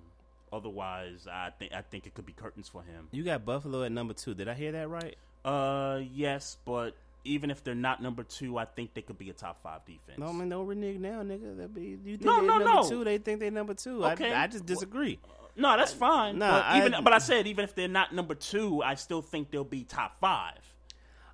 otherwise, 0.54 1.28
I 1.32 1.52
think 1.58 1.74
I 1.74 1.82
think 1.82 2.06
it 2.06 2.14
could 2.14 2.26
be 2.26 2.34
curtains 2.34 2.70
for 2.70 2.84
him. 2.84 3.08
you 3.12 3.24
got 3.24 3.46
Buffalo 3.46 3.84
at 3.84 3.92
number 3.92 4.14
two. 4.14 4.34
Did 4.34 4.48
I 4.48 4.54
hear 4.54 4.72
that 4.74 4.88
right? 4.88 5.16
Uh, 5.44 6.02
yes, 6.14 6.58
but 6.66 6.96
even 7.26 7.52
if 7.52 7.64
they're 7.64 7.76
not 7.76 8.02
number 8.02 8.24
two, 8.24 8.58
I 8.58 8.66
think 8.66 8.94
they 8.94 9.02
could 9.02 9.18
be 9.18 9.30
a 9.30 9.34
top 9.34 9.62
five 9.62 9.86
defense. 9.86 10.18
No, 10.18 10.32
man, 10.34 10.50
don't 10.50 10.66
renege 10.66 10.98
now, 11.00 11.22
nigga. 11.22 11.58
That 11.58 11.74
be 11.74 11.98
you 12.04 12.18
think 12.18 12.24
No, 12.24 12.42
they 12.42 12.48
no, 12.48 12.58
number 12.58 12.66
no. 12.82 12.90
two? 12.90 13.04
They 13.04 13.18
think 13.18 13.40
they 13.40 13.50
number 13.50 13.74
two. 13.74 14.04
Okay. 14.06 14.32
I, 14.34 14.44
I 14.44 14.48
just 14.48 14.66
disagree. 14.66 15.20
No, 15.56 15.76
that's 15.76 15.92
fine. 15.92 16.38
Nah, 16.40 16.52
but 16.72 16.78
even 16.78 16.94
I- 16.94 17.02
but 17.02 17.12
I 17.14 17.18
said 17.18 17.46
even 17.48 17.64
if 17.66 17.76
they're 17.76 17.88
not 17.90 18.14
number 18.14 18.36
two, 18.36 18.82
I 18.82 18.96
still 18.96 19.22
think 19.22 19.52
they'll 19.52 19.64
be 19.66 19.84
top 19.84 20.20
five. 20.22 20.60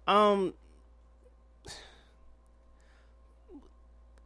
Um, 0.07 0.53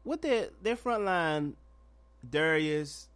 what 0.03 0.21
their 0.21 0.49
their 0.61 0.75
front 0.75 1.03
line, 1.05 1.55
Dareus. 2.27 3.07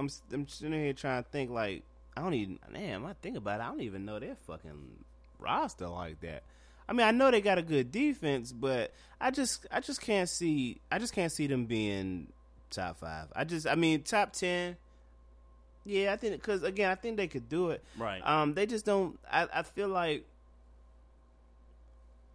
I'm 0.00 0.08
I'm 0.32 0.48
sitting 0.48 0.72
here 0.80 0.92
trying 0.92 1.22
to 1.22 1.28
think 1.30 1.50
like 1.50 1.82
I 2.16 2.22
don't 2.22 2.34
even 2.34 2.58
damn. 2.72 3.04
I 3.06 3.14
think 3.14 3.36
about 3.36 3.60
it. 3.60 3.64
I 3.64 3.68
don't 3.68 3.80
even 3.82 4.04
know 4.04 4.18
their 4.18 4.36
fucking 4.46 5.04
roster 5.38 5.88
like 5.88 6.20
that. 6.20 6.42
I 6.88 6.92
mean, 6.92 7.06
I 7.06 7.10
know 7.10 7.30
they 7.30 7.40
got 7.40 7.58
a 7.58 7.62
good 7.62 7.92
defense, 7.92 8.52
but 8.52 8.92
I 9.20 9.30
just 9.30 9.66
I 9.70 9.80
just 9.80 10.00
can't 10.00 10.28
see 10.28 10.80
I 10.90 10.98
just 10.98 11.12
can't 11.14 11.32
see 11.32 11.46
them 11.46 11.66
being 11.66 12.28
top 12.70 12.98
five. 12.98 13.28
I 13.34 13.44
just 13.44 13.66
I 13.66 13.74
mean 13.74 14.02
top 14.02 14.32
ten. 14.32 14.76
Yeah, 15.84 16.12
I 16.12 16.16
think 16.16 16.34
because 16.34 16.62
again, 16.62 16.90
I 16.90 16.94
think 16.94 17.16
they 17.16 17.26
could 17.26 17.48
do 17.48 17.70
it. 17.70 17.82
Right. 17.98 18.20
Um, 18.24 18.54
they 18.54 18.66
just 18.66 18.84
don't. 18.84 19.18
I, 19.30 19.48
I 19.52 19.62
feel 19.62 19.88
like. 19.88 20.24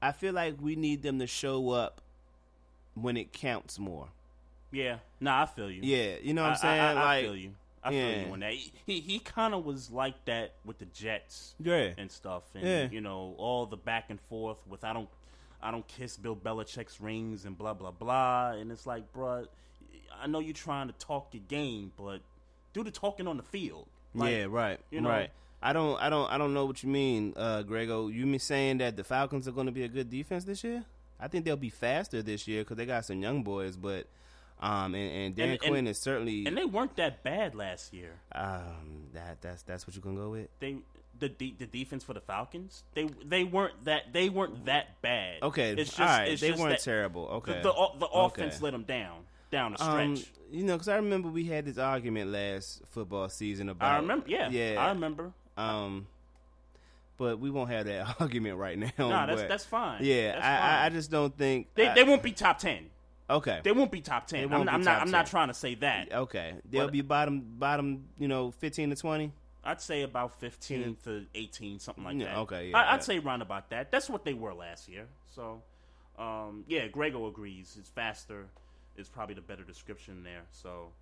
I 0.02 0.12
feel 0.12 0.34
like 0.34 0.62
we 0.62 0.76
need 0.76 1.02
them 1.02 1.18
to 1.20 1.28
show 1.28 1.72
up 1.72 2.02
when 2.94 3.18
it 3.18 3.34
counts 3.34 3.80
more. 3.80 4.10
Yeah. 4.72 4.98
Nah, 5.20 5.44
I 5.44 5.46
feel 5.48 5.72
you. 5.72 5.82
Yeah, 5.82 6.18
you 6.22 6.34
know 6.34 6.44
what 6.44 6.52
I'm 6.52 6.58
saying. 6.58 6.82
I, 6.82 6.94
I, 6.94 7.18
I 7.18 7.24
feel 7.24 7.36
you. 7.36 7.52
I 7.88 7.92
yeah. 7.92 8.14
feel 8.14 8.28
you 8.28 8.34
on 8.34 8.40
that. 8.42 8.54
He 8.54 8.72
he, 8.86 9.00
he 9.00 9.20
kind 9.20 9.54
of 9.54 9.66
was 9.66 9.90
like 9.92 10.26
that 10.26 10.54
with 10.66 10.78
the 10.80 10.86
Jets. 10.86 11.56
Yeah. 11.60 11.92
and 11.98 12.12
stuff, 12.12 12.44
and 12.54 12.64
Yeah. 12.64 12.88
you 12.92 13.02
know 13.02 13.36
all 13.38 13.66
the 13.66 13.78
back 13.78 14.06
and 14.10 14.20
forth 14.30 14.58
with 14.68 14.84
I 14.84 14.94
don't 14.94 15.10
I 15.62 15.72
don't 15.72 15.88
kiss 15.88 16.18
Bill 16.18 16.36
Belichick's 16.36 17.00
rings 17.02 17.46
and 17.46 17.58
blah 17.58 17.74
blah 17.74 17.92
blah, 17.92 18.52
and 18.52 18.72
it's 18.72 18.86
like, 18.86 19.12
bruh, 19.14 19.48
I 20.22 20.28
know 20.28 20.40
you're 20.40 20.54
trying 20.54 20.88
to 20.88 20.94
talk 20.94 21.30
your 21.34 21.44
game, 21.48 21.92
but 21.98 22.20
do 22.74 22.84
the 22.84 22.92
talking 22.92 23.28
on 23.28 23.38
the 23.38 23.44
field. 23.44 23.88
Like, 24.14 24.32
yeah, 24.32 24.46
right, 24.50 24.80
you 24.92 25.02
know- 25.02 25.10
right. 25.10 25.32
I 25.60 25.74
don't, 25.74 26.00
I 26.00 26.12
don't, 26.12 26.32
I 26.32 26.38
don't 26.38 26.54
know 26.54 26.68
what 26.68 26.84
you 26.84 26.90
mean, 26.90 27.34
uh, 27.36 27.64
Grego. 27.64 28.10
You 28.10 28.28
mean 28.28 28.40
saying 28.40 28.78
that 28.78 28.96
the 28.96 29.04
Falcons 29.04 29.48
are 29.48 29.52
going 29.52 29.66
to 29.66 29.72
be 29.72 29.82
a 29.82 29.88
good 29.88 30.08
defense 30.08 30.44
this 30.44 30.64
year? 30.64 30.86
I 31.20 31.28
think 31.30 31.46
they'll 31.46 31.56
be 31.56 31.72
faster 31.72 32.22
this 32.22 32.48
year 32.48 32.62
because 32.62 32.78
they 32.78 32.86
got 32.86 33.06
some 33.06 33.24
young 33.24 33.42
boys, 33.42 33.76
but 33.76 34.06
Um, 34.60 34.96
and, 34.96 35.12
and 35.12 35.36
Dan 35.36 35.50
And- 35.50 35.60
Quinn 35.60 35.76
and- 35.76 35.88
is 35.90 36.00
certainly 36.00 36.46
and 36.48 36.58
they 36.58 36.66
weren't 36.66 36.96
that 36.96 37.24
bad 37.24 37.54
last 37.56 37.94
year. 37.94 38.14
um 38.34 39.08
that 39.14 39.42
that's 39.42 39.62
that's 39.64 39.86
what 39.86 39.96
you're 39.96 40.02
gonna 40.04 40.16
go 40.18 40.32
with. 40.32 40.48
They 40.60 40.78
the 41.20 41.30
de- 41.30 41.56
the 41.58 41.66
defense 41.66 42.04
for 42.04 42.14
the 42.14 42.22
Falcons 42.22 42.84
they 42.94 43.06
they 43.26 43.44
weren't 43.44 43.86
that 43.86 44.14
they 44.14 44.30
weren't 44.30 44.66
that 44.66 45.02
bad. 45.02 45.42
Okay, 45.44 45.72
it's 45.72 45.90
just 45.92 46.00
all 46.00 46.06
right, 46.08 46.30
it's 46.32 46.42
they 46.42 46.52
weren't 46.52 46.80
terrible. 46.80 47.28
Okay, 47.28 47.54
the 47.62 47.72
the, 47.72 48.00
the 48.00 48.06
offense 48.08 48.56
Okay. 48.56 48.64
let 48.64 48.72
them 48.72 48.84
down 48.84 49.26
down 49.52 49.74
the 49.74 49.84
Um, 49.84 50.16
stretch. 50.16 50.32
you 50.52 50.64
know, 50.64 50.74
because 50.74 50.88
I 50.90 50.96
remember 50.98 51.30
we 51.30 51.46
had 51.46 51.66
this 51.66 51.78
argument 51.78 52.32
last 52.32 52.82
football 52.90 53.30
season 53.30 53.70
about. 53.70 53.92
I 53.94 53.98
remember, 53.98 54.28
yeah, 54.28 54.50
yeah, 54.50 54.76
I 54.78 54.90
remember. 54.90 55.32
Um, 55.56 56.08
but 57.18 57.40
we 57.40 57.50
won't 57.50 57.70
have 57.72 57.86
that 57.86 58.16
argument 58.20 58.58
right 58.58 58.78
now. 58.78 58.90
Nah, 58.98 59.26
that's 59.26 59.44
that's 59.44 59.66
fine. 59.66 60.04
Yeah, 60.04 60.34
That's 60.34 60.46
I, 60.46 60.82
I 60.82 60.86
I 60.86 60.90
just 60.90 61.10
don't 61.12 61.36
think 61.38 61.68
they 61.76 61.88
I- 61.88 61.94
they 61.96 62.04
won't 62.04 62.22
be 62.24 62.32
top 62.32 62.58
ten. 62.60 62.90
Okay. 63.30 63.60
They 63.64 63.72
won't 63.72 63.92
be 63.92 64.02
top 64.02 64.28
ten. 64.28 64.44
I'm, 64.54 64.64
be 64.64 64.70
I'm 64.70 64.84
not. 64.84 65.02
I'm 65.02 65.12
not 65.12 65.28
trying 65.28 65.48
to 65.50 65.54
say 65.54 65.76
that. 65.76 66.12
Okay, 66.14 66.54
they'll 66.70 66.86
But- 66.86 66.94
be 66.94 67.02
bottom 67.02 67.42
bottom. 67.58 68.06
You 68.18 68.28
know, 68.28 68.52
fifteen 68.52 68.90
to 68.90 68.96
twenty. 68.96 69.32
I'd 69.64 69.82
say 69.82 70.04
about 70.04 70.40
15 70.40 70.96
to 71.04 71.26
18, 71.36 71.80
something 71.80 72.02
like 72.02 72.16
Yeah, 72.18 72.26
that. 72.26 72.38
okay, 72.38 72.70
yeah, 72.70 72.78
I, 72.78 72.84
yeah. 72.84 72.94
I'd 72.94 73.04
say 73.04 73.20
round 73.20 73.42
about 73.42 73.70
that. 73.72 73.92
That's 73.92 74.10
what 74.10 74.24
they 74.24 74.34
were 74.34 74.54
last 74.54 74.88
year. 74.88 75.08
So, 75.36 75.62
um, 76.18 76.64
yeah, 76.70 76.88
Grego 76.88 77.28
agrees. 77.28 77.76
It's 77.78 77.90
faster 77.90 78.46
is 78.96 79.10
probably 79.10 79.36
the 79.36 79.42
better 79.42 79.64
description 79.66 80.24
there. 80.24 80.44
So, 80.52 80.94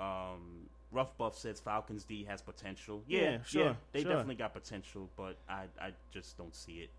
um, 0.00 0.68
Rough 0.90 1.16
Buff 1.16 1.38
says 1.38 1.60
Falcons 1.60 2.02
D 2.02 2.24
has 2.24 2.42
potential. 2.42 3.04
Yeah, 3.06 3.20
Yeah, 3.20 3.30
yeah, 3.30 3.38
sure, 3.44 3.76
they 3.92 4.02
sure. 4.02 4.10
definitely 4.10 4.34
got 4.34 4.52
potential, 4.52 5.08
but 5.16 5.36
I, 5.48 5.66
I 5.80 5.92
just 6.10 6.36
don't 6.36 6.56
see 6.56 6.78
it. 6.78 6.90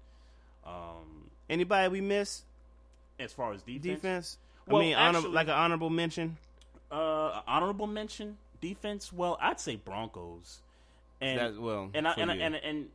Um, 0.65 1.30
Anybody 1.49 1.89
we 1.89 1.99
miss 1.99 2.43
as 3.19 3.34
far 3.34 3.51
as 3.51 3.61
defense, 3.64 3.84
defense? 3.84 4.38
Well, 4.70 4.82
I 4.82 4.86
mean, 4.86 4.96
honor, 4.96 5.18
actually- 5.20 5.34
like 5.34 5.48
an 5.48 5.54
honorable 5.54 5.90
mention. 5.90 6.38
uh, 6.91 7.41
honorable 7.48 7.88
mention 7.88 8.38
defense. 8.62 9.12
Well, 9.14 9.38
I'd 9.41 9.60
say 9.60 9.76
Broncos. 9.76 10.62
And 11.22 11.40
That- 11.40 11.62
well, 11.62 11.90
and 11.94 12.08
I, 12.08 12.14
and, 12.14 12.32
I, 12.32 12.36
and 12.36 12.56
and 12.56 12.90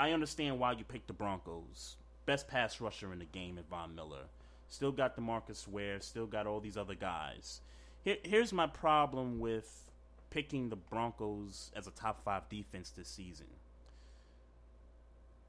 I 0.00 0.10
understand 0.12 0.58
why 0.58 0.72
you 0.72 0.84
picked 0.84 1.06
the 1.06 1.12
Broncos. 1.12 1.96
Best 2.26 2.48
pass 2.48 2.80
rusher 2.80 3.12
in 3.12 3.20
the 3.20 3.24
game 3.26 3.56
at 3.58 3.68
Von 3.68 3.94
Miller. 3.94 4.24
Still 4.68 4.90
got 4.92 5.16
Demarcus 5.16 5.68
Ware. 5.68 6.00
Still 6.00 6.26
got 6.26 6.46
all 6.46 6.58
these 6.58 6.76
other 6.76 6.96
guys. 6.96 7.60
Here, 8.02 8.16
here's 8.24 8.52
my 8.52 8.66
problem 8.66 9.38
with 9.38 9.90
picking 10.30 10.68
the 10.68 10.76
Broncos 10.76 11.70
as 11.76 11.86
a 11.86 11.92
top 11.92 12.24
five 12.24 12.48
defense 12.48 12.90
this 12.90 13.08
season. 13.08 13.46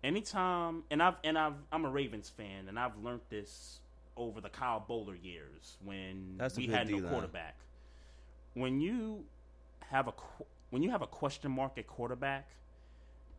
Anytime, 0.04 0.84
and 0.92 1.02
I've 1.02 1.16
and 1.24 1.38
I've 1.38 1.56
I'm 1.72 1.84
a 1.86 1.90
Ravens 1.90 2.30
fan, 2.30 2.68
and 2.70 2.78
I've 2.80 2.96
learned 3.04 3.22
this 3.30 3.80
over 4.18 4.42
the 4.42 4.50
Kyle 4.50 4.84
Boller 4.88 5.18
years 5.22 5.78
when 5.84 6.36
That's 6.38 6.58
we 6.58 6.68
had 6.68 6.90
no 6.90 6.98
D-line. 6.98 7.12
quarterback. 7.12 7.56
When 8.54 8.82
you 8.82 9.24
have 9.90 10.08
a 10.08 10.14
when 10.70 10.84
you 10.84 10.90
have 10.90 11.02
a 11.02 11.08
question 11.08 11.52
mark 11.52 11.78
at 11.78 11.88
quarterback, 11.88 12.50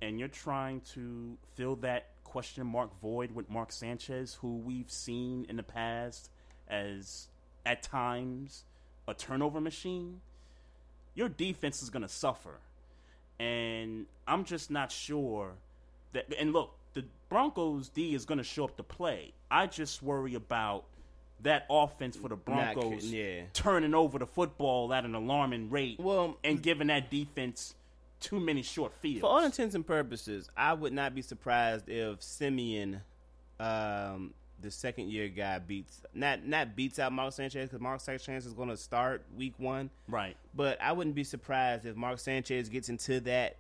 and 0.01 0.19
you're 0.19 0.29
trying 0.29 0.81
to 0.95 1.37
fill 1.55 1.77
that 1.77 2.07
question 2.25 2.67
mark 2.67 2.91
void 3.01 3.33
with 3.33 3.51
Mark 3.51 3.73
Sanchez, 3.73 4.35
who 4.35 4.57
we've 4.59 4.91
seen 4.91 5.45
in 5.49 5.57
the 5.57 5.63
past 5.63 6.31
as 6.69 7.29
at 7.67 7.83
times 7.83 8.65
a 9.07 9.15
turnover 9.15 9.61
machine, 9.61 10.21
your 11.15 11.29
defense 11.29 11.83
is 11.83 11.91
going 11.91 12.03
to 12.03 12.09
suffer. 12.09 12.61
And 13.41 14.07
I'm 14.27 14.45
just 14.45 14.71
not 14.71 14.91
sure 14.93 15.53
that. 16.13 16.33
And 16.39 16.53
look, 16.53 16.78
Broncos 17.29 17.89
D 17.89 18.15
is 18.15 18.25
going 18.25 18.39
to 18.39 18.45
show 18.45 18.65
up 18.65 18.77
to 18.77 18.83
play. 18.83 19.33
I 19.51 19.67
just 19.67 20.03
worry 20.03 20.35
about 20.35 20.85
that 21.43 21.67
offense 21.71 22.17
for 22.17 22.29
the 22.29 22.37
Not 22.47 22.75
Broncos 22.75 23.05
yeah. 23.05 23.43
turning 23.53 23.95
over 23.95 24.19
the 24.19 24.27
football 24.27 24.93
at 24.93 25.05
an 25.05 25.15
alarming 25.15 25.71
rate 25.71 26.01
Well, 26.01 26.37
and 26.43 26.63
giving 26.63 26.89
that 26.89 27.11
defense 27.11 27.75
too 28.21 28.41
many 28.41 28.63
short 28.63 28.93
fields. 28.95 29.21
For 29.21 29.27
all 29.27 29.45
intents 29.45 29.75
and 29.75 29.87
purposes, 29.87 30.51
I 30.57 30.73
would 30.73 30.93
not 30.93 31.15
be 31.15 31.23
surprised 31.23 31.89
if 31.89 32.23
Siemian, 32.23 33.01
um, 33.61 34.35
the 34.61 34.71
second 34.71 35.11
year 35.11 35.29
guy, 35.29 35.61
beats 35.61 36.03
not 36.15 36.45
not 36.45 36.75
beats 36.75 36.99
out 36.99 37.13
Mark 37.13 37.33
Sanchez 37.33 37.69
because 37.69 37.81
Mark 37.81 38.01
Sanchez 38.01 38.45
is 38.45 38.53
going 38.53 38.71
to 38.71 38.77
start 38.77 39.23
week 39.37 39.55
one. 39.59 39.91
Right. 40.09 40.37
But 40.55 40.83
I 40.83 40.93
wouldn't 40.93 41.15
be 41.15 41.25
surprised 41.25 41.87
if 41.87 41.95
Mark 41.95 42.19
Sanchez 42.19 42.69
gets 42.69 42.89
into 42.89 43.21
that 43.21 43.57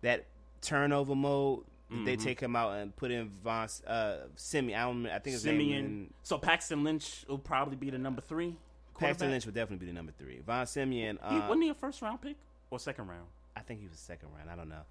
that 0.00 0.24
turnover 0.62 1.14
mode. 1.14 1.64
That 1.90 2.04
They 2.04 2.16
take 2.16 2.38
him 2.40 2.54
out 2.56 2.74
and 2.76 2.94
put 2.94 3.10
in 3.10 3.28
Von 3.42 3.68
uh, 3.86 4.16
Siemian. 4.36 4.78
I 4.80 4.84
don't. 4.84 5.06
I 5.06 5.18
think 5.18 5.34
his 5.34 5.44
name 5.44 5.58
Siemian. 5.58 6.06
So 6.22 6.38
Paxton 6.38 6.84
Lynch 6.84 7.24
will 7.28 7.38
probably 7.38 7.76
be 7.76 7.90
the 7.90 7.98
number 7.98 8.20
three. 8.20 8.54
Paxton? 8.98 9.30
Lynch 9.30 9.46
would 9.46 9.54
definitely 9.54 9.86
be 9.86 9.90
the 9.90 9.96
number 9.96 10.12
three. 10.18 10.40
Von 10.46 10.66
Siemian. 10.66 11.18
He, 11.28 11.36
Uh, 11.36 11.48
wasn't 11.48 11.64
he 11.64 11.68
a 11.70 11.74
first 11.74 12.00
round 12.02 12.20
pick 12.20 12.36
or 12.70 12.78
second 12.78 13.08
round? 13.08 13.26
I 13.56 13.60
think 13.60 13.80
he 13.80 13.88
was 13.88 13.98
second 13.98 14.28
round. 14.36 14.48
I 14.50 14.56
don't 14.56 14.68
know. 14.68 14.84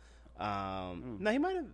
Um, 0.45 1.01
Hmm. 1.17 1.23
No, 1.23 1.31
he 1.31 1.37
might 1.37 1.55
have. 1.55 1.65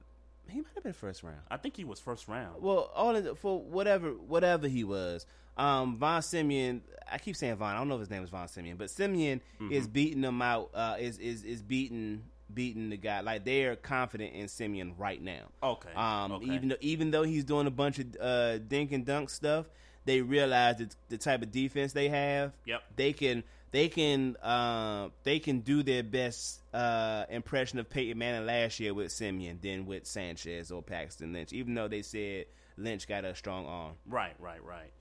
He 0.47 0.59
might 0.61 0.73
have 0.75 0.83
been 0.83 0.93
first 0.93 1.23
round. 1.23 1.39
I 1.49 1.57
think 1.57 1.75
he 1.75 1.85
was 1.85 1.99
first 1.99 2.27
round. 2.27 2.61
Well, 2.61 2.91
all 2.93 3.15
in, 3.15 3.33
for 3.35 3.59
whatever 3.59 4.11
whatever 4.11 4.67
he 4.67 4.83
was, 4.83 5.25
um, 5.57 5.97
Von 5.97 6.21
Siemian. 6.21 6.81
I 7.11 7.17
keep 7.17 7.35
saying 7.35 7.55
Von. 7.55 7.73
I 7.73 7.77
don't 7.79 7.87
know 7.87 7.95
if 7.95 8.01
his 8.01 8.09
name 8.11 8.23
is 8.23 8.29
Von 8.29 8.47
Siemian, 8.47 8.77
but 8.77 8.89
Siemian 8.91 9.41
Mm-hmm. 9.59 9.71
is 9.71 9.87
beating 9.87 10.21
them 10.21 10.41
out. 10.43 10.69
Uh, 10.73 10.97
is 10.99 11.17
is 11.17 11.43
is 11.43 11.63
beating 11.63 12.23
beating 12.55 12.89
the 12.89 12.97
guy. 12.97 13.19
Like 13.19 13.45
they're 13.45 13.75
confident 13.75 14.33
in 14.33 14.47
Siemian 14.47 14.95
right 14.97 15.21
now. 15.21 15.43
Okay, 15.61 15.93
Um, 15.95 16.31
okay. 16.31 16.45
even 16.45 16.69
though 16.69 16.77
even 16.81 17.11
though 17.11 17.23
he's 17.23 17.43
doing 17.43 17.67
a 17.67 17.71
bunch 17.71 17.99
of 17.99 18.07
uh, 18.19 18.57
dink 18.59 18.91
and 18.91 19.05
dunk 19.05 19.29
stuff, 19.29 19.67
they 20.05 20.21
realize 20.21 20.77
that 20.77 20.95
the 21.09 21.17
type 21.17 21.41
of 21.41 21.51
defense 21.51 21.93
they 21.93 22.09
have. 22.09 22.53
Yep. 22.65 22.83
They 22.95 23.13
can 23.13 23.43
they 23.71 23.89
can 23.89 24.37
uh, 24.37 25.09
they 25.23 25.39
can 25.39 25.59
do 25.59 25.83
their 25.83 26.01
best 26.03 26.61
uh, 26.73 27.25
impression 27.29 27.77
of 27.79 27.89
Peyton 27.89 28.17
Manning 28.17 28.45
last 28.47 28.79
year 28.79 28.93
with 28.93 29.11
Siemian 29.11 29.59
than 29.61 29.85
with 29.85 30.05
Sanchez 30.07 30.71
or 30.71 30.81
Paxton 30.81 31.33
Lynch. 31.33 31.51
Even 31.53 31.73
though 31.73 31.87
they 31.89 32.01
said 32.01 32.45
Lynch 32.77 33.07
got 33.07 33.25
a 33.25 33.35
strong 33.35 33.65
arm. 33.65 33.93
Right, 34.07 34.33
right, 34.39 34.63
right. 34.63 34.91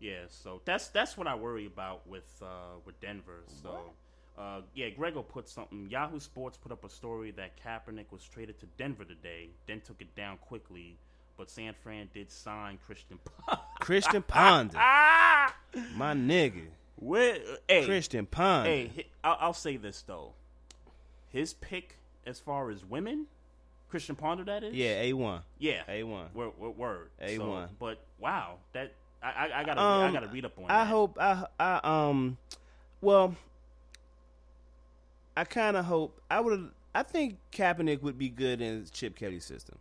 Yeah, 0.00 0.24
so 0.28 0.60
that's 0.64 0.88
that's 0.88 1.16
what 1.16 1.26
I 1.26 1.34
worry 1.36 1.66
about 1.66 2.06
with 2.06 2.24
uh, 2.42 2.78
with 2.84 3.00
Denver. 3.00 3.44
So, 3.62 3.92
uh, 4.38 4.60
yeah, 4.74 4.90
Grego 4.90 5.22
put 5.22 5.48
something. 5.48 5.88
Yahoo 5.90 6.18
Sports 6.20 6.56
put 6.56 6.72
up 6.72 6.84
a 6.84 6.90
story 6.90 7.30
that 7.32 7.52
Kaepernick 7.62 8.06
was 8.10 8.22
traded 8.24 8.58
to 8.60 8.66
Denver 8.78 9.04
today, 9.04 9.48
then 9.66 9.80
took 9.80 10.00
it 10.00 10.14
down 10.16 10.38
quickly. 10.38 10.96
But 11.36 11.50
San 11.50 11.74
Fran 11.82 12.08
did 12.14 12.30
sign 12.30 12.78
Christian. 12.86 13.18
Christian 13.80 14.22
Ponder, 14.22 14.76
my 15.96 16.14
nigga. 16.14 16.66
Where, 16.96 17.38
hey, 17.68 17.84
Christian 17.86 18.26
Ponder. 18.26 18.68
Hey, 18.70 19.06
I'll, 19.22 19.36
I'll 19.40 19.52
say 19.52 19.76
this 19.76 20.02
though, 20.02 20.32
his 21.30 21.54
pick 21.54 21.96
as 22.26 22.38
far 22.38 22.70
as 22.70 22.84
women, 22.84 23.26
Christian 23.90 24.14
Ponder, 24.16 24.44
that 24.44 24.62
is. 24.64 24.74
Yeah, 24.74 25.00
a 25.02 25.12
one. 25.12 25.40
Yeah, 25.58 25.82
a 25.88 26.02
one. 26.04 26.26
Word, 26.34 26.52
word, 26.58 26.76
word. 26.78 27.10
A1. 27.22 27.36
So, 27.36 27.68
but 27.78 27.98
wow, 28.18 28.54
that 28.72 28.92
I, 29.22 29.28
I, 29.48 29.60
I 29.60 29.64
gotta 29.64 29.80
Um, 29.82 30.02
I 30.10 30.12
gotta 30.12 30.28
read 30.28 30.44
up 30.44 30.56
on 30.58 30.64
I 30.64 30.78
that. 30.84 30.86
hope 30.86 31.18
I 31.20 31.46
I 31.58 31.80
um 32.08 32.36
well 33.00 33.34
I 35.36 35.44
kind 35.44 35.76
of 35.76 35.84
hope 35.84 36.20
I 36.30 36.40
would 36.40 36.70
I 36.94 37.02
think 37.02 37.38
Kaepernick 37.52 38.02
would 38.02 38.18
be 38.18 38.28
good 38.28 38.60
in 38.60 38.86
Chip 38.92 39.16
Kelly's 39.16 39.44
system. 39.44 39.78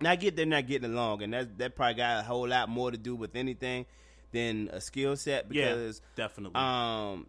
Now 0.00 0.10
I 0.10 0.16
get 0.16 0.36
they're 0.36 0.46
not 0.46 0.66
getting 0.66 0.92
along, 0.92 1.22
and 1.22 1.32
that 1.32 1.58
that 1.58 1.74
probably 1.76 1.94
got 1.94 2.20
a 2.20 2.22
whole 2.22 2.46
lot 2.48 2.68
more 2.68 2.90
to 2.90 2.96
do 2.98 3.14
with 3.16 3.34
anything 3.34 3.86
than 4.32 4.68
a 4.72 4.80
skill 4.80 5.16
set 5.16 5.46
Yeah, 5.50 5.70
because 5.74 6.02
definitely. 6.14 6.60
um 6.60 7.26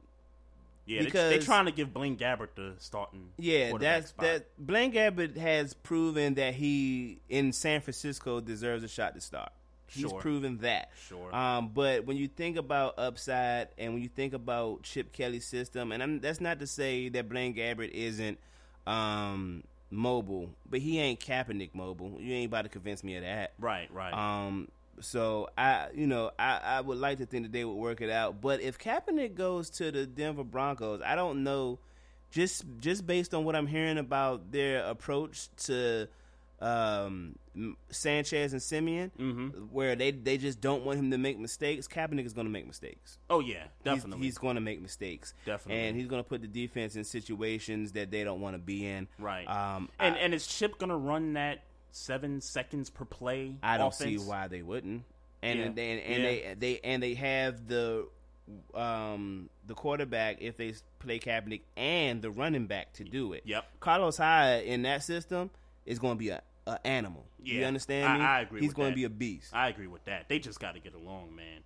yeah, 0.86 1.04
because 1.04 1.32
they 1.32 1.40
trying 1.40 1.66
to 1.66 1.72
give 1.72 1.94
Blaine 1.94 2.16
Gabbert 2.18 2.50
the 2.56 2.74
starting. 2.78 3.30
yeah 3.38 3.72
that's 3.78 4.10
spot. 4.10 4.26
that 4.26 4.46
Blaine 4.58 4.92
Gabbert 4.94 5.36
has 5.36 5.74
proven 5.74 6.36
that 6.36 6.54
he 6.54 7.20
in 7.30 7.52
San 7.52 7.82
Francisco 7.82 8.40
deserves 8.40 8.84
a 8.84 8.88
shot 8.88 9.14
to 9.16 9.22
start. 9.22 9.52
He's 9.90 10.10
Sure. 10.10 10.20
proven 10.20 10.58
that. 10.60 10.90
Sure. 11.08 11.34
Um, 11.34 11.70
but 11.74 12.06
when 12.06 12.18
you 12.18 12.28
think 12.28 12.58
about 12.58 12.96
upside 13.00 13.70
and 13.78 13.94
when 13.94 14.04
you 14.04 14.10
think 14.10 14.34
about 14.34 14.84
Chip 14.84 15.14
Kelly's 15.14 15.46
system, 15.46 15.92
and 15.92 16.04
I'm, 16.04 16.20
that's 16.20 16.42
not 16.42 16.60
to 16.60 16.68
say 16.68 17.10
that 17.10 17.30
Blaine 17.30 17.54
Gabbert 17.56 17.92
isn't 17.92 18.38
um, 18.86 19.64
mobile, 19.90 20.50
but 20.70 20.80
he 20.80 21.00
ain't 21.00 21.20
Kaepernick 21.20 21.70
mobile. 21.74 22.18
You 22.20 22.34
ain't 22.36 22.48
about 22.48 22.64
to 22.64 22.70
convince 22.70 23.04
me 23.04 23.16
of 23.16 23.24
that. 23.24 23.54
Right, 23.60 23.90
right. 23.94 24.14
Um, 24.14 24.68
so 25.00 25.50
I, 25.58 25.88
you 25.94 26.08
know, 26.08 26.32
I, 26.40 26.60
I 26.64 26.82
would 26.82 26.98
like 26.98 27.20
to 27.20 27.26
think 27.26 27.44
that 27.46 27.52
they 27.52 27.64
would 27.64 27.76
work 27.76 28.02
it 28.02 28.10
out. 28.10 28.42
But 28.42 28.62
if 28.62 28.78
Kaepernick 28.80 29.36
goes 29.36 29.70
to 29.72 29.92
the 29.92 30.06
Denver 30.06 30.44
Broncos, 30.44 31.02
I 31.06 31.16
don't 31.16 31.44
know. 31.44 31.80
Just 32.30 32.66
just 32.82 33.08
based 33.08 33.34
on 33.34 33.46
what 33.46 33.56
I'm 33.56 33.68
hearing 33.68 33.98
about 33.98 34.52
their 34.52 34.84
approach 34.84 35.48
to 35.68 36.10
um, 36.60 37.38
Sanchez 37.90 38.54
and 38.54 38.62
Siemian, 38.62 39.12
Mm-hmm. 39.20 39.48
where 39.72 39.96
they 39.96 40.12
they 40.12 40.38
just 40.38 40.62
don't 40.62 40.84
want 40.86 41.00
him 41.00 41.12
to 41.12 41.18
make 41.18 41.40
mistakes. 41.40 41.88
Kaepernick 41.88 42.26
is 42.26 42.34
going 42.34 42.46
to 42.48 42.52
make 42.52 42.68
mistakes. 42.68 43.18
oh 43.30 43.40
yeah, 43.40 43.66
definitely. 43.84 44.26
he's, 44.26 44.38
going 44.38 44.56
to 44.56 44.62
make 44.62 44.82
mistakes. 44.82 45.34
Definitely. 45.46 45.82
and 45.84 45.96
he's 45.98 46.08
going 46.08 46.24
to 46.24 46.28
put 46.28 46.42
the 46.42 46.48
defense 46.48 46.96
in 46.96 47.04
situations 47.04 47.94
that 47.94 48.12
they 48.12 48.24
don't 48.24 48.42
want 48.42 48.56
to 48.56 48.60
be 48.60 48.86
in. 48.86 49.08
right. 49.20 49.48
Um, 49.48 49.90
and 50.00 50.16
I, 50.16 50.18
and 50.20 50.34
is 50.34 50.46
Chip 50.48 50.78
gonna 50.78 50.98
run 50.98 51.34
that 51.34 51.64
seven 51.92 52.42
seconds 52.42 52.90
per 52.90 53.06
play? 53.06 53.56
I 53.64 53.78
don't 53.78 53.88
offense? 53.94 54.22
see 54.24 54.30
why 54.30 54.48
they 54.48 54.62
wouldn't. 54.62 55.04
And 55.42 55.60
Yeah. 55.60 55.66
and, 55.66 55.80
and, 55.80 56.24
Yeah. 56.24 56.30
they 56.30 56.56
they 56.58 56.80
and 56.84 57.02
they 57.04 57.14
have 57.16 57.68
the 57.68 58.08
um, 58.74 59.50
the 59.66 59.74
quarterback 59.74 60.38
if 60.42 60.58
they 60.58 60.74
play 61.00 61.20
Kaepernick 61.20 61.62
and 61.76 62.22
the 62.22 62.32
running 62.32 62.66
back 62.68 62.94
to 62.94 63.04
do 63.04 63.34
it. 63.34 63.44
Yep. 63.46 63.66
Carlos 63.80 64.18
Hyde 64.18 64.64
in 64.66 64.84
that 64.84 65.04
system 65.04 65.50
is 65.86 66.00
going 66.00 66.16
to 66.16 66.20
be 66.20 66.30
a, 66.30 66.42
a 66.68 66.86
animal. 66.86 67.26
Yeah, 67.42 67.60
you 67.60 67.66
understand 67.66 68.08
I, 68.08 68.18
me? 68.18 68.24
I 68.24 68.42
agree. 68.42 68.60
He's 68.62 68.70
with 68.70 68.78
going 68.78 68.92
to 68.92 68.96
be 68.96 69.06
a 69.06 69.10
beast. 69.10 69.54
I 69.54 69.70
agree 69.70 69.88
with 69.88 70.04
that. 70.06 70.28
They 70.28 70.40
just 70.40 70.60
got 70.60 70.74
to 70.74 70.80
get 70.80 70.94
along, 70.94 71.36
man. 71.36 71.64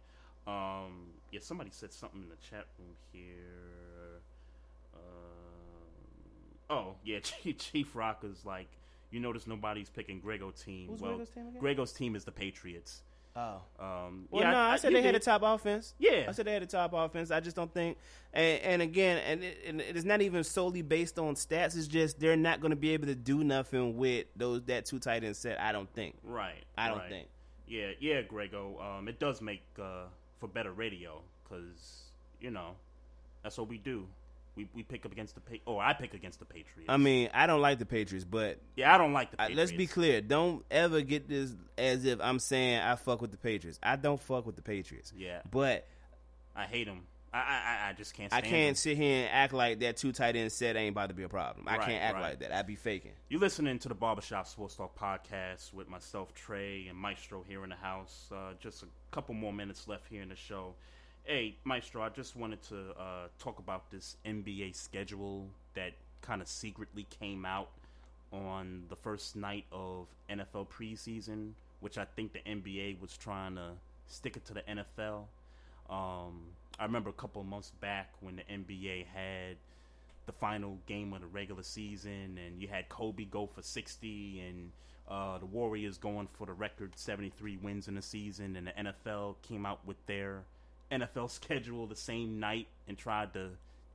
Um, 0.47 1.07
yeah, 1.31 1.39
somebody 1.41 1.71
said 1.73 1.91
something 1.91 2.21
in 2.21 2.29
the 2.29 2.35
chat 2.49 2.65
room 2.77 2.95
here. 3.11 4.21
Um, 4.93 4.99
oh 6.69 6.95
yeah, 7.03 7.19
Chief, 7.23 7.57
Chief 7.57 7.95
Rocker's 7.95 8.45
like, 8.45 8.67
you 9.09 9.19
notice 9.19 9.47
nobody's 9.47 9.89
picking 9.89 10.19
Grego's 10.19 10.61
team. 10.61 10.89
Who's 10.89 11.01
well, 11.01 11.11
Grego's 11.11 11.29
team 11.29 11.47
again? 11.47 11.59
Grego's 11.59 11.93
team 11.93 12.15
is 12.15 12.23
the 12.23 12.31
Patriots. 12.31 13.01
Oh. 13.35 13.61
Um, 13.79 14.27
Well, 14.29 14.43
yeah, 14.43 14.51
no, 14.51 14.57
I, 14.57 14.75
said 14.75 14.91
you 14.91 14.97
they 14.97 15.03
had 15.03 15.15
a 15.15 15.19
top 15.19 15.41
offense. 15.43 15.93
Yeah. 15.99 16.25
I 16.27 16.31
said 16.33 16.45
they 16.45 16.53
had 16.53 16.63
a 16.63 16.67
top 16.67 16.91
offense. 16.93 17.31
I 17.31 17.39
just 17.39 17.55
don't 17.55 17.73
think, 17.73 17.97
and, 18.33 18.61
and 18.61 18.81
again, 18.81 19.19
and 19.25 19.43
it, 19.43 19.57
and 19.65 19.81
it 19.81 19.95
is 19.95 20.03
not 20.03 20.21
even 20.21 20.43
solely 20.43 20.81
based 20.81 21.17
on 21.17 21.35
stats. 21.35 21.77
It's 21.77 21.87
just 21.87 22.19
they're 22.19 22.35
not 22.35 22.59
going 22.59 22.71
to 22.71 22.75
be 22.75 22.91
able 22.91 23.07
to 23.07 23.15
do 23.15 23.43
nothing 23.43 23.97
with 23.97 24.25
those 24.35 24.63
that 24.63 24.85
two 24.85 24.99
tight 24.99 25.23
end 25.23 25.37
set. 25.37 25.61
I 25.61 25.71
don't 25.71 25.91
think. 25.93 26.15
Right. 26.23 26.63
I 26.77 26.89
don't 26.89 26.99
right. 26.99 27.09
think. 27.09 27.27
Yeah, 27.67 27.91
yeah, 28.01 28.21
Grego. 28.21 28.77
Um, 28.79 29.07
it 29.07 29.17
does 29.17 29.41
make 29.41 29.63
uh, 29.81 30.05
for 30.39 30.47
better 30.47 30.73
radio 30.73 31.21
because 31.43 32.01
you 32.41 32.51
know 32.51 32.75
that's 33.43 33.57
what 33.57 33.69
we 33.69 33.77
do. 33.77 34.07
We 34.61 34.69
we 34.73 34.83
pick 34.83 35.05
up 35.05 35.11
against 35.11 35.35
the 35.35 35.41
pa- 35.41 35.63
or 35.65 35.81
I 35.81 35.93
pick 35.93 36.13
against 36.13 36.39
the 36.39 36.45
Patriots. 36.45 36.89
I 36.89 36.97
mean, 36.97 37.29
I 37.33 37.47
don't 37.47 37.61
like 37.61 37.79
the 37.79 37.85
Patriots, 37.85 38.25
but 38.25 38.59
yeah, 38.75 38.93
I 38.93 38.97
don't 38.97 39.13
like 39.13 39.31
the 39.31 39.37
Patriots. 39.37 39.57
let's 39.57 39.71
be 39.71 39.87
clear. 39.87 40.21
Don't 40.21 40.63
ever 40.69 41.01
get 41.01 41.27
this 41.27 41.55
as 41.77 42.05
if 42.05 42.19
I'm 42.21 42.39
saying 42.39 42.79
I 42.81 42.95
fuck 42.95 43.21
with 43.21 43.31
the 43.31 43.37
Patriots. 43.37 43.79
I 43.81 43.95
don't 43.95 44.21
fuck 44.21 44.45
with 44.45 44.55
the 44.55 44.61
Patriots. 44.61 45.13
Yeah. 45.15 45.41
But 45.49 45.87
I 46.55 46.65
hate 46.65 46.85
them. 46.87 47.03
I 47.33 47.37
I, 47.37 47.41
I- 47.41 47.89
I 47.89 47.93
just 47.93 48.13
can't. 48.13 48.31
I 48.33 48.41
can't 48.41 48.69
them. 48.69 48.75
sit 48.75 48.97
here 48.97 49.23
and 49.25 49.29
act 49.33 49.53
like 49.53 49.79
that 49.79 49.95
two 49.97 50.11
tight 50.11 50.35
end 50.35 50.51
set 50.51 50.75
ain't 50.75 50.91
about 50.93 51.07
to 51.09 51.15
be 51.15 51.23
a 51.23 51.29
problem. 51.29 51.65
I 51.67 51.77
Right, 51.77 51.87
can't 51.87 52.03
act 52.03 52.15
right. 52.15 52.21
like 52.21 52.39
that. 52.39 52.51
I'd 52.53 52.67
be 52.67 52.75
faking. 52.75 53.11
You 53.29 53.39
listening 53.39 53.79
to 53.79 53.87
the 53.89 53.95
Barbershop 53.95 54.47
Sports 54.47 54.75
Talk 54.75 54.97
podcast 54.99 55.73
with 55.73 55.87
myself, 55.89 56.33
Trey, 56.33 56.87
and 56.89 56.97
Maestro 56.97 57.43
here 57.47 57.63
in 57.63 57.69
the 57.69 57.75
house. 57.77 58.27
Uh, 58.31 58.53
just 58.59 58.83
a 58.83 58.87
couple 59.11 59.33
more 59.33 59.53
minutes 59.53 59.87
left 59.87 60.07
here 60.09 60.21
in 60.21 60.29
the 60.29 60.35
show. 60.35 60.75
Hey, 61.23 61.55
Maestro, 61.63 62.01
I 62.01 62.09
just 62.09 62.35
wanted 62.35 62.63
to 62.63 62.99
uh, 62.99 63.27
talk 63.37 63.59
about 63.59 63.91
this 63.91 64.17
NBA 64.25 64.75
schedule 64.75 65.45
that 65.75 65.93
kind 66.21 66.41
of 66.41 66.47
secretly 66.47 67.05
came 67.19 67.45
out 67.45 67.69
on 68.33 68.83
the 68.89 68.95
first 68.95 69.35
night 69.35 69.65
of 69.71 70.07
NFL 70.31 70.67
preseason, 70.69 71.51
which 71.79 71.99
I 71.99 72.05
think 72.05 72.33
the 72.33 72.39
NBA 72.39 72.99
was 72.99 73.15
trying 73.15 73.55
to 73.55 73.69
stick 74.07 74.35
it 74.35 74.45
to 74.45 74.55
the 74.55 74.61
NFL. 74.61 75.25
Um, 75.91 76.41
I 76.79 76.85
remember 76.85 77.11
a 77.11 77.13
couple 77.13 77.43
months 77.43 77.71
back 77.81 78.09
when 78.21 78.37
the 78.37 78.43
NBA 78.51 79.05
had 79.05 79.57
the 80.25 80.31
final 80.31 80.79
game 80.87 81.13
of 81.13 81.21
the 81.21 81.27
regular 81.27 81.63
season, 81.63 82.39
and 82.43 82.59
you 82.59 82.67
had 82.67 82.89
Kobe 82.89 83.25
go 83.25 83.45
for 83.45 83.61
60, 83.61 84.39
and 84.39 84.71
uh, 85.07 85.37
the 85.37 85.45
Warriors 85.45 85.99
going 85.99 86.27
for 86.33 86.47
the 86.47 86.53
record 86.53 86.93
73 86.95 87.57
wins 87.57 87.87
in 87.87 87.93
the 87.93 88.01
season, 88.01 88.55
and 88.55 88.67
the 88.67 88.71
NFL 88.71 89.35
came 89.43 89.67
out 89.67 89.85
with 89.85 90.03
their 90.07 90.41
NFL 90.91 91.29
schedule 91.29 91.87
the 91.87 91.95
same 91.95 92.39
night 92.39 92.67
and 92.87 92.97
tried 92.97 93.33
to 93.33 93.49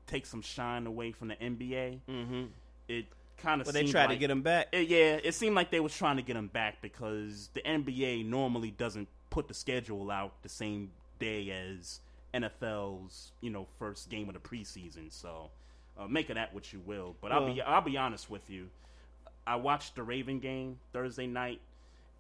take 0.06 0.26
some 0.26 0.42
shine 0.42 0.86
away 0.86 1.12
from 1.12 1.28
the 1.28 1.34
NBA. 1.36 2.00
Mm-hmm. 2.08 2.44
It 2.88 3.06
kind 3.38 3.60
of 3.60 3.66
Well, 3.66 3.72
they 3.74 3.84
tried 3.84 4.06
to 4.08 4.16
get 4.16 4.30
'em 4.30 4.42
back. 4.42 4.68
It- 4.72 4.88
yeah, 4.88 5.18
it 5.22 5.34
seemed 5.34 5.54
like 5.54 5.70
they 5.70 5.80
was 5.80 5.96
trying 5.96 6.16
to 6.16 6.22
get 6.22 6.36
him 6.36 6.46
back 6.48 6.80
because 6.80 7.50
the 7.54 7.60
NBA 7.66 8.24
normally 8.24 8.70
doesn't 8.70 9.08
put 9.30 9.48
the 9.48 9.54
schedule 9.54 10.10
out 10.10 10.42
the 10.42 10.48
same 10.48 10.90
day 11.18 11.50
as 11.50 12.00
NFL's 12.34 13.32
you 13.40 13.50
know 13.50 13.66
first 13.78 14.08
game 14.10 14.28
of 14.28 14.34
the 14.34 14.40
preseason. 14.40 15.12
So 15.12 15.50
uh, 15.98 16.06
make 16.06 16.28
of 16.30 16.36
that 16.36 16.54
what 16.54 16.72
you 16.72 16.80
will. 16.80 17.16
But 17.20 17.32
I'll 17.32 17.46
be 17.52 17.60
I'll 17.62 17.80
be 17.80 17.96
honest 17.96 18.30
with 18.30 18.48
you. 18.50 18.68
I 19.46 19.56
watched 19.56 19.94
the 19.94 20.02
Raven 20.02 20.40
game 20.40 20.78
Thursday 20.92 21.26
night, 21.26 21.60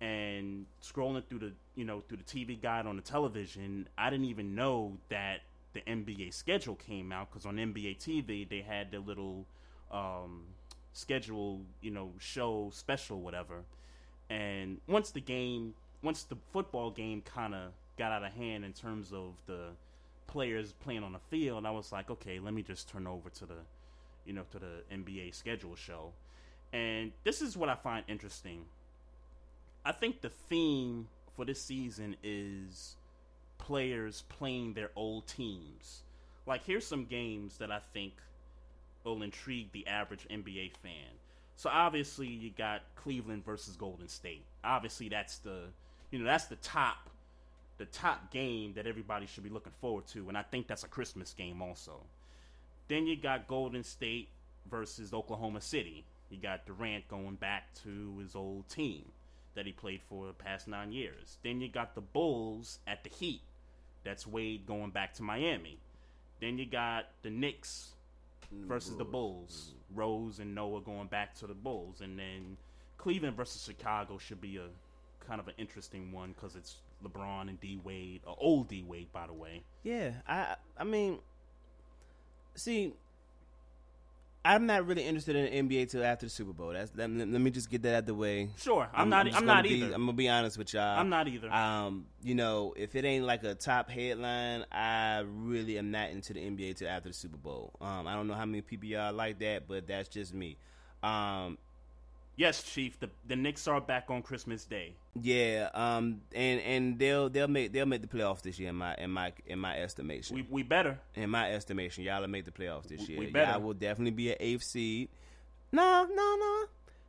and 0.00 0.66
scrolling 0.82 1.24
through 1.26 1.38
the 1.38 1.52
you 1.74 1.84
know 1.84 2.02
through 2.08 2.18
the 2.18 2.24
TV 2.24 2.60
guide 2.60 2.86
on 2.86 2.96
the 2.96 3.02
television, 3.02 3.88
I 3.96 4.10
didn't 4.10 4.26
even 4.26 4.54
know 4.54 4.98
that 5.08 5.40
the 5.72 5.80
NBA 5.80 6.32
schedule 6.32 6.74
came 6.74 7.12
out 7.12 7.30
because 7.30 7.46
on 7.46 7.56
NBA 7.56 7.98
TV 7.98 8.48
they 8.48 8.60
had 8.60 8.90
their 8.90 9.00
little 9.00 9.46
um, 9.90 10.44
schedule, 10.92 11.60
you 11.82 11.90
know, 11.90 12.10
show 12.18 12.70
special, 12.72 13.20
whatever. 13.20 13.64
And 14.30 14.78
once 14.88 15.10
the 15.10 15.20
game, 15.20 15.74
once 16.02 16.24
the 16.24 16.36
football 16.52 16.90
game 16.90 17.22
kind 17.22 17.54
of 17.54 17.72
got 17.98 18.12
out 18.12 18.24
of 18.24 18.32
hand 18.32 18.64
in 18.64 18.72
terms 18.72 19.12
of 19.12 19.34
the 19.46 19.68
players 20.26 20.72
playing 20.72 21.02
on 21.02 21.12
the 21.12 21.20
field, 21.30 21.66
I 21.66 21.70
was 21.70 21.92
like, 21.92 22.10
okay, 22.10 22.38
let 22.40 22.54
me 22.54 22.62
just 22.62 22.88
turn 22.88 23.06
over 23.06 23.28
to 23.30 23.46
the, 23.46 23.58
you 24.24 24.32
know, 24.32 24.42
to 24.52 24.58
the 24.58 24.82
NBA 24.92 25.34
schedule 25.34 25.76
show. 25.76 26.12
And 26.72 27.12
this 27.24 27.42
is 27.42 27.56
what 27.56 27.68
I 27.68 27.74
find 27.74 28.04
interesting. 28.08 28.64
I 29.86 29.92
think 29.92 30.20
the 30.20 30.30
theme 30.30 31.06
for 31.36 31.44
this 31.44 31.62
season 31.62 32.16
is 32.24 32.96
players 33.56 34.24
playing 34.28 34.74
their 34.74 34.90
old 34.96 35.28
teams. 35.28 36.02
Like, 36.44 36.64
here's 36.64 36.84
some 36.84 37.04
games 37.04 37.58
that 37.58 37.70
I 37.70 37.78
think 37.92 38.14
will 39.04 39.22
intrigue 39.22 39.70
the 39.70 39.86
average 39.86 40.26
NBA 40.28 40.72
fan. 40.82 41.14
So 41.54 41.70
obviously 41.72 42.26
you 42.26 42.50
got 42.50 42.82
Cleveland 42.96 43.44
versus 43.44 43.76
Golden 43.76 44.08
State. 44.08 44.42
Obviously 44.64 45.08
that's 45.08 45.38
the 45.38 45.60
you 46.10 46.18
know 46.18 46.24
that's 46.24 46.46
the 46.46 46.56
top 46.56 47.08
the 47.78 47.86
top 47.86 48.30
game 48.32 48.72
that 48.74 48.86
everybody 48.86 49.26
should 49.26 49.44
be 49.44 49.50
looking 49.50 49.72
forward 49.80 50.06
to 50.08 50.28
and 50.28 50.36
I 50.36 50.42
think 50.42 50.66
that's 50.66 50.84
a 50.84 50.88
Christmas 50.88 51.32
game 51.32 51.62
also. 51.62 52.00
Then 52.88 53.06
you 53.06 53.16
got 53.16 53.46
Golden 53.46 53.84
State 53.84 54.28
versus 54.70 55.14
Oklahoma 55.14 55.60
City. 55.60 56.04
You 56.28 56.38
got 56.38 56.66
Durant 56.66 57.08
going 57.08 57.36
back 57.36 57.72
to 57.84 58.18
his 58.20 58.34
old 58.34 58.68
team 58.68 59.04
that 59.56 59.66
he 59.66 59.72
played 59.72 60.00
for 60.08 60.26
the 60.26 60.32
past 60.32 60.68
9 60.68 60.92
years. 60.92 61.38
Then 61.42 61.60
you 61.60 61.68
got 61.68 61.94
the 61.94 62.00
Bulls 62.00 62.78
at 62.86 63.02
the 63.02 63.10
Heat. 63.10 63.40
That's 64.04 64.26
Wade 64.26 64.66
going 64.66 64.90
back 64.90 65.14
to 65.14 65.22
Miami. 65.22 65.78
Then 66.40 66.58
you 66.58 66.66
got 66.66 67.06
the 67.22 67.30
Knicks 67.30 67.94
versus 68.52 68.96
the 68.96 69.04
Bulls. 69.04 69.72
Rose 69.94 70.38
and 70.38 70.54
Noah 70.54 70.80
going 70.80 71.08
back 71.08 71.34
to 71.36 71.46
the 71.46 71.54
Bulls, 71.54 72.00
and 72.00 72.18
then 72.18 72.56
Cleveland 72.98 73.36
versus 73.36 73.64
Chicago 73.64 74.18
should 74.18 74.40
be 74.40 74.56
a 74.56 74.68
kind 75.26 75.40
of 75.40 75.48
an 75.48 75.54
interesting 75.58 76.12
one 76.12 76.32
because 76.32 76.56
it's 76.56 76.76
LeBron 77.04 77.48
and 77.48 77.60
D 77.60 77.80
Wade, 77.82 78.20
old 78.26 78.68
D 78.68 78.84
Wade, 78.86 79.12
by 79.12 79.26
the 79.26 79.32
way. 79.32 79.62
Yeah, 79.82 80.10
I 80.28 80.56
I 80.76 80.84
mean, 80.84 81.18
see, 82.54 82.94
I'm 84.54 84.66
not 84.66 84.86
really 84.86 85.02
interested 85.04 85.34
in 85.36 85.68
the 85.68 85.76
NBA 85.76 85.90
till 85.90 86.04
after 86.04 86.26
the 86.26 86.30
Super 86.30 86.52
Bowl. 86.52 86.72
That's 86.72 86.92
let, 86.94 87.10
me- 87.10 87.24
let 87.24 87.40
me 87.40 87.50
just 87.50 87.70
get 87.70 87.82
that 87.82 87.94
out 87.96 88.06
the 88.06 88.14
way. 88.14 88.48
Sure, 88.58 88.88
I'm 88.94 89.08
not- 89.08 89.26
just 89.26 89.36
I'm 89.36 89.44
gonna 89.46 89.54
not 89.56 89.64
be- 89.64 89.70
either. 89.70 89.86
I'm 89.94 90.02
gonna 90.06 90.12
be 90.12 90.28
honest 90.28 90.56
with 90.58 90.72
y'all. 90.72 90.98
I'm 90.98 91.08
not 91.08 91.26
either. 91.28 91.50
Um, 91.52 92.06
you 92.22 92.34
know, 92.34 92.72
if 92.76 92.94
it 92.94 93.04
ain't 93.04 93.24
like 93.24 93.42
a 93.44 93.54
top 93.54 93.90
headline, 93.90 94.64
I 94.72 95.24
really 95.26 95.78
am 95.78 95.90
not 95.90 96.10
into 96.10 96.32
the 96.32 96.40
NBA 96.40 96.76
till 96.76 96.88
after 96.88 97.08
the 97.08 97.14
Super 97.14 97.36
Bowl. 97.36 97.72
Um, 97.80 98.06
I 98.06 98.14
don't 98.14 98.28
know 98.28 98.34
how 98.34 98.46
many 98.46 98.62
people 98.62 98.88
y'all 98.88 99.12
like 99.12 99.38
that, 99.40 99.66
but 99.68 99.86
that's 99.86 100.08
just 100.08 100.32
me. 100.32 100.56
Um, 101.02 101.58
Yes, 102.36 102.62
Chief. 102.62 102.98
The 103.00 103.08
the 103.26 103.34
Knicks 103.36 103.66
are 103.66 103.80
back 103.80 104.04
on 104.10 104.20
Christmas 104.22 104.64
Day. 104.64 104.94
yeah, 105.20 105.70
um, 105.72 106.20
and 106.34 106.60
and 106.60 106.98
they'll 106.98 107.30
they'll 107.30 107.48
make 107.48 107.72
they'll 107.72 107.86
make 107.86 108.02
the 108.02 108.08
playoffs 108.08 108.42
this 108.42 108.58
year 108.58 108.68
in 108.68 108.76
my 108.76 108.94
in 108.96 109.10
my 109.10 109.32
in 109.46 109.58
my 109.58 109.78
estimation. 109.78 110.36
We 110.36 110.42
we 110.50 110.62
better. 110.62 110.98
in 111.14 111.30
my 111.30 111.50
estimation, 111.52 112.04
y'all 112.04 112.20
will 112.20 112.28
make 112.28 112.44
the 112.44 112.50
playoffs 112.50 112.88
this 112.88 113.08
year. 113.08 113.18
we 113.18 113.26
better. 113.30 113.52
Y'all 113.52 113.60
will 113.62 113.74
definitely 113.74 114.10
be 114.10 114.30
an 114.30 114.36
eighth 114.38 114.64
seed. 114.64 115.08
No, 115.72 116.06
no, 116.12 116.36
no. 116.38 116.64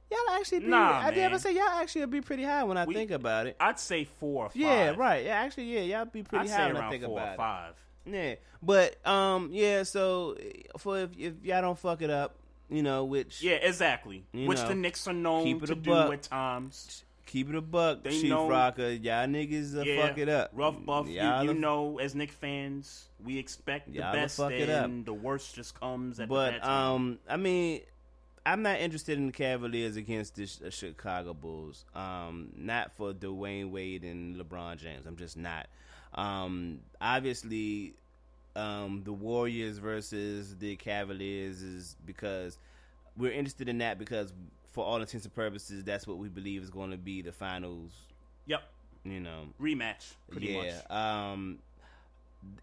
Y'all 0.09 0.39
actually 0.39 0.59
be. 0.59 0.67
Nah, 0.67 0.99
I 0.99 1.09
did 1.11 1.19
ever 1.19 1.37
say 1.37 1.53
y'all 1.53 1.67
actually 1.67 2.05
be 2.05 2.21
pretty 2.21 2.43
high 2.43 2.63
when 2.63 2.77
I 2.77 2.85
We- 2.85 2.93
think 2.93 3.11
about 3.11 3.47
it. 3.47 3.57
I'd 3.59 3.77
say 3.79 4.05
four 4.05 4.45
or 4.45 4.49
five. 4.49 4.55
Yeah, 4.57 4.89
right. 4.91 5.25
Yeah, 5.25 5.35
actually, 5.41 5.65
yeah, 5.73 5.97
y'all 5.97 6.05
be 6.05 6.23
pretty 6.23 6.45
I'd 6.45 6.49
high 6.49 6.57
say 6.57 6.67
when 6.67 6.77
I 6.77 6.79
around 6.79 6.91
think 6.91 7.03
four 7.03 7.17
about 7.19 7.27
or 7.27 7.33
it. 7.33 7.37
five. 7.37 7.73
Yeah, 8.05 8.35
but 8.63 9.05
um, 9.05 9.49
yeah. 9.51 9.83
So 9.83 10.37
for 10.77 10.99
if, 10.99 11.09
if 11.17 11.33
y'all 11.43 11.61
don't 11.61 11.77
fuck 11.77 12.01
it 12.01 12.09
up, 12.09 12.37
you 12.69 12.83
know, 12.83 13.05
which 13.05 13.41
Yeah, 13.41 13.53
exactly. 13.55 14.25
Which 14.33 14.59
know, 14.59 14.67
the 14.67 14.75
Knicks 14.75 15.07
are 15.07 15.13
known 15.13 15.43
keep 15.43 15.63
it 15.63 15.67
to 15.67 15.73
a 15.73 15.75
do 15.75 15.89
buck. 15.89 16.13
at 16.13 16.23
times. 16.23 17.03
keep 17.25 17.49
it 17.49 17.55
a 17.55 17.61
buck, 17.61 18.03
They 18.03 18.11
Chief 18.11 18.29
know- 18.29 18.49
Rocker, 18.49 18.89
y'all 18.89 19.27
niggas 19.27 19.85
yeah, 19.85 20.07
fuck 20.07 20.17
it 20.17 20.29
up. 20.29 20.51
Rough 20.53 20.83
buff. 20.85 21.07
Y'all 21.07 21.43
you, 21.43 21.51
you 21.53 21.59
know, 21.59 21.99
as 21.99 22.15
Knick 22.15 22.31
fans, 22.31 23.09
we 23.23 23.37
expect 23.37 23.91
the 23.91 23.99
best, 23.99 24.39
and 24.39 24.99
up. 25.01 25.05
the 25.05 25.13
worst 25.13 25.55
just 25.55 25.79
comes 25.79 26.19
at 26.19 26.29
But 26.29 26.65
um, 26.65 27.19
I 27.27 27.37
mean, 27.37 27.81
I'm 28.45 28.61
not 28.61 28.79
interested 28.79 29.17
in 29.17 29.25
the 29.27 29.33
Cavaliers 29.33 29.97
against 29.97 30.35
the 30.35 30.43
uh, 30.65 30.69
Chicago 30.69 31.33
Bulls. 31.33 31.83
Um, 31.93 32.49
not 32.55 32.93
for 32.93 33.11
Dwyane 33.13 33.71
Wade 33.71 34.03
and 34.03 34.37
LeBron 34.37 34.77
James. 34.77 35.05
I'm 35.05 35.17
just 35.17 35.35
not. 35.35 35.67
Um, 36.13 36.79
obviously, 37.01 37.95
um, 38.57 39.01
the 39.05 39.13
Warriors 39.13 39.77
versus 39.77 40.55
the 40.57 40.75
Cavaliers 40.75 41.61
is 41.61 41.95
because 42.05 42.57
we're 43.15 43.31
interested 43.31 43.69
in 43.69 43.77
that 43.79 43.99
because 43.99 44.33
for 44.71 44.83
all 44.85 44.99
intents 44.99 45.25
and 45.25 45.33
purposes, 45.33 45.83
that's 45.83 46.07
what 46.07 46.17
we 46.17 46.27
believe 46.29 46.61
is 46.63 46.69
going 46.69 46.91
to 46.91 46.97
be 46.97 47.21
the 47.21 47.31
finals. 47.31 47.91
Yep, 48.47 48.63
You 49.03 49.19
know, 49.19 49.45
rematch 49.61 50.13
pretty 50.31 50.47
yeah. 50.47 50.81
much. 50.89 50.91
Um, 50.91 51.59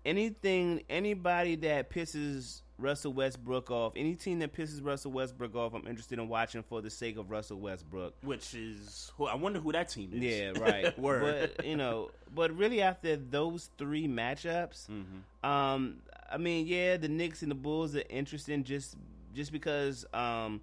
anything, 0.04 0.82
anybody 0.88 1.56
that 1.56 1.90
pisses 1.90 2.62
Russell 2.78 3.12
Westbrook 3.12 3.70
off, 3.70 3.92
any 3.96 4.14
team 4.14 4.40
that 4.40 4.52
pisses 4.52 4.84
Russell 4.84 5.12
Westbrook 5.12 5.54
off, 5.54 5.74
I'm 5.74 5.86
interested 5.86 6.18
in 6.18 6.28
watching 6.28 6.62
for 6.62 6.82
the 6.82 6.90
sake 6.90 7.16
of 7.16 7.30
Russell 7.30 7.58
Westbrook. 7.58 8.14
Which 8.22 8.54
is, 8.54 9.12
I 9.18 9.36
wonder 9.36 9.60
who 9.60 9.72
that 9.72 9.90
team 9.90 10.10
is. 10.12 10.22
Yeah, 10.22 10.60
right. 10.60 10.98
Word. 10.98 11.52
But 11.56 11.66
you 11.66 11.76
know, 11.76 12.10
but 12.34 12.56
really 12.56 12.82
after 12.82 13.16
those 13.16 13.70
three 13.78 14.08
matchups, 14.08 14.88
mm-hmm. 14.88 15.48
um, 15.48 15.98
I 16.30 16.36
mean, 16.36 16.66
yeah, 16.66 16.96
the 16.96 17.08
Knicks 17.08 17.42
and 17.42 17.50
the 17.50 17.56
Bulls 17.56 17.94
are 17.94 18.02
interesting 18.08 18.64
just 18.64 18.96
just 19.34 19.52
because 19.52 20.04
um, 20.12 20.60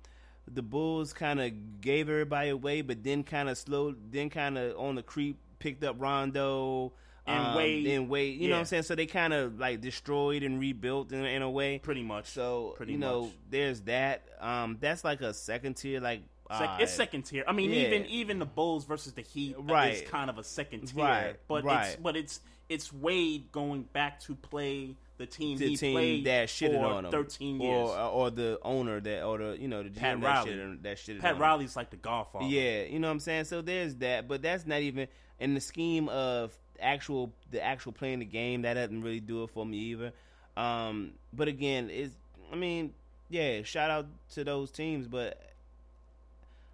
the 0.48 0.62
Bulls 0.62 1.14
kind 1.14 1.40
of 1.40 1.82
gave 1.82 2.10
everybody 2.10 2.50
away, 2.50 2.82
but 2.82 3.04
then 3.04 3.24
kind 3.24 3.50
of 3.50 3.58
slowed, 3.58 4.12
then 4.12 4.30
kind 4.30 4.58
of 4.58 4.78
on 4.78 4.96
the 4.96 5.04
creep 5.04 5.38
picked 5.60 5.84
up 5.84 5.96
Rondo 6.00 6.92
and 7.32 7.48
um, 7.48 7.56
Wade 7.56 7.88
and 7.88 8.10
Wade. 8.10 8.36
You 8.36 8.42
yeah. 8.42 8.48
know 8.50 8.56
what 8.56 8.60
I'm 8.60 8.66
saying? 8.66 8.84
So 8.84 8.96
they 8.96 9.06
kind 9.06 9.34
of 9.34 9.60
like 9.60 9.82
destroyed 9.82 10.44
and 10.44 10.60
rebuilt 10.60 11.12
in, 11.12 11.24
in, 11.26 11.42
a 11.42 11.50
way. 11.50 11.80
Pretty 11.80 12.04
much. 12.04 12.28
So 12.28 12.74
Pretty 12.78 12.94
you 12.94 12.98
know, 12.98 13.24
much. 13.24 13.32
there's 13.50 13.82
that. 13.82 14.24
Um, 14.40 14.78
that's 14.80 15.04
like 15.04 15.22
a 15.22 15.34
second 15.34 15.76
tier, 15.76 16.00
like. 16.00 16.22
Sec- 16.52 16.70
uh, 16.70 16.78
it's 16.82 16.94
second 16.94 17.22
tier. 17.22 17.46
I 17.48 17.54
mean, 17.54 17.70
yeah. 17.72 17.88
even 17.88 18.06
even 18.08 18.40
the 18.40 18.46
Bulls 18.46 18.84
versus 18.84 19.14
the 19.14 19.22
Heat 19.22 19.56
Right. 19.58 19.94
is 19.94 20.02
kind 20.10 20.30
of 20.30 20.38
a 20.38 20.44
second 20.44 20.88
tier. 20.88 21.04
Right, 21.04 21.36
But 21.48 21.64
right. 21.64 21.88
it's 21.88 21.96
but 21.96 22.18
it's 22.18 22.42
it's 22.68 22.92
Wade 22.92 23.52
going 23.52 23.84
back 23.84 24.20
to 24.22 24.36
play 24.36 24.96
the 25.18 25.26
team 25.26 25.58
the 25.58 25.68
he 25.68 25.78
team 25.78 25.94
played 25.94 26.26
that 26.26 26.48
shitted 26.48 26.80
for 26.80 26.86
on 26.86 27.06
him, 27.06 27.12
thirteen 27.12 27.62
or, 27.62 27.86
years. 27.86 27.90
or 28.12 28.32
the 28.32 28.60
owner 28.64 29.00
that, 29.00 29.24
or 29.24 29.38
the 29.38 29.58
you 29.60 29.68
know 29.68 29.84
the 29.84 29.90
GM 29.90 29.98
Pat 29.98 30.22
that 30.22 30.26
Riley. 30.28 30.52
shitted, 30.52 30.84
that 30.84 30.98
shitted 30.98 31.20
Pat 31.20 31.32
on 31.32 31.36
him. 31.36 31.42
Riley's 31.42 31.76
like 31.76 31.90
the 31.90 31.98
Godfather. 31.98 32.46
Yeah, 32.46 32.84
you 32.84 33.00
know 33.00 33.08
what 33.08 33.14
I'm 33.14 33.20
saying. 33.20 33.46
So 33.46 33.62
there's 33.62 33.96
that, 33.96 34.28
but 34.28 34.42
that's 34.42 34.66
not 34.66 34.80
even 34.82 35.08
in 35.40 35.54
the 35.54 35.62
scheme 35.62 36.10
of 36.10 36.58
actual 36.84 37.32
the 37.52 37.64
actual 37.64 37.92
playing 37.92 38.20
the 38.20 38.26
game. 38.26 38.64
That 38.64 38.76
doesn't 38.76 39.02
really 39.02 39.20
do 39.20 39.44
it 39.44 39.50
for 39.52 39.66
me 39.66 39.78
either. 39.78 40.14
Um, 40.58 41.12
but 41.34 41.48
again, 41.48 41.90
it's 41.90 42.14
I 42.52 42.56
mean, 42.56 42.94
yeah, 43.30 43.64
shout 43.64 43.90
out 43.90 44.08
to 44.32 44.44
those 44.44 44.72
teams, 44.72 45.08
but 45.08 45.42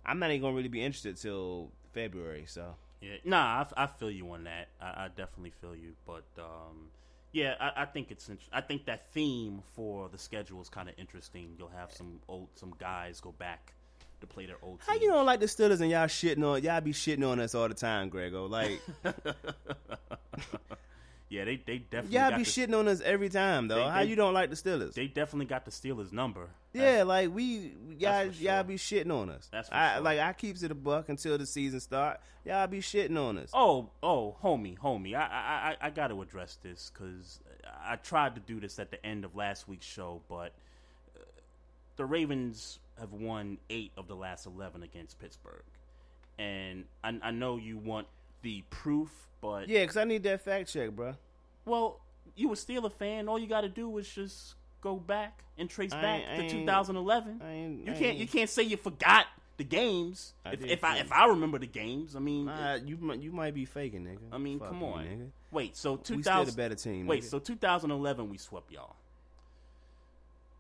I'm 0.06 0.20
not 0.20 0.32
even 0.32 0.42
gonna 0.42 0.56
really 0.56 0.70
be 0.70 0.84
interested 0.84 1.18
till 1.18 1.70
February. 1.94 2.46
So 2.48 2.76
Yeah, 3.02 3.18
nah, 3.24 3.66
I, 3.76 3.84
I 3.84 3.88
feel 3.88 4.12
you 4.12 4.30
on 4.32 4.46
that. 4.46 4.70
I, 4.82 5.06
I 5.06 5.08
definitely 5.16 5.52
feel 5.62 5.76
you, 5.76 5.94
but 6.06 6.26
um, 6.40 6.90
yeah, 7.32 7.56
I, 7.60 7.84
I 7.84 7.86
think 7.86 8.12
it's. 8.12 8.30
int- 8.30 8.50
I 8.52 8.62
think 8.62 8.86
that 8.86 9.12
theme 9.14 9.62
for 9.76 10.10
the 10.10 10.18
schedule 10.18 10.62
is 10.62 10.70
kind 10.70 10.90
of 10.90 10.96
interesting. 10.98 11.56
You'll 11.58 11.70
have 11.70 11.92
some 11.92 12.20
old, 12.28 12.48
some 12.56 12.74
guys 12.80 13.20
go 13.20 13.34
back 13.34 13.74
to 14.22 14.28
play 14.28 14.46
their 14.46 14.58
old. 14.62 14.80
how 14.86 14.94
you 14.96 15.08
don't 15.08 15.26
like 15.26 15.40
the 15.40 15.46
Steelers 15.46 15.82
and 15.82 15.90
y'all 15.92 16.06
shitting 16.08 16.44
on 16.44 16.62
y'all 16.64 16.82
be 16.82 16.94
shitting 16.94 17.28
on 17.30 17.40
us 17.40 17.54
all 17.56 17.68
the 17.68 17.74
time, 17.74 18.10
Grego? 18.10 18.46
Like 18.48 18.82
yeah, 21.30 21.44
they 21.44 21.58
they 21.66 21.80
definitely 21.80 22.18
y'all 22.18 22.32
be 22.38 22.44
the, 22.44 22.50
shitting 22.50 22.78
on 22.78 22.88
us 22.88 23.02
every 23.02 23.30
time 23.30 23.68
though. 23.68 23.76
They- 23.76 23.90
how 23.90 24.00
they- 24.00 24.06
you 24.06 24.16
don't 24.16 24.34
like 24.34 24.50
the 24.50 24.56
Steelers? 24.56 24.94
They 24.94 25.08
definitely 25.08 25.46
got 25.48 25.66
the 25.66 25.72
Steelers 25.72 26.12
number. 26.14 26.50
Yeah, 26.74 27.04
like 27.04 27.34
we 27.34 27.74
y'all 27.98 28.26
y'all 28.28 28.32
sure. 28.32 28.64
be 28.64 28.76
shitting 28.76 29.12
on 29.12 29.30
us. 29.30 29.50
That's 29.52 29.70
I 29.72 29.96
sure. 29.96 30.04
like 30.04 30.20
I 30.20 30.34
keeps 30.34 30.64
it 30.64 30.72
a 30.72 30.76
buck 30.76 31.10
until 31.10 31.38
the 31.38 31.46
season 31.46 31.80
start. 31.80 32.20
Y'all 32.46 32.68
be 32.68 32.80
shitting 32.80 33.18
on 33.18 33.38
us. 33.38 33.50
Oh, 33.54 33.90
oh, 34.02 34.38
homie, 34.42 34.78
homie, 34.78 35.16
I 35.16 35.22
I 35.22 35.76
I, 35.82 35.88
I 35.88 35.90
got 35.90 36.08
to 36.08 36.22
address 36.22 36.58
this 36.64 36.92
because 36.94 37.40
I 37.86 37.98
tried 37.98 38.36
to 38.36 38.42
do 38.42 38.60
this 38.62 38.80
at 38.80 38.90
the 38.92 39.06
end 39.06 39.26
of 39.26 39.36
last 39.36 39.68
week's 39.68 39.86
show, 39.86 40.22
but 40.30 40.54
uh, 41.16 41.20
the 41.98 42.06
Ravens 42.06 42.80
have 43.00 43.14
won 43.14 43.58
eight 43.70 43.92
of 43.98 44.08
the 44.08 44.16
last 44.16 44.46
eleven 44.46 44.84
against 44.84 45.20
Pittsburgh, 45.20 45.64
and 46.40 46.86
I, 47.04 47.18
I 47.22 47.32
know 47.32 47.58
you 47.58 47.78
want 47.78 48.08
the 48.42 48.64
proof, 48.70 49.10
but 49.42 49.68
Yeah, 49.70 49.86
cause 49.86 49.98
I 49.98 50.04
need 50.04 50.24
that 50.24 50.42
fact 50.42 50.70
check, 50.72 50.92
bro. 50.92 51.16
well, 51.66 52.00
you 52.36 52.50
were 52.50 52.56
still 52.56 52.86
a 52.86 52.90
fan. 52.90 53.28
All 53.28 53.40
you 53.40 53.48
got 53.48 53.62
to 53.62 53.70
do 53.70 53.98
is 53.98 54.08
just 54.08 54.56
go 54.82 54.96
back 54.96 55.44
and 55.58 55.70
trace 55.70 55.92
I 55.92 56.02
back 56.02 56.38
to 56.38 56.50
2011. 56.50 57.42
I 57.44 57.54
you 57.56 57.92
I 57.92 57.96
can't 57.98 58.18
you 58.18 58.28
can't 58.28 58.50
say 58.50 58.64
you 58.64 58.78
forgot 58.78 59.26
the 59.58 59.64
games. 59.64 60.34
If 60.46 60.64
if 60.64 60.84
I 60.84 60.98
if 61.00 61.12
I 61.12 61.26
remember 61.28 61.58
the 61.58 61.66
games, 61.68 62.16
I 62.16 62.20
mean, 62.20 62.48
Uh, 62.48 62.78
you 62.86 62.98
mi- 62.98 63.18
you 63.18 63.32
might 63.32 63.56
be 63.56 63.66
faking, 63.66 64.06
nigga. 64.06 64.20
I 64.32 64.38
mean, 64.38 64.60
Fuck 64.60 64.68
come 64.70 64.84
on. 64.84 65.04
nigga. 65.06 65.28
Wait, 65.50 65.76
so 65.76 65.94
We 66.10 66.22
still 66.22 66.46
the 66.46 66.52
better 66.52 66.76
team. 66.76 67.08
Wait, 67.08 67.24
nigga. 67.24 67.30
so 67.30 67.40
2011 67.40 68.30
we 68.30 68.38
swept 68.38 68.72
y'all. 68.72 68.96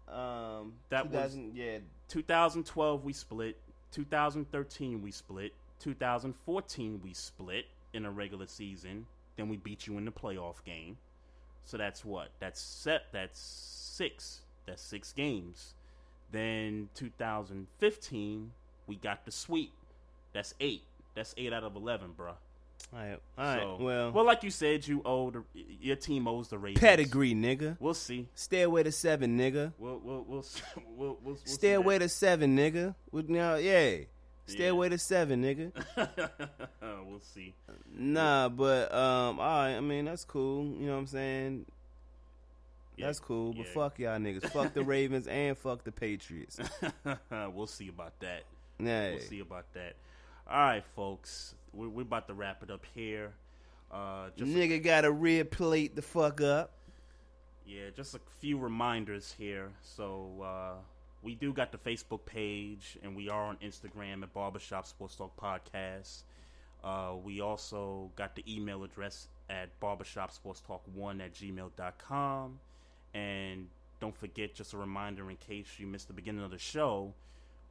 um 0.07 0.73
that 0.89 1.05
was- 1.05 1.33
2000, 1.33 1.55
yeah 1.55 1.77
2012 2.07 3.03
we 3.03 3.13
split. 3.13 3.57
2013 3.91 5.01
we 5.01 5.11
split. 5.11 5.53
2014 5.79 7.01
we 7.03 7.13
split 7.13 7.65
in 7.93 8.05
a 8.05 8.11
regular 8.11 8.47
season. 8.47 9.05
Then 9.35 9.49
we 9.49 9.57
beat 9.57 9.87
you 9.87 9.97
in 9.97 10.05
the 10.05 10.11
playoff 10.11 10.63
game. 10.65 10.97
So 11.63 11.77
that's 11.77 12.03
what? 12.05 12.29
That's 12.39 12.61
set. 12.61 13.03
That's 13.11 13.39
six. 13.39 14.41
That's 14.65 14.81
six 14.81 15.13
games. 15.13 15.73
Then 16.31 16.89
2015 16.95 18.51
we 18.87 18.95
got 18.95 19.25
the 19.25 19.31
sweep. 19.31 19.73
That's 20.33 20.53
eight. 20.59 20.83
That's 21.15 21.33
eight 21.37 21.51
out 21.51 21.63
of 21.63 21.75
11, 21.75 22.13
bruh. 22.17 22.35
All 22.93 22.99
right, 22.99 23.19
all 23.37 23.45
right. 23.45 23.61
So, 23.61 23.77
well, 23.79 24.11
well, 24.11 24.25
like 24.25 24.43
you 24.43 24.49
said, 24.49 24.87
you 24.87 25.01
owe 25.03 25.29
the 25.29 25.43
your 25.81 25.97
team 25.97 26.27
owes 26.27 26.47
the 26.47 26.57
Ravens 26.57 26.79
pedigree, 26.79 27.33
nigga. 27.33 27.75
We'll 27.79 27.93
see. 27.93 28.29
Stairway 28.33 28.83
to 28.83 28.91
seven, 28.91 29.37
nigga. 29.37 29.73
We'll 29.77 29.99
we'll 30.03 30.23
we'll 30.27 30.45
we'll, 30.75 30.85
we'll, 30.95 31.17
we'll 31.23 31.37
Stairway 31.43 31.99
to 31.99 32.07
seven, 32.07 32.57
nigga. 32.57 32.95
With 33.11 33.29
now, 33.29 33.55
yeah. 33.55 33.97
Stairway 34.45 34.87
Yeah. 34.87 34.91
to 34.91 34.97
seven, 34.97 35.43
nigga. 35.43 35.71
we'll 37.05 37.19
see. 37.19 37.53
Nah, 37.93 38.47
but 38.47 38.93
um, 38.93 39.39
all 39.39 39.45
right. 39.45 39.75
I 39.75 39.81
mean, 39.81 40.05
that's 40.05 40.23
cool. 40.23 40.63
You 40.63 40.85
know 40.85 40.93
what 40.93 40.99
I'm 40.99 41.07
saying? 41.07 41.65
That's 42.97 43.19
cool. 43.19 43.53
But 43.53 43.67
yeah. 43.67 43.73
fuck 43.73 43.99
y'all 43.99 44.17
niggas. 44.17 44.49
fuck 44.49 44.73
the 44.73 44.83
Ravens 44.83 45.27
and 45.27 45.57
fuck 45.57 45.83
the 45.83 45.91
Patriots. 45.91 46.57
we'll 47.53 47.67
see 47.67 47.89
about 47.89 48.17
that. 48.21 48.43
Nah. 48.79 49.09
We'll 49.09 49.19
see 49.19 49.41
about 49.41 49.65
that. 49.73 49.95
All 50.49 50.57
right, 50.57 50.83
folks. 50.95 51.53
We're, 51.73 51.89
we're 51.89 52.01
about 52.03 52.27
to 52.27 52.33
wrap 52.33 52.63
it 52.63 52.71
up 52.71 52.85
here. 52.93 53.33
Uh, 53.91 54.29
just 54.35 54.51
Nigga 54.51 54.83
got 54.83 55.05
a 55.05 55.11
red 55.11 55.49
plate 55.51 55.95
the 55.95 56.01
fuck 56.01 56.41
up. 56.41 56.71
yeah, 57.65 57.89
just 57.95 58.15
a 58.15 58.19
few 58.39 58.57
reminders 58.57 59.33
here. 59.37 59.71
So 59.81 60.29
uh, 60.43 60.73
we 61.21 61.35
do 61.35 61.53
got 61.53 61.71
the 61.71 61.77
Facebook 61.77 62.25
page, 62.25 62.97
and 63.03 63.15
we 63.15 63.29
are 63.29 63.45
on 63.45 63.57
Instagram 63.57 64.23
at 64.23 64.33
Barbershop 64.33 64.85
Sports 64.87 65.15
Talk 65.15 65.35
Podcast. 65.39 66.23
Uh, 66.83 67.13
we 67.23 67.41
also 67.41 68.11
got 68.15 68.35
the 68.35 68.43
email 68.53 68.83
address 68.83 69.27
at 69.49 69.69
barbershopsportstalk1 69.79 71.21
at 71.21 71.33
gmail.com. 71.33 72.59
And 73.13 73.67
don't 73.99 74.15
forget, 74.15 74.53
just 74.53 74.73
a 74.73 74.77
reminder 74.77 75.29
in 75.29 75.37
case 75.37 75.67
you 75.77 75.87
missed 75.87 76.07
the 76.07 76.13
beginning 76.13 76.43
of 76.43 76.51
the 76.51 76.57
show, 76.59 77.13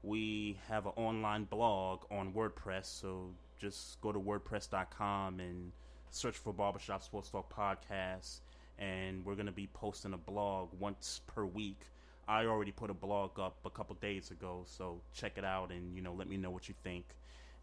we 0.03 0.59
have 0.69 0.87
an 0.87 0.93
online 0.97 1.45
blog 1.45 2.05
on 2.11 2.33
WordPress. 2.33 2.87
So 2.87 3.31
just 3.59 4.01
go 4.01 4.13
to 4.13 4.19
wordpress.com 4.19 5.41
and 5.41 5.73
search 6.11 6.37
for 6.37 6.53
Barbershop 6.53 7.03
Sports 7.03 7.31
Talk 7.31 7.55
Podcast. 7.55 8.41
And 8.79 9.25
we're 9.25 9.35
going 9.35 9.47
to 9.47 9.53
be 9.53 9.69
posting 9.73 10.13
a 10.13 10.19
blog 10.19 10.69
once 10.79 11.21
per 11.27 11.45
week. 11.45 11.81
I 12.29 12.45
already 12.47 12.73
put 12.73 12.91
a 12.91 12.95
blog 12.95 13.39
up 13.39 13.57
a 13.65 13.71
couple 13.71 13.95
days 13.97 14.31
ago, 14.31 14.65
so 14.67 15.01
check 15.15 15.39
it 15.39 15.45
out 15.45 15.71
and 15.71 15.95
you 15.95 16.03
know 16.03 16.13
let 16.13 16.29
me 16.29 16.37
know 16.37 16.51
what 16.51 16.69
you 16.69 16.75
think. 16.83 17.05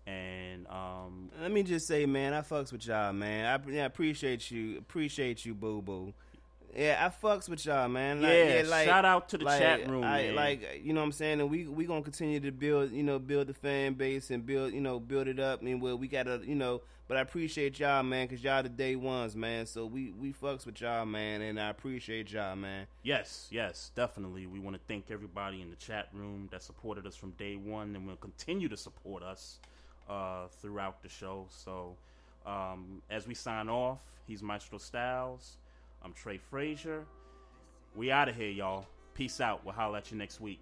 And 0.07 0.67
um, 0.67 1.29
Let 1.41 1.51
me 1.51 1.63
just 1.63 1.87
say, 1.87 2.05
man, 2.05 2.33
I 2.33 2.41
fucks 2.41 2.71
with 2.71 2.85
y'all, 2.87 3.13
man. 3.13 3.45
I, 3.45 3.71
yeah, 3.71 3.85
appreciate 3.85 4.51
you, 4.51 4.77
appreciate 4.77 5.45
you, 5.45 5.53
boo 5.53 5.81
boo. 5.81 6.13
Yeah, 6.75 6.97
I 7.05 7.25
fucks 7.25 7.47
with 7.47 7.65
y'all, 7.65 7.87
man. 7.87 8.21
Like, 8.21 8.31
Yeah, 8.31 8.83
shout 8.85 9.05
out 9.05 9.29
to 9.29 9.37
the 9.37 9.45
like, 9.45 9.59
chat 9.59 9.89
room, 9.89 10.03
I, 10.03 10.23
man. 10.23 10.35
Like, 10.35 10.81
you 10.83 10.93
know 10.93 11.01
what 11.01 11.05
I'm 11.05 11.11
saying? 11.11 11.39
And 11.39 11.49
we 11.49 11.67
we 11.67 11.85
gonna 11.85 12.01
continue 12.01 12.39
to 12.39 12.51
build, 12.51 12.91
you 12.91 13.03
know, 13.03 13.19
build 13.19 13.47
the 13.47 13.53
fan 13.53 13.93
base 13.93 14.31
and 14.31 14.45
build, 14.45 14.73
you 14.73 14.81
know, 14.81 14.99
build 14.99 15.27
it 15.27 15.39
up. 15.39 15.59
I 15.61 15.65
mean, 15.65 15.79
well, 15.79 15.97
we 15.97 16.07
gotta, 16.07 16.41
you 16.43 16.55
know, 16.55 16.81
but 17.07 17.17
I 17.17 17.21
appreciate 17.21 17.79
y'all, 17.79 18.01
man, 18.01 18.27
because 18.27 18.43
y'all 18.43 18.63
the 18.63 18.69
day 18.69 18.95
ones, 18.95 19.35
man. 19.35 19.65
So 19.65 19.85
we 19.85 20.11
we 20.11 20.33
fucks 20.33 20.65
with 20.65 20.81
y'all, 20.81 21.05
man, 21.05 21.41
and 21.41 21.59
I 21.59 21.69
appreciate 21.69 22.31
y'all, 22.31 22.55
man. 22.55 22.87
Yes, 23.03 23.47
yes, 23.51 23.91
definitely. 23.93 24.47
We 24.47 24.59
want 24.59 24.75
to 24.75 24.81
thank 24.87 25.11
everybody 25.11 25.61
in 25.61 25.69
the 25.69 25.75
chat 25.75 26.07
room 26.13 26.47
that 26.51 26.63
supported 26.63 27.05
us 27.05 27.15
from 27.15 27.31
day 27.31 27.55
one 27.55 27.95
and 27.95 28.07
will 28.07 28.15
continue 28.15 28.69
to 28.69 28.77
support 28.77 29.21
us 29.21 29.59
uh, 30.09 30.47
throughout 30.61 31.03
the 31.03 31.09
show. 31.09 31.45
So, 31.49 31.95
um, 32.45 33.01
as 33.09 33.27
we 33.27 33.35
sign 33.35 33.69
off, 33.69 34.01
he's 34.25 34.41
Maestro 34.41 34.77
Styles. 34.77 35.57
I'm 36.03 36.13
Trey 36.13 36.37
Frazier. 36.37 37.05
We 37.95 38.11
out 38.11 38.27
of 38.27 38.35
here, 38.35 38.49
y'all. 38.49 38.85
Peace 39.13 39.39
out. 39.39 39.63
We'll 39.63 39.73
holler 39.73 39.99
at 39.99 40.11
you 40.11 40.17
next 40.17 40.41
week. 40.41 40.59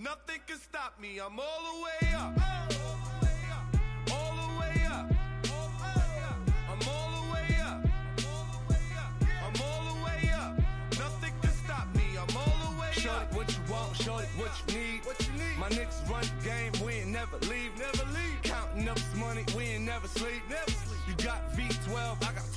Nothing 0.00 0.40
can 0.46 0.58
stop 0.58 1.00
me. 1.00 1.18
I'm 1.18 1.38
all 1.38 1.62
the 1.64 1.82
way 1.82 2.14
up. 2.14 2.77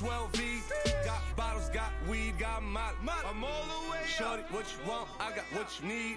12 0.02 0.32
V's. 0.32 0.72
Got 1.04 1.22
bottles, 1.36 1.68
got 1.68 1.92
weed, 2.08 2.36
got 2.36 2.60
molly. 2.60 2.96
I'm 3.06 3.44
all 3.44 3.50
the 3.50 3.92
way 3.92 4.00
Shorty, 4.04 4.42
what 4.50 4.64
you 4.72 4.90
want? 4.90 5.08
I 5.20 5.30
got 5.30 5.44
what 5.52 5.68
you 5.80 5.88
need. 5.88 6.16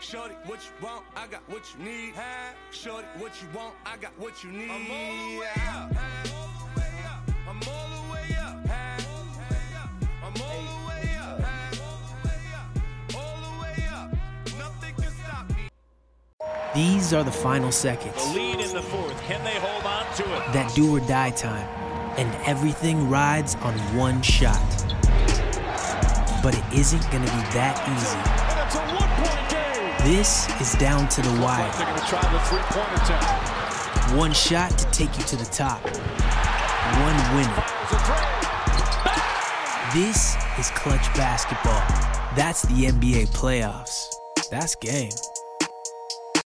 Shorty, 0.00 0.34
what 0.44 0.60
you 0.60 0.86
want? 0.86 1.04
I 1.16 1.26
got 1.26 1.42
what 1.48 1.64
you 1.74 1.84
need. 1.84 2.14
Shorty, 2.70 3.08
what 3.18 3.32
you 3.42 3.48
want? 3.52 3.74
I 3.84 3.96
got 3.96 4.12
what 4.16 4.44
you 4.44 4.52
need. 4.52 4.70
I'm 4.70 4.90
all 4.92 5.32
the 5.32 5.38
way 5.40 5.48
up. 5.66 5.90
I'm 7.48 7.62
all 7.68 7.88
the 7.90 8.12
way 8.12 8.36
up. 8.38 8.56
I'm 10.22 10.40
all 10.40 10.60
the 10.70 10.86
way 10.86 11.06
up. 11.18 11.42
All 13.16 13.38
the 13.42 13.60
way 13.60 13.88
up. 13.92 14.12
Nothing 14.56 14.94
can 14.94 15.12
stop 15.24 15.48
me. 15.50 15.68
These 16.76 17.12
are 17.12 17.24
the 17.24 17.32
final 17.32 17.72
seconds. 17.72 18.14
The 18.14 18.34
lead 18.38 18.60
in 18.60 18.72
the 18.72 18.82
fourth. 18.82 19.20
Can 19.22 19.42
they 19.42 19.58
hold 19.58 19.84
on 19.84 20.14
to 20.14 20.22
it? 20.22 20.52
That 20.52 20.72
do 20.76 20.94
or 20.96 21.00
die 21.00 21.30
time. 21.30 21.85
And 22.18 22.34
everything 22.46 23.10
rides 23.10 23.54
on 23.56 23.74
one 23.96 24.22
shot. 24.22 24.60
But 26.42 26.56
it 26.56 26.64
isn't 26.72 27.02
going 27.10 27.24
to 27.24 27.30
be 27.30 27.42
that 27.52 27.76
easy. 27.96 28.46
This 30.10 30.48
is 30.60 30.74
down 30.78 31.08
to 31.08 31.20
the 31.20 31.40
wire. 31.42 31.70
One 34.16 34.32
shot 34.32 34.70
to 34.78 34.84
take 34.92 35.18
you 35.18 35.24
to 35.24 35.36
the 35.36 35.44
top. 35.46 35.82
One 37.02 37.16
winner. 37.36 37.64
This 39.92 40.36
is 40.58 40.70
clutch 40.70 41.12
basketball. 41.14 41.82
That's 42.36 42.62
the 42.62 42.86
NBA 42.86 43.28
playoffs. 43.28 44.14
That's 44.50 44.74
game. 44.76 45.10